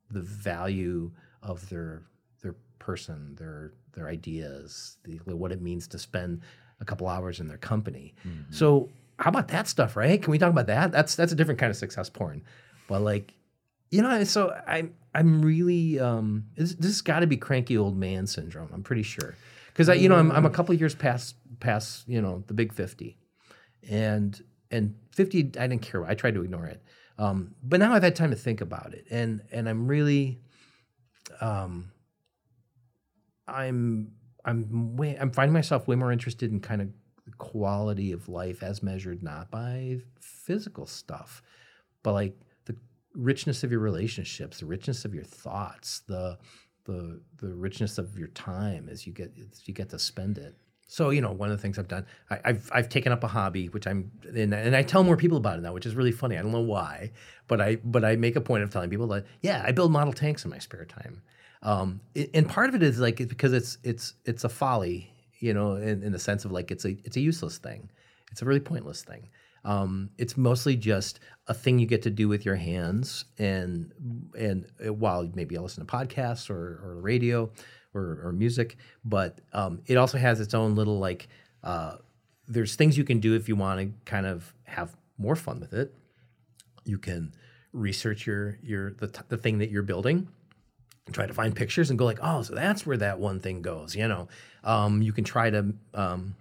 the 0.09 0.21
value 0.21 1.11
of 1.41 1.69
their 1.69 2.03
their 2.41 2.55
person, 2.79 3.35
their 3.35 3.73
their 3.93 4.07
ideas, 4.07 4.97
the, 5.03 5.19
what 5.35 5.51
it 5.51 5.61
means 5.61 5.87
to 5.87 5.99
spend 5.99 6.41
a 6.79 6.85
couple 6.85 7.07
hours 7.07 7.39
in 7.39 7.47
their 7.47 7.57
company. 7.57 8.15
So 8.49 8.89
how 9.19 9.29
about 9.29 9.49
that 9.49 9.67
stuff, 9.67 9.95
right? 9.95 10.21
Can 10.21 10.31
we 10.31 10.37
talk 10.37 10.49
about 10.49 10.67
that? 10.67 10.91
That's 10.91 11.15
that's 11.15 11.31
a 11.31 11.35
different 11.35 11.59
kind 11.59 11.69
of 11.69 11.75
success 11.77 12.09
porn. 12.09 12.43
But 12.87 13.01
like, 13.01 13.33
you 13.93 14.01
know, 14.01 14.23
so 14.23 14.59
I'm 14.65 14.95
I'm 15.13 15.43
really 15.43 15.99
um 15.99 16.45
this, 16.55 16.73
this 16.73 16.87
has 16.87 17.01
got 17.01 17.19
to 17.19 17.27
be 17.27 17.37
cranky 17.37 17.77
old 17.77 17.95
man 17.95 18.25
syndrome. 18.25 18.69
I'm 18.73 18.81
pretty 18.81 19.03
sure 19.03 19.35
because 19.67 19.87
I 19.87 19.93
you 19.93 20.09
know 20.09 20.15
I'm 20.15 20.31
I'm 20.31 20.47
a 20.47 20.49
couple 20.49 20.73
years 20.73 20.95
past 20.95 21.35
past 21.59 22.07
you 22.07 22.19
know 22.19 22.43
the 22.47 22.55
big 22.55 22.73
fifty, 22.73 23.19
and 23.87 24.43
and 24.71 24.95
fifty 25.11 25.41
I 25.59 25.67
didn't 25.67 25.83
care. 25.83 26.03
I 26.05 26.15
tried 26.15 26.33
to 26.33 26.41
ignore 26.41 26.65
it. 26.65 26.81
Um, 27.19 27.53
but 27.61 27.79
now 27.79 27.93
I've 27.93 28.01
had 28.01 28.15
time 28.15 28.31
to 28.31 28.35
think 28.35 28.61
about 28.61 28.95
it, 28.95 29.05
and 29.11 29.41
and 29.51 29.69
I'm 29.69 29.85
really, 29.87 30.41
um, 31.39 31.91
I'm 33.47 34.11
I'm 34.43 34.95
way 34.95 35.15
I'm 35.21 35.29
finding 35.29 35.53
myself 35.53 35.87
way 35.87 35.95
more 35.95 36.11
interested 36.11 36.51
in 36.51 36.61
kind 36.61 36.81
of 36.81 36.89
quality 37.37 38.11
of 38.11 38.27
life 38.27 38.63
as 38.63 38.81
measured 38.81 39.21
not 39.21 39.51
by 39.51 39.99
physical 40.19 40.87
stuff, 40.87 41.43
but 42.01 42.13
like 42.13 42.35
richness 43.15 43.63
of 43.63 43.71
your 43.71 43.79
relationships, 43.79 44.59
the 44.59 44.65
richness 44.65 45.05
of 45.05 45.13
your 45.13 45.23
thoughts, 45.23 46.01
the 46.07 46.37
the 46.85 47.21
the 47.37 47.53
richness 47.53 47.97
of 47.97 48.17
your 48.17 48.27
time 48.29 48.89
as 48.89 49.07
you 49.07 49.13
get 49.13 49.31
as 49.51 49.67
you 49.67 49.73
get 49.73 49.89
to 49.89 49.99
spend 49.99 50.37
it. 50.37 50.55
So 50.87 51.09
you 51.09 51.21
know, 51.21 51.31
one 51.31 51.49
of 51.49 51.57
the 51.57 51.61
things 51.61 51.79
I've 51.79 51.87
done, 51.87 52.05
I, 52.29 52.39
I've 52.45 52.69
I've 52.73 52.89
taken 52.89 53.11
up 53.11 53.23
a 53.23 53.27
hobby, 53.27 53.67
which 53.67 53.87
I'm 53.87 54.11
and, 54.35 54.53
and 54.53 54.75
I 54.75 54.83
tell 54.83 55.03
more 55.03 55.17
people 55.17 55.37
about 55.37 55.57
it 55.57 55.61
now, 55.61 55.73
which 55.73 55.85
is 55.85 55.95
really 55.95 56.11
funny. 56.11 56.37
I 56.37 56.41
don't 56.41 56.51
know 56.51 56.59
why, 56.59 57.11
but 57.47 57.61
I 57.61 57.77
but 57.77 58.03
I 58.03 58.15
make 58.15 58.35
a 58.35 58.41
point 58.41 58.63
of 58.63 58.69
telling 58.69 58.89
people 58.89 59.07
that 59.07 59.25
yeah, 59.41 59.63
I 59.65 59.71
build 59.71 59.91
model 59.91 60.13
tanks 60.13 60.43
in 60.45 60.51
my 60.51 60.59
spare 60.59 60.85
time. 60.85 61.21
Um, 61.61 62.01
and 62.33 62.47
part 62.47 62.69
of 62.69 62.75
it 62.75 62.83
is 62.83 62.99
like 62.99 63.17
because 63.17 63.53
it's 63.53 63.77
it's 63.83 64.13
it's 64.25 64.43
a 64.43 64.49
folly, 64.49 65.11
you 65.39 65.53
know, 65.53 65.75
in, 65.77 66.03
in 66.03 66.11
the 66.11 66.19
sense 66.19 66.43
of 66.43 66.51
like 66.51 66.71
it's 66.71 66.85
a 66.85 66.97
it's 67.05 67.15
a 67.15 67.21
useless 67.21 67.57
thing, 67.57 67.89
it's 68.31 68.41
a 68.41 68.45
really 68.45 68.59
pointless 68.59 69.01
thing. 69.01 69.29
Um, 69.65 70.09
it's 70.17 70.35
mostly 70.35 70.75
just 70.75 71.19
a 71.47 71.53
thing 71.53 71.79
you 71.79 71.85
get 71.85 72.01
to 72.03 72.09
do 72.09 72.27
with 72.27 72.45
your 72.45 72.55
hands, 72.55 73.25
and 73.37 73.91
and 74.37 74.65
uh, 74.85 74.93
while 74.93 75.29
maybe 75.33 75.57
I'll 75.57 75.63
listen 75.63 75.85
to 75.85 75.91
podcasts 75.91 76.49
or 76.49 76.81
or 76.83 76.99
radio 77.01 77.51
or, 77.93 78.21
or 78.23 78.31
music, 78.31 78.77
but 79.05 79.39
um, 79.53 79.81
it 79.85 79.97
also 79.97 80.17
has 80.17 80.39
its 80.39 80.53
own 80.53 80.75
little 80.75 80.99
like 80.99 81.27
uh, 81.63 81.97
there's 82.47 82.75
things 82.75 82.97
you 82.97 83.03
can 83.03 83.19
do 83.19 83.35
if 83.35 83.47
you 83.47 83.55
want 83.55 83.79
to 83.79 83.91
kind 84.05 84.25
of 84.25 84.53
have 84.63 84.95
more 85.17 85.35
fun 85.35 85.59
with 85.59 85.73
it. 85.73 85.93
You 86.85 86.97
can 86.97 87.33
research 87.71 88.27
your 88.27 88.57
your 88.61 88.93
the, 88.93 89.07
t- 89.07 89.21
the 89.29 89.37
thing 89.37 89.59
that 89.59 89.69
you're 89.69 89.83
building 89.83 90.27
try 91.11 91.25
to 91.25 91.33
find 91.33 91.55
pictures 91.55 91.89
and 91.89 91.99
go 91.99 92.05
like, 92.05 92.19
oh, 92.21 92.41
so 92.41 92.55
that's 92.55 92.85
where 92.85 92.97
that 92.97 93.19
one 93.19 93.39
thing 93.39 93.61
goes. 93.61 93.95
You 93.95 94.07
know, 94.07 94.27
um, 94.63 95.01
you 95.01 95.11
can 95.11 95.23
try 95.23 95.49
to 95.49 95.73
um, 95.93 96.35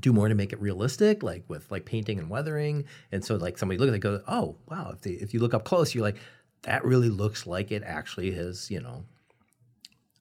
do 0.00 0.12
more 0.12 0.28
to 0.28 0.34
make 0.34 0.52
it 0.52 0.60
realistic, 0.60 1.22
like 1.22 1.44
with 1.48 1.70
like 1.70 1.84
painting 1.84 2.18
and 2.18 2.30
weathering. 2.30 2.84
And 3.12 3.24
so 3.24 3.36
like 3.36 3.58
somebody 3.58 3.78
look 3.78 3.88
at 3.88 3.94
it, 3.94 3.98
goes, 3.98 4.22
oh 4.28 4.56
wow, 4.68 4.92
if 4.94 5.02
they, 5.02 5.12
if 5.12 5.34
you 5.34 5.40
look 5.40 5.54
up 5.54 5.64
close, 5.64 5.94
you're 5.94 6.04
like, 6.04 6.18
that 6.62 6.84
really 6.84 7.08
looks 7.08 7.46
like 7.46 7.70
it 7.70 7.82
actually 7.84 8.32
has, 8.32 8.70
you 8.70 8.80
know, 8.80 9.04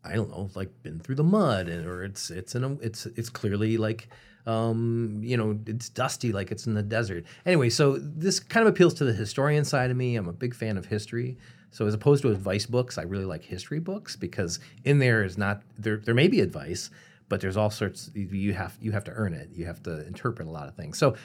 I 0.04 0.16
don't 0.16 0.30
know, 0.30 0.50
like 0.56 0.70
been 0.84 1.00
through 1.00 1.16
the 1.16 1.24
mud, 1.24 1.68
and 1.68 1.86
or 1.86 2.04
it's 2.04 2.30
it's 2.30 2.56
in 2.56 2.64
a 2.64 2.74
it's 2.76 3.06
it's 3.08 3.30
clearly 3.30 3.78
like 3.78 4.08
um, 4.46 5.20
you 5.22 5.36
know, 5.36 5.60
it's 5.66 5.90
dusty 5.90 6.32
like 6.32 6.52
it's 6.52 6.68
in 6.68 6.74
the 6.74 6.82
desert. 6.82 7.26
Anyway, 7.46 7.70
so 7.70 7.98
this 7.98 8.40
kind 8.40 8.66
of 8.66 8.74
appeals 8.74 8.94
to 8.96 9.04
the 9.04 9.12
historian 9.12 9.66
side 9.66 9.92
of 9.92 9.98
me. 9.98 10.16
I'm 10.16 10.30
a 10.30 10.34
big 10.34 10.56
fan 10.56 10.78
of 10.78 10.86
history. 10.86 11.38
So 11.72 11.86
as 11.86 11.94
opposed 11.94 12.22
to 12.22 12.32
advice 12.32 12.66
books, 12.66 12.98
I 12.98 13.02
really 13.02 13.26
like 13.26 13.44
history 13.44 13.80
books 13.80 14.16
because 14.16 14.60
in 14.86 15.00
there 15.00 15.24
is 15.26 15.38
not 15.38 15.62
there 15.78 15.98
there 15.98 16.16
may 16.16 16.30
be 16.30 16.40
advice, 16.40 16.90
but 17.30 17.42
there's 17.42 17.58
all 17.58 17.70
sorts 17.70 18.10
you 18.14 18.54
have 18.54 18.78
you 18.80 18.92
have 18.92 19.04
to 19.06 19.12
earn 19.12 19.34
it. 19.34 19.50
You 19.54 19.66
have 19.66 19.84
to 19.84 20.06
interpret 20.08 20.48
a 20.48 20.52
lot 20.52 20.68
of 20.68 20.76
things. 20.76 20.98
So 20.98 21.16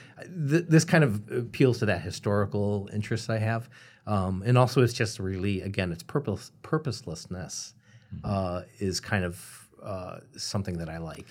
th- 0.49 0.65
this 0.69 0.85
kind 0.85 1.05
of 1.05 1.31
appeals 1.31 1.79
to 1.79 1.87
that 1.87 2.03
historical 2.03 2.89
interest 2.93 3.31
I 3.31 3.39
have. 3.39 3.69
Um, 4.07 4.43
and 4.45 4.59
also 4.59 4.83
it's 4.83 4.93
just 4.93 5.19
really 5.19 5.61
again 5.63 5.93
it's 5.93 6.03
purpose 6.03 6.51
purposelessness 6.63 7.75
uh, 8.25 8.63
is 8.79 9.01
kind 9.01 9.25
of 9.25 9.69
uh, 9.83 10.19
something 10.37 10.79
that 10.79 10.89
I 10.89 10.99
like 10.99 11.27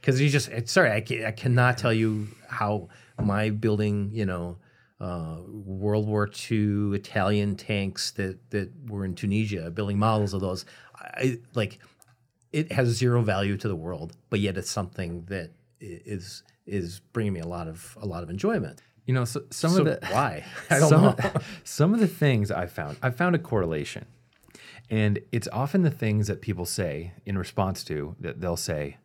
because 0.00 0.20
you 0.20 0.28
just 0.28 0.50
sorry 0.68 0.90
I, 0.90 1.26
I 1.26 1.32
cannot 1.32 1.78
tell 1.78 1.92
you 1.92 2.28
how 2.48 2.88
my 3.18 3.50
building 3.50 4.10
you 4.12 4.26
know 4.26 4.58
uh, 5.00 5.38
World 5.46 6.06
War 6.06 6.28
II 6.50 6.94
Italian 6.94 7.56
tanks 7.56 8.10
that 8.12 8.38
that 8.50 8.70
were 8.88 9.04
in 9.04 9.14
Tunisia 9.14 9.70
building 9.70 9.98
models 9.98 10.34
of 10.34 10.40
those 10.40 10.66
I 10.94 11.38
like 11.54 11.78
it 12.52 12.72
has 12.72 12.88
zero 12.88 13.22
value 13.22 13.56
to 13.56 13.68
the 13.68 13.76
world 13.76 14.16
but 14.30 14.40
yet 14.40 14.56
it's 14.56 14.70
something 14.70 15.24
that 15.26 15.52
is 15.80 16.42
is 16.66 17.00
bringing 17.12 17.32
me 17.32 17.40
a 17.40 17.46
lot 17.46 17.66
of 17.66 17.96
a 18.00 18.06
lot 18.06 18.22
of 18.22 18.30
enjoyment. 18.30 18.80
You 19.06 19.14
know, 19.14 19.24
so, 19.24 19.42
some 19.50 19.70
so 19.70 19.80
of 19.80 19.84
the 19.86 19.98
why? 20.10 20.44
I 20.70 20.78
don't 20.78 20.88
some, 20.88 21.02
know. 21.02 21.16
some 21.64 21.94
of 21.94 22.00
the 22.00 22.06
things 22.08 22.50
I 22.50 22.66
found, 22.66 22.98
I 23.02 23.10
found 23.10 23.34
a 23.34 23.38
correlation. 23.38 24.06
And 24.90 25.20
it's 25.32 25.48
often 25.52 25.82
the 25.82 25.90
things 25.90 26.28
that 26.28 26.40
people 26.40 26.64
say 26.64 27.12
in 27.26 27.36
response 27.36 27.84
to 27.84 28.16
that 28.20 28.40
they'll 28.40 28.56
say, 28.56 28.96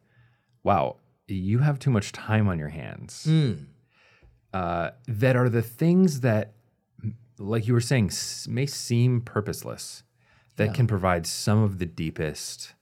wow, 0.63 0.97
you 1.27 1.59
have 1.59 1.77
too 1.77 1.89
much 1.89 2.13
time 2.13 2.47
on 2.47 2.57
your 2.57 2.69
hands. 2.69 3.27
Uh, 4.53 4.91
that 5.07 5.35
are 5.35 5.49
the 5.49 5.61
things 5.61 6.21
that, 6.21 6.53
like 7.37 7.67
you 7.67 7.73
were 7.73 7.81
saying, 7.81 8.07
s- 8.07 8.47
may 8.47 8.65
seem 8.65 9.19
purposeless, 9.19 10.03
that 10.55 10.73
can 10.73 10.87
provide 10.87 11.25
some 11.25 11.63
of 11.63 11.79
the 11.79 11.85
deepest 11.85 12.75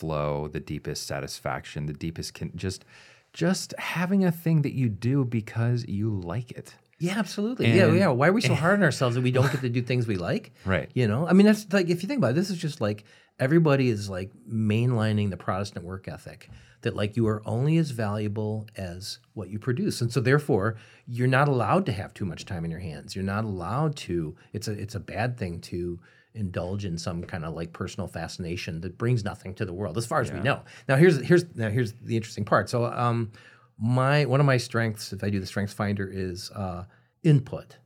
flow, 0.00 0.48
the 0.48 0.60
deepest 0.60 1.06
satisfaction, 1.06 1.86
the 1.86 1.92
deepest 1.92 2.34
can 2.34 2.50
just 2.56 2.84
just 3.32 3.74
having 3.78 4.24
a 4.24 4.32
thing 4.32 4.62
that 4.62 4.72
you 4.72 4.88
do 4.88 5.24
because 5.24 5.86
you 5.86 6.10
like 6.10 6.50
it. 6.52 6.74
Yeah, 6.98 7.18
absolutely. 7.18 7.70
yeah, 7.72 7.92
yeah. 7.92 8.08
Why 8.08 8.28
are 8.28 8.32
we 8.32 8.40
so 8.40 8.54
hard 8.54 8.74
on 8.74 8.82
ourselves 8.88 9.14
that 9.14 9.22
we 9.22 9.30
don't 9.30 9.50
get 9.50 9.60
to 9.60 9.68
do 9.68 9.82
things 9.82 10.06
we 10.06 10.16
like? 10.16 10.52
Right. 10.64 10.90
You 10.94 11.06
know, 11.06 11.26
I 11.26 11.32
mean, 11.32 11.46
that's 11.46 11.66
like 11.72 11.88
if 11.88 12.02
you 12.02 12.08
think 12.08 12.18
about 12.18 12.32
it, 12.32 12.34
this 12.34 12.50
is 12.50 12.58
just 12.58 12.80
like 12.80 13.04
everybody 13.38 13.88
is 13.88 14.10
like 14.10 14.30
mainlining 14.50 15.30
the 15.30 15.36
Protestant 15.36 15.84
work 15.84 16.08
ethic 16.08 16.50
that 16.82 16.96
like 16.96 17.16
you 17.16 17.26
are 17.26 17.42
only 17.46 17.76
as 17.78 17.90
valuable 17.90 18.66
as 18.76 19.18
what 19.34 19.48
you 19.48 19.58
produce, 19.58 20.00
and 20.00 20.12
so 20.12 20.20
therefore 20.20 20.76
you're 21.06 21.28
not 21.28 21.48
allowed 21.48 21.86
to 21.86 21.92
have 21.92 22.12
too 22.12 22.24
much 22.24 22.44
time 22.44 22.64
in 22.64 22.70
your 22.70 22.80
hands. 22.80 23.14
You're 23.14 23.24
not 23.24 23.44
allowed 23.44 23.96
to. 23.96 24.36
It's 24.52 24.68
a 24.68 24.72
it's 24.72 24.94
a 24.94 25.00
bad 25.00 25.38
thing 25.38 25.60
to 25.62 26.00
indulge 26.34 26.84
in 26.84 26.96
some 26.96 27.22
kind 27.24 27.44
of 27.44 27.54
like 27.54 27.72
personal 27.72 28.06
fascination 28.06 28.80
that 28.82 28.96
brings 28.96 29.24
nothing 29.24 29.54
to 29.54 29.64
the 29.64 29.72
world, 29.72 29.98
as 29.98 30.06
far 30.06 30.20
as 30.20 30.32
we 30.32 30.40
know. 30.40 30.62
Now 30.88 30.96
here's 30.96 31.20
here's 31.20 31.44
now 31.54 31.70
here's 31.70 31.92
the 31.94 32.16
interesting 32.16 32.44
part. 32.44 32.68
So 32.68 32.86
um, 32.86 33.32
my 33.78 34.24
one 34.26 34.40
of 34.40 34.46
my 34.46 34.56
strengths, 34.58 35.12
if 35.12 35.24
I 35.24 35.30
do 35.30 35.40
the 35.40 35.46
Strengths 35.46 35.74
Finder, 35.74 36.08
is 36.08 36.50
uh, 36.52 36.84
input. 37.22 37.78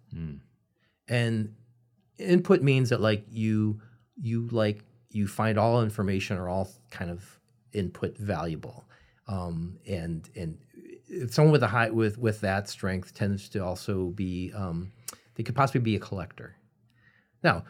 And 1.09 1.55
input 2.19 2.63
means 2.63 2.91
that 2.91 3.01
like 3.01 3.25
you 3.31 3.81
you 4.21 4.49
like 4.49 4.85
you 5.11 5.27
find 5.27 5.59
all 5.59 5.83
information 5.83 6.37
or 6.37 6.49
all 6.49 6.69
kind 6.91 7.11
of 7.11 7.41
input 7.73 8.17
valuable. 8.19 8.85
Um, 9.27 9.79
and 9.87 10.29
and 10.37 10.59
someone 11.31 11.53
with 11.53 11.63
a 11.63 11.69
high 11.69 11.91
with 11.91 12.19
with 12.19 12.41
that 12.41 12.69
strength 12.69 13.15
tends 13.15 13.49
to 13.51 13.65
also 13.65 14.07
be 14.07 14.53
um, 14.55 14.93
they 15.35 15.43
could 15.43 15.55
possibly 15.55 15.81
be 15.81 15.97
a 15.97 16.01
collector. 16.01 16.57
Now 17.43 17.65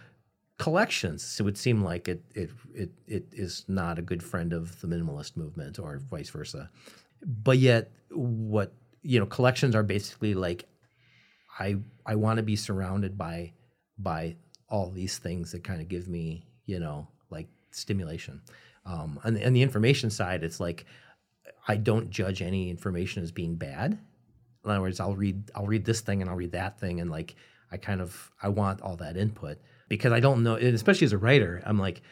collections 0.58 1.38
it 1.40 1.42
would 1.42 1.58
seem 1.58 1.82
like 1.82 2.06
it 2.06 2.22
it 2.34 2.50
it, 2.74 2.90
it 3.08 3.24
is 3.32 3.64
not 3.66 3.98
a 3.98 4.02
good 4.02 4.22
friend 4.22 4.52
of 4.52 4.80
the 4.80 4.86
minimalist 4.86 5.36
movement 5.36 5.78
or 5.78 5.98
vice 6.10 6.30
versa 6.30 6.70
but 7.24 7.58
yet 7.58 7.90
what 8.10 8.72
you 9.02 9.18
know 9.18 9.26
collections 9.26 9.74
are 9.74 9.82
basically 9.82 10.34
like 10.34 10.66
I 11.58 11.76
I 12.04 12.16
want 12.16 12.38
to 12.38 12.42
be 12.42 12.56
surrounded 12.56 13.16
by 13.16 13.52
by 13.98 14.36
all 14.68 14.90
these 14.90 15.18
things 15.18 15.52
that 15.52 15.62
kind 15.62 15.80
of 15.80 15.88
give 15.88 16.08
me 16.08 16.46
you 16.66 16.80
know 16.80 17.08
like 17.30 17.48
stimulation. 17.70 18.42
Um, 18.86 19.18
and 19.24 19.36
and 19.36 19.54
the 19.54 19.62
information 19.62 20.10
side, 20.10 20.44
it's 20.44 20.60
like 20.60 20.84
I 21.68 21.76
don't 21.76 22.10
judge 22.10 22.42
any 22.42 22.70
information 22.70 23.22
as 23.22 23.32
being 23.32 23.56
bad. 23.56 23.98
In 24.64 24.70
other 24.70 24.80
words, 24.80 25.00
I'll 25.00 25.16
read 25.16 25.50
I'll 25.54 25.66
read 25.66 25.84
this 25.84 26.00
thing 26.00 26.20
and 26.20 26.30
I'll 26.30 26.36
read 26.36 26.52
that 26.52 26.80
thing 26.80 27.00
and 27.00 27.10
like 27.10 27.36
I 27.70 27.76
kind 27.76 28.00
of 28.00 28.30
I 28.42 28.48
want 28.48 28.82
all 28.82 28.96
that 28.96 29.16
input 29.16 29.58
because 29.88 30.12
I 30.12 30.20
don't 30.20 30.42
know, 30.42 30.54
and 30.56 30.74
especially 30.74 31.04
as 31.04 31.12
a 31.12 31.18
writer, 31.18 31.62
I'm 31.64 31.78
like 31.78 32.02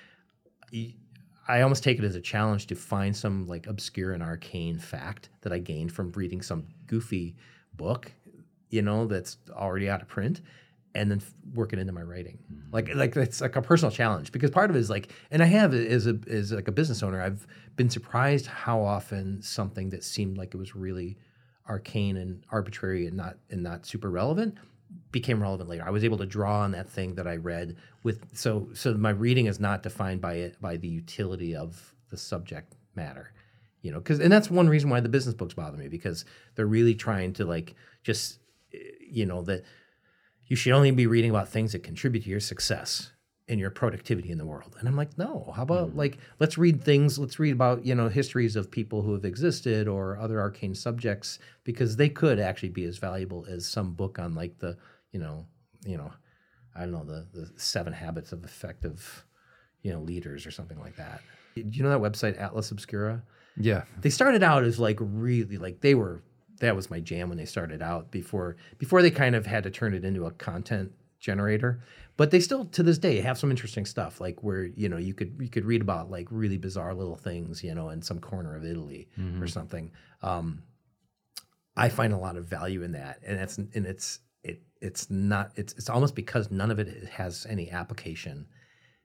I 1.48 1.62
almost 1.62 1.82
take 1.82 1.98
it 1.98 2.04
as 2.04 2.14
a 2.14 2.20
challenge 2.20 2.66
to 2.68 2.74
find 2.74 3.16
some 3.16 3.46
like 3.46 3.66
obscure 3.66 4.12
and 4.12 4.22
arcane 4.22 4.78
fact 4.78 5.28
that 5.42 5.52
I 5.52 5.58
gained 5.58 5.92
from 5.92 6.12
reading 6.12 6.40
some 6.40 6.66
goofy 6.86 7.36
book, 7.74 8.12
you 8.70 8.82
know, 8.82 9.06
that's 9.06 9.38
already 9.50 9.90
out 9.90 10.02
of 10.02 10.08
print, 10.08 10.40
and 10.94 11.10
then 11.10 11.18
f- 11.18 11.34
work 11.54 11.72
it 11.72 11.78
into 11.78 11.92
my 11.92 12.02
writing. 12.02 12.38
Mm-hmm. 12.52 12.72
Like 12.72 12.94
like 12.94 13.16
it's 13.16 13.40
like 13.40 13.56
a 13.56 13.62
personal 13.62 13.90
challenge 13.90 14.30
because 14.32 14.50
part 14.50 14.70
of 14.70 14.76
it 14.76 14.78
is 14.78 14.88
like, 14.88 15.12
and 15.30 15.42
I 15.42 15.46
have 15.46 15.74
as 15.74 16.06
a 16.06 16.18
as 16.30 16.52
like 16.52 16.68
a 16.68 16.72
business 16.72 17.02
owner, 17.02 17.20
I've 17.20 17.46
been 17.76 17.90
surprised 17.90 18.46
how 18.46 18.80
often 18.80 19.42
something 19.42 19.90
that 19.90 20.04
seemed 20.04 20.38
like 20.38 20.54
it 20.54 20.58
was 20.58 20.76
really 20.76 21.18
arcane 21.68 22.16
and 22.16 22.44
arbitrary 22.50 23.06
and 23.06 23.16
not 23.16 23.36
and 23.50 23.62
not 23.62 23.86
super 23.86 24.10
relevant 24.10 24.56
became 25.10 25.42
relevant 25.42 25.68
later. 25.68 25.84
I 25.86 25.90
was 25.90 26.04
able 26.04 26.18
to 26.18 26.26
draw 26.26 26.60
on 26.60 26.72
that 26.72 26.88
thing 26.88 27.14
that 27.16 27.26
I 27.26 27.36
read 27.36 27.76
with 28.02 28.36
so 28.36 28.68
so 28.74 28.94
my 28.94 29.10
reading 29.10 29.46
is 29.46 29.60
not 29.60 29.82
defined 29.82 30.20
by 30.20 30.34
it 30.34 30.60
by 30.60 30.76
the 30.76 30.88
utility 30.88 31.54
of 31.54 31.94
the 32.10 32.16
subject 32.16 32.74
matter. 32.94 33.32
You 33.82 33.92
know, 33.92 34.00
cuz 34.00 34.20
and 34.20 34.32
that's 34.32 34.50
one 34.50 34.68
reason 34.68 34.90
why 34.90 35.00
the 35.00 35.08
business 35.08 35.34
books 35.34 35.54
bother 35.54 35.76
me 35.76 35.88
because 35.88 36.24
they're 36.54 36.66
really 36.66 36.94
trying 36.94 37.32
to 37.34 37.44
like 37.44 37.74
just 38.02 38.38
eh, 38.72 38.78
you 39.00 39.26
know 39.26 39.42
that 39.42 39.64
you 40.46 40.56
should 40.56 40.72
only 40.72 40.90
be 40.90 41.06
reading 41.06 41.30
about 41.30 41.48
things 41.48 41.72
that 41.72 41.82
contribute 41.82 42.24
to 42.24 42.30
your 42.30 42.40
success 42.40 43.12
and 43.52 43.60
your 43.60 43.70
productivity 43.70 44.30
in 44.30 44.38
the 44.38 44.46
world. 44.46 44.74
And 44.78 44.88
I'm 44.88 44.96
like, 44.96 45.18
no, 45.18 45.52
how 45.54 45.62
about 45.62 45.90
mm. 45.90 45.96
like 45.96 46.16
let's 46.40 46.56
read 46.56 46.82
things, 46.82 47.18
let's 47.18 47.38
read 47.38 47.52
about, 47.52 47.84
you 47.84 47.94
know, 47.94 48.08
histories 48.08 48.56
of 48.56 48.70
people 48.70 49.02
who 49.02 49.12
have 49.12 49.26
existed 49.26 49.86
or 49.86 50.16
other 50.16 50.40
arcane 50.40 50.74
subjects 50.74 51.38
because 51.62 51.96
they 51.96 52.08
could 52.08 52.40
actually 52.40 52.70
be 52.70 52.84
as 52.84 52.96
valuable 52.96 53.44
as 53.46 53.68
some 53.68 53.92
book 53.92 54.18
on 54.18 54.34
like 54.34 54.58
the, 54.58 54.76
you 55.12 55.20
know, 55.20 55.44
you 55.84 55.98
know, 55.98 56.10
I 56.74 56.80
don't 56.80 56.92
know, 56.92 57.04
the 57.04 57.26
the 57.32 57.52
seven 57.56 57.92
habits 57.92 58.32
of 58.32 58.42
effective, 58.42 59.26
you 59.82 59.92
know, 59.92 60.00
leaders 60.00 60.46
or 60.46 60.50
something 60.50 60.80
like 60.80 60.96
that. 60.96 61.20
Do 61.54 61.62
you 61.70 61.82
know 61.82 61.90
that 61.90 62.00
website 62.00 62.40
Atlas 62.40 62.70
Obscura? 62.70 63.22
Yeah. 63.58 63.82
they 64.00 64.08
started 64.08 64.42
out 64.42 64.64
as 64.64 64.78
like 64.78 64.96
really 64.98 65.58
like 65.58 65.82
they 65.82 65.94
were 65.94 66.22
that 66.60 66.74
was 66.74 66.88
my 66.88 67.00
jam 67.00 67.28
when 67.28 67.36
they 67.36 67.44
started 67.44 67.82
out 67.82 68.10
before 68.10 68.56
before 68.78 69.02
they 69.02 69.10
kind 69.10 69.34
of 69.34 69.44
had 69.44 69.64
to 69.64 69.70
turn 69.70 69.92
it 69.92 70.06
into 70.06 70.24
a 70.24 70.30
content 70.30 70.92
generator 71.20 71.80
but 72.16 72.30
they 72.30 72.40
still 72.40 72.64
to 72.66 72.82
this 72.82 72.98
day 72.98 73.20
have 73.20 73.38
some 73.38 73.50
interesting 73.50 73.86
stuff 73.86 74.20
like 74.20 74.42
where 74.42 74.64
you 74.64 74.88
know 74.88 74.96
you 74.96 75.14
could 75.14 75.36
you 75.40 75.48
could 75.48 75.64
read 75.64 75.80
about 75.80 76.10
like 76.10 76.28
really 76.30 76.58
bizarre 76.58 76.94
little 76.94 77.16
things 77.16 77.62
you 77.62 77.74
know 77.74 77.88
in 77.90 78.02
some 78.02 78.18
corner 78.18 78.56
of 78.56 78.64
Italy 78.64 79.08
or 79.42 79.46
something. 79.46 79.90
Um 80.22 80.62
i 81.74 81.88
find 81.88 82.12
a 82.12 82.18
lot 82.18 82.36
of 82.36 82.44
value 82.44 82.82
in 82.82 82.92
that 82.92 83.18
and 83.26 83.40
it's 83.40 83.56
and 83.56 83.86
it's 83.86 84.18
it 84.44 84.60
it's 84.82 85.08
not 85.10 85.52
it's 85.56 85.72
it's 85.72 85.88
almost 85.88 86.14
because 86.14 86.50
none 86.50 86.70
of 86.70 86.78
it 86.78 87.08
has 87.08 87.46
any 87.48 87.70
application 87.70 88.46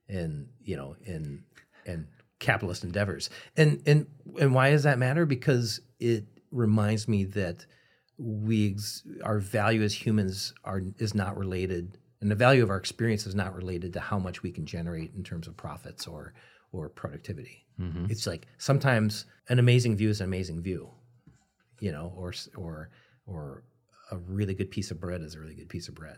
in 0.10 0.50
you 0.62 0.76
know 0.76 0.94
in 1.06 1.44
in 1.86 2.08
capitalist 2.40 2.84
endeavors. 2.84 3.30
And 3.56 3.82
and 3.86 4.08
and 4.40 4.54
why 4.54 4.72
does 4.72 4.84
that 4.84 5.00
matter? 5.00 5.26
Because 5.26 5.82
it 6.00 6.26
reminds 6.52 7.08
me 7.08 7.26
that 7.26 7.66
we 8.18 8.72
ex- 8.72 9.04
our 9.24 9.40
value 9.40 9.84
as 9.84 9.94
humans 9.94 10.54
are 10.64 10.82
is 10.98 11.14
not 11.14 11.38
related 11.38 11.98
and 12.22 12.32
the 12.32 12.36
value 12.36 12.64
of 12.64 12.70
our 12.70 12.78
experience 12.78 13.28
is 13.28 13.36
not 13.36 13.56
related 13.56 13.94
to 13.94 14.00
how 14.00 14.18
much 14.20 14.42
we 14.44 14.52
can 14.52 14.66
generate 14.66 15.12
in 15.16 15.24
terms 15.24 15.48
of 15.48 15.56
profits 15.58 16.08
or 16.08 16.34
or 16.72 16.90
productivity 16.90 17.64
it's 18.10 18.26
like 18.26 18.48
sometimes 18.58 19.26
an 19.50 19.60
amazing 19.60 19.96
view 19.96 20.10
is 20.10 20.20
an 20.22 20.26
amazing 20.26 20.62
view 20.62 20.90
you 21.80 21.92
know 21.92 22.12
or 22.18 22.34
or 22.56 22.90
or 23.28 23.64
a 24.12 24.18
really 24.18 24.54
good 24.54 24.72
piece 24.72 24.90
of 24.92 25.00
bread 25.00 25.22
is 25.22 25.36
a 25.36 25.40
really 25.40 25.54
good 25.56 25.70
piece 25.70 25.88
of 25.88 25.96
bread 25.96 26.18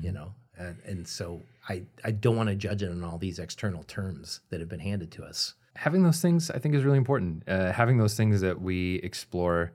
you 0.00 0.10
know. 0.10 0.34
And, 0.58 0.76
and 0.84 1.06
so 1.06 1.42
I 1.68 1.84
I 2.02 2.10
don't 2.10 2.34
want 2.36 2.48
to 2.48 2.56
judge 2.56 2.82
it 2.82 2.90
on 2.90 3.04
all 3.04 3.18
these 3.18 3.38
external 3.38 3.84
terms 3.84 4.40
that 4.50 4.58
have 4.60 4.68
been 4.68 4.80
handed 4.80 5.12
to 5.12 5.24
us. 5.24 5.54
having 5.76 6.02
those 6.02 6.20
things 6.22 6.50
i 6.50 6.58
think 6.58 6.74
is 6.74 6.82
really 6.84 6.96
important 6.98 7.42
uh, 7.48 7.70
having 7.72 7.98
those 7.98 8.16
things 8.16 8.40
that 8.40 8.60
we 8.60 8.96
explore 9.10 9.72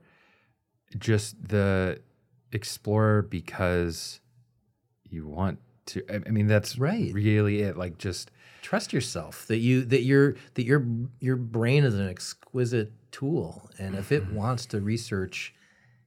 just 0.98 1.36
the 1.48 2.00
explore 2.52 3.22
because 3.22 4.20
you 5.12 5.26
want 5.26 5.58
to 5.86 6.02
i, 6.10 6.20
I 6.26 6.30
mean 6.30 6.46
that's 6.46 6.78
Right. 6.78 7.12
really 7.12 7.60
it 7.60 7.76
like 7.76 7.98
just 7.98 8.30
Trust 8.62 8.92
yourself 8.92 9.46
that 9.48 9.58
you 9.58 9.84
that 9.86 10.02
your 10.02 10.36
that 10.54 10.64
your 10.64 10.86
your 11.18 11.34
brain 11.34 11.82
is 11.82 11.94
an 11.98 12.08
exquisite 12.08 12.92
tool, 13.10 13.68
and 13.76 13.96
if 13.96 14.12
it 14.12 14.30
wants 14.30 14.66
to 14.66 14.80
research, 14.80 15.52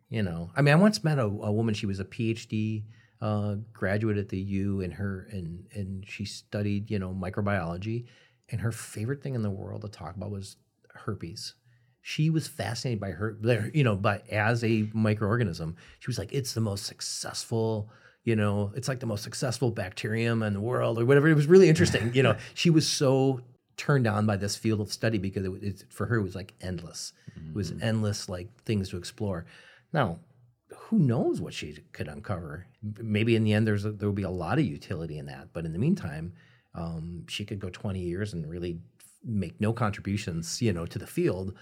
you 0.10 0.24
know, 0.24 0.52
I 0.56 0.62
mean, 0.62 0.74
I 0.74 0.78
once 0.78 1.04
met 1.04 1.20
a, 1.20 1.26
a 1.26 1.52
woman. 1.52 1.76
She 1.76 1.86
was 1.86 2.00
a 2.00 2.06
PhD 2.06 2.84
uh, 3.22 3.56
graduate 3.74 4.18
at 4.18 4.30
the 4.30 4.40
U, 4.40 4.80
and 4.80 4.94
her 4.94 5.28
and 5.32 5.68
and 5.74 6.06
she 6.08 6.24
studied 6.24 6.90
you 6.90 6.98
know 6.98 7.14
microbiology, 7.14 8.06
and 8.50 8.62
her 8.62 8.72
favorite 8.72 9.22
thing 9.22 9.36
in 9.36 9.42
the 9.42 9.52
world 9.52 9.82
to 9.82 9.90
talk 9.90 10.16
about 10.16 10.32
was 10.32 10.56
herpes. 10.94 11.56
She 12.02 12.30
was 12.30 12.48
fascinated 12.48 13.02
by 13.02 13.12
her, 13.12 13.36
there, 13.42 13.70
you 13.74 13.84
know, 13.84 13.96
by 13.96 14.22
as 14.32 14.64
a 14.64 14.84
microorganism. 14.96 15.76
She 16.00 16.08
was 16.08 16.20
like, 16.20 16.32
it's 16.32 16.54
the 16.54 16.62
most 16.62 16.86
successful, 16.86 17.90
you 18.26 18.36
know, 18.36 18.72
it's 18.76 18.88
like 18.90 19.00
the 19.00 19.06
most 19.06 19.24
successful 19.24 19.72
bacterium 19.72 20.44
in 20.44 20.54
the 20.54 20.60
world, 20.62 21.00
or 21.00 21.06
whatever. 21.06 21.30
It 21.30 21.36
was 21.36 21.48
really 21.48 21.70
interesting. 21.70 22.14
You 22.14 22.24
know, 22.24 22.36
she 22.54 22.70
was 22.70 22.86
so 22.86 23.40
turned 23.78 24.08
on 24.08 24.26
by 24.26 24.36
this 24.36 24.56
field 24.56 24.82
of 24.82 24.92
study 24.92 25.18
because 25.18 25.46
it, 25.46 25.52
was- 25.52 25.64
it 25.64 25.84
for 25.90 26.06
her 26.08 26.18
it 26.18 26.24
was 26.24 26.36
like 26.36 26.54
endless. 26.62 27.14
It 27.50 27.56
was 27.56 27.72
endless, 27.82 28.28
like 28.30 28.48
things 28.64 28.90
to 28.90 28.98
explore. 28.98 29.46
Now, 29.94 30.20
who 30.76 31.00
knows 31.00 31.40
what 31.42 31.54
she 31.54 31.78
could 31.94 32.08
uncover? 32.08 32.66
Maybe 33.02 33.36
in 33.36 33.44
the 33.44 33.54
end, 33.54 33.68
there's 33.68 33.86
a, 33.86 33.92
there 33.92 34.08
will 34.10 34.14
be 34.16 34.24
a 34.24 34.30
lot 34.30 34.58
of 34.60 34.66
utility 34.66 35.18
in 35.18 35.26
that. 35.28 35.50
But 35.54 35.66
in 35.66 35.74
the 35.74 35.80
meantime, 35.80 36.34
um, 36.74 37.26
she 37.28 37.46
could 37.46 37.60
go 37.60 37.70
20 37.70 38.00
years 38.00 38.34
and 38.34 38.50
really 38.50 38.80
make 39.24 39.60
no 39.62 39.72
contributions, 39.74 40.62
you 40.62 40.74
know, 40.74 40.86
to 40.86 40.98
the 41.00 41.08
field. 41.08 41.54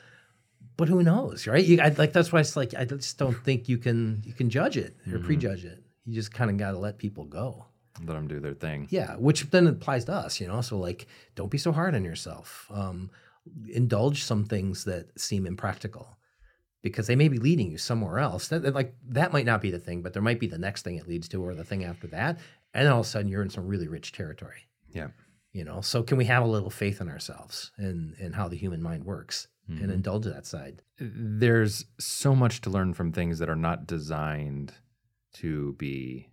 But 0.77 0.87
who 0.87 1.03
knows, 1.03 1.45
right? 1.47 1.63
You, 1.63 1.81
I, 1.81 1.89
like 1.89 2.13
that's 2.13 2.31
why 2.31 2.39
it's 2.39 2.55
like 2.55 2.73
I 2.77 2.85
just 2.85 3.17
don't 3.17 3.35
think 3.43 3.67
you 3.69 3.77
can 3.77 4.21
you 4.25 4.33
can 4.33 4.49
judge 4.49 4.77
it 4.77 4.95
or 5.11 5.19
prejudge 5.19 5.65
it. 5.65 5.82
You 6.05 6.13
just 6.13 6.33
kind 6.33 6.49
of 6.51 6.57
got 6.57 6.71
to 6.71 6.77
let 6.77 6.97
people 6.97 7.25
go. 7.25 7.65
let 7.99 8.13
them 8.15 8.27
do 8.27 8.39
their 8.39 8.53
thing 8.53 8.87
Yeah, 8.89 9.15
which 9.15 9.49
then 9.51 9.67
applies 9.67 10.05
to 10.05 10.13
us, 10.13 10.39
you 10.41 10.47
know. 10.47 10.61
So 10.61 10.77
like, 10.77 11.07
don't 11.35 11.51
be 11.51 11.57
so 11.57 11.71
hard 11.71 11.95
on 11.95 12.03
yourself. 12.03 12.67
Um, 12.71 13.09
indulge 13.69 14.23
some 14.23 14.45
things 14.45 14.83
that 14.85 15.19
seem 15.19 15.45
impractical 15.45 16.17
because 16.81 17.07
they 17.07 17.15
may 17.15 17.27
be 17.29 17.37
leading 17.37 17.71
you 17.71 17.77
somewhere 17.77 18.19
else. 18.19 18.47
That, 18.49 18.73
like 18.73 18.95
that 19.09 19.31
might 19.33 19.45
not 19.45 19.61
be 19.61 19.71
the 19.71 19.79
thing, 19.79 20.01
but 20.01 20.13
there 20.13 20.21
might 20.21 20.39
be 20.39 20.47
the 20.47 20.57
next 20.57 20.81
thing 20.83 20.95
it 20.97 21.07
leads 21.07 21.27
to, 21.29 21.43
or 21.43 21.53
the 21.53 21.63
thing 21.63 21.83
after 21.83 22.07
that, 22.07 22.39
and 22.73 22.87
all 22.87 23.01
of 23.01 23.05
a 23.05 23.09
sudden 23.09 23.29
you're 23.29 23.41
in 23.43 23.49
some 23.49 23.67
really 23.67 23.87
rich 23.87 24.11
territory. 24.11 24.67
yeah 24.91 25.07
You 25.53 25.63
know, 25.63 25.81
so 25.81 26.03
can 26.03 26.17
we 26.17 26.25
have 26.25 26.43
a 26.43 26.47
little 26.47 26.69
faith 26.69 26.99
in 27.01 27.09
ourselves 27.09 27.71
and 27.77 28.15
and 28.19 28.35
how 28.35 28.47
the 28.49 28.57
human 28.57 28.81
mind 28.81 29.05
works 29.05 29.47
Mm-hmm. 29.69 29.81
and 29.83 29.91
indulge 29.93 30.25
that 30.25 30.45
side? 30.45 30.81
there's 30.99 31.85
so 31.97 32.35
much 32.35 32.59
to 32.61 32.69
learn 32.69 32.93
from 32.93 33.11
things 33.13 33.39
that 33.39 33.49
are 33.49 33.55
not 33.55 33.87
designed 33.87 34.73
to 35.33 35.73
be 35.73 36.29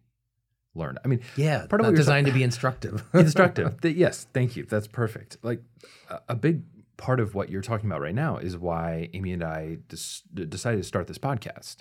learned 0.75 0.99
i 1.05 1.09
mean 1.09 1.21
Yeah, 1.37 1.67
Part 1.67 1.81
of 1.81 1.87
what 1.87 1.97
designed 1.97 2.27
to 2.27 2.33
be 2.33 2.43
instructive. 2.51 3.05
instructive. 3.13 3.81
Th- 3.83 3.97
yes, 3.97 4.27
thank 4.33 4.57
you. 4.57 4.65
That's 4.65 4.87
perfect. 4.87 5.37
Like 5.43 5.63
a, 6.09 6.21
a 6.31 6.35
big 6.37 6.63
part 6.97 7.19
of 7.19 7.35
what 7.35 7.49
you're 7.49 7.63
talking 7.63 7.89
about 7.91 8.01
right 8.03 8.15
now 8.15 8.37
is 8.37 8.57
why 8.59 9.09
Amy 9.15 9.33
and 9.33 9.43
I 9.43 9.79
dis- 9.89 10.23
decided 10.35 10.77
to 10.79 10.85
start 10.85 11.07
this 11.07 11.19
podcast 11.19 11.77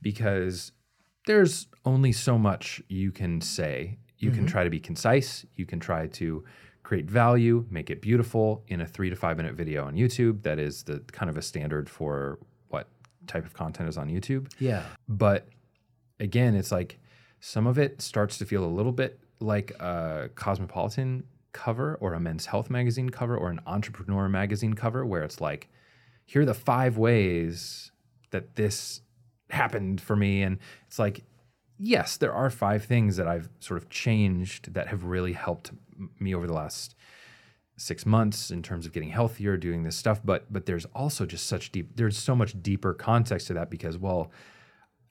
because 0.00 0.72
there's 1.26 1.66
only 1.84 2.10
so 2.12 2.36
much 2.38 2.82
you 2.88 3.12
can 3.12 3.40
say. 3.40 3.98
You 4.18 4.30
can 4.30 4.40
mm-hmm. 4.40 4.46
try 4.48 4.64
to 4.64 4.70
be 4.70 4.80
concise. 4.80 5.44
You 5.56 5.66
can 5.66 5.78
try 5.78 6.06
to 6.08 6.42
create 6.82 7.08
value, 7.10 7.66
make 7.70 7.90
it 7.90 8.00
beautiful 8.02 8.64
in 8.66 8.80
a 8.80 8.86
three 8.86 9.10
to 9.10 9.16
five 9.16 9.36
minute 9.36 9.54
video 9.54 9.84
on 9.84 9.94
YouTube. 9.94 10.42
That 10.42 10.58
is 10.58 10.82
the 10.84 11.00
kind 11.12 11.28
of 11.30 11.36
a 11.36 11.42
standard 11.42 11.88
for 11.88 12.38
what 12.68 12.88
type 13.26 13.44
of 13.44 13.54
content 13.54 13.88
is 13.88 13.96
on 13.98 14.08
YouTube. 14.08 14.50
yeah, 14.58 14.82
But 15.08 15.48
again, 16.22 16.54
it's 16.54 16.72
like 16.72 16.98
some 17.40 17.66
of 17.66 17.78
it 17.78 18.00
starts 18.00 18.38
to 18.38 18.46
feel 18.46 18.64
a 18.64 18.66
little 18.66 18.92
bit 18.92 19.18
like 19.40 19.72
a 19.72 20.30
Cosmopolitan 20.34 21.24
cover 21.52 21.96
or 22.00 22.14
a 22.14 22.20
Men's 22.20 22.46
Health 22.46 22.70
magazine 22.70 23.10
cover 23.10 23.36
or 23.36 23.50
an 23.50 23.60
Entrepreneur 23.66 24.28
magazine 24.28 24.74
cover, 24.74 25.04
where 25.04 25.22
it's 25.22 25.40
like, 25.40 25.68
here 26.24 26.42
are 26.42 26.46
the 26.46 26.54
five 26.54 26.96
ways 26.96 27.90
that 28.30 28.54
this 28.54 29.02
happened 29.50 30.00
for 30.00 30.16
me. 30.16 30.42
And 30.42 30.58
it's 30.86 30.98
like, 30.98 31.24
yes, 31.78 32.16
there 32.16 32.32
are 32.32 32.48
five 32.48 32.84
things 32.84 33.16
that 33.16 33.26
I've 33.26 33.48
sort 33.58 33.82
of 33.82 33.90
changed 33.90 34.72
that 34.74 34.86
have 34.86 35.04
really 35.04 35.32
helped 35.32 35.72
me 36.18 36.34
over 36.34 36.46
the 36.46 36.54
last 36.54 36.94
six 37.76 38.06
months 38.06 38.50
in 38.50 38.62
terms 38.62 38.86
of 38.86 38.92
getting 38.92 39.10
healthier, 39.10 39.56
doing 39.56 39.82
this 39.82 39.96
stuff. 39.96 40.20
But 40.24 40.50
but 40.52 40.66
there's 40.66 40.86
also 40.94 41.26
just 41.26 41.46
such 41.46 41.72
deep 41.72 41.96
there's 41.96 42.16
so 42.16 42.36
much 42.36 42.62
deeper 42.62 42.94
context 42.94 43.48
to 43.48 43.54
that 43.54 43.70
because 43.70 43.98
well, 43.98 44.30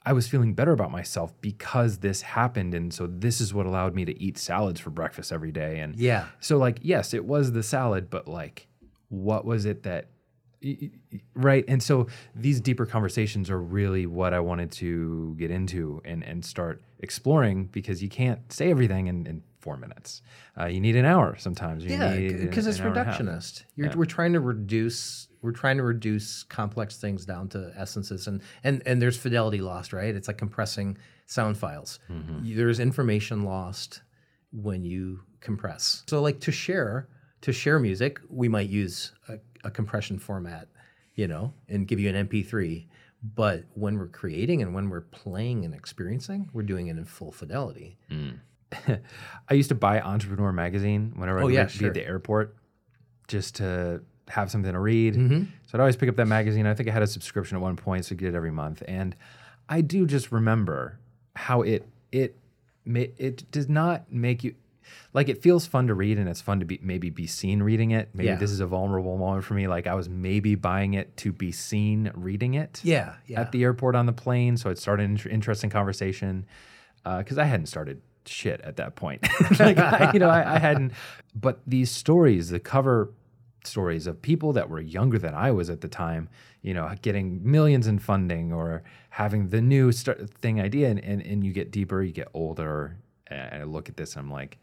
I 0.04 0.14
was 0.14 0.28
feeling 0.28 0.54
better 0.54 0.72
about 0.72 0.92
myself 0.92 1.34
because 1.42 2.00
this 2.00 2.22
happened. 2.22 2.74
And 2.74 2.94
so 2.94 3.08
this 3.08 3.40
is 3.40 3.54
what 3.54 3.66
allowed 3.66 3.94
me 3.94 4.06
to 4.06 4.20
eat 4.20 4.38
salads 4.38 4.80
for 4.80 4.90
breakfast 4.90 5.32
every 5.32 5.52
day. 5.52 5.80
And 5.80 5.96
yeah, 5.96 6.28
so 6.40 6.58
like, 6.58 6.80
yes, 6.82 7.14
it 7.14 7.26
was 7.26 7.52
the 7.52 7.64
salad, 7.64 8.10
but 8.10 8.28
like, 8.28 8.68
what 9.10 9.46
was 9.46 9.66
it 9.66 9.84
that 9.84 10.08
right? 11.34 11.66
And 11.68 11.82
so 11.82 12.08
these 12.36 12.60
deeper 12.60 12.86
conversations 12.86 13.50
are 13.50 13.60
really 13.60 14.06
what 14.06 14.34
I 14.34 14.40
wanted 14.40 14.72
to 14.74 15.36
get 15.38 15.52
into 15.52 16.02
and 16.06 16.24
and 16.24 16.44
start 16.46 16.82
exploring 17.00 17.66
because 17.66 18.02
you 18.02 18.10
can't 18.10 18.52
say 18.52 18.70
everything 18.70 19.08
in, 19.08 19.26
in 19.26 19.44
four 19.60 19.78
minutes. 19.78 20.22
Uh, 20.60 20.66
you 20.66 20.80
need 20.80 20.96
an 20.96 21.06
hour 21.06 21.36
sometimes. 21.38 21.84
You 21.84 21.92
yeah, 21.92 22.16
because 22.16 22.68
it's 22.68 22.80
hour 22.80 22.88
and 22.88 22.98
a 22.98 23.04
half. 23.04 23.20
reductionist. 23.20 23.64
You're, 23.76 23.92
We're 23.96 24.06
trying 24.06 24.34
to 24.34 24.40
reduce. 24.40 25.28
We're 25.42 25.52
trying 25.52 25.78
to 25.78 25.84
reduce 25.84 26.44
complex 26.44 26.98
things 26.98 27.26
down 27.26 27.50
to 27.50 27.72
essences, 27.76 28.28
and 28.28 28.42
and 28.64 28.82
and 28.86 29.02
there's 29.02 29.18
fidelity 29.18 29.60
lost, 29.60 29.92
right? 29.94 30.14
It's 30.16 30.28
like 30.28 30.38
compressing 30.38 30.98
sound 31.26 31.58
files. 31.58 32.00
Mm-hmm. 32.10 32.56
There's 32.56 32.80
information 32.80 33.44
lost 33.44 34.02
when 34.52 34.84
you 34.84 35.22
compress. 35.40 36.04
So, 36.08 36.22
like 36.22 36.40
to 36.42 36.52
share 36.52 37.08
to 37.42 37.52
share 37.52 37.80
music, 37.80 38.20
we 38.30 38.48
might 38.48 38.70
use 38.70 39.14
a, 39.28 39.40
a 39.64 39.72
compression 39.72 40.20
format, 40.20 40.68
you 41.16 41.28
know, 41.28 41.54
and 41.68 41.88
give 41.88 42.00
you 42.00 42.10
an 42.14 42.28
MP3. 42.28 42.88
But 43.36 43.66
when 43.74 43.98
we're 43.98 44.08
creating 44.08 44.62
and 44.62 44.74
when 44.76 44.90
we're 44.90 45.02
playing 45.02 45.64
and 45.66 45.74
experiencing, 45.74 46.50
we're 46.54 46.64
doing 46.64 46.88
it 46.88 46.98
in 46.98 47.06
full 47.06 47.32
fidelity. 47.32 47.98
I 49.50 49.54
used 49.54 49.70
to 49.70 49.76
buy 49.76 50.02
Entrepreneur 50.02 50.52
magazine 50.52 51.14
whenever 51.16 51.42
Oh, 51.42 51.48
I'd 51.48 51.54
yeah, 51.54 51.66
be 51.66 51.72
sure. 51.72 51.88
at 51.90 51.94
the 51.94 52.06
airport 52.06 52.56
just 53.28 53.56
to 53.56 54.02
have 54.32 54.50
something 54.52 54.72
to 54.74 54.80
read. 54.80 55.16
Mm-hmm. 55.16 55.44
So 55.68 55.78
I'd 55.78 55.80
always 55.82 55.96
pick 55.96 56.10
up 56.10 56.16
that 56.16 56.28
magazine. 56.28 56.66
I 56.66 56.74
think 56.74 56.90
I 56.90 56.92
had 56.92 57.04
a 57.04 57.08
subscription 57.08 57.58
at 57.58 57.62
one 57.62 57.76
point, 57.76 58.06
so 58.06 58.14
I 58.14 58.18
get 58.18 58.30
it 58.30 58.36
every 58.36 58.52
month. 58.52 58.82
And 58.88 59.16
I 59.70 59.82
do 59.82 60.06
just 60.06 60.32
remember 60.32 61.00
how 61.36 61.62
it 61.62 61.88
it 62.12 62.36
it 62.86 63.50
does 63.52 63.70
not 63.70 64.12
make 64.12 64.44
you 64.44 64.56
like 65.14 65.30
it 65.30 65.42
feels 65.42 65.66
fun 65.68 65.88
to 65.88 65.94
read 65.94 66.18
and 66.18 66.28
it's 66.28 66.42
fun 66.42 66.60
to 66.60 66.66
be 66.66 66.80
maybe 66.82 67.10
be 67.10 67.28
seen 67.28 67.62
reading 67.64 67.92
it. 67.92 68.10
Maybe 68.14 68.28
Yeah. 68.30 68.36
this 68.36 68.52
is 68.52 68.60
a 68.60 68.66
vulnerable 68.66 69.18
moment 69.18 69.44
for 69.46 69.54
me. 69.54 69.68
Like 69.68 69.88
I 69.88 69.94
was 69.94 70.10
maybe 70.10 70.56
buying 70.56 70.96
it 70.96 71.16
to 71.18 71.32
be 71.32 71.52
seen 71.52 72.12
reading 72.16 72.56
it 72.56 72.82
Yeah, 72.84 73.14
yeah. 73.28 73.42
at 73.42 73.52
the 73.52 73.64
airport 73.64 73.96
on 73.96 74.06
the 74.08 74.14
plane. 74.14 74.58
So 74.58 74.70
it 74.70 74.78
started 74.78 75.04
an 75.04 75.12
inter- 75.12 75.30
interesting 75.30 75.70
conversation 75.70 76.46
because 77.04 77.38
I 77.38 77.46
hadn't 77.46 77.68
started 77.68 78.02
shit 78.26 78.62
at 78.62 78.76
that 78.78 78.96
point. 78.96 79.26
like, 79.60 79.78
I, 79.78 80.12
you 80.14 80.20
know, 80.20 80.30
I, 80.30 80.56
I 80.56 80.60
hadn't. 80.60 80.92
But 81.34 81.62
these 81.66 81.90
stories, 81.92 82.50
the 82.50 82.60
cover 82.60 83.12
stories 83.68 84.08
of 84.08 84.22
people 84.22 84.54
that 84.54 84.70
were 84.70 84.80
younger 84.80 85.18
than 85.18 85.34
I 85.34 85.52
was 85.52 85.70
at 85.70 85.82
the 85.82 85.88
time, 85.88 86.30
you 86.62 86.74
know, 86.74 86.94
getting 87.02 87.40
millions 87.50 87.88
in 87.88 88.00
funding 88.00 88.52
or 88.52 88.84
having 89.12 89.50
the 89.50 89.62
new 89.62 89.92
start 89.92 90.30
thing 90.30 90.62
idea, 90.62 90.90
and, 90.90 91.04
and, 91.04 91.22
and 91.22 91.44
you 91.44 91.54
get 91.54 91.72
deeper, 91.72 92.02
you 92.02 92.12
get 92.12 92.30
older. 92.34 92.98
And 93.28 93.62
I 93.62 93.64
look 93.64 93.90
at 93.90 93.98
this, 93.98 94.16
and 94.16 94.26
I'm 94.26 94.32
like, 94.32 94.58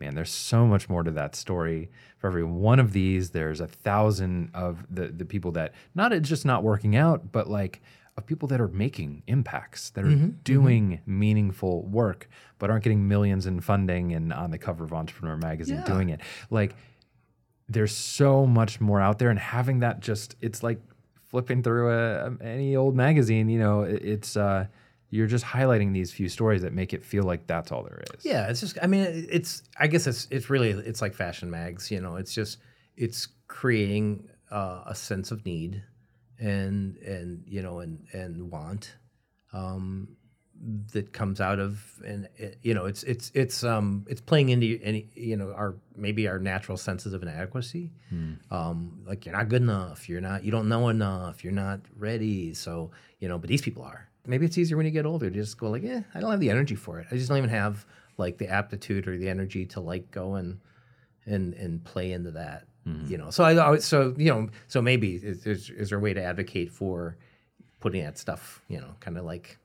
man, 0.00 0.14
there's 0.14 0.30
so 0.30 0.66
much 0.66 0.88
more 0.88 1.02
to 1.02 1.10
that 1.12 1.36
story. 1.36 1.90
For 2.18 2.26
every 2.26 2.44
one 2.44 2.80
of 2.80 2.92
these, 2.92 3.30
there's 3.30 3.60
a 3.60 3.66
thousand 3.66 4.50
of 4.54 4.86
the 4.90 5.08
the 5.08 5.24
people 5.24 5.52
that 5.52 5.74
not 5.94 6.12
it's 6.12 6.28
just 6.28 6.44
not 6.44 6.62
working 6.62 6.96
out, 6.96 7.32
but 7.32 7.48
like 7.48 7.82
of 8.16 8.26
people 8.26 8.46
that 8.48 8.60
are 8.60 8.68
making 8.68 9.22
impacts, 9.26 9.90
that 9.90 10.04
are 10.04 10.08
mm-hmm, 10.08 10.26
mm-hmm. 10.26 10.42
doing 10.44 11.00
meaningful 11.04 11.82
work, 11.82 12.28
but 12.58 12.70
aren't 12.70 12.84
getting 12.84 13.08
millions 13.08 13.46
in 13.46 13.60
funding 13.60 14.12
and 14.12 14.32
on 14.32 14.50
the 14.50 14.58
cover 14.58 14.84
of 14.84 14.92
Entrepreneur 14.92 15.36
Magazine 15.36 15.78
Yeah. 15.78 15.84
doing 15.84 16.08
it. 16.10 16.20
Like 16.50 16.76
there's 17.68 17.94
so 17.94 18.46
much 18.46 18.80
more 18.80 19.00
out 19.00 19.18
there, 19.18 19.30
and 19.30 19.38
having 19.38 19.80
that 19.80 20.00
just 20.00 20.36
it's 20.40 20.62
like 20.62 20.80
flipping 21.22 21.62
through 21.62 21.90
a, 21.90 22.36
any 22.42 22.76
old 22.76 22.94
magazine. 22.94 23.48
You 23.48 23.58
know, 23.58 23.82
it, 23.82 24.04
it's 24.04 24.36
uh, 24.36 24.66
you're 25.10 25.26
just 25.26 25.44
highlighting 25.44 25.92
these 25.92 26.12
few 26.12 26.28
stories 26.28 26.62
that 26.62 26.72
make 26.72 26.92
it 26.92 27.04
feel 27.04 27.24
like 27.24 27.46
that's 27.46 27.72
all 27.72 27.82
there 27.82 28.02
is. 28.14 28.24
Yeah, 28.24 28.48
it's 28.48 28.60
just. 28.60 28.78
I 28.82 28.86
mean, 28.86 29.26
it's. 29.30 29.62
I 29.78 29.86
guess 29.86 30.06
it's. 30.06 30.26
It's 30.30 30.50
really. 30.50 30.70
It's 30.70 31.00
like 31.00 31.14
fashion 31.14 31.50
mags. 31.50 31.90
You 31.90 32.00
know, 32.00 32.16
it's 32.16 32.34
just. 32.34 32.58
It's 32.96 33.28
creating 33.48 34.28
uh, 34.50 34.82
a 34.86 34.94
sense 34.94 35.30
of 35.30 35.44
need, 35.46 35.82
and 36.38 36.96
and 36.98 37.44
you 37.46 37.62
know, 37.62 37.80
and 37.80 38.04
and 38.12 38.50
want, 38.50 38.94
um, 39.52 40.16
that 40.92 41.12
comes 41.12 41.40
out 41.40 41.58
of 41.58 42.00
and 42.06 42.28
it, 42.36 42.58
you 42.62 42.72
know 42.72 42.86
it's 42.86 43.02
it's 43.02 43.30
it's 43.34 43.64
um 43.64 44.06
it's 44.08 44.20
playing 44.20 44.48
into 44.48 44.78
any 44.82 45.08
you 45.14 45.36
know 45.36 45.52
our 45.52 45.74
maybe 45.96 46.26
our 46.28 46.38
natural 46.38 46.78
senses 46.78 47.12
of 47.12 47.22
inadequacy. 47.22 47.90
Um 48.50 49.02
like 49.06 49.26
you're 49.26 49.34
not 49.36 49.48
good 49.48 49.62
enough. 49.62 50.08
You're 50.08 50.20
not 50.20 50.44
you 50.44 50.50
don't 50.50 50.68
know 50.68 50.88
enough. 50.88 51.44
You're 51.44 51.52
not 51.52 51.80
ready. 51.96 52.54
So 52.54 52.90
you 53.20 53.28
know 53.28 53.38
but 53.38 53.48
these 53.48 53.62
people 53.62 53.82
are. 53.82 54.08
Maybe 54.26 54.46
it's 54.46 54.56
easier 54.56 54.76
when 54.78 54.86
you 54.86 54.92
get 54.92 55.04
older 55.04 55.28
to 55.28 55.34
just 55.36 55.58
go 55.58 55.68
like 55.68 55.82
yeah 55.82 56.00
i 56.14 56.20
don't 56.20 56.30
have 56.30 56.40
the 56.40 56.50
energy 56.50 56.76
for 56.76 56.98
it. 57.00 57.06
I 57.10 57.16
just 57.16 57.28
don't 57.28 57.38
even 57.38 57.50
have 57.50 57.84
like 58.16 58.38
the 58.38 58.48
aptitude 58.48 59.06
or 59.08 59.18
the 59.18 59.28
energy 59.28 59.66
to 59.66 59.80
like 59.80 60.10
go 60.10 60.36
and 60.36 60.60
and 61.26 61.52
and 61.54 61.82
play 61.84 62.12
into 62.12 62.30
that 62.32 62.64
you 63.08 63.16
know? 63.18 63.30
So 63.30 63.44
i 63.44 63.72
I- 63.72 63.78
so 63.78 64.14
you 64.16 64.30
know 64.32 64.48
so 64.68 64.80
maybe 64.82 65.16
is, 65.16 65.46
is, 65.46 65.70
is 65.70 65.88
there 65.90 65.98
a 65.98 66.00
way 66.02 66.12
to 66.14 66.22
advocate 66.22 66.70
for 66.70 67.16
putting 67.80 68.02
that 68.04 68.16
stuff 68.18 68.62
you 68.68 68.78
know 68.80 68.94
kind 69.00 69.18
of 69.18 69.24
like 69.24 69.58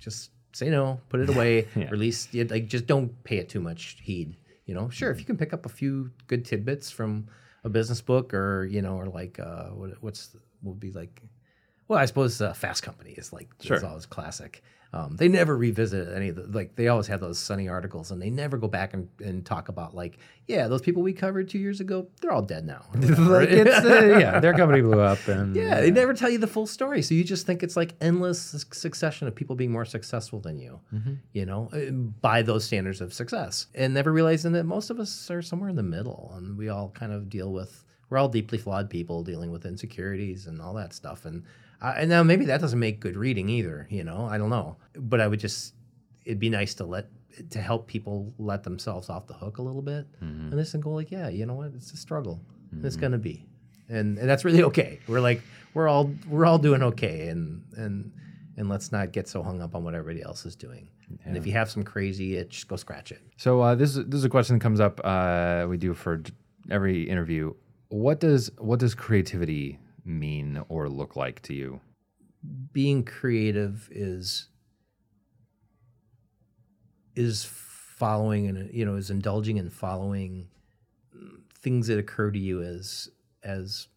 just 0.00 0.30
say 0.52 0.68
no, 0.70 1.00
put 1.08 1.20
it 1.20 1.28
away, 1.28 1.66
release 1.90 2.28
you 2.32 2.44
like 2.44 2.66
just 2.66 2.86
don't 2.86 3.22
pay 3.24 3.38
it 3.38 3.48
too 3.48 3.60
much 3.60 3.98
heed. 4.02 4.36
You 4.66 4.74
know, 4.74 4.88
sure, 4.88 5.10
if 5.10 5.18
you 5.18 5.24
can 5.24 5.36
pick 5.36 5.52
up 5.52 5.66
a 5.66 5.68
few 5.68 6.10
good 6.26 6.44
tidbits 6.44 6.90
from 6.90 7.26
a 7.64 7.68
business 7.68 8.00
book 8.00 8.32
or 8.34 8.64
you 8.64 8.82
know, 8.82 8.94
or 8.96 9.06
like 9.06 9.38
uh, 9.40 9.68
what, 9.70 9.90
what's 10.02 10.34
what 10.62 10.72
would 10.72 10.80
be 10.80 10.92
like. 10.92 11.22
Well, 11.88 11.98
I 11.98 12.04
suppose 12.04 12.40
uh, 12.40 12.52
Fast 12.52 12.82
Company 12.84 13.10
is 13.12 13.32
like 13.32 13.48
is 13.60 13.66
Sure. 13.66 13.84
always 13.86 14.06
classic. 14.06 14.62
Um, 14.92 15.14
they 15.16 15.28
never 15.28 15.56
revisit 15.56 16.08
any 16.16 16.30
of 16.30 16.36
the 16.36 16.46
like 16.48 16.74
they 16.74 16.88
always 16.88 17.06
have 17.06 17.20
those 17.20 17.38
sunny 17.38 17.68
articles 17.68 18.10
and 18.10 18.20
they 18.20 18.28
never 18.28 18.58
go 18.58 18.66
back 18.66 18.92
and, 18.92 19.08
and 19.20 19.46
talk 19.46 19.68
about 19.68 19.94
like 19.94 20.18
yeah 20.48 20.66
those 20.66 20.82
people 20.82 21.00
we 21.00 21.12
covered 21.12 21.48
two 21.48 21.60
years 21.60 21.78
ago 21.78 22.08
they're 22.20 22.32
all 22.32 22.42
dead 22.42 22.66
now. 22.66 22.84
like 22.94 23.50
it's 23.50 23.84
uh, 23.84 24.16
yeah, 24.20 24.40
their 24.40 24.52
company 24.52 24.80
blew 24.80 24.98
up, 25.00 25.26
and 25.28 25.54
Yeah, 25.54 25.80
they 25.80 25.92
never 25.92 26.12
tell 26.12 26.28
you 26.28 26.38
the 26.38 26.48
full 26.48 26.66
story, 26.66 27.02
so 27.02 27.14
you 27.14 27.22
just 27.22 27.46
think 27.46 27.62
it's 27.62 27.76
like 27.76 27.94
endless 28.00 28.64
succession 28.72 29.28
of 29.28 29.34
people 29.34 29.54
being 29.54 29.70
more 29.70 29.84
successful 29.84 30.40
than 30.40 30.58
you, 30.58 30.80
you 31.32 31.46
know, 31.46 31.70
uh, 31.72 31.92
by 31.92 32.42
those 32.42 32.64
standards 32.64 33.00
of 33.00 33.14
success, 33.14 33.68
and 33.76 33.94
never 33.94 34.12
realizing 34.12 34.52
that 34.52 34.64
most 34.64 34.90
of 34.90 34.98
us 34.98 35.30
are 35.30 35.40
somewhere 35.40 35.70
in 35.70 35.76
the 35.76 35.84
middle, 35.84 36.32
and 36.36 36.58
we 36.58 36.68
all 36.68 36.90
kind 36.90 37.12
of 37.12 37.28
deal 37.30 37.52
with 37.52 37.84
we're 38.08 38.18
all 38.18 38.28
deeply 38.28 38.58
flawed 38.58 38.90
people 38.90 39.22
dealing 39.22 39.52
with 39.52 39.64
insecurities 39.64 40.48
and 40.48 40.60
all 40.60 40.74
that 40.74 40.92
stuff, 40.92 41.24
and 41.26 41.44
uh, 41.80 41.94
and 41.96 42.10
now 42.10 42.22
maybe 42.22 42.44
that 42.46 42.60
doesn't 42.60 42.78
make 42.78 43.00
good 43.00 43.16
reading 43.16 43.48
either, 43.48 43.86
you 43.90 44.04
know, 44.04 44.26
I 44.26 44.38
don't 44.38 44.50
know, 44.50 44.76
but 44.94 45.20
I 45.20 45.28
would 45.28 45.40
just 45.40 45.74
it'd 46.24 46.38
be 46.38 46.50
nice 46.50 46.74
to 46.74 46.84
let 46.84 47.08
to 47.50 47.60
help 47.60 47.86
people 47.86 48.34
let 48.38 48.64
themselves 48.64 49.08
off 49.08 49.26
the 49.26 49.34
hook 49.34 49.58
a 49.58 49.62
little 49.62 49.82
bit, 49.82 50.06
and 50.20 50.52
this 50.58 50.74
and 50.74 50.82
go 50.82 50.90
like, 50.90 51.10
yeah, 51.10 51.28
you 51.28 51.46
know 51.46 51.54
what, 51.54 51.72
it's 51.74 51.92
a 51.92 51.96
struggle, 51.96 52.40
and 52.72 52.84
it's 52.84 52.96
gonna 52.96 53.18
be 53.18 53.46
and, 53.90 54.18
and 54.18 54.28
that's 54.28 54.44
really 54.44 54.62
okay. 54.62 55.00
We're 55.06 55.20
like 55.20 55.42
we're 55.74 55.88
all 55.88 56.12
we're 56.28 56.46
all 56.46 56.58
doing 56.58 56.82
okay, 56.82 57.28
and 57.28 57.62
and 57.76 58.12
and 58.56 58.68
let's 58.68 58.92
not 58.92 59.12
get 59.12 59.28
so 59.28 59.42
hung 59.42 59.60
up 59.60 59.74
on 59.74 59.84
what 59.84 59.94
everybody 59.94 60.22
else 60.22 60.46
is 60.46 60.56
doing. 60.56 60.88
And 61.24 61.36
if 61.36 61.44
you 61.44 61.52
have 61.54 61.68
some 61.68 61.82
crazy 61.82 62.36
itch, 62.36 62.68
go 62.68 62.76
scratch 62.76 63.10
it. 63.10 63.20
So 63.36 63.60
uh, 63.60 63.74
this 63.74 63.96
is 63.96 64.06
this 64.06 64.18
is 64.18 64.24
a 64.24 64.28
question 64.28 64.56
that 64.56 64.62
comes 64.62 64.78
up. 64.78 65.00
Uh, 65.02 65.66
we 65.68 65.76
do 65.76 65.92
for 65.92 66.22
every 66.70 67.08
interview. 67.08 67.52
What 67.88 68.20
does 68.20 68.50
what 68.58 68.78
does 68.78 68.94
creativity 68.94 69.78
mean 70.04 70.62
or 70.68 70.88
look 70.88 71.16
like 71.16 71.42
to 71.42 71.54
you? 71.54 71.80
Being 72.72 73.04
creative 73.04 73.88
is 73.90 74.48
is 77.14 77.44
following 77.44 78.48
and 78.48 78.72
you 78.72 78.84
know 78.84 78.96
is 78.96 79.10
indulging 79.10 79.58
in 79.58 79.68
following 79.68 80.48
things 81.54 81.86
that 81.88 81.98
occur 81.98 82.30
to 82.30 82.38
you 82.38 82.62
as 82.62 83.10
as 83.42 83.88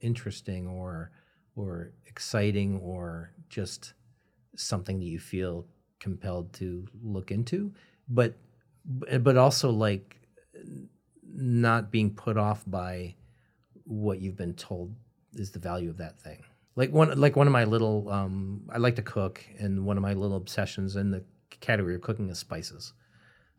interesting 0.00 0.66
or 0.66 1.10
or 1.56 1.92
exciting 2.06 2.78
or 2.80 3.32
just 3.48 3.94
something 4.56 4.98
that 4.98 5.06
you 5.06 5.18
feel 5.18 5.66
compelled 5.98 6.52
to 6.52 6.86
look 7.02 7.30
into 7.30 7.72
but 8.08 8.36
but 9.20 9.36
also 9.36 9.70
like 9.70 10.16
not 11.24 11.90
being 11.90 12.10
put 12.10 12.36
off 12.36 12.64
by 12.66 13.14
what 13.90 14.20
you've 14.20 14.36
been 14.36 14.54
told 14.54 14.94
is 15.34 15.50
the 15.50 15.58
value 15.58 15.90
of 15.90 15.96
that 15.98 16.18
thing 16.18 16.42
like 16.76 16.90
one 16.92 17.18
like 17.20 17.36
one 17.36 17.46
of 17.46 17.52
my 17.52 17.64
little 17.64 18.08
um 18.08 18.62
i 18.70 18.78
like 18.78 18.96
to 18.96 19.02
cook 19.02 19.44
and 19.58 19.84
one 19.84 19.96
of 19.96 20.02
my 20.02 20.12
little 20.14 20.36
obsessions 20.36 20.96
in 20.96 21.10
the 21.10 21.22
category 21.60 21.94
of 21.96 22.00
cooking 22.00 22.28
is 22.30 22.38
spices 22.38 22.92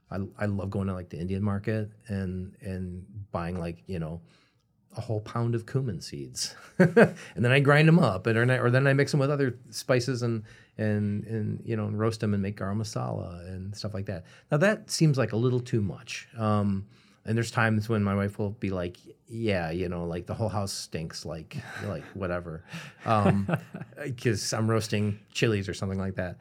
I, 0.10 0.18
I 0.38 0.46
love 0.46 0.70
going 0.70 0.88
to 0.88 0.94
like 0.94 1.10
the 1.10 1.20
Indian 1.20 1.42
market 1.42 1.90
and 2.08 2.54
and 2.62 3.06
buying 3.32 3.58
like 3.60 3.84
you 3.88 4.00
know 4.00 4.20
a 4.98 5.00
whole 5.00 5.22
pound 5.22 5.56
of 5.56 5.66
cumin 5.66 6.02
seeds, 6.02 6.54
and 6.78 7.16
then 7.38 7.54
I 7.54 7.62
grind 7.62 7.88
them 7.88 7.98
up, 7.98 8.28
and 8.28 8.38
or, 8.38 8.46
then 8.46 8.60
I- 8.60 8.62
or 8.62 8.70
then 8.70 8.88
I 8.88 8.92
mix 8.94 9.12
them 9.12 9.22
with 9.22 9.32
other 9.32 9.58
spices 9.70 10.22
and 10.22 10.44
and 10.78 11.24
and 11.24 11.62
you 11.64 11.78
know 11.78 11.86
and 11.88 11.98
roast 11.98 12.20
them 12.20 12.34
and 12.34 12.44
make 12.44 12.58
garam 12.58 12.76
masala 12.82 13.48
and 13.48 13.74
stuff 13.74 13.94
like 13.94 14.08
that. 14.08 14.26
Now 14.52 14.58
that 14.58 14.92
seems 14.92 15.18
like 15.18 15.32
a 15.32 15.38
little 15.38 15.62
too 15.62 15.80
much. 15.82 16.28
Um, 16.38 16.88
and 17.26 17.38
there's 17.38 17.52
times 17.52 17.88
when 17.88 18.04
my 18.04 18.16
wife 18.16 18.40
will 18.40 18.52
be 18.52 18.70
like, 18.70 18.98
"Yeah, 19.28 19.72
you 19.72 19.90
know, 19.90 20.06
like 20.06 20.26
the 20.26 20.34
whole 20.34 20.50
house 20.50 20.72
stinks, 20.72 21.26
like 21.26 21.58
like 21.86 22.04
whatever," 22.14 22.64
um, 23.06 23.48
because 24.04 24.54
I'm 24.54 24.70
roasting 24.70 25.20
chilies 25.32 25.70
or 25.70 25.74
something 25.74 26.00
like 26.00 26.16
that 26.16 26.38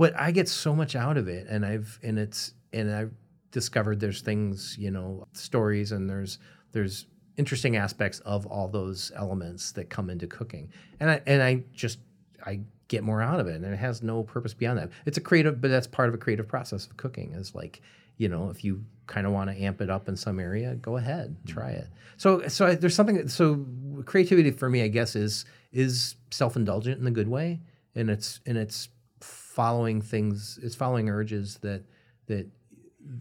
but 0.00 0.18
I 0.18 0.30
get 0.30 0.48
so 0.48 0.74
much 0.74 0.96
out 0.96 1.18
of 1.18 1.28
it, 1.28 1.46
and 1.46 1.62
I've 1.62 1.98
and 2.02 2.18
it's 2.18 2.54
and 2.72 2.90
I've 2.90 3.12
discovered 3.50 4.00
there's 4.00 4.22
things 4.22 4.74
you 4.78 4.90
know 4.90 5.28
stories 5.34 5.92
and 5.92 6.08
there's 6.08 6.38
there's 6.72 7.04
interesting 7.36 7.76
aspects 7.76 8.20
of 8.20 8.46
all 8.46 8.66
those 8.66 9.12
elements 9.14 9.72
that 9.72 9.90
come 9.90 10.08
into 10.08 10.26
cooking, 10.26 10.72
and 11.00 11.10
I 11.10 11.20
and 11.26 11.42
I 11.42 11.64
just 11.74 11.98
I 12.46 12.60
get 12.88 13.04
more 13.04 13.20
out 13.20 13.40
of 13.40 13.46
it, 13.46 13.56
and 13.56 13.66
it 13.66 13.76
has 13.76 14.02
no 14.02 14.22
purpose 14.22 14.54
beyond 14.54 14.78
that. 14.78 14.88
It's 15.04 15.18
a 15.18 15.20
creative, 15.20 15.60
but 15.60 15.70
that's 15.70 15.86
part 15.86 16.08
of 16.08 16.14
a 16.14 16.18
creative 16.18 16.48
process 16.48 16.86
of 16.86 16.96
cooking. 16.96 17.34
Is 17.34 17.54
like 17.54 17.82
you 18.20 18.28
know 18.28 18.50
if 18.50 18.62
you 18.62 18.84
kind 19.06 19.26
of 19.26 19.32
want 19.32 19.50
to 19.50 19.56
amp 19.56 19.80
it 19.80 19.90
up 19.90 20.08
in 20.08 20.16
some 20.16 20.38
area, 20.38 20.74
go 20.76 20.96
ahead, 20.96 21.36
try 21.46 21.70
it. 21.70 21.88
So 22.16 22.46
so 22.48 22.66
I, 22.66 22.74
there's 22.74 22.94
something. 22.94 23.26
So 23.28 23.66
creativity 24.04 24.50
for 24.50 24.68
me, 24.68 24.82
I 24.82 24.88
guess, 24.88 25.16
is 25.16 25.46
is 25.72 26.16
self 26.30 26.54
indulgent 26.54 27.00
in 27.00 27.06
a 27.06 27.10
good 27.10 27.28
way, 27.28 27.60
and 27.94 28.10
it's 28.10 28.40
and 28.46 28.56
it's 28.58 28.88
following 29.20 30.00
things 30.00 30.58
it's 30.62 30.74
following 30.74 31.08
urges 31.08 31.58
that 31.62 31.82
that 32.26 32.46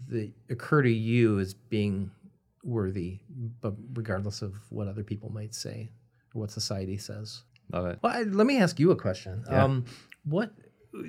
that 0.10 0.32
occur 0.50 0.82
to 0.82 0.92
you 0.92 1.40
as 1.40 1.54
being 1.54 2.12
worthy 2.64 3.20
but 3.62 3.74
regardless 3.94 4.42
of 4.42 4.54
what 4.70 4.88
other 4.88 5.04
people 5.04 5.30
might 5.32 5.56
say 5.56 5.90
or 6.34 6.42
what 6.42 6.52
society 6.52 6.98
says 6.98 7.44
Love 7.74 7.86
it. 7.88 8.00
well 8.02 8.14
I, 8.16 8.22
let 8.24 8.46
me 8.46 8.58
ask 8.60 8.80
you 8.80 8.92
a 8.92 8.96
question 8.96 9.44
um 9.48 9.86
what 10.24 10.52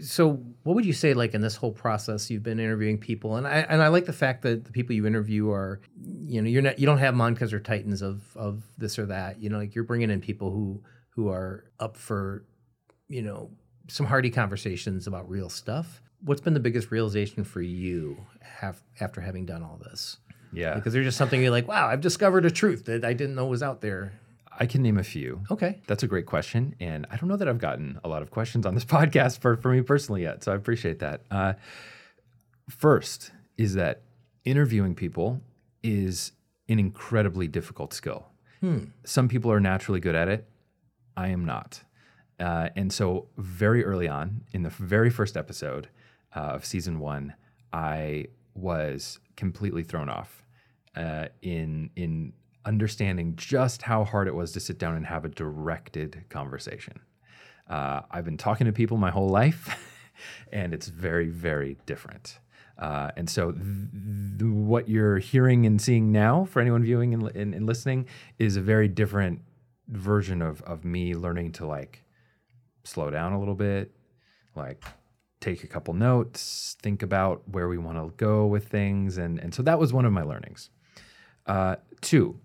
so 0.03 0.33
what 0.63 0.75
would 0.75 0.85
you 0.85 0.93
say 0.93 1.15
like 1.15 1.35
in 1.35 1.41
this 1.41 1.57
whole 1.57 1.73
process 1.73 2.31
you've 2.31 2.43
been 2.43 2.61
interviewing 2.61 2.99
people? 2.99 3.37
And 3.37 3.47
I 3.47 3.61
and 3.61 3.83
I 3.83 3.89
like 3.89 4.07
the 4.07 4.13
fact 4.13 4.43
that 4.43 4.65
the 4.65 4.73
people 4.73 4.95
you 4.95 5.07
interview 5.07 5.51
are 5.51 5.81
you 6.27 6.43
know 6.43 6.49
you're 6.49 6.63
not 6.63 6.79
you 6.79 6.87
don't 6.87 6.99
have 6.99 7.17
because 7.35 7.51
they're 7.51 7.61
titans 7.61 8.03
of 8.03 8.23
of 8.37 8.63
this 8.77 8.99
or 8.99 9.07
that. 9.07 9.41
You 9.41 9.49
know 9.49 9.59
like 9.59 9.75
you're 9.75 9.85
bringing 9.85 10.11
in 10.11 10.21
people 10.21 10.51
who 10.51 10.83
who 11.11 11.29
are 11.29 11.65
up 11.79 11.97
for 11.97 12.45
you 13.09 13.23
know 13.23 13.51
some 13.89 14.07
hearty 14.07 14.31
conversations 14.31 15.07
about 15.07 15.29
real 15.29 15.49
stuff. 15.49 16.03
What's 16.23 16.43
been 16.43 16.55
the 16.55 16.61
biggest 16.61 16.91
realization 16.91 17.45
for 17.45 17.63
you 17.63 18.19
have, 18.43 18.83
after 19.01 19.23
having 19.23 19.47
done 19.47 19.63
all 19.63 19.81
this? 19.83 20.19
Yeah, 20.53 20.75
because 20.75 20.93
there's 20.93 21.07
just 21.07 21.17
something 21.17 21.41
you're 21.41 21.53
like 21.53 21.69
wow 21.69 21.87
i've 21.87 22.01
discovered 22.01 22.45
a 22.45 22.51
truth 22.51 22.87
that 22.87 23.05
i 23.05 23.13
didn't 23.13 23.37
know 23.37 23.47
was 23.47 23.63
out 23.63 23.81
there 23.81 24.20
I 24.61 24.67
can 24.67 24.83
name 24.83 24.99
a 24.99 25.03
few. 25.03 25.41
okay 25.51 25.81
That's 25.87 26.03
a 26.03 26.07
great 26.07 26.27
question, 26.27 26.77
and 26.79 27.07
I 27.11 27.17
don't 27.17 27.29
know 27.29 27.37
that 27.37 27.49
I've 27.49 27.59
gotten 27.59 27.99
a 28.05 28.09
lot 28.09 28.23
of 28.23 28.31
questions 28.31 28.67
on 28.67 28.75
this 28.75 28.85
podcast 28.97 29.41
for 29.41 29.57
for 29.57 29.73
me 29.73 29.81
personally 29.81 30.23
yet. 30.23 30.45
So 30.45 30.53
I 30.53 30.55
appreciate 30.55 30.99
that. 31.01 31.23
Uh, 31.31 31.55
first 32.69 33.33
is 33.57 33.75
that 33.75 34.03
interviewing 34.45 34.95
people 34.95 35.41
is 35.83 36.33
an 36.69 36.79
incredibly 36.79 37.49
difficult 37.49 37.93
skill. 37.93 38.27
Some 39.05 39.29
people 39.29 39.51
are 39.51 39.61
naturally 39.61 40.01
good 40.01 40.15
at 40.15 40.29
it. 40.29 40.47
I 41.17 41.29
am 41.29 41.45
not. 41.45 41.83
Uh, 42.39 42.69
and 42.77 42.93
so, 42.93 43.29
very 43.37 43.85
early 43.85 44.09
on, 44.09 44.43
in 44.53 44.63
the 44.63 44.71
very 44.71 45.11
first 45.11 45.37
episode 45.37 45.89
uh, 46.35 46.41
of 46.41 46.65
season 46.65 47.01
one, 47.01 47.35
I 47.73 48.27
was 48.55 49.19
completely 49.37 49.83
thrown 49.83 50.09
off 50.09 50.43
uh, 50.97 51.27
in 51.43 51.91
in 51.97 52.33
understanding 52.65 53.35
just 53.37 53.83
how 53.83 54.05
hard 54.05 54.29
it 54.29 54.35
was 54.35 54.53
to 54.53 54.61
sit 54.61 54.79
down 54.79 54.97
and 54.97 55.07
have 55.07 55.25
a 55.25 55.29
directed 55.29 56.25
conversation. 56.29 57.01
Uh, 57.69 58.03
I've 58.11 58.25
been 58.25 58.37
talking 58.37 58.67
to 58.67 58.73
people 58.73 58.97
my 58.97 59.11
whole 59.11 59.29
life, 59.29 59.77
and 60.53 60.75
it's 60.75 60.89
very, 60.89 61.29
very 61.29 61.77
different. 61.87 62.39
Uh, 62.79 63.11
and 63.17 63.29
so, 63.29 63.53
th- 63.53 63.65
th- 64.39 64.51
what 64.51 64.89
you're 64.89 65.19
hearing 65.19 65.67
and 65.67 65.81
seeing 65.81 66.11
now, 66.11 66.47
for 66.47 66.61
anyone 66.61 66.83
viewing 66.83 67.13
and, 67.15 67.25
and, 67.37 67.55
and 67.55 67.67
listening, 67.67 68.07
is 68.39 68.57
a 68.57 68.61
very 68.61 68.89
different 68.89 69.41
version 69.89 70.41
of 70.41 70.63
of 70.63 70.85
me 70.85 71.15
learning 71.15 71.53
to 71.53 71.67
like 71.67 72.05
slow 72.85 73.11
down 73.11 73.33
a 73.33 73.39
little 73.39 73.55
bit, 73.55 73.93
like 74.57 74.83
take 75.41 75.63
a 75.63 75.67
couple 75.67 75.95
notes, 75.95 76.77
think 76.83 77.03
about 77.03 77.43
where 77.49 77.69
we 77.69 77.79
want 77.79 77.99
to 77.99 78.15
go 78.17 78.47
with 78.47 78.69
things, 78.69 79.19
and 79.19 79.39
and 79.39 79.55
so 79.55 79.63
that 79.63 79.79
was 79.79 79.93
one 79.93 80.05
of 80.05 80.13
my 80.13 80.23
learnings. 80.23 80.71
Uh, 81.47 81.77
two, 82.01 82.39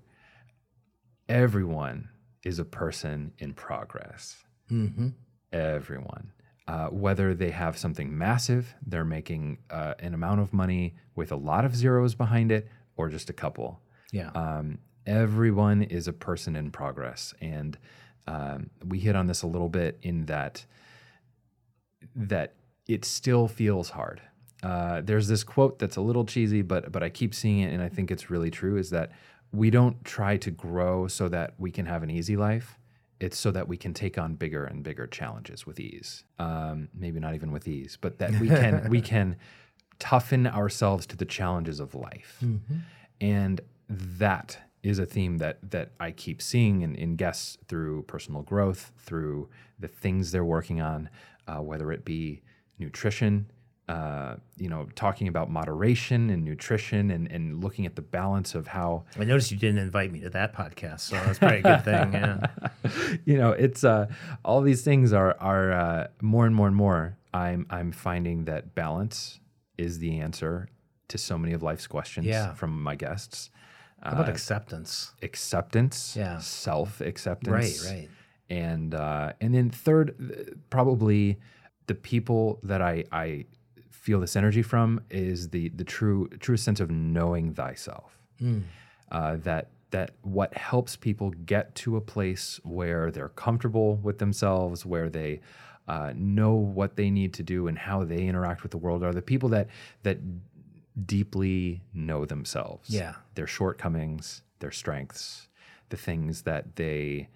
everyone 1.30 2.10
is 2.44 2.60
a 2.60 2.66
person 2.66 3.32
in 3.40 3.54
progress. 3.54 4.44
mm-hmm. 4.72 5.10
Everyone. 5.52 6.32
uh, 6.68 6.88
whether 6.88 7.34
they 7.34 7.52
have 7.52 7.78
something 7.78 8.18
massive, 8.18 8.74
they're 8.86 9.06
making 9.06 9.60
uh, 9.70 9.94
an 10.00 10.14
amount 10.14 10.42
of 10.42 10.52
money 10.54 10.96
with 11.16 11.32
a 11.32 11.36
lot 11.36 11.64
of 11.64 11.76
zeros 11.76 12.16
behind 12.16 12.52
it, 12.52 12.68
or 12.98 13.10
just 13.10 13.30
a 13.30 13.34
couple. 13.34 13.80
Yeah. 14.12 14.32
Um, 14.34 14.80
everyone 15.06 15.84
is 15.84 16.08
a 16.08 16.14
person 16.14 16.56
in 16.56 16.72
progress. 16.72 17.34
And 17.40 17.78
um, 18.28 18.72
we 18.84 19.00
hit 19.00 19.16
on 19.16 19.28
this 19.28 19.44
a 19.44 19.48
little 19.48 19.70
bit 19.70 20.00
in 20.02 20.26
that 20.26 20.66
that 22.16 22.54
it 22.88 23.06
still 23.06 23.48
feels 23.48 23.90
hard. 23.90 24.22
Uh, 24.64 25.02
there's 25.02 25.28
this 25.28 25.44
quote 25.44 25.78
that's 25.80 25.98
a 25.98 26.02
little 26.02 26.26
cheesy, 26.26 26.62
but 26.64 26.92
but 26.92 27.04
I 27.04 27.10
keep 27.10 27.36
seeing 27.36 27.60
it, 27.60 27.74
and 27.74 27.84
I 27.84 27.90
think 27.90 28.10
it's 28.10 28.30
really 28.32 28.50
true. 28.50 28.78
Is 28.78 28.90
that 28.90 29.12
we 29.56 29.70
don't 29.70 30.04
try 30.04 30.38
to 30.38 30.52
grow 30.52 31.08
so 31.08 31.30
that 31.30 31.54
we 31.58 31.72
can 31.72 31.86
have 31.86 32.04
an 32.04 32.10
easy 32.10 32.36
life. 32.36 32.78
It's 33.20 33.38
so 33.38 33.52
that 33.52 33.68
we 33.68 33.78
can 33.78 33.94
take 33.94 34.18
on 34.18 34.36
bigger 34.36 34.66
and 34.66 34.84
bigger 34.84 35.08
challenges 35.08 35.66
with 35.66 35.80
ease. 35.80 36.26
Um, 36.38 36.90
maybe 36.94 37.20
not 37.20 37.34
even 37.34 37.52
with 37.52 37.68
ease, 37.68 37.98
but 38.00 38.20
that 38.20 38.32
we 38.40 38.50
can 38.50 38.90
we 38.90 39.02
can 39.14 39.38
toughen 40.00 40.46
ourselves 40.46 41.06
to 41.08 41.16
the 41.16 41.26
challenges 41.26 41.80
of 41.80 41.96
life, 41.96 42.44
and 43.22 43.62
that 43.88 44.58
is 44.84 45.00
a 45.00 45.06
theme 45.06 45.38
that 45.38 45.72
that 45.72 45.92
I 46.00 46.12
keep 46.12 46.42
seeing 46.42 46.82
in, 46.82 46.94
in 46.96 47.16
guests 47.16 47.58
through 47.68 48.04
personal 48.04 48.42
growth, 48.42 48.92
through 48.98 49.48
the 49.80 49.88
things 49.88 50.32
they're 50.32 50.44
working 50.44 50.82
on, 50.82 51.10
uh, 51.48 51.62
whether 51.62 51.92
it 51.94 52.04
be 52.04 52.42
nutrition, 52.80 53.50
uh, 53.88 54.36
you 54.58 54.68
know, 54.68 54.88
talking 54.96 55.28
about 55.28 55.50
moderation 55.52 56.30
and 56.32 56.44
nutrition 56.44 57.12
and, 57.12 57.32
and 57.32 57.64
looking 57.64 57.86
at 57.86 57.96
the 57.96 58.02
balance 58.02 58.56
of 58.56 58.66
how 58.68 59.04
I 59.20 59.24
noticed 59.26 59.52
you 59.52 59.58
didn't 59.58 59.78
invite 59.80 60.12
me 60.12 60.22
to 60.22 60.30
that 60.32 60.56
podcast, 60.56 61.02
so 61.02 61.16
that's 61.18 61.38
probably 61.40 61.60
a 61.60 61.62
good 61.62 61.84
thing. 61.84 62.14
Yeah. 62.14 62.48
you 63.26 63.38
know, 63.38 63.52
it's 63.52 63.84
uh, 63.84 64.08
all 64.44 64.62
these 64.62 64.84
things 64.84 65.14
are 65.14 65.36
are 65.40 65.72
uh, 65.72 66.08
more 66.22 66.46
and 66.48 66.56
more 66.56 66.68
and 66.68 66.76
more. 66.76 67.18
I'm 67.34 67.68
I'm 67.70 67.92
finding 67.92 68.46
that 68.46 68.74
balance 68.74 69.40
is 69.78 70.00
the 70.00 70.20
answer 70.20 70.70
to 71.10 71.18
so 71.20 71.38
many 71.38 71.54
of 71.54 71.62
life's 71.62 71.86
questions 71.86 72.26
Yeah. 72.26 72.54
from 72.54 72.82
my 72.82 72.96
guests. 72.96 73.52
How 74.02 74.14
about 74.14 74.30
acceptance? 74.30 75.14
Acceptance, 75.22 76.16
Yeah. 76.18 76.40
self 76.40 77.02
acceptance, 77.02 77.86
Right, 77.86 77.92
right. 77.92 78.10
and 78.50 78.96
uh, 78.96 79.34
and 79.42 79.54
then 79.54 79.70
third, 79.70 80.58
probably 80.70 81.38
the 81.88 81.96
people 81.96 82.60
that 82.64 82.82
I 82.82 83.04
I 83.12 83.46
feel 84.06 84.20
this 84.26 84.36
energy 84.36 84.62
from 84.62 84.90
is 85.10 85.40
the 85.56 85.66
the 85.70 85.84
true 85.96 86.20
true 86.46 86.58
sense 86.58 86.80
of 86.86 86.90
knowing 86.92 87.54
thyself. 87.62 88.10
Uh, 89.18 89.38
that 89.50 89.66
that 89.96 90.10
what 90.22 90.52
helps 90.72 90.96
people 91.08 91.30
get 91.54 91.66
to 91.84 91.96
a 91.96 92.02
place 92.02 92.60
where 92.64 93.06
they're 93.14 93.30
comfortable 93.46 93.90
with 94.08 94.18
themselves, 94.24 94.86
where 94.86 95.10
they 95.10 95.32
uh, 95.88 96.12
know 96.16 96.54
what 96.54 96.96
they 97.00 97.10
need 97.20 97.32
to 97.40 97.44
do 97.44 97.68
and 97.70 97.78
how 97.78 98.04
they 98.12 98.22
interact 98.32 98.62
with 98.64 98.72
the 98.72 98.78
world 98.86 99.04
are 99.04 99.14
the 99.14 99.22
people 99.34 99.50
that 99.50 99.68
that 100.04 100.18
deeply 101.06 101.82
know 101.94 102.26
themselves 102.26 102.90
Yeah. 102.90 103.16
their 103.36 103.48
shortcomings, 103.48 104.42
their 104.60 104.72
strengths, 104.72 105.48
the 105.90 105.98
things 105.98 106.44
that 106.44 106.76
they 106.78 107.28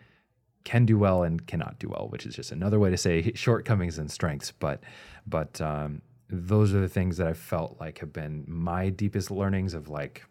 can 0.64 0.86
do 0.86 0.98
well 0.98 1.24
and 1.24 1.46
cannot 1.48 1.80
do 1.80 1.90
well, 1.90 2.08
which 2.10 2.26
is 2.26 2.36
just 2.36 2.52
another 2.52 2.80
way 2.80 2.90
to 2.90 2.98
say 2.98 3.32
shortcomings 3.46 3.98
and 3.98 4.10
strengths. 4.12 4.52
But 4.52 4.82
but 5.28 5.60
um, 5.62 6.02
those 6.30 6.74
are 6.74 6.80
the 6.80 6.90
things 6.90 7.18
that 7.18 7.28
I 7.28 7.34
felt 7.34 7.78
like 7.80 8.00
have 8.00 8.14
been 8.14 8.44
my 8.48 8.90
deepest 8.90 9.32
learnings 9.32 9.74
of 9.74 9.88
like 9.90 10.24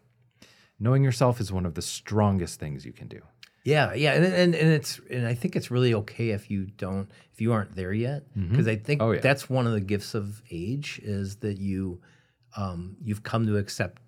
knowing 0.79 1.03
yourself 1.03 1.39
is 1.41 1.51
one 1.51 1.65
of 1.65 1.73
the 1.75 1.81
strongest 1.81 2.59
things 2.59 2.85
you 2.85 2.93
can 2.93 3.07
do. 3.07 3.21
Yeah, 3.65 3.93
yeah, 3.93 4.13
and, 4.13 4.23
and 4.25 4.55
and 4.55 4.69
it's 4.71 4.99
and 5.11 5.27
I 5.27 5.33
think 5.33 5.55
it's 5.57 5.69
really 5.69 5.93
okay 5.93 6.29
if 6.29 6.49
you 6.49 6.65
don't 6.65 7.09
if 7.33 7.41
you 7.41 7.51
aren't 7.51 7.75
there 7.75 7.91
yet 7.93 8.23
because 8.33 8.67
I 8.67 8.77
think 8.77 9.01
Oh, 9.01 9.11
yeah. 9.11 9.19
that's 9.19 9.49
one 9.49 9.67
of 9.67 9.73
the 9.73 9.81
gifts 9.81 10.15
of 10.15 10.41
age 10.49 10.99
is 11.03 11.35
that 11.37 11.57
you 11.59 12.01
um, 12.55 12.95
you've 13.03 13.21
come 13.23 13.45
to 13.45 13.57
accept 13.57 14.01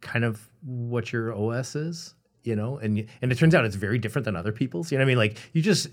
kind 0.00 0.24
of 0.24 0.50
what 0.62 1.12
your 1.12 1.32
OS 1.34 1.76
is, 1.76 2.14
you 2.42 2.56
know, 2.56 2.76
and 2.78 2.98
you, 2.98 3.06
and 3.22 3.32
it 3.32 3.38
turns 3.38 3.54
out 3.54 3.64
it's 3.64 3.76
very 3.76 3.98
different 3.98 4.24
than 4.26 4.36
other 4.36 4.52
people's. 4.52 4.90
You 4.92 4.98
know 4.98 5.02
what 5.04 5.06
I 5.06 5.12
mean? 5.12 5.18
Like 5.18 5.38
you 5.52 5.62
just 5.62 5.88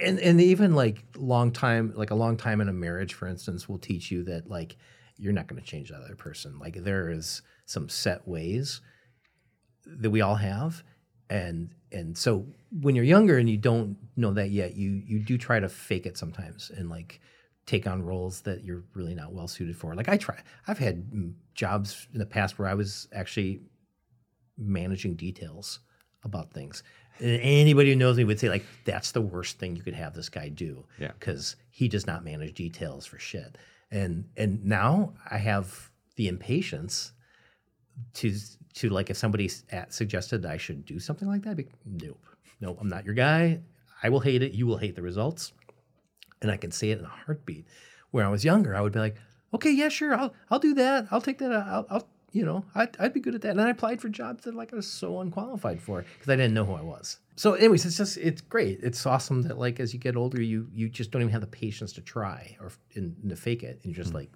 and 0.00 0.18
and 0.18 0.40
even 0.40 0.74
like 0.74 1.04
long 1.16 1.52
time 1.52 1.92
like 1.94 2.10
a 2.10 2.14
long 2.14 2.36
time 2.36 2.60
in 2.60 2.68
a 2.68 2.72
marriage, 2.72 3.14
for 3.14 3.28
instance, 3.28 3.68
will 3.68 3.78
teach 3.78 4.10
you 4.10 4.24
that 4.24 4.48
like 4.48 4.76
you're 5.16 5.32
not 5.32 5.46
going 5.46 5.60
to 5.60 5.66
change 5.66 5.90
the 5.90 5.96
other 5.96 6.16
person. 6.16 6.58
Like 6.58 6.82
there 6.82 7.10
is 7.10 7.42
some 7.66 7.88
set 7.88 8.26
ways 8.26 8.80
that 9.86 10.10
we 10.10 10.20
all 10.20 10.34
have 10.34 10.82
and 11.30 11.70
and 11.92 12.16
so 12.16 12.46
when 12.80 12.94
you're 12.94 13.04
younger 13.04 13.38
and 13.38 13.48
you 13.48 13.56
don't 13.56 13.96
know 14.16 14.32
that 14.32 14.50
yet 14.50 14.74
you 14.76 15.02
you 15.06 15.18
do 15.18 15.38
try 15.38 15.58
to 15.58 15.68
fake 15.68 16.06
it 16.06 16.16
sometimes 16.16 16.70
and 16.76 16.90
like 16.90 17.20
take 17.66 17.86
on 17.86 18.02
roles 18.02 18.42
that 18.42 18.62
you're 18.62 18.84
really 18.94 19.14
not 19.14 19.32
well 19.32 19.48
suited 19.48 19.76
for 19.76 19.94
like 19.94 20.08
i 20.08 20.16
try 20.16 20.38
i've 20.66 20.78
had 20.78 21.10
mm, 21.10 21.32
jobs 21.54 22.06
in 22.12 22.18
the 22.18 22.26
past 22.26 22.58
where 22.58 22.68
i 22.68 22.74
was 22.74 23.08
actually 23.12 23.60
managing 24.58 25.14
details 25.14 25.80
about 26.24 26.52
things 26.52 26.82
and 27.20 27.40
anybody 27.40 27.90
who 27.90 27.96
knows 27.96 28.16
me 28.16 28.24
would 28.24 28.40
say 28.40 28.48
like 28.48 28.64
that's 28.84 29.12
the 29.12 29.20
worst 29.20 29.58
thing 29.58 29.76
you 29.76 29.82
could 29.82 29.94
have 29.94 30.14
this 30.14 30.28
guy 30.28 30.48
do 30.48 30.84
Yeah. 30.98 31.12
because 31.18 31.56
he 31.70 31.88
does 31.88 32.06
not 32.06 32.24
manage 32.24 32.54
details 32.54 33.06
for 33.06 33.18
shit 33.18 33.56
and 33.90 34.24
and 34.36 34.64
now 34.64 35.12
i 35.30 35.38
have 35.38 35.90
the 36.16 36.28
impatience 36.28 37.12
to 38.14 38.32
to 38.74 38.88
like 38.88 39.08
if 39.10 39.16
somebody 39.16 39.48
at, 39.70 39.92
suggested 39.92 40.42
that 40.42 40.50
I 40.50 40.56
should 40.56 40.84
do 40.84 40.98
something 40.98 41.28
like 41.28 41.42
that, 41.42 41.56
be 41.56 41.66
nope, 41.86 42.26
nope, 42.60 42.78
I'm 42.80 42.88
not 42.88 43.04
your 43.04 43.14
guy. 43.14 43.60
I 44.02 44.08
will 44.08 44.18
hate 44.20 44.42
it. 44.42 44.52
You 44.52 44.66
will 44.66 44.78
hate 44.78 44.96
the 44.96 45.02
results, 45.02 45.52
and 46.42 46.50
I 46.50 46.56
can 46.56 46.72
say 46.72 46.90
it 46.90 46.98
in 46.98 47.04
a 47.04 47.08
heartbeat. 47.08 47.66
Where 48.10 48.24
I 48.24 48.28
was 48.30 48.44
younger, 48.44 48.74
I 48.74 48.80
would 48.80 48.92
be 48.92 48.98
like, 48.98 49.16
okay, 49.54 49.70
yeah, 49.70 49.88
sure, 49.88 50.12
I'll 50.14 50.34
I'll 50.50 50.58
do 50.58 50.74
that. 50.74 51.06
I'll 51.12 51.20
take 51.20 51.38
that. 51.38 51.52
Uh, 51.52 51.64
I'll, 51.68 51.86
I'll 51.88 52.08
you 52.34 52.44
know, 52.44 52.64
I'd, 52.74 52.96
I'd 52.98 53.14
be 53.14 53.20
good 53.20 53.36
at 53.36 53.42
that. 53.42 53.52
And 53.52 53.60
I 53.60 53.70
applied 53.70 54.02
for 54.02 54.08
jobs 54.08 54.42
that 54.42 54.54
like 54.56 54.72
I 54.72 54.76
was 54.76 54.88
so 54.88 55.20
unqualified 55.20 55.80
for 55.80 56.02
because 56.02 56.28
I 56.28 56.34
didn't 56.34 56.52
know 56.52 56.64
who 56.64 56.74
I 56.74 56.82
was. 56.82 57.18
So, 57.36 57.54
anyways, 57.54 57.86
it's 57.86 57.96
just 57.96 58.16
it's 58.16 58.40
great. 58.40 58.80
It's 58.82 59.06
awesome 59.06 59.42
that 59.42 59.56
like 59.56 59.78
as 59.78 59.94
you 59.94 60.00
get 60.00 60.16
older, 60.16 60.42
you 60.42 60.68
you 60.74 60.88
just 60.88 61.12
don't 61.12 61.22
even 61.22 61.30
have 61.32 61.40
the 61.40 61.46
patience 61.46 61.92
to 61.92 62.00
try 62.00 62.56
or 62.60 62.72
and, 62.96 63.16
to 63.28 63.36
fake 63.36 63.62
it, 63.62 63.80
and 63.84 63.94
you're 63.94 64.04
just 64.04 64.14
like 64.14 64.32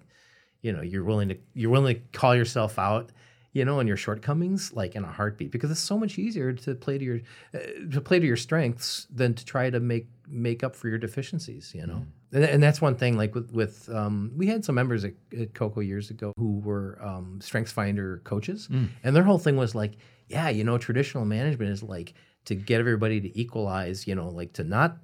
you 0.61 0.71
know 0.71 0.81
you're 0.81 1.03
willing 1.03 1.27
to 1.29 1.37
you're 1.53 1.69
willing 1.69 1.95
to 1.95 2.01
call 2.17 2.35
yourself 2.35 2.79
out 2.79 3.11
you 3.53 3.65
know 3.65 3.79
and 3.79 3.87
your 3.87 3.97
shortcomings 3.97 4.73
like 4.73 4.95
in 4.95 5.03
a 5.03 5.11
heartbeat 5.11 5.51
because 5.51 5.71
it's 5.71 5.79
so 5.79 5.97
much 5.97 6.19
easier 6.19 6.53
to 6.53 6.75
play 6.75 6.97
to 6.97 7.03
your 7.03 7.19
uh, 7.53 7.59
to 7.91 8.01
play 8.01 8.19
to 8.19 8.25
your 8.25 8.37
strengths 8.37 9.07
than 9.09 9.33
to 9.33 9.43
try 9.43 9.69
to 9.69 9.79
make 9.79 10.07
make 10.29 10.63
up 10.63 10.75
for 10.75 10.87
your 10.87 10.97
deficiencies 10.97 11.71
you 11.73 11.85
know? 11.85 12.05
And, 12.31 12.43
and 12.43 12.63
that's 12.63 12.79
one 12.81 12.95
thing 12.95 13.17
like 13.17 13.33
with 13.33 13.51
with 13.51 13.89
um, 13.89 14.31
we 14.35 14.47
had 14.47 14.63
some 14.63 14.75
members 14.75 15.03
at, 15.03 15.13
at 15.37 15.53
CoCo 15.53 15.85
years 15.85 16.09
ago 16.11 16.33
who 16.37 16.59
were 16.59 16.99
um, 17.01 17.39
strengths 17.41 17.71
finder 17.71 18.21
coaches. 18.23 18.67
And 19.03 19.15
their 19.15 19.23
whole 19.23 19.39
thing 19.39 19.57
was 19.57 19.75
like 19.75 19.97
yeah 20.27 20.49
you 20.49 20.63
know 20.63 20.77
traditional 20.77 21.25
management 21.25 21.71
is 21.71 21.81
like 21.81 22.13
to 22.45 22.55
get 22.55 22.79
everybody 22.79 23.19
to 23.19 23.39
equalize 23.39 24.07
you 24.07 24.15
know 24.15 24.29
like 24.29 24.53
to 24.53 24.63
not 24.63 24.97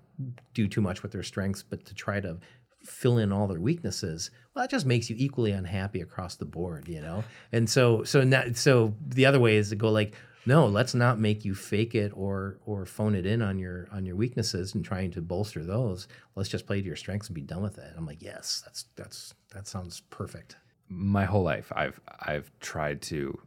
do 0.54 0.68
too 0.68 0.82
much 0.82 1.04
with 1.04 1.12
their 1.12 1.24
strengths 1.24 1.64
but 1.64 1.84
to 1.86 1.94
try 1.94 2.20
to 2.20 2.38
fill 2.84 3.18
in 3.18 3.32
all 3.32 3.48
their 3.48 3.60
weaknesses. 3.60 4.30
Well 4.54 4.64
that 4.64 4.70
just 4.70 4.86
makes 4.86 5.10
you 5.10 5.16
equally 5.18 5.52
unhappy 5.52 6.02
across 6.02 6.36
the 6.36 6.46
board 6.46 6.88
you 6.88 7.02
know? 7.02 7.24
And 7.52 7.68
so 7.70 8.04
so 8.04 8.24
not, 8.24 8.56
so 8.56 8.94
the 9.08 9.26
other 9.26 9.40
way 9.40 9.56
is 9.56 9.70
to 9.70 9.76
go 9.76 9.90
like 9.90 10.14
no 10.46 10.66
let's 10.68 10.94
not 10.94 11.20
make 11.20 11.44
you 11.46 11.56
fake 11.56 11.96
it 11.96 12.12
or 12.16 12.60
or 12.66 12.86
phone 12.86 13.16
it 13.16 13.26
in 13.26 13.42
on 13.42 13.58
your 13.58 13.88
on 13.92 14.06
your 14.06 14.16
weaknesses 14.16 14.74
and 14.76 14.84
trying 14.86 15.12
to 15.12 15.22
bolster 15.22 15.64
those 15.64 16.08
let's 16.36 16.50
just 16.50 16.66
play 16.68 16.80
to 16.82 16.88
your 16.88 16.96
strengths 16.96 17.28
and 17.28 17.36
be 17.36 17.42
done 17.42 17.62
with 17.62 17.78
it 17.78 17.94
i'm 17.98 18.06
like 18.06 18.22
yes 18.22 18.62
that's 18.66 18.86
that's 18.96 19.34
that 19.54 19.68
sounds 19.68 20.02
perfect 20.10 20.56
my 20.88 21.26
whole 21.26 21.44
life 21.44 21.72
I've 21.76 22.00
I've 22.20 22.52
tried 22.60 23.02
to 23.04 23.40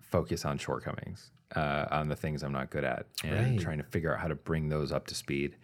focus 0.00 0.44
on 0.44 0.58
shortcomings, 0.58 1.30
uh, 1.56 1.86
on 1.90 2.08
the 2.08 2.16
things 2.16 2.42
I'm 2.42 2.52
not 2.52 2.68
good 2.68 2.84
at, 2.84 3.06
and 3.24 3.32
Right. 3.32 3.58
trying 3.58 3.78
to 3.78 3.84
figure 3.84 4.12
out 4.12 4.20
how 4.20 4.28
to 4.28 4.34
bring 4.34 4.68
those 4.68 4.92
up 4.92 5.06
to 5.06 5.14
speed. 5.14 5.56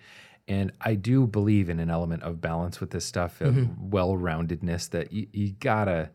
And 0.49 0.73
I 0.81 0.95
do 0.95 1.27
believe 1.27 1.69
in 1.69 1.79
an 1.79 1.91
element 1.91 2.23
of 2.23 2.41
balance 2.41 2.81
with 2.81 2.89
this 2.91 3.05
stuff, 3.05 3.43
of 3.43 3.79
well-roundedness. 3.79 4.89
That 4.91 5.12
you, 5.12 5.27
you 5.33 5.53
gotta. 5.53 6.11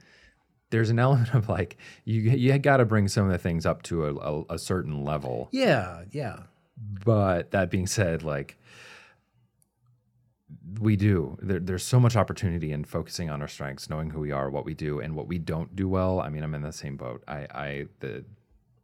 There's 0.74 0.90
an 0.90 0.98
element 0.98 1.36
of 1.36 1.50
like 1.50 1.78
you 2.04 2.22
you 2.22 2.58
gotta 2.58 2.84
bring 2.84 3.08
some 3.08 3.28
of 3.28 3.32
the 3.32 3.38
things 3.38 3.64
up 3.64 3.84
to 3.84 4.06
a, 4.08 4.16
a, 4.16 4.44
a 4.56 4.58
certain 4.58 5.04
level. 5.04 5.48
yeah 5.52 6.04
yeah 6.12 6.40
But 7.06 7.52
that 7.52 7.70
being 7.70 7.86
said, 7.86 8.24
like 8.24 8.58
we 10.80 10.96
do, 10.96 11.38
there, 11.42 11.60
there's 11.60 11.84
so 11.84 12.00
much 12.00 12.16
opportunity 12.16 12.72
in 12.72 12.84
focusing 12.86 13.30
on 13.30 13.40
our 13.42 13.48
strengths, 13.48 13.88
knowing 13.88 14.10
who 14.10 14.20
we 14.20 14.32
are, 14.32 14.50
what 14.50 14.66
we 14.66 14.74
do, 14.74 15.00
and 15.00 15.16
what 15.16 15.28
we 15.28 15.38
don't 15.38 15.76
do 15.76 15.88
well. 15.88 16.20
I 16.20 16.30
mean, 16.30 16.44
I'm 16.44 16.56
in 16.56 16.64
the 16.64 16.72
same 16.72 16.98
boat. 16.98 17.24
I, 17.28 17.48
I 17.54 17.86
the 18.00 18.26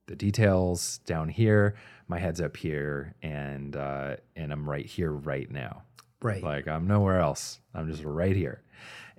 the 0.05 0.15
details 0.15 0.99
down 1.05 1.29
here, 1.29 1.75
my 2.07 2.19
head's 2.19 2.39
up 2.39 2.55
here, 2.55 3.15
and 3.23 3.75
uh, 3.75 4.17
and 4.35 4.51
I'm 4.51 4.69
right 4.69 4.85
here 4.85 5.11
right 5.11 5.49
now. 5.49 5.83
right 6.21 6.43
Like 6.43 6.67
I'm 6.67 6.85
nowhere 6.85 7.19
else. 7.19 7.59
I'm 7.73 7.89
just 7.89 8.03
right 8.03 8.35
here. 8.35 8.61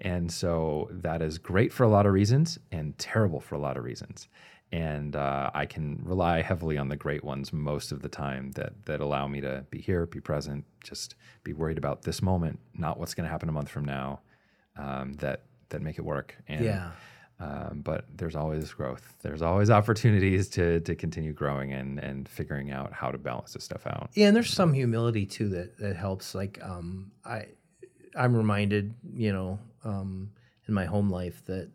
And 0.01 0.33
so 0.33 0.89
that 0.91 1.21
is 1.23 1.39
great 1.39 1.73
for 1.73 1.85
a 1.85 1.89
lot 1.89 2.07
of 2.07 2.13
reasons 2.13 2.59
and 2.73 2.97
terrible 2.99 3.41
for 3.41 3.55
a 3.55 3.59
lot 3.59 3.77
of 3.77 3.85
reasons. 3.85 4.29
and 4.73 5.17
uh, 5.17 5.51
I 5.53 5.67
can 5.67 6.01
rely 6.05 6.43
heavily 6.43 6.79
on 6.79 6.89
the 6.89 6.97
great 6.97 7.25
ones 7.25 7.53
most 7.53 7.91
of 7.93 8.03
the 8.03 8.09
time 8.09 8.53
that 8.53 8.73
that 8.87 9.01
allow 9.01 9.27
me 9.27 9.41
to 9.41 9.65
be 9.71 9.81
here, 9.81 10.07
be 10.07 10.21
present, 10.21 10.65
just 10.85 11.17
be 11.43 11.53
worried 11.53 11.77
about 11.79 12.03
this 12.03 12.23
moment, 12.23 12.61
not 12.75 12.99
what's 12.99 13.15
going 13.15 13.25
to 13.25 13.31
happen 13.31 13.49
a 13.49 13.53
month 13.53 13.69
from 13.69 13.85
now. 13.85 14.21
Um, 14.77 15.15
that 15.15 15.43
that 15.71 15.83
make 15.83 15.99
it 15.99 16.05
work. 16.05 16.37
And, 16.49 16.65
Yeah. 16.65 16.91
Um, 17.41 17.81
but 17.83 18.05
there's 18.17 18.37
always 18.37 18.71
growth. 18.73 19.15
There's 19.23 19.43
always 19.43 19.71
opportunities 19.71 20.49
to 20.51 20.81
to 20.81 20.95
continue 20.95 21.33
growing 21.33 21.73
and 21.73 21.99
and 21.99 22.29
figuring 22.29 22.71
out 22.71 22.93
how 22.93 23.11
to 23.11 23.19
balance 23.19 23.55
this 23.55 23.65
stuff 23.65 23.87
out. 23.87 24.11
Yeah, 24.15 24.29
and 24.29 24.37
there's 24.37 24.53
some 24.53 24.73
humility 24.73 25.27
too 25.27 25.49
that 25.49 25.79
that 25.79 25.97
helps. 25.97 26.35
Like 26.35 26.61
um, 26.63 27.11
I, 27.25 27.47
I'm 28.15 28.37
reminded, 28.37 28.95
you 29.15 29.33
know, 29.33 29.59
um, 29.85 30.31
in 30.69 30.75
my 30.75 30.85
home 30.85 31.11
life 31.11 31.45
that 31.47 31.71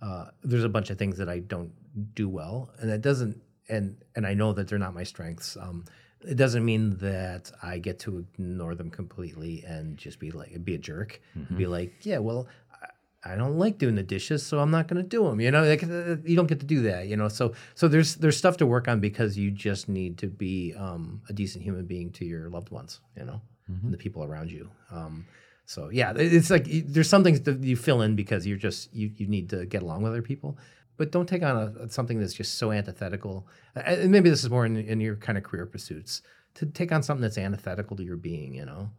uh, 0.00 0.26
there's 0.42 0.64
a 0.64 0.68
bunch 0.68 0.90
of 0.90 0.98
things 0.98 1.18
that 1.18 1.28
I 1.28 1.38
don't 1.40 1.72
do 2.14 2.28
well, 2.28 2.70
and 2.80 2.90
that 2.90 3.00
doesn't, 3.02 3.40
and 3.68 3.96
and 4.16 4.26
I 4.26 4.34
know 4.34 4.52
that 4.52 4.68
they're 4.68 4.78
not 4.78 4.94
my 4.94 5.04
strengths. 5.04 5.56
Um, 5.56 5.84
it 6.22 6.36
doesn't 6.36 6.64
mean 6.64 6.96
that 6.98 7.50
I 7.62 7.78
get 7.78 7.98
to 8.00 8.18
ignore 8.18 8.74
them 8.74 8.90
completely 8.90 9.64
and 9.66 9.96
just 9.96 10.18
be 10.18 10.30
like 10.30 10.64
be 10.64 10.74
a 10.74 10.78
jerk, 10.78 11.20
and 11.34 11.56
be 11.56 11.66
like, 11.66 11.92
yeah, 12.06 12.18
well. 12.18 12.46
I- 12.72 12.88
I 13.24 13.36
don't 13.36 13.56
like 13.56 13.78
doing 13.78 13.94
the 13.94 14.02
dishes, 14.02 14.44
so 14.44 14.58
I'm 14.58 14.72
not 14.72 14.88
going 14.88 15.00
to 15.00 15.08
do 15.08 15.22
them. 15.22 15.40
You 15.40 15.52
know, 15.52 15.62
like, 15.62 15.84
uh, 15.84 16.16
you 16.24 16.34
don't 16.34 16.48
get 16.48 16.58
to 16.58 16.66
do 16.66 16.82
that. 16.82 17.06
You 17.06 17.16
know, 17.16 17.28
so 17.28 17.52
so 17.76 17.86
there's 17.86 18.16
there's 18.16 18.36
stuff 18.36 18.56
to 18.56 18.66
work 18.66 18.88
on 18.88 18.98
because 18.98 19.38
you 19.38 19.52
just 19.52 19.88
need 19.88 20.18
to 20.18 20.26
be 20.26 20.74
um, 20.76 21.22
a 21.28 21.32
decent 21.32 21.62
human 21.62 21.86
being 21.86 22.10
to 22.18 22.24
your 22.24 22.50
loved 22.50 22.70
ones. 22.72 22.98
You 23.16 23.24
know, 23.24 23.40
and 23.68 23.92
the 23.94 23.96
people 23.96 24.24
around 24.24 24.50
you. 24.50 24.68
Um, 24.90 25.24
so 25.72 25.88
yeah, 25.90 26.12
it's 26.14 26.50
like 26.50 26.66
there's 26.68 27.08
some 27.08 27.24
things 27.24 27.40
that 27.40 27.64
you 27.64 27.76
fill 27.76 28.02
in 28.02 28.14
because 28.14 28.46
you're 28.46 28.58
just 28.58 28.92
you 28.94 29.10
you 29.16 29.26
need 29.26 29.48
to 29.50 29.64
get 29.64 29.82
along 29.82 30.02
with 30.02 30.12
other 30.12 30.20
people, 30.20 30.58
but 30.98 31.10
don't 31.10 31.26
take 31.26 31.42
on 31.42 31.56
a, 31.56 31.88
something 31.88 32.20
that's 32.20 32.34
just 32.34 32.58
so 32.58 32.72
antithetical. 32.72 33.46
And 33.74 34.10
maybe 34.10 34.28
this 34.28 34.44
is 34.44 34.50
more 34.50 34.66
in, 34.66 34.76
in 34.76 35.00
your 35.00 35.16
kind 35.16 35.38
of 35.38 35.44
career 35.44 35.64
pursuits 35.64 36.20
to 36.56 36.66
take 36.66 36.92
on 36.92 37.02
something 37.02 37.22
that's 37.22 37.38
antithetical 37.38 37.96
to 37.96 38.02
your 38.02 38.18
being. 38.18 38.52
You 38.54 38.66
know, 38.66 38.90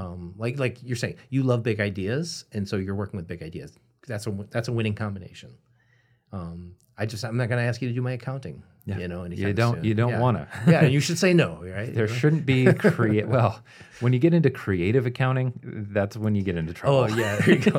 um, 0.00 0.34
like 0.38 0.58
like 0.58 0.82
you're 0.82 0.96
saying, 0.96 1.16
you 1.28 1.42
love 1.42 1.62
big 1.62 1.80
ideas, 1.80 2.46
and 2.52 2.66
so 2.66 2.76
you're 2.76 2.94
working 2.94 3.18
with 3.18 3.26
big 3.26 3.42
ideas. 3.42 3.76
That's 4.08 4.26
a 4.26 4.30
that's 4.50 4.68
a 4.68 4.72
winning 4.72 4.94
combination. 4.94 5.50
Um, 6.32 6.76
I 6.96 7.04
just 7.04 7.26
I'm 7.26 7.36
not 7.36 7.50
going 7.50 7.62
to 7.62 7.68
ask 7.68 7.82
you 7.82 7.88
to 7.88 7.94
do 7.94 8.00
my 8.00 8.12
accounting. 8.12 8.62
Yeah. 8.84 8.98
You 8.98 9.08
know, 9.08 9.24
You 9.24 9.52
don't- 9.52 9.76
soon. 9.76 9.84
you 9.84 9.94
don't 9.94 10.10
Yeah. 10.10 10.20
wanna. 10.20 10.48
yeah, 10.66 10.84
and 10.84 10.92
you 10.92 10.98
should 11.00 11.18
say 11.18 11.32
no. 11.32 11.62
Right? 11.62 11.94
There 11.94 12.08
shouldn't 12.08 12.44
be 12.46 12.66
create. 12.74 13.28
well, 13.28 13.60
when 14.00 14.12
you 14.12 14.18
get 14.18 14.34
into 14.34 14.50
creative 14.50 15.06
accounting, 15.06 15.52
that's 15.92 16.16
when 16.16 16.34
you 16.34 16.42
get 16.42 16.56
into 16.56 16.72
trouble. 16.72 16.98
Oh 16.98 17.06
yeah, 17.06 17.36
there 17.46 17.54
you 17.54 17.70
go. 17.70 17.78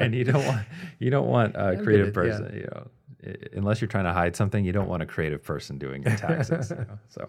and 0.00 0.14
you 0.14 0.24
don't 0.24 0.44
want 0.44 0.66
you 0.98 1.10
don't 1.10 1.28
want 1.28 1.54
a 1.56 1.76
get 1.76 1.84
creative 1.84 2.08
yeah. 2.08 2.12
person. 2.12 2.52
You 2.54 2.68
know, 2.74 2.86
unless 3.54 3.80
you're 3.80 3.88
trying 3.88 4.04
to 4.04 4.12
hide 4.12 4.36
something, 4.36 4.64
you 4.64 4.72
don't 4.72 4.88
want 4.88 5.02
a 5.02 5.06
creative 5.06 5.42
person 5.42 5.78
doing 5.78 6.02
your 6.02 6.16
taxes. 6.16 6.70
you 6.70 6.76
know? 6.76 6.98
So 7.08 7.28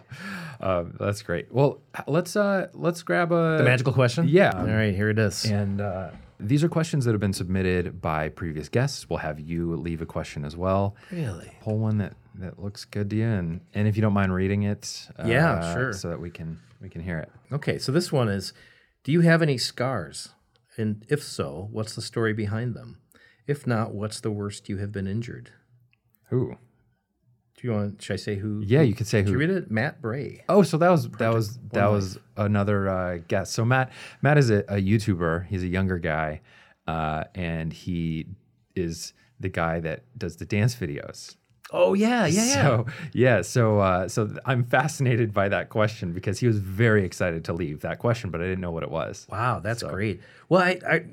um, 0.59 0.95
that's 0.99 1.21
great. 1.21 1.53
Well, 1.53 1.79
let's 2.07 2.35
uh, 2.35 2.67
let's 2.73 3.01
grab 3.03 3.31
a 3.31 3.59
the 3.59 3.63
magical 3.63 3.93
question. 3.93 4.27
Yeah. 4.27 4.51
All 4.57 4.65
right, 4.65 4.93
here 4.93 5.09
it 5.09 5.19
is. 5.19 5.45
And 5.45 5.79
uh, 5.79 6.09
these 6.39 6.63
are 6.65 6.69
questions 6.69 7.05
that 7.05 7.11
have 7.11 7.21
been 7.21 7.31
submitted 7.31 8.01
by 8.01 8.27
previous 8.29 8.67
guests. 8.67 9.09
We'll 9.09 9.19
have 9.19 9.39
you 9.39 9.75
leave 9.77 10.01
a 10.01 10.05
question 10.05 10.43
as 10.43 10.57
well. 10.57 10.95
Really? 11.11 11.49
Pull 11.61 11.77
one 11.77 11.99
that, 11.99 12.13
that 12.35 12.59
looks 12.59 12.85
good 12.85 13.09
to 13.11 13.15
you, 13.15 13.25
and 13.27 13.61
and 13.73 13.87
if 13.87 13.95
you 13.95 14.01
don't 14.01 14.13
mind 14.13 14.33
reading 14.33 14.63
it, 14.63 15.07
uh, 15.19 15.23
Yeah, 15.27 15.73
sure. 15.73 15.93
so 15.93 16.09
that 16.09 16.19
we 16.19 16.29
can 16.29 16.59
we 16.81 16.89
can 16.89 17.01
hear 17.01 17.19
it. 17.19 17.31
Okay, 17.51 17.77
so 17.77 17.91
this 17.91 18.11
one 18.11 18.29
is 18.29 18.53
Do 19.03 19.11
you 19.11 19.21
have 19.21 19.41
any 19.41 19.57
scars? 19.57 20.29
And 20.77 21.05
if 21.09 21.21
so, 21.23 21.67
what's 21.71 21.93
the 21.95 22.01
story 22.01 22.33
behind 22.33 22.73
them? 22.73 22.97
If 23.45 23.67
not, 23.67 23.93
what's 23.93 24.19
the 24.21 24.31
worst 24.31 24.69
you 24.69 24.77
have 24.77 24.91
been 24.91 25.05
injured? 25.05 25.51
Who? 26.29 26.55
Do 27.57 27.67
you 27.67 27.73
want, 27.73 28.01
should 28.01 28.13
I 28.13 28.17
say 28.17 28.35
who? 28.37 28.63
yeah, 28.65 28.81
you 28.81 28.93
could 28.95 29.05
say 29.05 29.19
Did 29.21 29.27
you 29.27 29.33
who. 29.35 29.39
read 29.39 29.49
it? 29.51 29.69
Matt 29.69 30.01
Bray. 30.01 30.43
Oh, 30.49 30.63
so 30.63 30.77
that 30.77 30.89
was 30.89 31.07
that 31.11 31.31
was 31.33 31.59
that 31.73 31.87
was 31.91 32.17
another 32.37 32.89
uh, 32.89 33.17
guest. 33.27 33.53
So 33.53 33.63
Matt 33.63 33.91
Matt 34.21 34.37
is 34.37 34.49
a, 34.49 34.59
a 34.67 34.81
YouTuber. 34.81 35.45
He's 35.47 35.61
a 35.63 35.67
younger 35.67 35.99
guy, 35.99 36.41
uh, 36.87 37.25
and 37.35 37.71
he 37.71 38.25
is 38.75 39.13
the 39.39 39.49
guy 39.49 39.79
that 39.81 40.03
does 40.17 40.37
the 40.37 40.45
dance 40.45 40.73
videos. 40.75 41.35
Oh, 41.75 41.95
yeah, 41.95 42.27
yeah, 42.27 42.45
yeah. 42.45 42.53
So 42.53 42.85
yeah, 43.13 43.41
so 43.41 43.79
uh, 43.79 44.07
so 44.07 44.29
I'm 44.45 44.63
fascinated 44.63 45.33
by 45.33 45.49
that 45.49 45.69
question 45.69 46.13
because 46.13 46.39
he 46.39 46.45
was 46.45 46.59
very 46.59 47.03
excited 47.03 47.43
to 47.45 47.53
leave 47.53 47.81
that 47.81 47.97
question, 47.97 48.29
but 48.29 48.41
I 48.41 48.43
didn't 48.43 48.61
know 48.61 48.71
what 48.71 48.83
it 48.83 48.91
was. 48.91 49.25
Wow, 49.29 49.59
that's 49.59 49.81
great. 49.81 50.21
Well, 50.49 50.61
I, 50.61 50.79
I, 50.87 51.05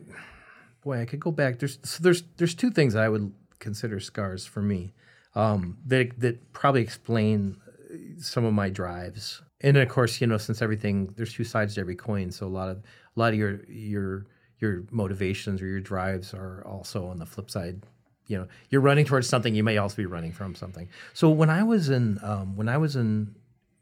boy, 0.82 1.00
I 1.00 1.06
could 1.06 1.20
go 1.20 1.32
back. 1.32 1.58
There's 1.58 1.78
so 1.82 2.02
there's 2.02 2.22
there's 2.36 2.54
two 2.54 2.70
things 2.70 2.94
I 2.94 3.08
would 3.08 3.32
consider 3.58 4.00
scars 4.00 4.44
for 4.44 4.60
me 4.60 4.92
um, 5.34 5.78
that 5.86 6.20
that 6.20 6.52
probably 6.52 6.82
explain 6.82 7.56
uh, 7.66 8.20
some 8.20 8.44
of 8.44 8.52
my 8.52 8.68
drives. 8.68 9.40
And 9.62 9.76
then, 9.76 9.82
of 9.82 9.88
course, 9.88 10.20
you 10.20 10.26
know, 10.26 10.38
since 10.38 10.60
everything 10.60 11.14
there's 11.16 11.32
two 11.32 11.44
sides 11.44 11.74
to 11.74 11.80
every 11.80 11.96
coin, 11.96 12.30
so 12.30 12.46
a 12.46 12.48
lot 12.48 12.68
of 12.68 12.78
a 12.78 13.18
lot 13.18 13.32
of 13.32 13.38
your 13.38 13.64
your 13.64 14.26
your 14.58 14.84
motivations 14.90 15.62
or 15.62 15.66
your 15.66 15.80
drives 15.80 16.34
are 16.34 16.62
also 16.66 17.06
on 17.06 17.18
the 17.18 17.26
flip 17.26 17.50
side. 17.50 17.82
You 18.30 18.38
know, 18.38 18.48
you're 18.70 18.80
running 18.80 19.04
towards 19.04 19.28
something. 19.28 19.54
You 19.54 19.64
may 19.64 19.76
also 19.78 19.96
be 19.96 20.06
running 20.06 20.32
from 20.32 20.54
something. 20.54 20.88
So 21.14 21.28
when 21.30 21.50
I 21.50 21.62
was 21.62 21.88
in 21.88 22.18
um, 22.22 22.56
when 22.56 22.68
I 22.68 22.78
was 22.78 22.96
in 22.96 23.34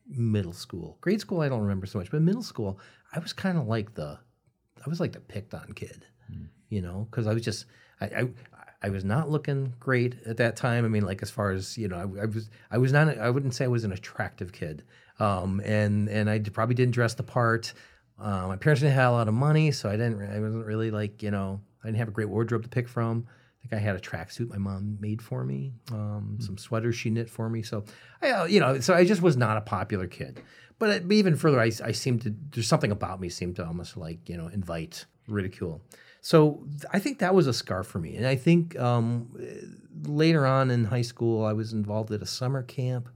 middle 0.09 0.53
school. 0.53 0.97
Grade 1.01 1.21
school, 1.21 1.41
I 1.41 1.49
don't 1.49 1.61
remember 1.61 1.87
so 1.87 1.99
much, 1.99 2.11
but 2.11 2.23
middle 2.23 2.43
school, 2.43 2.79
I 3.15 3.19
was 3.19 3.33
kind 3.33 3.59
of 3.59 3.67
like 3.67 3.95
the, 3.95 4.19
I 4.85 4.89
was 4.89 5.01
like 5.01 5.13
the 5.13 5.21
picked 5.21 5.55
on 5.55 5.73
kid, 5.75 6.07
you 6.69 6.83
know, 6.83 7.07
because 7.11 7.27
I 7.27 7.35
was 7.35 7.43
just, 7.43 7.67
I, 8.01 8.07
I, 8.07 8.29
I 8.83 8.89
was 8.91 9.05
not 9.05 9.31
looking 9.31 9.75
great 9.81 10.17
at 10.27 10.37
that 10.39 10.57
time. 10.57 10.85
I 10.85 10.89
mean, 10.89 11.05
like 11.05 11.23
as 11.23 11.31
far 11.31 11.51
as 11.51 11.77
you 11.77 11.89
know, 11.89 11.97
I, 11.97 12.23
I 12.23 12.27
was, 12.27 12.51
I 12.71 12.79
was 12.79 12.93
not, 12.93 13.19
I 13.19 13.31
wouldn't 13.31 13.55
say 13.55 13.65
I 13.65 13.69
was 13.69 13.85
an 13.85 13.93
attractive 13.93 14.53
kid, 14.53 14.85
um, 15.19 15.61
and 15.65 16.09
and 16.09 16.31
I 16.31 16.39
probably 16.39 16.75
didn't 16.77 16.95
dress 16.95 17.15
the 17.15 17.25
part. 17.25 17.73
Uh, 18.21 18.47
my 18.47 18.57
parents 18.57 18.81
didn't 18.81 18.95
have 18.95 19.13
a 19.13 19.17
lot 19.17 19.29
of 19.29 19.35
money, 19.35 19.73
so 19.73 19.89
I 19.89 19.93
didn't, 19.93 20.23
I 20.23 20.41
wasn't 20.41 20.67
really 20.67 20.91
like, 20.91 21.23
you 21.23 21.31
know, 21.31 21.61
I 21.83 21.89
didn't 21.89 21.99
have 21.99 22.09
a 22.09 22.13
great 22.13 22.29
wardrobe 22.29 22.65
to 22.65 22.69
pick 22.69 22.89
from. 22.89 23.29
I 23.73 23.77
I 23.77 23.81
had 23.81 23.97
a 23.97 24.01
tracksuit 24.01 24.49
my 24.49 24.59
mom 24.59 24.99
made 25.01 25.23
for 25.23 25.45
me, 25.45 25.73
um, 25.93 26.39
some 26.41 26.59
sweaters 26.59 26.97
she 26.97 27.11
knit 27.11 27.31
for 27.31 27.49
me. 27.49 27.63
So, 27.63 27.85
I, 28.23 28.31
uh, 28.31 28.45
you 28.45 28.61
know, 28.61 28.81
so 28.81 28.95
I 28.95 29.05
just 29.05 29.23
was 29.23 29.37
not 29.37 29.57
a 29.57 29.61
popular 29.61 30.07
kid. 30.07 30.43
But 30.79 31.11
even 31.11 31.37
further, 31.37 31.61
I, 31.61 31.71
I 31.85 31.93
seemed 31.93 32.23
to, 32.23 32.35
there's 32.51 32.69
something 32.69 32.93
about 32.93 33.21
me 33.21 33.29
seemed 33.29 33.57
to 33.57 33.67
almost 33.67 33.97
like, 33.97 34.29
you 34.29 34.37
know, 34.37 34.47
invite 34.49 35.07
ridicule. 35.27 35.83
So 36.21 36.67
I 36.93 36.99
think 36.99 37.19
that 37.19 37.35
was 37.35 37.47
a 37.47 37.53
scar 37.53 37.83
for 37.83 37.99
me. 37.99 38.17
And 38.17 38.27
I 38.27 38.37
think 38.37 38.79
um, 38.79 39.29
later 40.05 40.47
on 40.47 40.71
in 40.71 40.85
high 40.85 41.03
school, 41.03 41.45
I 41.45 41.53
was 41.53 41.73
involved 41.73 42.13
at 42.13 42.23
a 42.23 42.27
summer 42.27 42.63
camp 42.63 43.09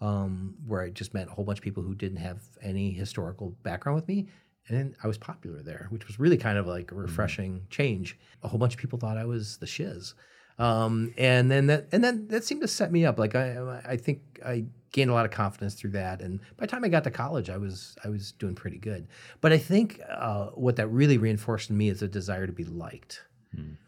um, 0.00 0.54
where 0.66 0.82
I 0.82 0.90
just 0.90 1.14
met 1.14 1.28
a 1.28 1.30
whole 1.30 1.44
bunch 1.44 1.58
of 1.58 1.64
people 1.64 1.82
who 1.82 1.94
didn't 1.94 2.18
have 2.18 2.40
any 2.62 2.92
historical 2.92 3.50
background 3.62 3.96
with 3.96 4.08
me. 4.08 4.28
And 4.68 4.94
I 5.02 5.06
was 5.06 5.18
popular 5.18 5.62
there, 5.62 5.86
which 5.90 6.06
was 6.06 6.18
really 6.18 6.36
kind 6.36 6.58
of 6.58 6.66
like 6.66 6.92
a 6.92 6.94
refreshing 6.94 7.66
change. 7.70 8.18
A 8.42 8.48
whole 8.48 8.58
bunch 8.58 8.74
of 8.74 8.80
people 8.80 8.98
thought 8.98 9.16
I 9.16 9.24
was 9.24 9.56
the 9.58 9.66
shiz. 9.66 10.14
Um, 10.58 11.14
and 11.16 11.50
then 11.50 11.68
that 11.68 11.88
and 11.92 12.02
then 12.02 12.26
that 12.28 12.44
seemed 12.44 12.62
to 12.62 12.68
set 12.68 12.90
me 12.90 13.04
up. 13.04 13.18
Like 13.18 13.34
I 13.34 13.80
I 13.86 13.96
think 13.96 14.40
I 14.44 14.66
gained 14.90 15.10
a 15.10 15.14
lot 15.14 15.24
of 15.24 15.30
confidence 15.30 15.74
through 15.74 15.90
that. 15.90 16.20
And 16.20 16.40
by 16.56 16.66
the 16.66 16.66
time 16.66 16.84
I 16.84 16.88
got 16.88 17.04
to 17.04 17.10
college, 17.10 17.50
I 17.50 17.56
was 17.56 17.96
I 18.04 18.08
was 18.08 18.32
doing 18.32 18.54
pretty 18.54 18.78
good. 18.78 19.06
But 19.40 19.52
I 19.52 19.58
think 19.58 20.00
uh, 20.08 20.46
what 20.48 20.76
that 20.76 20.88
really 20.88 21.18
reinforced 21.18 21.70
in 21.70 21.78
me 21.78 21.88
is 21.88 22.02
a 22.02 22.08
desire 22.08 22.46
to 22.46 22.52
be 22.52 22.64
liked, 22.64 23.22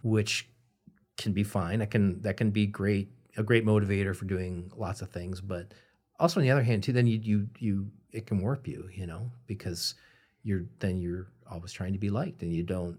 which 0.03 0.49
can 1.17 1.33
be 1.33 1.43
fine. 1.43 1.81
That 1.81 1.91
can 1.91 2.23
that 2.23 2.37
can 2.37 2.51
be 2.51 2.67
great 2.67 3.11
a 3.37 3.43
great 3.43 3.65
motivator 3.65 4.15
for 4.15 4.25
doing 4.25 4.71
lots 4.77 5.03
of 5.03 5.11
things. 5.11 5.41
But 5.41 5.73
also 6.19 6.41
on 6.41 6.45
the 6.45 6.51
other 6.51 6.63
hand 6.63 6.83
too, 6.83 6.93
then 6.93 7.07
you 7.07 7.19
you 7.23 7.49
you 7.59 7.91
it 8.13 8.27
can 8.27 8.41
warp 8.41 8.69
you, 8.69 8.89
you 8.93 9.07
know, 9.07 9.31
because 9.47 9.95
you're 10.43 10.65
then 10.79 10.99
you're 10.99 11.29
always 11.51 11.73
trying 11.73 11.93
to 11.93 11.99
be 11.99 12.11
liked 12.11 12.43
and 12.43 12.53
you 12.53 12.63
don't 12.63 12.99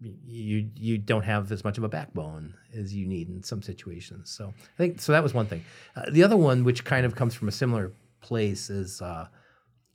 you 0.00 0.68
you 0.74 0.98
don't 0.98 1.24
have 1.24 1.50
as 1.50 1.64
much 1.64 1.78
of 1.78 1.84
a 1.84 1.88
backbone 1.88 2.54
as 2.74 2.94
you 2.94 3.06
need 3.06 3.28
in 3.28 3.42
some 3.42 3.62
situations. 3.62 4.30
So 4.30 4.52
I 4.58 4.76
think 4.76 5.00
so 5.00 5.12
that 5.12 5.22
was 5.22 5.34
one 5.34 5.46
thing. 5.46 5.64
Uh, 5.94 6.10
the 6.10 6.22
other 6.22 6.36
one, 6.36 6.64
which 6.64 6.84
kind 6.84 7.06
of 7.06 7.14
comes 7.14 7.34
from 7.34 7.48
a 7.48 7.52
similar 7.52 7.92
place, 8.20 8.68
is 8.68 9.00
uh, 9.00 9.28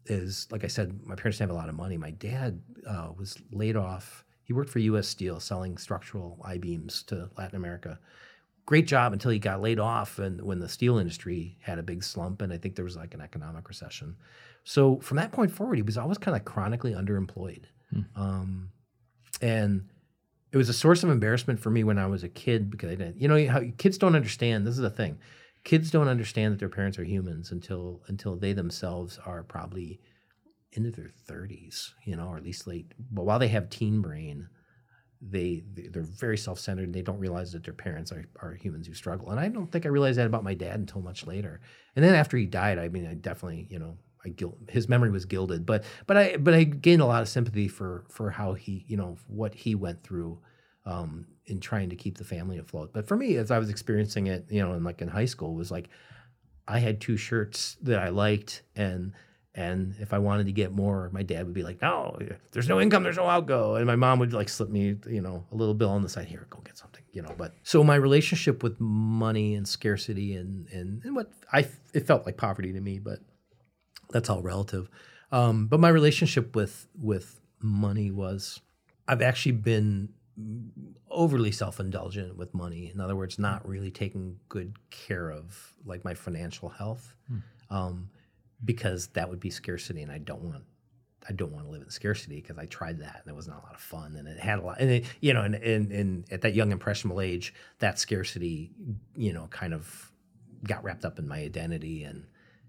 is 0.05 0.47
like 0.51 0.63
I 0.63 0.67
said, 0.67 0.99
my 1.05 1.15
parents 1.15 1.37
didn't 1.37 1.49
have 1.49 1.55
a 1.55 1.59
lot 1.59 1.69
of 1.69 1.75
money. 1.75 1.97
My 1.97 2.11
dad 2.11 2.61
uh, 2.87 3.09
was 3.15 3.37
laid 3.51 3.75
off. 3.75 4.25
He 4.43 4.53
worked 4.53 4.69
for 4.69 4.79
U.S. 4.79 5.07
Steel 5.07 5.39
selling 5.39 5.77
structural 5.77 6.39
I 6.43 6.57
beams 6.57 7.03
to 7.03 7.29
Latin 7.37 7.55
America. 7.55 7.99
Great 8.65 8.87
job 8.87 9.13
until 9.13 9.31
he 9.31 9.39
got 9.39 9.61
laid 9.61 9.79
off, 9.79 10.19
and 10.19 10.41
when 10.41 10.59
the 10.59 10.69
steel 10.69 10.97
industry 10.97 11.57
had 11.61 11.77
a 11.77 11.83
big 11.83 12.03
slump, 12.03 12.41
and 12.41 12.51
I 12.51 12.57
think 12.57 12.75
there 12.75 12.85
was 12.85 12.95
like 12.95 13.13
an 13.13 13.21
economic 13.21 13.67
recession. 13.67 14.15
So 14.63 14.99
from 14.99 15.17
that 15.17 15.31
point 15.31 15.51
forward, 15.51 15.75
he 15.75 15.81
was 15.81 15.97
always 15.97 16.17
kind 16.17 16.37
of 16.37 16.45
chronically 16.45 16.93
underemployed. 16.93 17.63
Um, 18.15 18.71
and 19.41 19.89
it 20.51 20.57
was 20.57 20.69
a 20.69 20.73
source 20.73 21.03
of 21.03 21.09
embarrassment 21.09 21.59
for 21.59 21.69
me 21.69 21.83
when 21.83 21.97
I 21.97 22.07
was 22.07 22.23
a 22.23 22.29
kid 22.29 22.69
because 22.69 22.89
I 22.91 22.95
didn't, 22.95 23.19
you 23.19 23.27
know, 23.27 23.47
how 23.47 23.61
kids 23.77 23.97
don't 23.97 24.15
understand. 24.15 24.65
This 24.65 24.75
is 24.75 24.81
the 24.81 24.89
thing, 24.89 25.17
kids 25.63 25.91
don't 25.91 26.07
understand 26.07 26.53
that 26.53 26.59
their 26.59 26.69
parents 26.69 26.99
are 26.99 27.03
humans 27.03 27.51
until 27.51 28.01
until 28.07 28.35
they 28.35 28.53
themselves 28.53 29.19
are 29.25 29.43
probably 29.43 29.99
into 30.73 30.91
their 30.91 31.11
thirties, 31.27 31.93
you 32.05 32.15
know, 32.15 32.27
or 32.27 32.37
at 32.37 32.43
least 32.43 32.67
late. 32.67 32.93
But 33.11 33.25
while 33.25 33.39
they 33.39 33.49
have 33.49 33.69
teen 33.69 34.01
brain, 34.01 34.47
they 35.21 35.63
they're 35.73 36.01
very 36.01 36.37
self-centered 36.37 36.85
and 36.85 36.93
they 36.93 37.01
don't 37.01 37.19
realize 37.19 37.51
that 37.51 37.63
their 37.63 37.73
parents 37.73 38.11
are, 38.11 38.25
are 38.41 38.53
humans 38.53 38.87
who 38.87 38.93
struggle 38.93 39.29
and 39.29 39.39
i 39.39 39.47
don't 39.47 39.71
think 39.71 39.85
i 39.85 39.89
realized 39.89 40.17
that 40.17 40.25
about 40.25 40.43
my 40.43 40.55
dad 40.55 40.79
until 40.79 40.99
much 40.99 41.27
later 41.27 41.61
and 41.95 42.03
then 42.03 42.15
after 42.15 42.37
he 42.37 42.45
died 42.47 42.79
i 42.79 42.87
mean 42.87 43.05
i 43.05 43.13
definitely 43.13 43.67
you 43.69 43.77
know 43.77 43.95
i 44.25 44.29
guilt 44.29 44.57
his 44.69 44.87
memory 44.89 45.09
was 45.09 45.25
gilded 45.25 45.65
but 45.65 45.83
but 46.07 46.17
i 46.17 46.37
but 46.37 46.53
i 46.53 46.63
gained 46.63 47.01
a 47.01 47.05
lot 47.05 47.21
of 47.21 47.29
sympathy 47.29 47.67
for 47.67 48.05
for 48.09 48.29
how 48.29 48.53
he 48.53 48.85
you 48.87 48.97
know 48.97 49.17
what 49.27 49.53
he 49.53 49.75
went 49.75 50.01
through 50.03 50.39
um, 50.83 51.27
in 51.45 51.59
trying 51.59 51.89
to 51.91 51.95
keep 51.95 52.17
the 52.17 52.23
family 52.23 52.57
afloat 52.57 52.91
but 52.93 53.07
for 53.07 53.15
me 53.15 53.35
as 53.37 53.51
i 53.51 53.59
was 53.59 53.69
experiencing 53.69 54.27
it 54.27 54.45
you 54.49 54.61
know 54.61 54.73
in 54.73 54.83
like 54.83 55.01
in 55.01 55.07
high 55.07 55.25
school 55.25 55.53
was 55.53 55.69
like 55.69 55.89
i 56.67 56.79
had 56.79 56.99
two 56.99 57.17
shirts 57.17 57.77
that 57.81 57.99
i 57.99 58.09
liked 58.09 58.63
and 58.75 59.13
and 59.53 59.95
if 59.99 60.13
I 60.13 60.19
wanted 60.19 60.45
to 60.45 60.53
get 60.53 60.71
more, 60.71 61.09
my 61.11 61.23
dad 61.23 61.45
would 61.45 61.53
be 61.53 61.63
like, 61.63 61.81
"No, 61.81 62.17
there's 62.51 62.69
no 62.69 62.79
income, 62.79 63.03
there's 63.03 63.17
no 63.17 63.27
outgo," 63.27 63.75
and 63.75 63.85
my 63.85 63.97
mom 63.97 64.19
would 64.19 64.31
like 64.31 64.47
slip 64.47 64.69
me, 64.69 64.95
you 65.07 65.21
know, 65.21 65.45
a 65.51 65.55
little 65.55 65.73
bill 65.73 65.89
on 65.89 66.03
the 66.03 66.09
side. 66.09 66.27
Here, 66.27 66.47
go 66.49 66.59
get 66.63 66.77
something, 66.77 67.03
you 67.11 67.21
know. 67.21 67.33
But 67.37 67.55
so 67.63 67.83
my 67.83 67.95
relationship 67.95 68.63
with 68.63 68.79
money 68.79 69.55
and 69.55 69.67
scarcity 69.67 70.35
and 70.35 70.69
and, 70.69 71.03
and 71.03 71.15
what 71.15 71.31
I 71.51 71.67
it 71.93 72.07
felt 72.07 72.25
like 72.25 72.37
poverty 72.37 72.71
to 72.71 72.79
me, 72.79 72.99
but 72.99 73.19
that's 74.11 74.29
all 74.29 74.41
relative. 74.41 74.89
Um, 75.31 75.67
but 75.67 75.79
my 75.79 75.89
relationship 75.89 76.55
with 76.55 76.87
with 76.99 77.39
money 77.59 78.11
was, 78.11 78.59
I've 79.07 79.21
actually 79.21 79.53
been 79.53 80.09
overly 81.09 81.51
self-indulgent 81.51 82.37
with 82.37 82.53
money. 82.53 82.91
In 82.93 82.99
other 82.99 83.15
words, 83.15 83.37
not 83.37 83.67
really 83.67 83.91
taking 83.91 84.37
good 84.49 84.75
care 84.89 85.29
of 85.29 85.73
like 85.85 86.03
my 86.03 86.13
financial 86.13 86.69
health. 86.69 87.15
Hmm. 87.27 87.37
Um, 87.69 88.09
because 88.63 89.07
that 89.07 89.27
would 89.29 89.39
be 89.39 89.49
scarcity, 89.49 90.03
and 90.03 90.11
I 90.11 90.19
don't 90.19 90.41
want 90.41 90.63
I 91.27 91.33
don't 91.33 91.51
want 91.51 91.65
to 91.65 91.71
live 91.71 91.81
in 91.81 91.89
scarcity 91.89 92.41
because 92.41 92.57
I 92.57 92.65
tried 92.65 92.99
that 92.99 93.21
and 93.23 93.31
it 93.31 93.35
was 93.35 93.47
not 93.47 93.61
a 93.61 93.65
lot 93.65 93.75
of 93.75 93.81
fun 93.81 94.15
and 94.15 94.27
it 94.27 94.39
had 94.39 94.59
a 94.59 94.61
lot 94.61 94.77
and 94.79 94.89
it, 94.89 95.05
you 95.19 95.33
know 95.33 95.41
and, 95.41 95.55
and 95.55 95.91
and 95.91 96.25
at 96.31 96.41
that 96.41 96.55
young 96.55 96.71
impressionable 96.71 97.21
age 97.21 97.53
that 97.79 97.99
scarcity 97.99 98.71
you 99.15 99.31
know 99.31 99.47
kind 99.47 99.73
of 99.73 100.11
got 100.63 100.83
wrapped 100.83 101.05
up 101.05 101.19
in 101.19 101.27
my 101.27 101.39
identity 101.39 102.03
and 102.03 102.25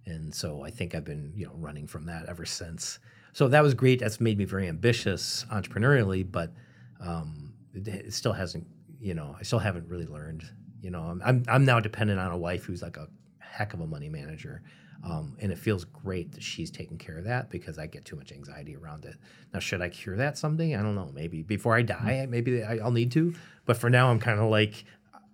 and 0.06 0.34
so 0.34 0.62
I 0.62 0.70
think 0.70 0.94
I've 0.94 1.04
been 1.04 1.32
you 1.34 1.46
know 1.46 1.52
running 1.56 1.86
from 1.86 2.06
that 2.06 2.26
ever 2.28 2.44
since 2.44 2.98
so 3.32 3.48
that 3.48 3.62
was 3.62 3.74
great 3.74 4.00
that's 4.00 4.20
made 4.20 4.38
me 4.38 4.44
very 4.44 4.68
ambitious 4.68 5.44
entrepreneurially 5.50 6.30
but 6.30 6.52
um, 7.00 7.52
it, 7.74 7.88
it 7.88 8.12
still 8.12 8.32
hasn't 8.32 8.66
you 9.00 9.14
know 9.14 9.36
I 9.38 9.42
still 9.42 9.58
haven't 9.58 9.88
really 9.88 10.06
learned 10.06 10.44
you 10.80 10.90
know 10.90 11.02
I'm, 11.02 11.22
I'm 11.24 11.44
I'm 11.48 11.64
now 11.64 11.80
dependent 11.80 12.20
on 12.20 12.32
a 12.32 12.38
wife 12.38 12.64
who's 12.64 12.82
like 12.82 12.96
a 12.96 13.08
heck 13.38 13.74
of 13.74 13.80
a 13.80 13.86
money 13.86 14.08
manager 14.08 14.62
um, 15.04 15.36
and 15.40 15.50
it 15.50 15.58
feels 15.58 15.84
great 15.84 16.32
that 16.32 16.42
she's 16.42 16.70
taking 16.70 16.96
care 16.96 17.18
of 17.18 17.24
that 17.24 17.50
because 17.50 17.78
I 17.78 17.86
get 17.86 18.04
too 18.04 18.14
much 18.14 18.30
anxiety 18.30 18.76
around 18.76 19.04
it. 19.04 19.16
Now, 19.52 19.58
should 19.58 19.82
I 19.82 19.88
cure 19.88 20.16
that 20.16 20.38
someday? 20.38 20.76
I 20.76 20.82
don't 20.82 20.94
know. 20.94 21.10
Maybe 21.12 21.42
before 21.42 21.76
I 21.76 21.82
die, 21.82 22.20
mm-hmm. 22.22 22.30
maybe 22.30 22.62
I'll 22.62 22.92
need 22.92 23.10
to. 23.12 23.34
But 23.64 23.76
for 23.76 23.90
now, 23.90 24.10
I'm 24.10 24.20
kind 24.20 24.38
of 24.38 24.48
like, 24.48 24.84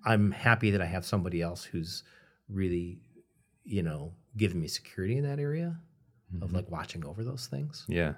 I'm 0.06 0.30
happy 0.30 0.70
that 0.70 0.80
I 0.80 0.86
have 0.86 1.04
somebody 1.04 1.42
else 1.42 1.64
who's 1.64 2.02
really, 2.48 2.98
you 3.64 3.82
know, 3.82 4.14
giving 4.38 4.60
me 4.60 4.68
security 4.68 5.18
in 5.18 5.24
that 5.24 5.38
area 5.38 5.76
mm-hmm. 6.34 6.42
of 6.42 6.52
like 6.52 6.70
watching 6.70 7.04
over 7.04 7.22
those 7.22 7.46
things. 7.46 7.84
Yeah. 7.88 8.14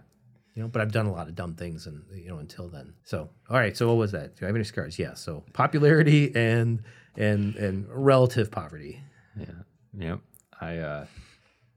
You 0.55 0.63
know, 0.63 0.69
but 0.69 0.83
I've 0.83 0.93
done 0.93 1.07
a 1.07 1.13
lot 1.13 1.29
of 1.29 1.35
dumb 1.35 1.55
things, 1.55 1.87
and 1.87 2.03
you 2.13 2.29
know, 2.29 2.39
until 2.39 2.69
then. 2.69 2.93
So, 3.05 3.31
all 3.49 3.57
right. 3.57 3.77
So, 3.77 3.87
what 3.87 3.97
was 3.97 4.13
that? 4.13 4.37
Do 4.37 4.45
I 4.45 4.49
have 4.49 4.57
any 4.57 4.65
scars? 4.65 4.99
Yeah. 4.99 5.15
So, 5.15 5.45
popularity 5.53 6.33
and 6.35 6.83
and 7.17 7.55
and 7.55 7.87
relative 7.89 8.51
poverty. 8.51 9.01
Yeah. 9.39 9.47
Yep. 9.97 10.21
I 10.61 10.77
uh, 10.79 11.07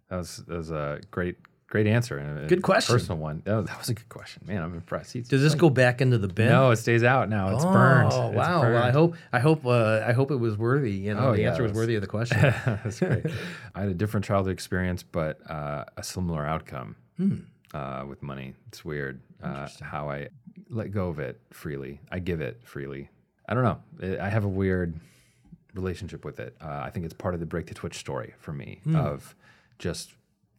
that 0.09 0.17
was 0.17 0.37
that 0.37 0.57
was 0.57 0.71
a 0.71 1.01
great 1.11 1.37
great 1.73 1.87
answer. 1.87 2.45
Good 2.47 2.61
question. 2.61 2.93
Personal 2.93 3.17
one. 3.17 3.41
Oh, 3.47 3.63
that 3.63 3.79
was 3.79 3.89
a 3.89 3.95
good 3.95 4.07
question. 4.07 4.43
Man, 4.45 4.61
I'm 4.61 4.75
impressed. 4.75 5.11
He's 5.11 5.27
Does 5.27 5.41
this 5.41 5.53
like, 5.53 5.59
go 5.59 5.71
back 5.71 6.01
into 6.01 6.19
the 6.19 6.27
bin? 6.27 6.49
No, 6.49 6.69
it 6.69 6.75
stays 6.75 7.03
out 7.03 7.29
now. 7.29 7.55
It's 7.55 7.65
oh, 7.65 7.73
burned. 7.73 8.13
Oh 8.13 8.29
wow! 8.29 8.61
Burned. 8.61 8.73
Well, 8.75 8.83
I 8.83 8.91
hope 8.91 9.15
I 9.33 9.39
hope 9.39 9.65
uh, 9.65 10.03
I 10.05 10.11
hope 10.11 10.29
it 10.29 10.35
was 10.35 10.55
worthy. 10.55 10.91
You 10.91 11.15
know, 11.15 11.29
oh, 11.29 11.31
the 11.31 11.41
yeah, 11.41 11.49
answer 11.49 11.63
was 11.63 11.73
worthy 11.73 11.95
of 11.95 12.01
the 12.01 12.07
question. 12.17 12.39
that's 12.41 12.99
great. 12.99 13.25
I 13.75 13.79
had 13.81 13.89
a 13.89 13.93
different 13.95 14.23
childhood 14.23 14.53
experience, 14.53 15.01
but 15.01 15.39
uh, 15.49 15.85
a 15.97 16.03
similar 16.03 16.45
outcome 16.45 16.95
hmm. 17.17 17.37
uh, 17.73 18.05
with 18.07 18.21
money. 18.21 18.53
It's 18.67 18.85
weird 18.85 19.19
uh, 19.41 19.67
how 19.81 20.11
I 20.11 20.27
let 20.69 20.91
go 20.91 21.09
of 21.09 21.17
it 21.17 21.41
freely. 21.49 21.99
I 22.11 22.19
give 22.19 22.39
it 22.39 22.61
freely. 22.63 23.09
I 23.49 23.55
don't 23.55 23.63
know. 23.63 24.19
I 24.21 24.29
have 24.29 24.43
a 24.43 24.47
weird 24.47 24.93
relationship 25.73 26.23
with 26.23 26.39
it. 26.39 26.55
Uh, 26.61 26.81
I 26.83 26.91
think 26.91 27.05
it's 27.05 27.15
part 27.15 27.33
of 27.33 27.39
the 27.39 27.47
Break 27.47 27.65
the 27.65 27.73
Twitch 27.73 27.97
story 27.97 28.35
for 28.37 28.53
me 28.53 28.79
hmm. 28.83 28.95
of 28.95 29.33
just 29.79 30.11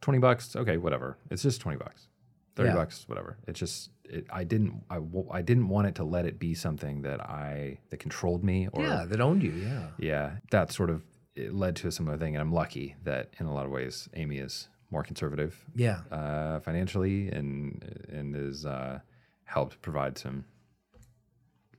20 0.05 0.19
bucks 0.19 0.55
okay 0.55 0.77
whatever 0.77 1.17
it's 1.31 1.43
just 1.43 1.63
20 1.63 1.79
bucks 1.79 2.09
30 2.57 2.69
yeah. 2.69 2.75
bucks 2.75 3.09
whatever 3.09 3.39
it's 3.49 3.59
just 3.59 3.89
it, 4.05 4.27
i 4.31 4.45
didn't 4.45 4.83
I, 4.91 4.99
I 5.33 5.41
didn't 5.41 5.69
want 5.69 5.87
it 5.87 5.95
to 5.95 6.05
let 6.05 6.27
it 6.27 6.39
be 6.39 6.53
something 6.53 7.01
that 7.03 7.23
i 7.23 7.79
that 7.89 8.01
controlled 8.01 8.45
me 8.45 8.69
or 8.75 8.83
yeah 8.83 9.07
that 9.09 9.23
owned 9.23 9.43
you 9.43 9.53
yeah 9.53 9.87
yeah 9.99 10.33
that 10.51 10.71
sort 10.71 10.91
of 10.91 11.03
it 11.37 11.55
led 11.55 11.75
to 11.77 11.89
a 11.89 11.91
similar 11.91 12.19
thing 12.19 12.37
and 12.37 12.43
i'm 12.43 12.53
lucky 12.53 12.97
that 13.05 13.31
in 13.41 13.47
a 13.47 13.55
lot 13.55 13.65
of 13.65 13.73
ways 13.73 14.07
Amy 14.13 14.37
is 14.37 14.69
more 14.91 15.03
conservative 15.03 15.65
yeah 15.75 16.01
uh, 16.13 16.61
financially 16.61 17.29
and 17.29 17.83
and 18.13 18.37
is 18.37 18.67
uh, 18.67 18.99
helped 19.45 19.81
provide 19.81 20.19
some 20.19 20.45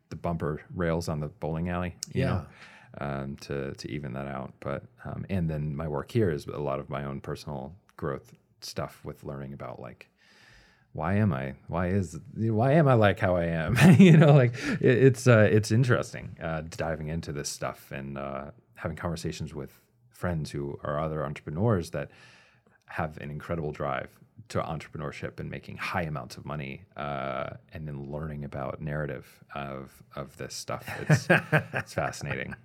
the 0.09 0.15
bumper 0.15 0.63
rails 0.73 1.07
on 1.07 1.19
the 1.19 1.27
bowling 1.27 1.69
alley 1.69 1.95
yeah 2.11 2.25
know? 2.25 2.45
um, 2.99 3.35
to 3.41 3.73
to 3.73 3.91
even 3.91 4.13
that 4.13 4.27
out. 4.27 4.53
But 4.59 4.83
um, 5.03 5.25
and 5.29 5.49
then 5.49 5.75
my 5.75 5.87
work 5.87 6.11
here 6.11 6.31
is 6.31 6.47
a 6.47 6.57
lot 6.57 6.79
of 6.79 6.89
my 6.89 7.03
own 7.03 7.21
personal 7.21 7.73
growth 7.97 8.33
stuff 8.61 9.01
with 9.03 9.23
learning 9.23 9.53
about 9.53 9.79
like 9.79 10.09
why 10.95 11.15
am 11.15 11.33
I? 11.33 11.55
Why 11.67 11.87
is 11.87 12.17
why 12.35 12.71
am 12.71 12.87
I 12.87 12.93
like 12.93 13.19
how 13.19 13.35
I 13.35 13.47
am? 13.47 13.75
you 13.99 14.15
know, 14.15 14.33
like 14.33 14.53
it, 14.79 15.03
it's 15.03 15.27
uh, 15.27 15.49
it's 15.51 15.69
interesting 15.69 16.37
uh, 16.41 16.61
diving 16.69 17.09
into 17.09 17.33
this 17.33 17.49
stuff 17.49 17.91
and 17.91 18.17
uh, 18.17 18.51
having 18.75 18.95
conversations 18.95 19.53
with 19.53 19.77
friends 20.09 20.51
who 20.51 20.79
are 20.83 20.97
other 20.97 21.25
entrepreneurs 21.25 21.91
that 21.91 22.11
have 22.85 23.17
an 23.17 23.29
incredible 23.29 23.73
drive 23.73 24.09
to 24.47 24.59
entrepreneurship 24.61 25.39
and 25.39 25.49
making 25.49 25.75
high 25.75 26.03
amounts 26.03 26.37
of 26.37 26.45
money, 26.45 26.83
uh, 26.95 27.49
and 27.73 27.87
then 27.87 28.09
learning 28.09 28.45
about 28.45 28.79
narrative 28.79 29.43
of 29.53 30.01
of 30.15 30.37
this 30.37 30.53
stuff. 30.53 30.87
It's 31.09 31.27
it's 31.73 31.93
fascinating. 31.93 32.55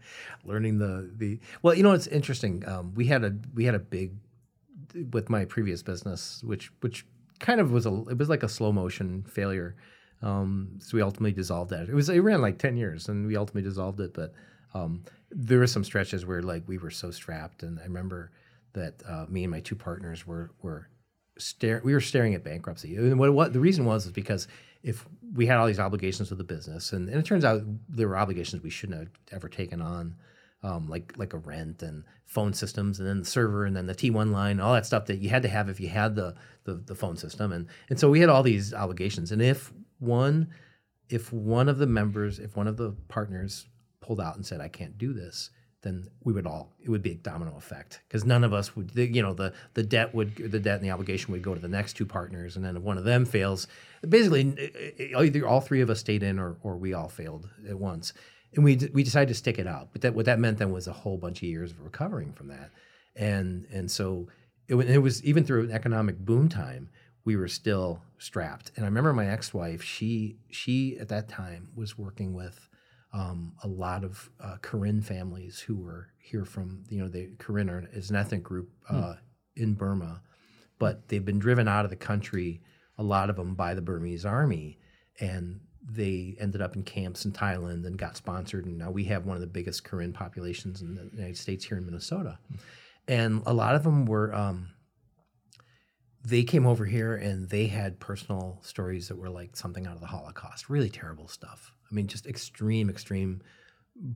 Learning 0.45 0.79
the 0.79 1.11
the 1.17 1.41
well, 1.63 1.75
you 1.75 1.83
know, 1.83 1.93
it's 1.93 2.07
interesting. 2.07 2.63
Um, 2.69 2.95
we 2.95 3.07
had 3.07 3.25
a 3.25 3.35
we 3.55 3.65
had 3.65 3.75
a 3.75 3.81
big 3.81 4.13
with 5.13 5.29
my 5.29 5.45
previous 5.45 5.83
business, 5.83 6.43
which 6.45 6.71
which 6.81 7.07
kind 7.39 7.61
of 7.61 7.73
was 7.73 7.87
a 7.87 7.93
it 8.11 8.19
was 8.19 8.29
like 8.29 8.43
a 8.43 8.49
slow 8.49 8.73
motion 8.73 9.25
failure. 9.25 9.77
Um, 10.23 10.79
so 10.81 10.97
we 10.97 11.03
ultimately 11.03 11.33
dissolved 11.33 11.71
that. 11.71 11.89
It 11.89 11.95
was 11.95 12.09
it 12.09 12.21
ran 12.21 12.43
like 12.43 12.59
ten 12.59 12.77
years, 12.77 13.09
and 13.09 13.27
we 13.27 13.37
ultimately 13.37 13.69
dissolved 13.69 14.01
it. 14.01 14.15
But 14.15 14.33
um, 14.75 15.05
there 15.31 15.59
were 15.59 15.67
some 15.67 15.85
stretches 15.85 16.27
where 16.27 16.43
like 16.43 16.65
we 16.67 16.79
were 16.79 16.91
so 16.91 17.11
strapped, 17.11 17.63
and 17.63 17.79
I 17.79 17.85
remember 17.85 18.31
that 18.73 19.03
uh, 19.07 19.27
me 19.29 19.45
and 19.45 19.51
my 19.51 19.61
two 19.61 19.77
partners 19.77 20.27
were 20.27 20.51
were 20.63 20.89
stare 21.39 21.81
we 21.83 21.95
were 21.95 22.01
staring 22.01 22.35
at 22.35 22.45
bankruptcy. 22.45 22.97
And 22.97 23.19
what, 23.19 23.33
what 23.33 23.53
the 23.53 23.61
reason 23.61 23.85
was 23.85 24.07
is 24.07 24.13
because 24.13 24.47
if 24.83 25.07
we 25.35 25.47
had 25.47 25.57
all 25.57 25.67
these 25.67 25.81
obligations 25.81 26.31
with 26.31 26.39
the 26.39 26.45
business, 26.45 26.93
and, 26.93 27.09
and 27.09 27.19
it 27.19 27.25
turns 27.25 27.45
out 27.45 27.63
there 27.89 28.09
were 28.09 28.17
obligations 28.17 28.63
we 28.63 28.71
shouldn't 28.71 28.99
have 28.99 29.11
ever 29.33 29.49
taken 29.49 29.81
on, 29.81 30.17
um, 30.63 30.89
like 30.89 31.15
like 31.17 31.33
a 31.33 31.39
rent 31.39 31.83
and 31.83 32.05
phone 32.27 32.53
systems, 32.53 32.99
and 33.01 33.09
then 33.09 33.21
the 33.21 33.25
server, 33.25 33.65
and 33.65 33.75
then 33.75 33.87
the 33.87 33.95
T1 33.95 34.31
line, 34.31 34.61
all 34.61 34.75
that 34.75 34.87
stuff 34.87 35.07
that 35.07 35.19
you 35.19 35.29
had 35.31 35.43
to 35.43 35.49
have 35.49 35.69
if 35.69 35.81
you 35.81 35.89
had 35.89 36.15
the 36.15 36.35
the, 36.65 36.75
the 36.75 36.95
phone 36.95 37.17
system, 37.17 37.53
and 37.53 37.67
and 37.89 37.99
so 37.99 38.11
we 38.11 38.21
had 38.21 38.29
all 38.29 38.43
these 38.43 38.75
obligations, 38.75 39.33
and 39.33 39.43
if 39.43 39.73
one 39.99 40.49
if 41.09 41.33
one 41.33 41.69
of 41.69 41.79
the 41.79 41.87
members, 41.87 42.39
if 42.39 42.57
one 42.57 42.67
of 42.67 42.77
the 42.77 42.93
partners 43.09 43.67
pulled 44.01 44.21
out 44.21 44.37
and 44.37 44.45
said, 44.45 44.61
"I 44.61 44.69
can't 44.69 44.99
do 44.99 45.13
this," 45.13 45.51
then 45.83 46.07
we 46.25 46.33
would 46.33 46.47
all 46.47 46.73
it 46.79 46.91
would 46.91 47.03
be 47.03 47.13
a 47.13 47.17
domino 47.17 47.57
effect. 47.57 48.01
Because 48.07 48.25
none 48.25 48.45
of 48.45 48.53
us 48.53 48.77
would 48.77 48.93
you 48.95 49.23
know 49.23 49.33
the 49.33 49.53
the 49.75 49.83
debt 49.83 50.15
would 50.15 50.37
the 50.37 50.61
debt 50.61 50.77
and 50.77 50.85
the 50.85 50.91
obligation 50.91 51.33
would 51.33 51.43
go 51.43 51.55
to 51.55 51.61
the 51.61 51.69
next 51.69 51.95
two 51.95 52.07
partners. 52.07 52.57
And 52.57 52.65
then 52.65 52.77
if 52.77 52.83
one 52.83 52.99
of 52.99 53.05
them 53.05 53.25
fails 53.25 53.67
basically 54.07 54.71
either 55.17 55.47
all 55.47 55.61
three 55.61 55.81
of 55.81 55.91
us 55.91 56.01
stayed 56.01 56.23
in 56.23 56.39
or 56.39 56.59
or 56.63 56.77
we 56.77 56.93
all 56.93 57.09
failed 57.09 57.49
at 57.69 57.79
once 57.79 58.13
and 58.55 58.65
we 58.65 58.77
we 58.93 59.03
decided 59.03 59.29
to 59.29 59.35
stick 59.35 59.59
it 59.59 59.67
out 59.67 59.89
but 59.93 60.03
that 60.03 60.15
what 60.15 60.27
that 60.27 60.39
meant 60.39 60.59
then 60.59 60.73
was 60.73 60.87
a 60.87 60.93
whole 60.93 61.17
bunch 61.17 61.39
of 61.39 61.49
years 61.49 61.71
of 61.71 61.81
recovering 61.81 62.33
from 62.33 62.49
that 62.49 62.71
and 63.17 63.67
and 63.73 63.91
so 63.91 64.29
it, 64.69 64.77
it 64.77 64.99
was 64.99 65.23
even 65.25 65.45
through 65.45 65.65
an 65.65 65.71
economic 65.71 66.19
boom 66.19 66.49
time 66.49 66.89
we 67.25 67.37
were 67.37 67.49
still 67.49 68.03
strapped 68.19 68.73
and 68.77 68.85
i 68.85 68.89
remember 68.89 69.13
my 69.13 69.29
ex-wife 69.29 69.83
she 69.83 70.37
she 70.51 70.97
at 70.99 71.09
that 71.09 71.29
time 71.29 71.69
was 71.75 71.99
working 71.99 72.33
with 72.35 72.69
um, 73.13 73.55
a 73.63 73.69
lot 73.69 74.05
of 74.05 74.31
uh, 74.41 74.57
Karen 74.63 75.03
families 75.03 75.59
who 75.59 75.77
were 75.77 76.09
here 76.19 76.45
from, 76.45 76.85
you 76.89 76.99
know, 76.99 77.09
the 77.09 77.31
Karen 77.39 77.69
are, 77.69 77.89
is 77.93 78.11
an 78.11 78.17
ethnic 78.17 78.43
group 78.43 78.71
uh, 78.89 79.15
hmm. 79.15 79.63
in 79.63 79.75
Burma, 79.75 80.23
but 80.79 81.09
they've 81.09 81.25
been 81.25 81.39
driven 81.39 81.67
out 81.67 81.85
of 81.85 81.91
the 81.91 81.97
country, 81.97 82.63
a 82.99 83.03
lot 83.03 83.31
of 83.31 83.37
them 83.37 83.55
by 83.55 83.75
the 83.75 83.83
Burmese 83.83 84.25
army. 84.25 84.79
And 85.19 85.61
they 85.93 86.37
ended 86.39 86.61
up 86.61 86.77
in 86.77 86.83
camps 86.83 87.25
in 87.25 87.33
Thailand 87.33 87.87
and 87.87 87.99
got 87.99 88.17
sponsored. 88.17 88.67
And 88.67 88.79
now 88.79 88.91
we 88.91 89.05
have 89.05 89.27
one 89.27 89.37
of 89.37 89.41
the 89.41 89.47
biggest 89.47 89.89
Karen 89.89 90.13
populations 90.13 90.83
in 90.83 90.95
the 90.95 91.11
United 91.13 91.37
States 91.37 91.65
here 91.65 91.79
in 91.79 91.87
Minnesota. 91.87 92.39
And 93.09 93.43
a 93.47 93.53
lot 93.53 93.75
of 93.75 93.83
them 93.83 94.07
were, 94.07 94.35
um, 94.35 94.69
they 96.23 96.45
came 96.45 96.67
over 96.67 96.85
here 96.85 97.17
and 97.17 97.49
they 97.49 97.67
had 97.67 97.99
personal 97.99 98.59
stories 98.63 99.09
that 99.09 99.17
were 99.17 99.31
like 99.31 99.57
something 99.57 99.87
out 99.87 99.95
of 99.95 100.01
the 100.01 100.07
Holocaust, 100.07 100.69
really 100.69 100.91
terrible 100.91 101.29
stuff. 101.29 101.73
I 101.91 101.95
mean, 101.95 102.07
just 102.07 102.27
extreme, 102.27 102.89
extreme 102.91 103.43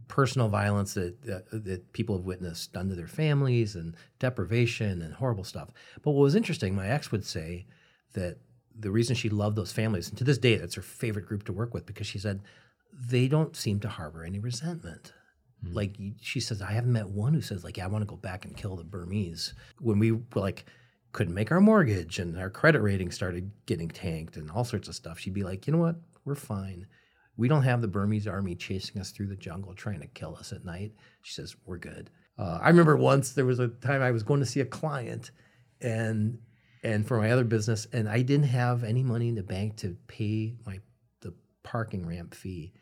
personal 0.09 0.49
violence 0.49 0.95
that, 0.95 1.21
that 1.23 1.65
that 1.65 1.93
people 1.93 2.17
have 2.17 2.25
witnessed 2.25 2.73
done 2.73 2.89
to 2.89 2.95
their 2.95 3.07
families 3.07 3.75
and 3.75 3.97
deprivation 4.19 5.03
and 5.03 5.15
horrible 5.15 5.45
stuff. 5.45 5.71
But 6.03 6.13
what 6.13 6.23
was 6.23 6.35
interesting, 6.35 6.75
my 6.75 6.89
ex 6.89 7.11
would 7.11 7.25
say 7.25 7.67
that 8.15 8.39
the 8.79 8.91
reason 8.91 9.15
she 9.15 9.29
loved 9.29 9.57
those 9.57 9.73
families, 9.73 10.09
and 10.09 10.19
to 10.19 10.25
this 10.25 10.39
day, 10.39 10.57
that's 10.57 10.75
her 10.75 10.83
favorite 10.83 11.27
group 11.27 11.45
to 11.45 11.53
work 11.53 11.75
with 11.75 11.87
because 11.87 12.07
she 12.07 12.19
said 12.19 12.43
they 12.93 13.29
don't 13.29 13.57
seem 13.57 13.81
to 13.81 13.89
harbor 13.89 14.25
any 14.25 14.39
resentment. 14.39 15.13
Mm. 15.65 15.75
Like 15.75 15.97
she 16.21 16.41
says, 16.41 16.63
I 16.63 16.73
haven't 16.73 16.93
met 16.93 17.09
one 17.09 17.35
who 17.35 17.41
says 17.41 17.65
like, 17.65 17.77
yeah, 17.77 17.85
I 17.85 17.89
want 17.89 18.03
to 18.03 18.11
go 18.11 18.17
back 18.17 18.45
and 18.45 18.57
kill 18.57 18.77
the 18.77 18.85
Burmese. 18.85 19.55
When 19.81 19.99
we 19.99 20.19
like 20.35 20.65
couldn't 21.13 21.35
make 21.35 21.53
our 21.53 21.61
mortgage 21.61 22.19
and 22.19 22.37
our 22.39 22.51
credit 22.51 22.81
rating 22.81 23.11
started 23.11 23.51
getting 23.67 23.89
tanked 23.89 24.37
and 24.37 24.51
all 24.51 24.65
sorts 24.65 24.89
of 24.89 24.95
stuff, 24.95 25.19
she'd 25.19 25.35
be 25.35 25.45
like, 25.45 25.67
you 25.67 25.73
know 25.73 25.79
what, 25.79 25.97
we're 26.25 26.35
fine 26.35 26.87
we 27.37 27.49
don't 27.49 27.63
have 27.63 27.81
the 27.81 27.89
Burmese 27.89 28.27
army 28.27 28.55
chasing 28.55 29.01
us 29.01 29.11
through 29.11 29.27
the 29.27 29.37
jungle 29.37 29.75
trying 29.75 30.01
to 30.01 30.07
kill 30.09 30.37
us 30.37 30.53
at 30.53 30.65
night. 30.65 30.93
She 31.23 31.35
says, 31.35 31.57
We're 31.67 31.79
good. 31.79 32.11
Uh, 32.39 32.59
I 32.61 32.69
remember 32.69 32.97
once 32.97 33.33
there 33.33 33.45
was 33.45 33.59
a 33.59 33.69
time 33.69 34.03
I 34.03 34.11
was 34.11 34.23
going 34.23 34.41
to 34.41 34.47
see 34.47 34.61
a 34.61 34.65
client 34.65 35.31
and 35.81 36.39
and 36.85 37.07
for 37.07 37.19
my 37.19 37.31
other 37.31 37.45
business, 37.45 37.87
and 37.93 38.09
I 38.09 38.23
didn't 38.23 38.47
have 38.49 38.85
any 38.85 39.03
money 39.03 39.29
in 39.29 39.35
the 39.35 39.43
bank 39.43 39.77
to 39.79 39.97
pay 40.07 40.55
my 40.67 40.81
the 41.21 41.35
parking 41.63 42.07
ramp 42.07 42.35
fee. 42.35 42.73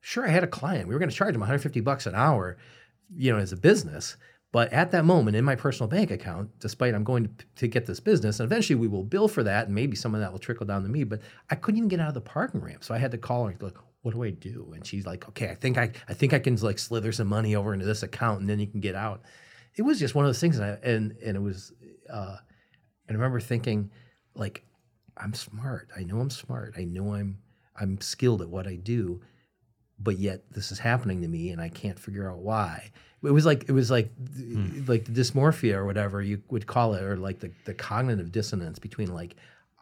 Sure, 0.00 0.24
I 0.24 0.30
had 0.30 0.44
a 0.44 0.48
client. 0.48 0.88
We 0.88 0.94
were 0.94 1.00
going 1.00 1.10
to 1.10 1.16
charge 1.16 1.34
him 1.34 1.40
150 1.40 1.80
bucks 1.80 2.06
an 2.06 2.14
hour, 2.14 2.56
you 3.14 3.32
know, 3.32 3.38
as 3.38 3.52
a 3.52 3.56
business. 3.56 4.16
But 4.50 4.72
at 4.72 4.92
that 4.92 5.04
moment 5.04 5.36
in 5.36 5.44
my 5.44 5.56
personal 5.56 5.88
bank 5.88 6.10
account, 6.10 6.50
despite 6.58 6.94
I'm 6.94 7.04
going 7.04 7.24
to, 7.24 7.44
to 7.56 7.68
get 7.68 7.84
this 7.84 8.00
business, 8.00 8.40
and 8.40 8.46
eventually 8.46 8.76
we 8.76 8.88
will 8.88 9.04
bill 9.04 9.28
for 9.28 9.42
that, 9.42 9.66
and 9.66 9.74
maybe 9.74 9.94
some 9.94 10.14
of 10.14 10.20
that 10.20 10.32
will 10.32 10.38
trickle 10.38 10.64
down 10.64 10.82
to 10.84 10.88
me, 10.88 11.04
but 11.04 11.20
I 11.50 11.54
couldn't 11.54 11.76
even 11.76 11.88
get 11.88 12.00
out 12.00 12.08
of 12.08 12.14
the 12.14 12.22
parking 12.22 12.62
ramp. 12.62 12.82
So 12.82 12.94
I 12.94 12.98
had 12.98 13.10
to 13.10 13.18
call 13.18 13.44
her 13.44 13.50
and 13.50 13.58
go, 13.58 13.70
what 14.02 14.14
do 14.14 14.22
I 14.22 14.30
do? 14.30 14.72
And 14.74 14.86
she's 14.86 15.04
like, 15.04 15.28
okay, 15.28 15.50
I 15.50 15.54
think 15.54 15.76
I, 15.76 15.90
I 16.08 16.14
think 16.14 16.32
I 16.32 16.38
can 16.38 16.56
like 16.56 16.78
slither 16.78 17.12
some 17.12 17.26
money 17.26 17.56
over 17.56 17.74
into 17.74 17.84
this 17.84 18.02
account 18.02 18.40
and 18.40 18.48
then 18.48 18.58
you 18.58 18.66
can 18.66 18.80
get 18.80 18.94
out. 18.94 19.22
It 19.74 19.82
was 19.82 19.98
just 19.98 20.14
one 20.14 20.24
of 20.24 20.28
those 20.28 20.40
things. 20.40 20.58
And, 20.58 20.64
I, 20.64 20.78
and, 20.82 21.16
and 21.22 21.36
it 21.36 21.40
was, 21.40 21.72
uh, 22.10 22.36
and 23.08 23.16
I 23.16 23.18
remember 23.18 23.40
thinking 23.40 23.90
like, 24.34 24.64
I'm 25.16 25.34
smart. 25.34 25.88
I 25.96 26.04
know 26.04 26.20
I'm 26.20 26.30
smart. 26.30 26.74
I 26.76 26.84
know 26.84 27.14
I'm, 27.14 27.38
I'm 27.80 28.00
skilled 28.00 28.42
at 28.42 28.48
what 28.48 28.66
I 28.66 28.76
do, 28.76 29.20
but 29.98 30.18
yet 30.18 30.42
this 30.52 30.70
is 30.70 30.78
happening 30.78 31.22
to 31.22 31.28
me 31.28 31.50
and 31.50 31.60
I 31.60 31.68
can't 31.68 31.98
figure 31.98 32.30
out 32.30 32.38
why. 32.38 32.90
It 33.24 33.32
was 33.32 33.44
like, 33.44 33.68
it 33.68 33.72
was 33.72 33.90
like, 33.90 34.12
hmm. 34.16 34.84
like 34.86 35.04
the 35.04 35.12
dysmorphia 35.12 35.74
or 35.74 35.86
whatever 35.86 36.22
you 36.22 36.40
would 36.50 36.66
call 36.68 36.94
it, 36.94 37.02
or 37.02 37.16
like 37.16 37.40
the, 37.40 37.50
the 37.64 37.74
cognitive 37.74 38.30
dissonance 38.30 38.78
between 38.78 39.12
like, 39.12 39.34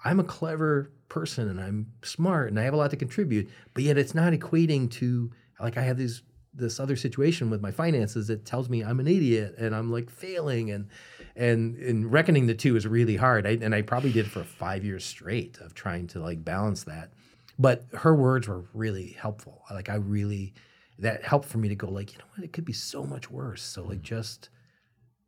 I'm 0.05 0.21
a 0.21 0.25
clever 0.25 0.93
person 1.09 1.49
and 1.49 1.61
I'm 1.61 1.93
smart 2.03 2.49
and 2.49 2.61
I 2.61 2.63
have 2.63 2.75
a 2.75 2.77
lot 2.77 2.91
to 2.91 2.97
contribute, 2.97 3.49
but 3.75 3.85
yet 3.85 3.99
it's 3.99 4.15
not 4.15 4.33
equating 4.33 4.91
to 4.93 5.31
like 5.61 5.77
I 5.77 5.83
have 5.83 5.99
this 5.99 6.23
this 6.55 6.81
other 6.81 6.97
situation 6.97 7.51
with 7.51 7.61
my 7.61 7.71
finances 7.71 8.29
that 8.29 8.47
tells 8.47 8.69
me 8.69 8.83
I'm 8.83 9.01
an 9.01 9.07
idiot 9.07 9.57
and 9.59 9.75
I'm 9.75 9.93
like 9.93 10.09
failing 10.09 10.71
and 10.71 10.89
and 11.37 11.77
and 11.77 12.11
reckoning 12.11 12.47
the 12.47 12.55
two 12.55 12.77
is 12.77 12.87
really 12.87 13.17
hard. 13.17 13.47
I, 13.47 13.59
and 13.61 13.75
I 13.75 13.83
probably 13.83 14.13
did 14.13 14.31
for 14.31 14.43
five 14.43 14.85
years 14.85 15.05
straight 15.05 15.59
of 15.59 15.75
trying 15.75 16.07
to 16.09 16.21
like 16.21 16.45
balance 16.45 16.85
that. 16.85 17.13
But 17.59 17.85
her 17.95 18.15
words 18.15 18.49
were 18.49 18.65
really 18.75 19.17
helpful. 19.19 19.63
Like 19.71 19.89
I 19.89 19.97
really 19.97 20.55
that 20.99 21.25
helped 21.25 21.49
for 21.49 21.59
me 21.59 21.69
to 21.69 21.75
go 21.75 21.89
like 21.89 22.13
you 22.13 22.19
know 22.19 22.25
what 22.37 22.45
it 22.45 22.53
could 22.53 22.65
be 22.65 22.73
so 22.73 23.05
much 23.05 23.31
worse. 23.31 23.63
So 23.63 23.85
like 23.85 24.03
just 24.03 24.49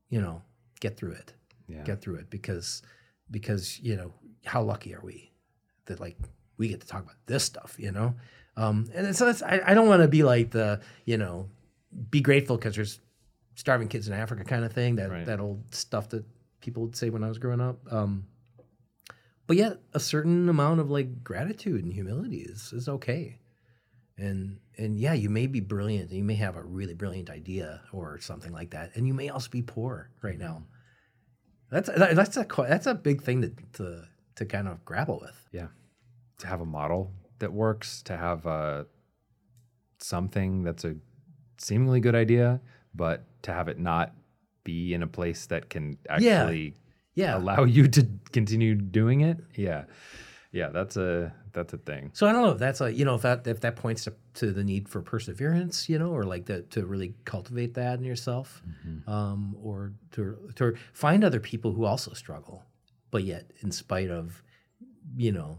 you 0.08 0.20
know 0.20 0.42
get 0.80 0.96
through 0.96 1.12
it, 1.12 1.34
yeah. 1.66 1.84
get 1.84 2.00
through 2.00 2.16
it 2.16 2.30
because 2.30 2.82
because 3.30 3.78
you 3.80 3.96
know 3.96 4.12
how 4.44 4.62
lucky 4.62 4.94
are 4.94 5.02
we 5.02 5.32
that 5.86 6.00
like 6.00 6.16
we 6.58 6.68
get 6.68 6.80
to 6.80 6.86
talk 6.86 7.02
about 7.02 7.16
this 7.26 7.44
stuff, 7.44 7.76
you 7.78 7.92
know? 7.92 8.14
Um, 8.56 8.90
and 8.92 9.16
so 9.16 9.26
that's, 9.26 9.42
I, 9.42 9.60
I 9.64 9.74
don't 9.74 9.88
want 9.88 10.02
to 10.02 10.08
be 10.08 10.24
like 10.24 10.50
the, 10.50 10.80
you 11.04 11.16
know, 11.16 11.48
be 12.10 12.20
grateful 12.20 12.56
because 12.56 12.74
there's 12.74 12.98
starving 13.58 13.88
kids 13.88 14.06
in 14.06 14.14
Africa 14.14 14.44
kind 14.44 14.64
of 14.64 14.72
thing, 14.72 14.96
that, 14.96 15.10
right. 15.10 15.26
that 15.26 15.40
old 15.40 15.74
stuff 15.74 16.08
that 16.10 16.24
people 16.60 16.84
would 16.84 16.96
say 16.96 17.10
when 17.10 17.24
I 17.24 17.28
was 17.28 17.38
growing 17.38 17.60
up. 17.60 17.80
Um, 17.90 18.26
but 19.46 19.56
yet 19.56 19.78
a 19.92 20.00
certain 20.00 20.48
amount 20.48 20.80
of 20.80 20.90
like 20.90 21.24
gratitude 21.24 21.82
and 21.82 21.92
humility 21.92 22.38
is, 22.38 22.72
is 22.72 22.88
okay. 22.88 23.40
And, 24.16 24.60
and 24.76 24.98
yeah, 24.98 25.12
you 25.12 25.28
may 25.28 25.46
be 25.46 25.60
brilliant. 25.60 26.10
and 26.10 26.18
You 26.18 26.24
may 26.24 26.36
have 26.36 26.56
a 26.56 26.62
really 26.62 26.94
brilliant 26.94 27.30
idea 27.30 27.82
or 27.92 28.18
something 28.20 28.52
like 28.52 28.70
that. 28.70 28.92
And 28.94 29.06
you 29.06 29.14
may 29.14 29.28
also 29.28 29.50
be 29.50 29.62
poor 29.62 30.10
right 30.22 30.38
now. 30.38 30.62
That's, 31.70 31.88
that's 31.88 32.36
a, 32.36 32.46
that's 32.68 32.86
a 32.86 32.94
big 32.94 33.22
thing 33.22 33.42
to, 33.42 33.52
to 33.74 34.04
to 34.38 34.46
kind 34.46 34.68
of 34.68 34.84
grapple 34.84 35.18
with. 35.20 35.48
Yeah. 35.52 35.66
To 36.38 36.46
have 36.46 36.60
a 36.60 36.64
model 36.64 37.12
that 37.40 37.52
works, 37.52 38.02
to 38.02 38.16
have 38.16 38.46
uh, 38.46 38.84
something 39.98 40.62
that's 40.62 40.84
a 40.84 40.94
seemingly 41.58 41.98
good 41.98 42.14
idea, 42.14 42.60
but 42.94 43.24
to 43.42 43.52
have 43.52 43.68
it 43.68 43.78
not 43.78 44.14
be 44.64 44.94
in 44.94 45.02
a 45.02 45.06
place 45.06 45.46
that 45.46 45.70
can 45.70 45.98
actually 46.08 46.74
yeah. 47.14 47.34
Yeah. 47.34 47.38
allow 47.38 47.64
you 47.64 47.88
to 47.88 48.06
continue 48.32 48.74
doing 48.74 49.22
it. 49.22 49.38
Yeah. 49.54 49.84
Yeah, 50.50 50.70
that's 50.70 50.96
a 50.96 51.34
that's 51.52 51.74
a 51.74 51.78
thing. 51.78 52.10
So 52.14 52.26
I 52.26 52.32
don't 52.32 52.42
know 52.42 52.52
if 52.52 52.58
that's 52.58 52.80
a 52.80 52.90
you 52.90 53.04
know 53.04 53.16
if 53.16 53.22
that 53.22 53.46
if 53.46 53.60
that 53.60 53.76
points 53.76 54.04
to, 54.04 54.14
to 54.34 54.50
the 54.50 54.64
need 54.64 54.88
for 54.88 55.02
perseverance, 55.02 55.90
you 55.90 55.98
know, 55.98 56.10
or 56.10 56.22
like 56.22 56.46
that 56.46 56.70
to 56.70 56.86
really 56.86 57.14
cultivate 57.26 57.74
that 57.74 57.98
in 57.98 58.04
yourself, 58.04 58.62
mm-hmm. 58.66 59.08
um, 59.10 59.54
or 59.62 59.92
to 60.12 60.50
to 60.54 60.74
find 60.94 61.22
other 61.22 61.38
people 61.38 61.72
who 61.72 61.84
also 61.84 62.14
struggle 62.14 62.64
but 63.10 63.24
yet 63.24 63.50
in 63.60 63.70
spite 63.70 64.10
of 64.10 64.42
you 65.16 65.32
know 65.32 65.58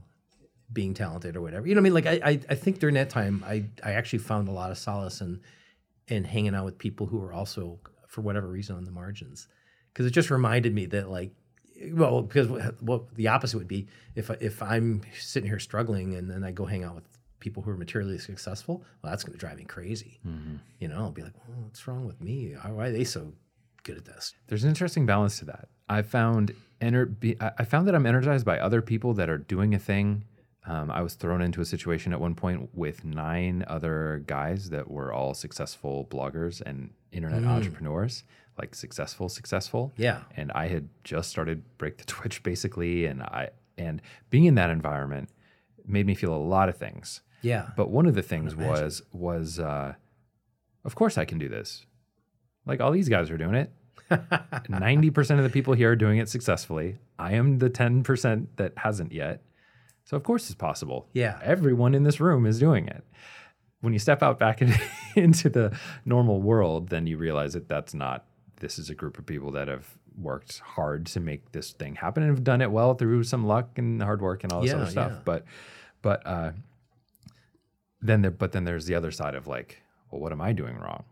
being 0.72 0.93
talented 0.93 1.35
or 1.35 1.41
whatever 1.41 1.68
you 1.68 1.73
know 1.73 1.81
i 1.81 1.84
mean 1.84 1.93
like 1.93 2.06
I, 2.06 2.19
I 2.23 2.39
i, 2.49 2.56
think 2.56 2.80
during 2.80 2.95
that 2.95 3.10
time 3.10 3.43
i 3.47 3.65
i 3.84 3.93
actually 3.93 4.19
found 4.19 4.47
a 4.47 4.51
lot 4.51 4.72
of 4.72 4.77
solace 4.77 5.22
in 5.22 5.41
in 6.10 6.23
hanging 6.23 6.56
out 6.56 6.65
with 6.65 6.77
people 6.77 7.07
who 7.07 7.22
are 7.22 7.34
also 7.34 7.80
for 8.07 8.22
whatever 8.22 8.48
reason 8.48 8.76
on 8.76 8.86
the 8.86 8.91
margins 8.91 9.48
because 9.94 10.06
it 10.06 10.11
just 10.11 10.30
reminded 10.30 10.73
me 10.73 10.86
that 10.86 11.10
like 11.10 11.31
well 11.94 12.22
because 12.22 12.48
what 12.81 13.14
the 13.15 13.27
opposite 13.27 13.57
would 13.57 13.68
be 13.68 13.88
if 14.15 14.30
if 14.41 14.61
i'm 14.61 15.02
sitting 15.18 15.49
here 15.49 15.60
struggling 15.60 16.15
and 16.15 16.30
then 16.30 16.44
i 16.44 16.52
go 16.52 16.65
hang 16.65 16.84
out 16.84 16.95
with 16.95 17.06
people 17.40 17.64
who 17.64 17.72
are 17.72 17.77
materially 17.77 18.18
successful 18.18 18.84
well 19.02 19.11
that's 19.11 19.23
going 19.23 19.34
to 19.34 19.40
drive 19.40 19.57
me 19.57 19.64
crazy 19.64 20.19
mm-hmm. 20.27 20.56
you 20.80 20.88
know 20.88 20.98
i'll 20.98 21.11
be 21.11 21.22
like 21.22 21.34
well, 21.48 21.57
what's 21.61 21.88
wrong 21.88 22.06
with 22.06 22.19
me 22.19 22.53
why 22.53 22.88
are 22.88 22.91
they 22.91 23.03
so 23.03 23.31
good 23.84 23.98
at 23.98 24.06
this 24.06 24.34
there's 24.48 24.64
an 24.64 24.69
interesting 24.69 25.06
balance 25.06 25.40
to 25.40 25.45
that 25.45 25.69
i 25.88 26.02
found 26.02 26.53
ener- 26.81 27.53
I 27.57 27.64
found 27.64 27.88
that 27.88 27.95
I'm 27.95 28.06
energized 28.06 28.45
by 28.45 28.60
other 28.60 28.81
people 28.81 29.14
that 29.15 29.30
are 29.30 29.38
doing 29.38 29.73
a 29.73 29.80
thing. 29.80 30.23
Um, 30.70 30.91
I 30.91 31.02
was 31.02 31.16
thrown 31.16 31.41
into 31.41 31.62
a 31.62 31.66
situation 31.66 32.14
at 32.14 32.22
one 32.22 32.36
point 32.36 32.70
with 32.76 33.04
nine 33.04 33.66
other 33.68 34.24
guys 34.28 34.70
that 34.70 34.90
were 34.90 35.12
all 35.12 35.34
successful 35.34 36.08
bloggers 36.12 36.62
and 36.62 36.91
internet 37.12 37.41
mm. 37.41 37.48
entrepreneurs, 37.48 38.24
like 38.56 38.76
successful, 38.76 39.30
successful. 39.30 39.91
Yeah. 39.98 40.22
And 40.38 40.52
I 40.52 40.68
had 40.68 40.88
just 41.04 41.32
started 41.32 41.64
Break 41.80 41.98
the 41.98 42.04
Twitch 42.06 42.44
basically, 42.44 43.08
and 43.08 43.24
I 43.24 43.50
and 43.80 44.00
being 44.30 44.46
in 44.46 44.56
that 44.56 44.70
environment 44.70 45.30
made 45.88 46.06
me 46.06 46.14
feel 46.14 46.36
a 46.36 46.38
lot 46.38 46.70
of 46.70 46.78
things. 46.78 47.22
Yeah. 47.41 47.70
But 47.76 47.90
one 47.90 48.06
of 48.06 48.14
the 48.14 48.22
things 48.22 48.56
was 48.56 49.02
was 49.12 49.60
uh, 49.60 49.96
of 50.86 50.94
course 50.94 51.18
I 51.18 51.26
can 51.26 51.40
do 51.40 51.50
this. 51.50 51.88
Like 52.68 52.80
all 52.80 52.91
these 52.91 53.10
guys 53.10 53.32
are 53.32 53.38
doing 53.38 53.56
it. 53.56 53.72
90% 54.12 55.38
of 55.38 55.44
the 55.44 55.50
people 55.50 55.74
here 55.74 55.91
are 55.91 55.96
doing 55.96 56.20
it 56.20 56.30
successfully. 56.30 56.98
I 57.18 57.34
am 57.34 57.60
the 57.60 57.70
10% 57.70 58.48
that 58.56 58.74
hasn't 58.78 59.12
yet. 59.12 59.41
So, 60.10 60.18
of 60.18 60.23
course, 60.23 60.49
it's 60.49 60.56
possible. 60.56 61.07
Yeah. 61.14 61.40
Everyone 61.44 61.94
in 61.94 62.02
this 62.02 62.19
room 62.19 62.48
is 62.48 62.57
doing 62.57 62.88
it. 62.88 63.03
When 63.81 63.94
you 63.94 63.99
step 63.99 64.23
out 64.23 64.40
back 64.40 64.60
in, 64.60 64.73
into 65.15 65.49
the 65.52 65.77
normal 66.03 66.41
world, 66.41 66.90
then 66.90 67.06
you 67.06 67.15
realize 67.15 67.53
that 67.53 67.69
that's 67.69 67.94
not, 67.94 68.26
this 68.60 68.80
is 68.80 68.90
a 68.90 68.95
group 68.95 69.19
of 69.19 69.27
people 69.27 69.52
that 69.52 69.68
have 69.68 69.88
worked 70.19 70.57
hard 70.61 71.06
to 71.06 71.19
make 71.19 71.52
this 71.52 71.73
thing 71.73 71.94
happen 71.94 72.23
and 72.23 72.31
have 72.31 72.44
done 72.44 72.60
it 72.60 72.72
well 72.72 72.95
through 72.95 73.23
some 73.23 73.45
luck 73.45 73.77
and 73.77 74.02
hard 74.02 74.19
work 74.19 74.44
and 74.44 74.52
all 74.52 74.61
this 74.61 74.72
yeah, 74.72 74.77
other 74.77 74.90
stuff. 74.90 75.11
Yeah. 75.11 75.19
But, 75.23 75.45
but, 76.02 76.26
uh, 76.26 76.52
then 78.02 78.23
there, 78.23 78.31
but 78.31 78.52
then 78.52 78.64
there's 78.64 78.88
the 78.88 78.95
other 78.95 79.11
side 79.11 79.36
of 79.36 79.45
like, 79.45 79.80
well, 80.10 80.19
what 80.19 80.31
am 80.31 80.41
I 80.41 80.53
doing 80.53 80.76
wrong? 80.76 81.03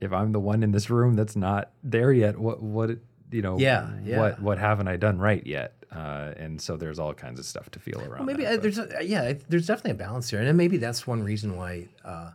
if 0.00 0.12
I'm 0.12 0.32
the 0.32 0.40
one 0.40 0.62
in 0.62 0.72
this 0.72 0.88
room 0.88 1.14
that's 1.14 1.36
not 1.36 1.70
there 1.82 2.10
yet, 2.12 2.38
what 2.38 2.62
what 2.62 2.90
you 3.30 3.42
know, 3.42 3.58
yeah, 3.58 3.90
yeah. 4.04 4.18
what 4.18 4.40
what 4.42 4.58
haven't 4.58 4.88
I 4.88 4.96
done 4.96 5.18
right 5.18 5.44
yet? 5.46 5.74
Uh, 5.92 6.32
and 6.36 6.60
so 6.60 6.76
there's 6.76 6.98
all 6.98 7.14
kinds 7.14 7.40
of 7.40 7.46
stuff 7.46 7.70
to 7.70 7.78
feel 7.78 8.00
around. 8.00 8.18
Well, 8.18 8.24
maybe 8.24 8.44
that, 8.44 8.58
uh, 8.58 8.62
there's 8.62 8.78
a, 8.78 8.88
yeah, 9.02 9.32
there's 9.48 9.66
definitely 9.66 9.92
a 9.92 10.06
balance 10.06 10.30
here, 10.30 10.40
and 10.40 10.56
maybe 10.56 10.76
that's 10.76 11.06
one 11.06 11.22
reason 11.22 11.56
why. 11.56 11.88
Uh, 12.04 12.30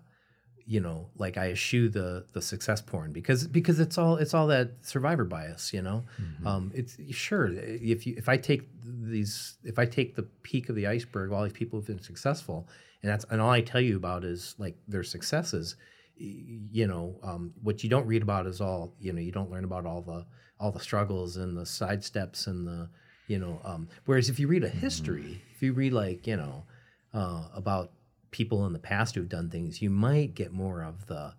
you 0.68 0.80
know, 0.80 1.10
like 1.16 1.38
I 1.38 1.52
eschew 1.52 1.90
the 1.90 2.26
the 2.34 2.42
success 2.42 2.82
porn 2.82 3.12
because 3.12 3.46
because 3.46 3.80
it's 3.80 4.00
all 4.00 4.18
it's 4.18 4.34
all 4.34 4.48
that 4.48 4.72
survivor 4.82 5.24
bias. 5.24 5.72
You 5.72 5.84
know, 5.84 6.04
mm-hmm. 6.20 6.48
um, 6.48 6.72
it's 6.74 6.98
sure 7.12 7.52
if 7.54 8.08
you 8.08 8.16
if 8.18 8.28
I 8.28 8.38
take 8.38 8.64
these 8.84 9.58
if 9.64 9.78
I 9.78 9.86
take 9.86 10.16
the 10.16 10.24
peak 10.42 10.70
of 10.70 10.76
the 10.76 10.88
iceberg, 10.88 11.32
all 11.32 11.44
these 11.44 11.54
people 11.54 11.78
who've 11.78 11.88
been 11.88 12.02
successful, 12.02 12.68
and 13.04 13.12
that's 13.12 13.26
and 13.30 13.40
all 13.40 13.52
I 13.52 13.62
tell 13.62 13.80
you 13.80 13.96
about 13.96 14.24
is 14.24 14.56
like 14.58 14.76
their 14.88 15.04
successes 15.04 15.76
you 16.18 16.88
know 16.88 17.16
um, 17.24 17.54
what 17.62 17.84
you 17.84 17.90
don't 17.90 18.08
read 18.08 18.22
about 18.22 18.48
is 18.48 18.62
all 18.62 18.94
you 19.00 19.12
know 19.12 19.20
you 19.20 19.32
don't 19.32 19.52
learn 19.52 19.66
about 19.66 19.86
all 19.86 20.02
the 20.02 20.26
all 20.60 20.72
the 20.72 20.80
struggles 20.80 21.38
and 21.38 21.58
the 21.58 21.66
side 21.66 22.04
steps 22.04 22.48
and 22.48 22.68
the 22.68 22.90
you 23.28 23.40
know 23.40 23.60
um, 23.64 23.88
whereas 24.06 24.30
if 24.30 24.40
you 24.40 24.48
read 24.48 24.64
a 24.64 24.70
history 24.70 25.42
if 25.56 25.62
you 25.62 25.74
read 25.74 25.94
like 25.94 26.28
you 26.28 26.36
know 26.36 26.64
uh, 27.14 27.48
about 27.54 27.92
people 28.36 28.66
in 28.66 28.74
the 28.74 28.80
past 28.80 29.16
who've 29.16 29.30
done 29.30 29.50
things, 29.50 29.82
you 29.82 29.90
might 29.90 30.36
get 30.36 30.52
more 30.52 30.84
of 30.84 31.08
the 31.08 31.34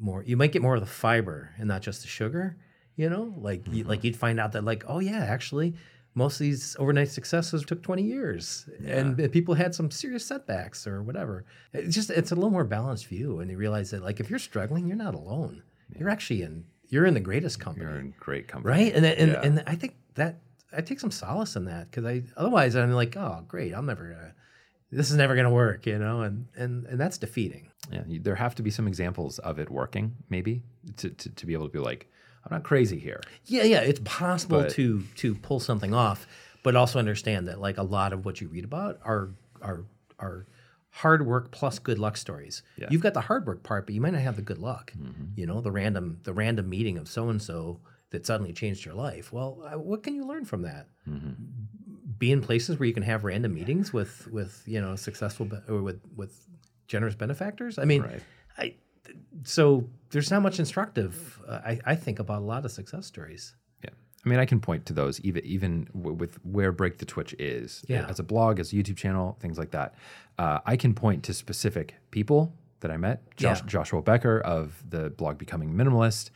more 0.00 0.22
you 0.24 0.36
might 0.36 0.50
get 0.50 0.62
more 0.62 0.74
of 0.74 0.80
the 0.80 0.86
fiber 0.86 1.50
and 1.58 1.68
not 1.68 1.82
just 1.82 2.00
the 2.00 2.08
sugar. 2.08 2.56
You 2.96 3.08
know, 3.08 3.34
like 3.36 3.62
you, 3.70 3.84
like 3.84 4.04
you'd 4.04 4.16
find 4.16 4.40
out 4.40 4.52
that 4.52 4.64
like 4.64 4.84
oh 4.88 4.98
yeah, 4.98 5.24
actually 5.24 5.74
most 6.14 6.34
of 6.34 6.40
these 6.40 6.76
overnight 6.78 7.10
successes 7.10 7.64
took 7.64 7.82
20 7.82 8.02
years 8.02 8.68
and 8.86 9.32
people 9.32 9.54
had 9.54 9.74
some 9.74 9.90
serious 9.90 10.24
setbacks 10.26 10.86
or 10.86 11.02
whatever. 11.02 11.44
It's 11.72 11.94
just 11.94 12.10
it's 12.10 12.32
a 12.32 12.34
little 12.34 12.50
more 12.50 12.64
balanced 12.64 13.06
view 13.06 13.40
and 13.40 13.50
you 13.50 13.58
realize 13.58 13.90
that 13.90 14.02
like 14.02 14.18
if 14.18 14.30
you're 14.30 14.38
struggling, 14.38 14.86
you're 14.86 14.96
not 14.96 15.14
alone. 15.14 15.62
You're 15.98 16.10
actually 16.10 16.42
in 16.42 16.64
you're 16.92 17.06
in 17.06 17.14
the 17.14 17.20
greatest 17.20 17.58
company. 17.58 17.86
You're 17.86 17.98
in 17.98 18.14
great 18.20 18.46
company. 18.48 18.70
right? 18.84 18.94
And 18.94 19.04
and, 19.06 19.32
Yeah. 19.32 19.40
and 19.42 19.64
I 19.66 19.74
think 19.74 19.96
that 20.14 20.38
I 20.76 20.80
take 20.82 21.00
some 21.00 21.10
solace 21.10 21.56
in 21.56 21.64
that 21.64 21.90
because 21.90 22.04
I 22.04 22.22
otherwise 22.36 22.76
I'm 22.76 22.92
like, 22.92 23.16
oh 23.16 23.44
great, 23.48 23.74
I'm 23.74 23.86
never 23.86 24.04
gonna 24.12 24.34
this 24.90 25.10
is 25.10 25.16
never 25.16 25.34
gonna 25.34 25.50
work, 25.50 25.86
you 25.86 25.98
know, 25.98 26.20
and 26.20 26.46
and 26.54 26.86
and 26.86 27.00
that's 27.00 27.16
defeating. 27.18 27.70
Yeah, 27.90 28.02
you- 28.06 28.20
there 28.20 28.34
have 28.36 28.54
to 28.56 28.62
be 28.62 28.70
some 28.70 28.86
examples 28.86 29.38
of 29.40 29.58
it 29.58 29.70
working, 29.70 30.14
maybe, 30.28 30.62
to, 30.98 31.08
to, 31.10 31.30
to 31.30 31.46
be 31.46 31.54
able 31.54 31.66
to 31.66 31.72
be 31.72 31.78
like, 31.80 32.08
I'm 32.44 32.54
not 32.56 32.62
crazy 32.62 32.98
here. 32.98 33.20
Yeah, 33.46 33.64
yeah, 33.64 33.80
it's 33.80 34.00
possible 34.04 34.60
But- 34.62 34.70
to 34.72 35.02
to 35.16 35.34
pull 35.34 35.60
something 35.60 35.94
off, 35.94 36.26
but 36.62 36.76
also 36.76 36.98
understand 36.98 37.48
that 37.48 37.58
like 37.60 37.78
a 37.78 37.82
lot 37.82 38.12
of 38.12 38.24
what 38.26 38.40
you 38.42 38.48
read 38.48 38.64
about 38.64 39.00
are 39.02 39.30
are 39.62 39.84
are 40.18 40.46
hard 40.96 41.26
work 41.26 41.50
plus 41.50 41.78
good 41.78 41.98
luck 41.98 42.16
stories. 42.16 42.62
Yeah. 42.76 42.86
You've 42.90 43.02
got 43.02 43.14
the 43.14 43.22
hard 43.22 43.46
work 43.46 43.62
part, 43.62 43.86
but 43.86 43.94
you 43.94 44.00
might 44.00 44.12
not 44.12 44.22
have 44.22 44.36
the 44.36 44.42
good 44.42 44.58
luck. 44.58 44.92
You 45.34 45.46
know, 45.46 45.60
the 45.60 45.70
random 45.72 46.18
the 46.22 46.32
random 46.34 46.68
meeting 46.68 46.98
of 46.98 47.08
so 47.08 47.28
and 47.30 47.40
so 47.40 47.80
that 48.10 48.26
suddenly 48.26 48.52
changed 48.52 48.84
your 48.84 48.94
life. 48.94 49.32
Well, 49.32 49.52
what 49.76 50.02
can 50.02 50.14
you 50.14 50.24
learn 50.26 50.44
from 50.44 50.62
that? 50.62 50.86
Be 52.18 52.30
in 52.30 52.40
places 52.42 52.78
where 52.78 52.86
you 52.86 52.92
can 52.94 53.02
have 53.02 53.24
random 53.24 53.54
meetings 53.54 53.92
with 53.92 54.28
with 54.30 54.62
you 54.66 54.80
know 54.80 54.94
successful 54.96 55.46
be- 55.46 55.56
or 55.68 55.82
with 55.82 56.00
with 56.14 56.46
generous 56.86 57.14
benefactors. 57.14 57.78
I 57.78 57.84
mean, 57.84 58.02
Right. 58.02 58.22
I 58.58 58.74
so 59.44 59.88
there's 60.10 60.30
not 60.30 60.42
much 60.42 60.58
instructive. 60.58 61.40
Uh, 61.48 61.60
I 61.64 61.80
I 61.86 61.94
think 61.96 62.18
about 62.18 62.38
a 62.42 62.44
lot 62.44 62.64
of 62.64 62.70
success 62.70 63.06
stories. 63.06 63.56
I 64.24 64.28
mean, 64.28 64.38
I 64.38 64.44
can 64.46 64.60
point 64.60 64.86
to 64.86 64.92
those 64.92 65.20
even 65.20 65.44
even 65.44 65.84
w- 65.94 66.14
with 66.16 66.36
where 66.44 66.70
Break 66.72 66.98
the 66.98 67.04
Twitch 67.04 67.34
is 67.38 67.84
Yeah. 67.88 68.06
as 68.08 68.18
a 68.20 68.22
blog, 68.22 68.60
as 68.60 68.72
a 68.72 68.76
YouTube 68.76 68.96
channel, 68.96 69.36
things 69.40 69.58
like 69.58 69.72
that. 69.72 69.94
Uh, 70.38 70.60
I 70.64 70.76
can 70.76 70.94
point 70.94 71.24
to 71.24 71.34
specific 71.34 71.96
people 72.12 72.52
that 72.80 72.90
I 72.90 72.96
met. 72.96 73.22
Josh, 73.36 73.60
Yeah. 73.60 73.66
Joshua 73.66 74.02
Becker 74.02 74.38
of 74.40 74.82
the 74.88 75.10
blog 75.10 75.38
Becoming 75.38 75.72
Minimalist. 75.74 76.30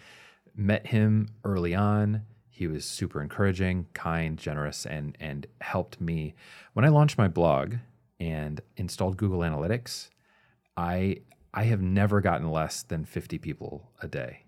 Met 0.55 0.89
him 0.89 1.29
early 1.45 1.75
on. 1.75 2.23
He 2.49 2.67
was 2.67 2.85
super 2.87 3.21
encouraging, 3.23 3.87
kind, 3.93 4.39
generous, 4.39 4.87
and 4.87 5.17
and 5.21 5.47
helped 5.61 6.01
me 6.01 6.35
when 6.73 6.85
I 6.85 6.89
launched 6.89 7.19
my 7.19 7.29
blog 7.29 7.75
and 8.19 8.63
installed 8.77 9.17
Google 9.19 9.41
Analytics. 9.41 10.09
I 10.77 11.19
I 11.55 11.65
have 11.65 11.83
never 11.83 12.21
gotten 12.21 12.51
less 12.51 12.83
than 12.83 13.05
50 13.05 13.39
people 13.39 13.91
a 14.03 14.09
day 14.09 14.45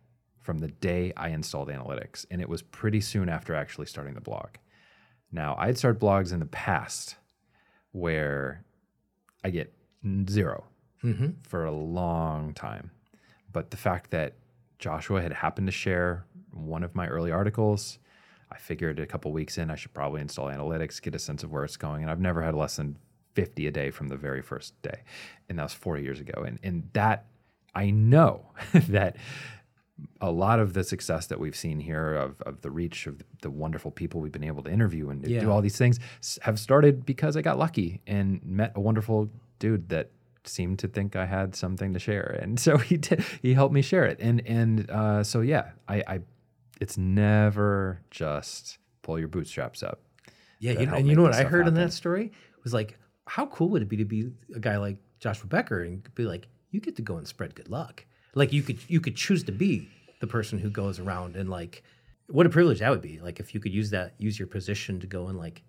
from 0.49 0.61
the 0.61 0.69
day 0.69 1.13
I 1.15 1.29
installed 1.29 1.69
analytics. 1.69 2.25
And 2.31 2.41
it 2.41 2.49
was 2.49 2.63
pretty 2.63 3.03
soon 3.03 3.29
after 3.29 3.55
actually 3.55 3.85
starting 3.85 4.15
the 4.15 4.23
blog. 4.23 4.49
Now, 5.31 5.55
I'd 5.59 5.77
started 5.77 6.01
blogs 6.01 6.33
in 6.33 6.41
the 6.41 6.47
past 6.47 7.17
where 7.93 8.65
I 9.45 9.51
get 9.51 9.75
zero 10.27 10.65
mm-hmm. 11.05 11.33
for 11.43 11.67
a 11.67 11.71
long 11.71 12.55
time. 12.55 12.93
But 13.53 13.71
the 13.71 13.77
fact 13.77 14.11
that 14.13 14.37
Joshua 14.79 15.21
had 15.21 15.35
happened 15.35 15.67
to 15.67 15.71
share 15.71 16.25
one 16.51 16.83
of 16.83 16.95
my 16.95 17.09
early 17.09 17.31
articles, 17.31 17.99
I 18.51 18.57
figured 18.57 18.99
a 19.01 19.07
couple 19.07 19.31
weeks 19.33 19.59
in, 19.59 19.71
I 19.71 19.75
should 19.75 19.93
probably 19.93 20.23
install 20.23 20.47
analytics, 20.47 21.03
get 21.03 21.15
a 21.15 21.19
sense 21.19 21.43
of 21.43 21.53
where 21.53 21.65
it's 21.65 21.77
going. 21.77 22.01
And 22.01 22.11
I've 22.11 22.21
never 22.21 22.41
had 22.41 22.55
less 22.55 22.77
than 22.77 22.97
50 23.35 23.67
a 23.67 23.71
day 23.71 23.91
from 23.91 24.09
the 24.09 24.17
very 24.17 24.41
first 24.41 24.81
day. 24.81 25.03
And 25.51 25.59
that 25.59 25.65
was 25.65 25.75
four 25.75 25.99
years 25.99 26.21
ago. 26.21 26.43
And, 26.43 26.59
and 26.63 26.89
that, 26.95 27.27
I 27.75 27.91
know 27.91 28.47
that 28.73 29.17
a 30.21 30.31
lot 30.31 30.61
of 30.61 30.75
the 30.75 30.85
success 30.85 31.27
that 31.27 31.41
we've 31.41 31.57
seen 31.57 31.81
here 31.81 32.15
of, 32.15 32.41
of 32.43 32.61
the 32.63 32.71
reach 32.71 33.07
of 33.07 33.23
the 33.43 33.51
wonderful 33.51 33.91
people 33.91 34.21
we've 34.21 34.33
been 34.33 34.45
able 34.45 34.63
to 34.63 34.71
interview 34.71 35.11
and 35.11 35.27
Yeah. 35.27 35.41
do 35.41 35.51
all 35.51 35.61
these 35.61 35.77
things 35.77 35.99
have 36.43 36.59
started 36.59 37.05
because 37.05 37.37
I 37.37 37.43
got 37.43 37.59
lucky 37.59 38.01
and 38.07 38.45
met 38.45 38.73
a 38.75 38.81
wonderful 38.81 39.31
dude 39.59 39.89
that 39.89 40.11
seemed 40.45 40.79
to 40.81 40.89
think 40.89 41.17
I 41.17 41.27
had 41.27 41.55
something 41.55 41.93
to 41.95 41.99
share. 41.99 42.39
And 42.41 42.59
so 42.61 42.79
he 42.79 42.97
did, 42.97 43.25
he 43.43 43.55
helped 43.55 43.75
me 43.75 43.83
share 43.83 44.05
it. 44.05 44.19
And, 44.21 44.41
and 44.47 44.91
uh, 44.91 45.23
so, 45.25 45.41
yeah, 45.41 45.71
I, 45.89 46.03
I, 46.07 46.21
it's 46.81 46.97
never 46.97 48.01
just 48.11 48.79
pull 49.03 49.19
your 49.19 49.29
bootstraps 49.29 49.83
up. 49.83 50.01
Yeah, 50.61 50.73
you, 50.73 50.87
help 50.87 50.99
and 50.99 51.09
you 51.09 51.15
know 51.17 51.23
what 51.23 51.35
I 51.35 51.45
heard 51.45 51.69
in 51.69 51.75
that 51.75 51.93
story 51.93 52.33
was 52.65 52.73
like, 52.73 52.99
how 53.27 53.47
cool 53.47 53.69
would 53.71 53.83
it 53.83 53.89
be 53.89 53.97
to 53.99 54.05
be 54.05 54.31
a 54.55 54.61
guy 54.61 54.77
like 54.79 54.97
Joshua 55.21 55.49
Becker 55.49 55.83
and 55.83 56.03
be 56.15 56.25
like, 56.25 56.47
you 56.71 56.81
get 56.81 56.97
to 56.97 57.03
go 57.03 57.17
and 57.17 57.27
spread 57.27 57.55
good 57.55 57.69
luck. 57.69 58.05
Like 58.35 58.53
you 58.53 58.63
could 58.63 58.79
you 58.89 59.01
could 59.01 59.17
choose 59.17 59.43
to 59.45 59.53
be 59.53 59.89
the 60.21 60.27
person 60.27 60.59
who 60.59 60.71
goes 60.71 60.99
around 60.99 61.37
and 61.37 61.49
like, 61.49 61.83
what 62.29 62.47
a 62.47 62.49
privilege 62.51 62.81
that 62.81 62.91
would 62.91 63.03
be. 63.03 63.19
Like 63.21 63.41
if 63.41 63.55
you 63.55 63.61
could 63.61 63.73
use 63.73 63.91
that 63.91 64.15
use 64.19 64.39
your 64.39 64.49
position 64.49 65.01
to 65.01 65.07
go 65.07 65.29
and 65.29 65.39
like 65.39 65.63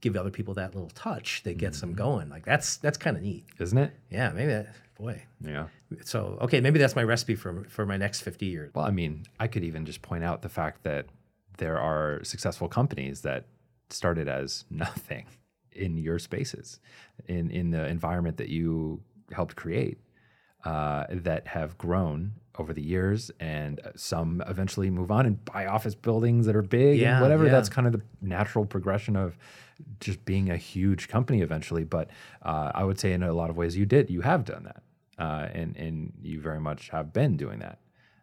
give 0.00 0.16
other 0.16 0.30
people 0.30 0.54
that 0.54 0.74
little 0.74 0.90
touch 0.90 1.42
that 1.42 1.58
gets 1.58 1.78
Mm-hmm. 1.78 1.86
them 1.88 1.96
going. 1.96 2.28
Like 2.28 2.44
that's 2.44 2.76
that's 2.78 2.96
kind 2.98 3.16
of 3.16 3.22
neat. 3.22 3.44
Isn't 3.58 3.78
it? 3.78 3.92
Yeah, 4.10 4.30
maybe 4.30 4.52
that 4.52 4.68
boy. 4.96 5.22
Yeah. 5.40 5.66
So 6.04 6.38
okay, 6.42 6.60
maybe 6.60 6.78
that's 6.78 6.96
my 6.96 7.02
recipe 7.04 7.34
for 7.34 7.64
for 7.68 7.84
my 7.86 7.96
next 7.96 8.20
fifty 8.22 8.46
years. 8.46 8.72
Well, 8.74 8.84
I 8.86 8.90
mean, 8.90 9.24
I 9.40 9.46
could 9.48 9.64
even 9.64 9.84
just 9.84 10.02
point 10.02 10.24
out 10.24 10.42
the 10.42 10.48
fact 10.48 10.84
that 10.84 11.06
there 11.58 11.78
are 11.78 12.22
successful 12.24 12.68
companies 12.68 13.20
that 13.22 13.46
started 13.90 14.28
as 14.28 14.64
nothing 14.70 15.26
in 15.72 15.98
your 15.98 16.18
spaces, 16.20 16.78
in 17.26 17.50
in 17.50 17.70
the 17.70 17.86
environment 17.86 18.36
that 18.36 18.48
you 18.48 19.02
helped 19.32 19.56
create, 19.56 19.98
uh, 20.64 21.04
that 21.10 21.46
have 21.48 21.76
grown 21.78 22.32
over 22.58 22.72
the 22.72 22.82
years, 22.82 23.30
and 23.40 23.80
some 23.96 24.42
eventually 24.46 24.88
move 24.88 25.10
on 25.10 25.26
and 25.26 25.44
buy 25.44 25.66
office 25.66 25.94
buildings 25.94 26.46
that 26.46 26.54
are 26.54 26.62
big 26.62 26.98
Yeah, 27.00 27.14
and 27.14 27.22
whatever. 27.22 27.44
yeah. 27.46 27.50
That's 27.50 27.68
kind 27.68 27.86
of 27.86 27.92
the 27.92 28.02
natural 28.22 28.64
progression 28.64 29.16
of 29.16 29.36
just 30.00 30.24
being 30.24 30.50
a 30.50 30.56
huge 30.56 31.08
company 31.08 31.40
eventually. 31.42 31.82
But 31.84 32.10
uh, 32.42 32.70
I 32.74 32.84
would 32.84 33.00
say, 33.00 33.12
in 33.12 33.22
a 33.22 33.32
lot 33.32 33.50
of 33.50 33.56
ways, 33.56 33.76
you 33.76 33.86
did, 33.86 34.08
you 34.08 34.20
have 34.20 34.44
done 34.44 34.64
that, 34.64 34.82
uh, 35.18 35.48
and 35.52 35.76
and 35.76 36.12
you 36.22 36.40
very 36.40 36.60
much 36.60 36.90
have 36.90 37.12
been 37.12 37.36
doing 37.36 37.58
that. 37.58 37.78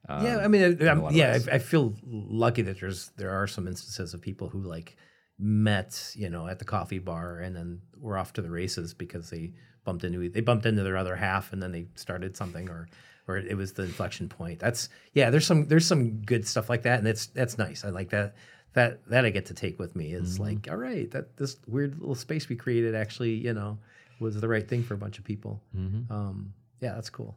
yeah, 0.09 0.37
um, 0.37 0.43
I 0.45 0.47
mean, 0.47 0.63
I, 0.63 0.85
a 0.85 0.89
I'm, 0.89 1.01
lot 1.01 1.09
of 1.11 1.15
yeah. 1.17 1.37
I, 1.51 1.55
I 1.55 1.59
feel 1.59 1.93
lucky 2.05 2.61
that 2.63 2.79
there's 2.79 3.11
there 3.17 3.31
are 3.31 3.47
some 3.47 3.67
instances 3.67 4.13
of 4.13 4.21
people 4.21 4.47
who 4.49 4.61
like 4.61 4.95
met, 5.37 6.11
you 6.15 6.29
know, 6.29 6.47
at 6.47 6.59
the 6.59 6.65
coffee 6.65 6.99
bar 6.99 7.39
and 7.39 7.55
then 7.55 7.81
were 7.97 8.17
off 8.17 8.31
to 8.33 8.41
the 8.41 8.49
races 8.49 8.93
because 8.93 9.29
they 9.29 9.51
bumped 9.83 10.03
into 10.03 10.29
they 10.29 10.41
bumped 10.41 10.65
into 10.65 10.83
their 10.83 10.97
other 10.97 11.15
half 11.15 11.53
and 11.53 11.61
then 11.61 11.71
they 11.71 11.85
started 11.95 12.35
something 12.35 12.69
or 12.69 12.87
or 13.27 13.37
it 13.37 13.55
was 13.55 13.73
the 13.73 13.83
inflection 13.83 14.27
point. 14.29 14.59
That's 14.59 14.89
yeah, 15.13 15.29
there's 15.29 15.45
some 15.45 15.67
there's 15.67 15.87
some 15.87 16.21
good 16.21 16.47
stuff 16.47 16.69
like 16.69 16.83
that 16.83 16.99
and 16.99 17.07
it's 17.07 17.27
that's 17.27 17.57
nice. 17.57 17.83
I 17.85 17.89
like 17.89 18.09
that. 18.09 18.35
That 18.73 19.05
that 19.07 19.25
I 19.25 19.31
get 19.31 19.47
to 19.47 19.53
take 19.53 19.79
with 19.79 19.95
me 19.97 20.13
is 20.13 20.39
like, 20.39 20.67
all 20.69 20.77
right, 20.77 21.11
that 21.11 21.35
this 21.35 21.57
weird 21.67 21.99
little 21.99 22.15
space 22.15 22.47
we 22.47 22.55
created 22.55 22.95
actually, 22.95 23.33
you 23.33 23.53
know, 23.53 23.77
was 24.21 24.39
the 24.39 24.47
right 24.47 24.65
thing 24.65 24.81
for 24.83 24.93
a 24.93 24.97
bunch 24.97 25.17
of 25.17 25.25
people. 25.25 25.61
Um, 26.09 26.53
yeah, 26.79 26.93
that's 26.93 27.09
cool. 27.09 27.35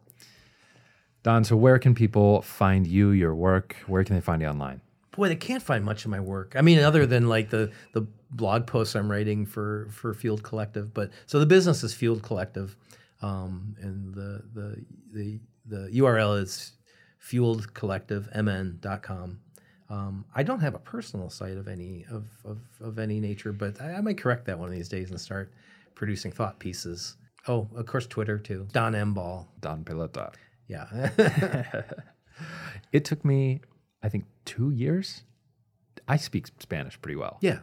Don, 1.24 1.42
so 1.42 1.56
where 1.56 1.78
can 1.78 1.94
people 1.94 2.42
find 2.42 2.86
you, 2.86 3.10
your 3.10 3.34
work? 3.34 3.74
Where 3.86 4.04
can 4.04 4.14
they 4.14 4.20
find 4.20 4.42
you 4.42 4.48
online? 4.48 4.80
Boy, 5.16 5.28
they 5.28 5.36
can't 5.36 5.62
find 5.62 5.84
much 5.84 6.04
of 6.04 6.10
my 6.10 6.18
work. 6.20 6.54
I 6.56 6.60
mean, 6.62 6.80
other 6.80 7.06
than 7.06 7.28
like 7.28 7.50
the 7.50 7.70
the 7.92 8.06
blog 8.30 8.66
posts 8.66 8.96
I'm 8.96 9.10
writing 9.10 9.46
for 9.46 9.88
for 9.90 10.12
Fueled 10.14 10.42
Collective. 10.42 10.92
But 10.92 11.10
so 11.26 11.38
the 11.38 11.46
business 11.46 11.84
is 11.84 11.94
Fueled 11.94 12.22
Collective, 12.22 12.76
um, 13.22 13.76
and 13.80 14.12
the 14.14 14.42
the 14.52 14.84
the 15.12 15.40
the 15.66 15.88
URL 16.00 16.38
is 16.40 16.72
fueledcollectivemn.com. 17.22 19.40
Um, 19.90 20.24
I 20.34 20.42
don't 20.42 20.60
have 20.60 20.74
a 20.74 20.78
personal 20.78 21.28
site 21.30 21.56
of 21.56 21.68
any 21.68 22.04
of 22.10 22.26
of, 22.44 22.58
of 22.80 22.98
any 22.98 23.20
nature, 23.20 23.52
but 23.52 23.80
I, 23.80 23.94
I 23.94 24.00
might 24.00 24.18
correct 24.18 24.46
that 24.46 24.58
one 24.58 24.68
of 24.68 24.74
these 24.74 24.88
days 24.88 25.10
and 25.10 25.20
start 25.20 25.52
producing 25.94 26.32
thought 26.32 26.58
pieces. 26.58 27.16
Oh, 27.46 27.68
of 27.76 27.86
course, 27.86 28.06
Twitter 28.06 28.38
too. 28.38 28.66
Don 28.72 28.94
M. 28.94 29.12
Ball. 29.14 29.46
Don 29.60 29.84
Pelota. 29.84 30.32
Yeah. 30.66 31.10
It 32.92 33.04
took 33.04 33.24
me, 33.24 33.60
I 34.04 34.08
think, 34.10 34.26
two 34.44 34.70
years. 34.70 35.24
I 36.06 36.16
speak 36.18 36.46
Spanish 36.60 37.00
pretty 37.00 37.16
well. 37.16 37.38
yeah. 37.40 37.60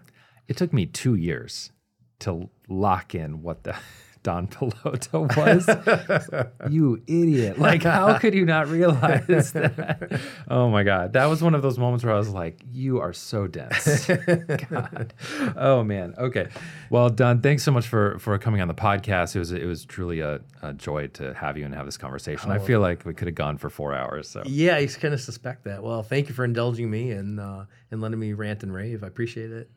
It 0.47 0.57
took 0.57 0.73
me 0.73 0.85
two 0.85 1.15
years 1.15 1.72
to 2.19 2.49
lock 2.68 3.15
in 3.15 3.41
what 3.41 3.63
the 3.63 3.76
Don 4.23 4.48
Pelota 4.48 5.35
was. 5.35 6.72
you 6.72 7.02
idiot. 7.07 7.57
Like, 7.57 7.84
how 7.84 8.18
could 8.19 8.35
you 8.35 8.45
not 8.45 8.68
realize 8.68 9.26
that? 9.53 10.22
Oh 10.48 10.69
my 10.69 10.84
God. 10.84 11.14
That 11.14 11.26
was 11.26 11.41
one 11.41 11.56
of 11.56 11.61
those 11.61 11.80
moments 11.80 12.06
where 12.06 12.14
I 12.14 12.18
was 12.18 12.30
like, 12.30 12.61
you 12.72 12.99
are 12.99 13.14
so 13.14 13.48
dense. 13.48 14.06
God. 14.69 15.14
Oh 15.56 15.84
man. 15.84 16.14
Okay. 16.18 16.49
Well, 16.89 17.10
Don, 17.10 17.41
thanks 17.41 17.64
so 17.64 17.72
much 17.72 17.88
for 17.88 18.19
for 18.19 18.38
coming 18.38 18.61
on 18.61 18.68
the 18.68 18.76
podcast. 18.76 19.35
It 19.35 19.39
was 19.39 19.52
it 19.52 19.65
was 19.65 19.85
truly 19.85 20.19
a, 20.19 20.41
a 20.61 20.73
joy 20.73 21.07
to 21.07 21.34
have 21.34 21.57
you 21.57 21.65
and 21.65 21.73
have 21.73 21.85
this 21.85 21.98
conversation. 21.98 22.52
I 22.52 22.60
feel 22.60 22.80
like 22.80 23.06
we 23.06 23.14
could 23.14 23.27
have 23.27 23.35
gone 23.35 23.57
for 23.57 23.69
four 23.69 23.93
hours. 23.93 24.30
So 24.30 24.43
Yeah, 24.45 24.76
I 24.76 24.85
kind 24.85 25.14
of 25.14 25.22
suspect 25.22 25.64
that. 25.64 25.81
Well, 25.81 26.03
thank 26.03 26.30
you 26.30 26.35
for 26.35 26.45
indulging 26.45 26.91
me 26.91 27.11
and 27.11 27.39
uh, 27.39 27.65
and 27.89 28.02
letting 28.02 28.19
me 28.19 28.34
rant 28.34 28.61
and 28.64 28.73
rave. 28.73 29.03
I 29.03 29.07
appreciate 29.07 29.52
it. 29.52 29.69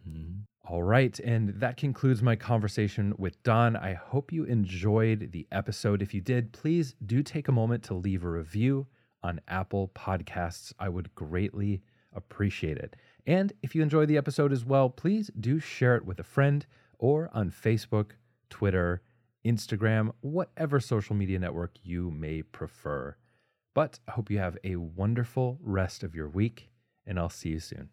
All 0.66 0.82
right. 0.82 1.18
And 1.20 1.50
that 1.60 1.76
concludes 1.76 2.22
my 2.22 2.36
conversation 2.36 3.14
with 3.18 3.42
Don. 3.42 3.76
I 3.76 3.92
hope 3.92 4.32
you 4.32 4.44
enjoyed 4.44 5.32
the 5.32 5.46
episode. 5.52 6.00
If 6.00 6.14
you 6.14 6.22
did, 6.22 6.52
please 6.52 6.94
do 7.04 7.22
take 7.22 7.48
a 7.48 7.52
moment 7.52 7.84
to 7.84 7.94
leave 7.94 8.24
a 8.24 8.30
review 8.30 8.86
on 9.22 9.40
Apple 9.46 9.90
Podcasts. 9.94 10.72
I 10.78 10.88
would 10.88 11.14
greatly 11.14 11.82
appreciate 12.14 12.78
it. 12.78 12.96
And 13.26 13.52
if 13.62 13.74
you 13.74 13.82
enjoy 13.82 14.06
the 14.06 14.16
episode 14.16 14.52
as 14.52 14.64
well, 14.64 14.88
please 14.88 15.30
do 15.38 15.58
share 15.58 15.96
it 15.96 16.06
with 16.06 16.18
a 16.18 16.24
friend 16.24 16.64
or 16.98 17.28
on 17.34 17.50
Facebook, 17.50 18.12
Twitter, 18.48 19.02
Instagram, 19.44 20.12
whatever 20.20 20.80
social 20.80 21.14
media 21.14 21.38
network 21.38 21.76
you 21.82 22.10
may 22.10 22.42
prefer. 22.42 23.16
But 23.74 23.98
I 24.08 24.12
hope 24.12 24.30
you 24.30 24.38
have 24.38 24.56
a 24.64 24.76
wonderful 24.76 25.58
rest 25.60 26.02
of 26.02 26.14
your 26.14 26.28
week, 26.28 26.70
and 27.06 27.18
I'll 27.18 27.28
see 27.28 27.50
you 27.50 27.60
soon. 27.60 27.90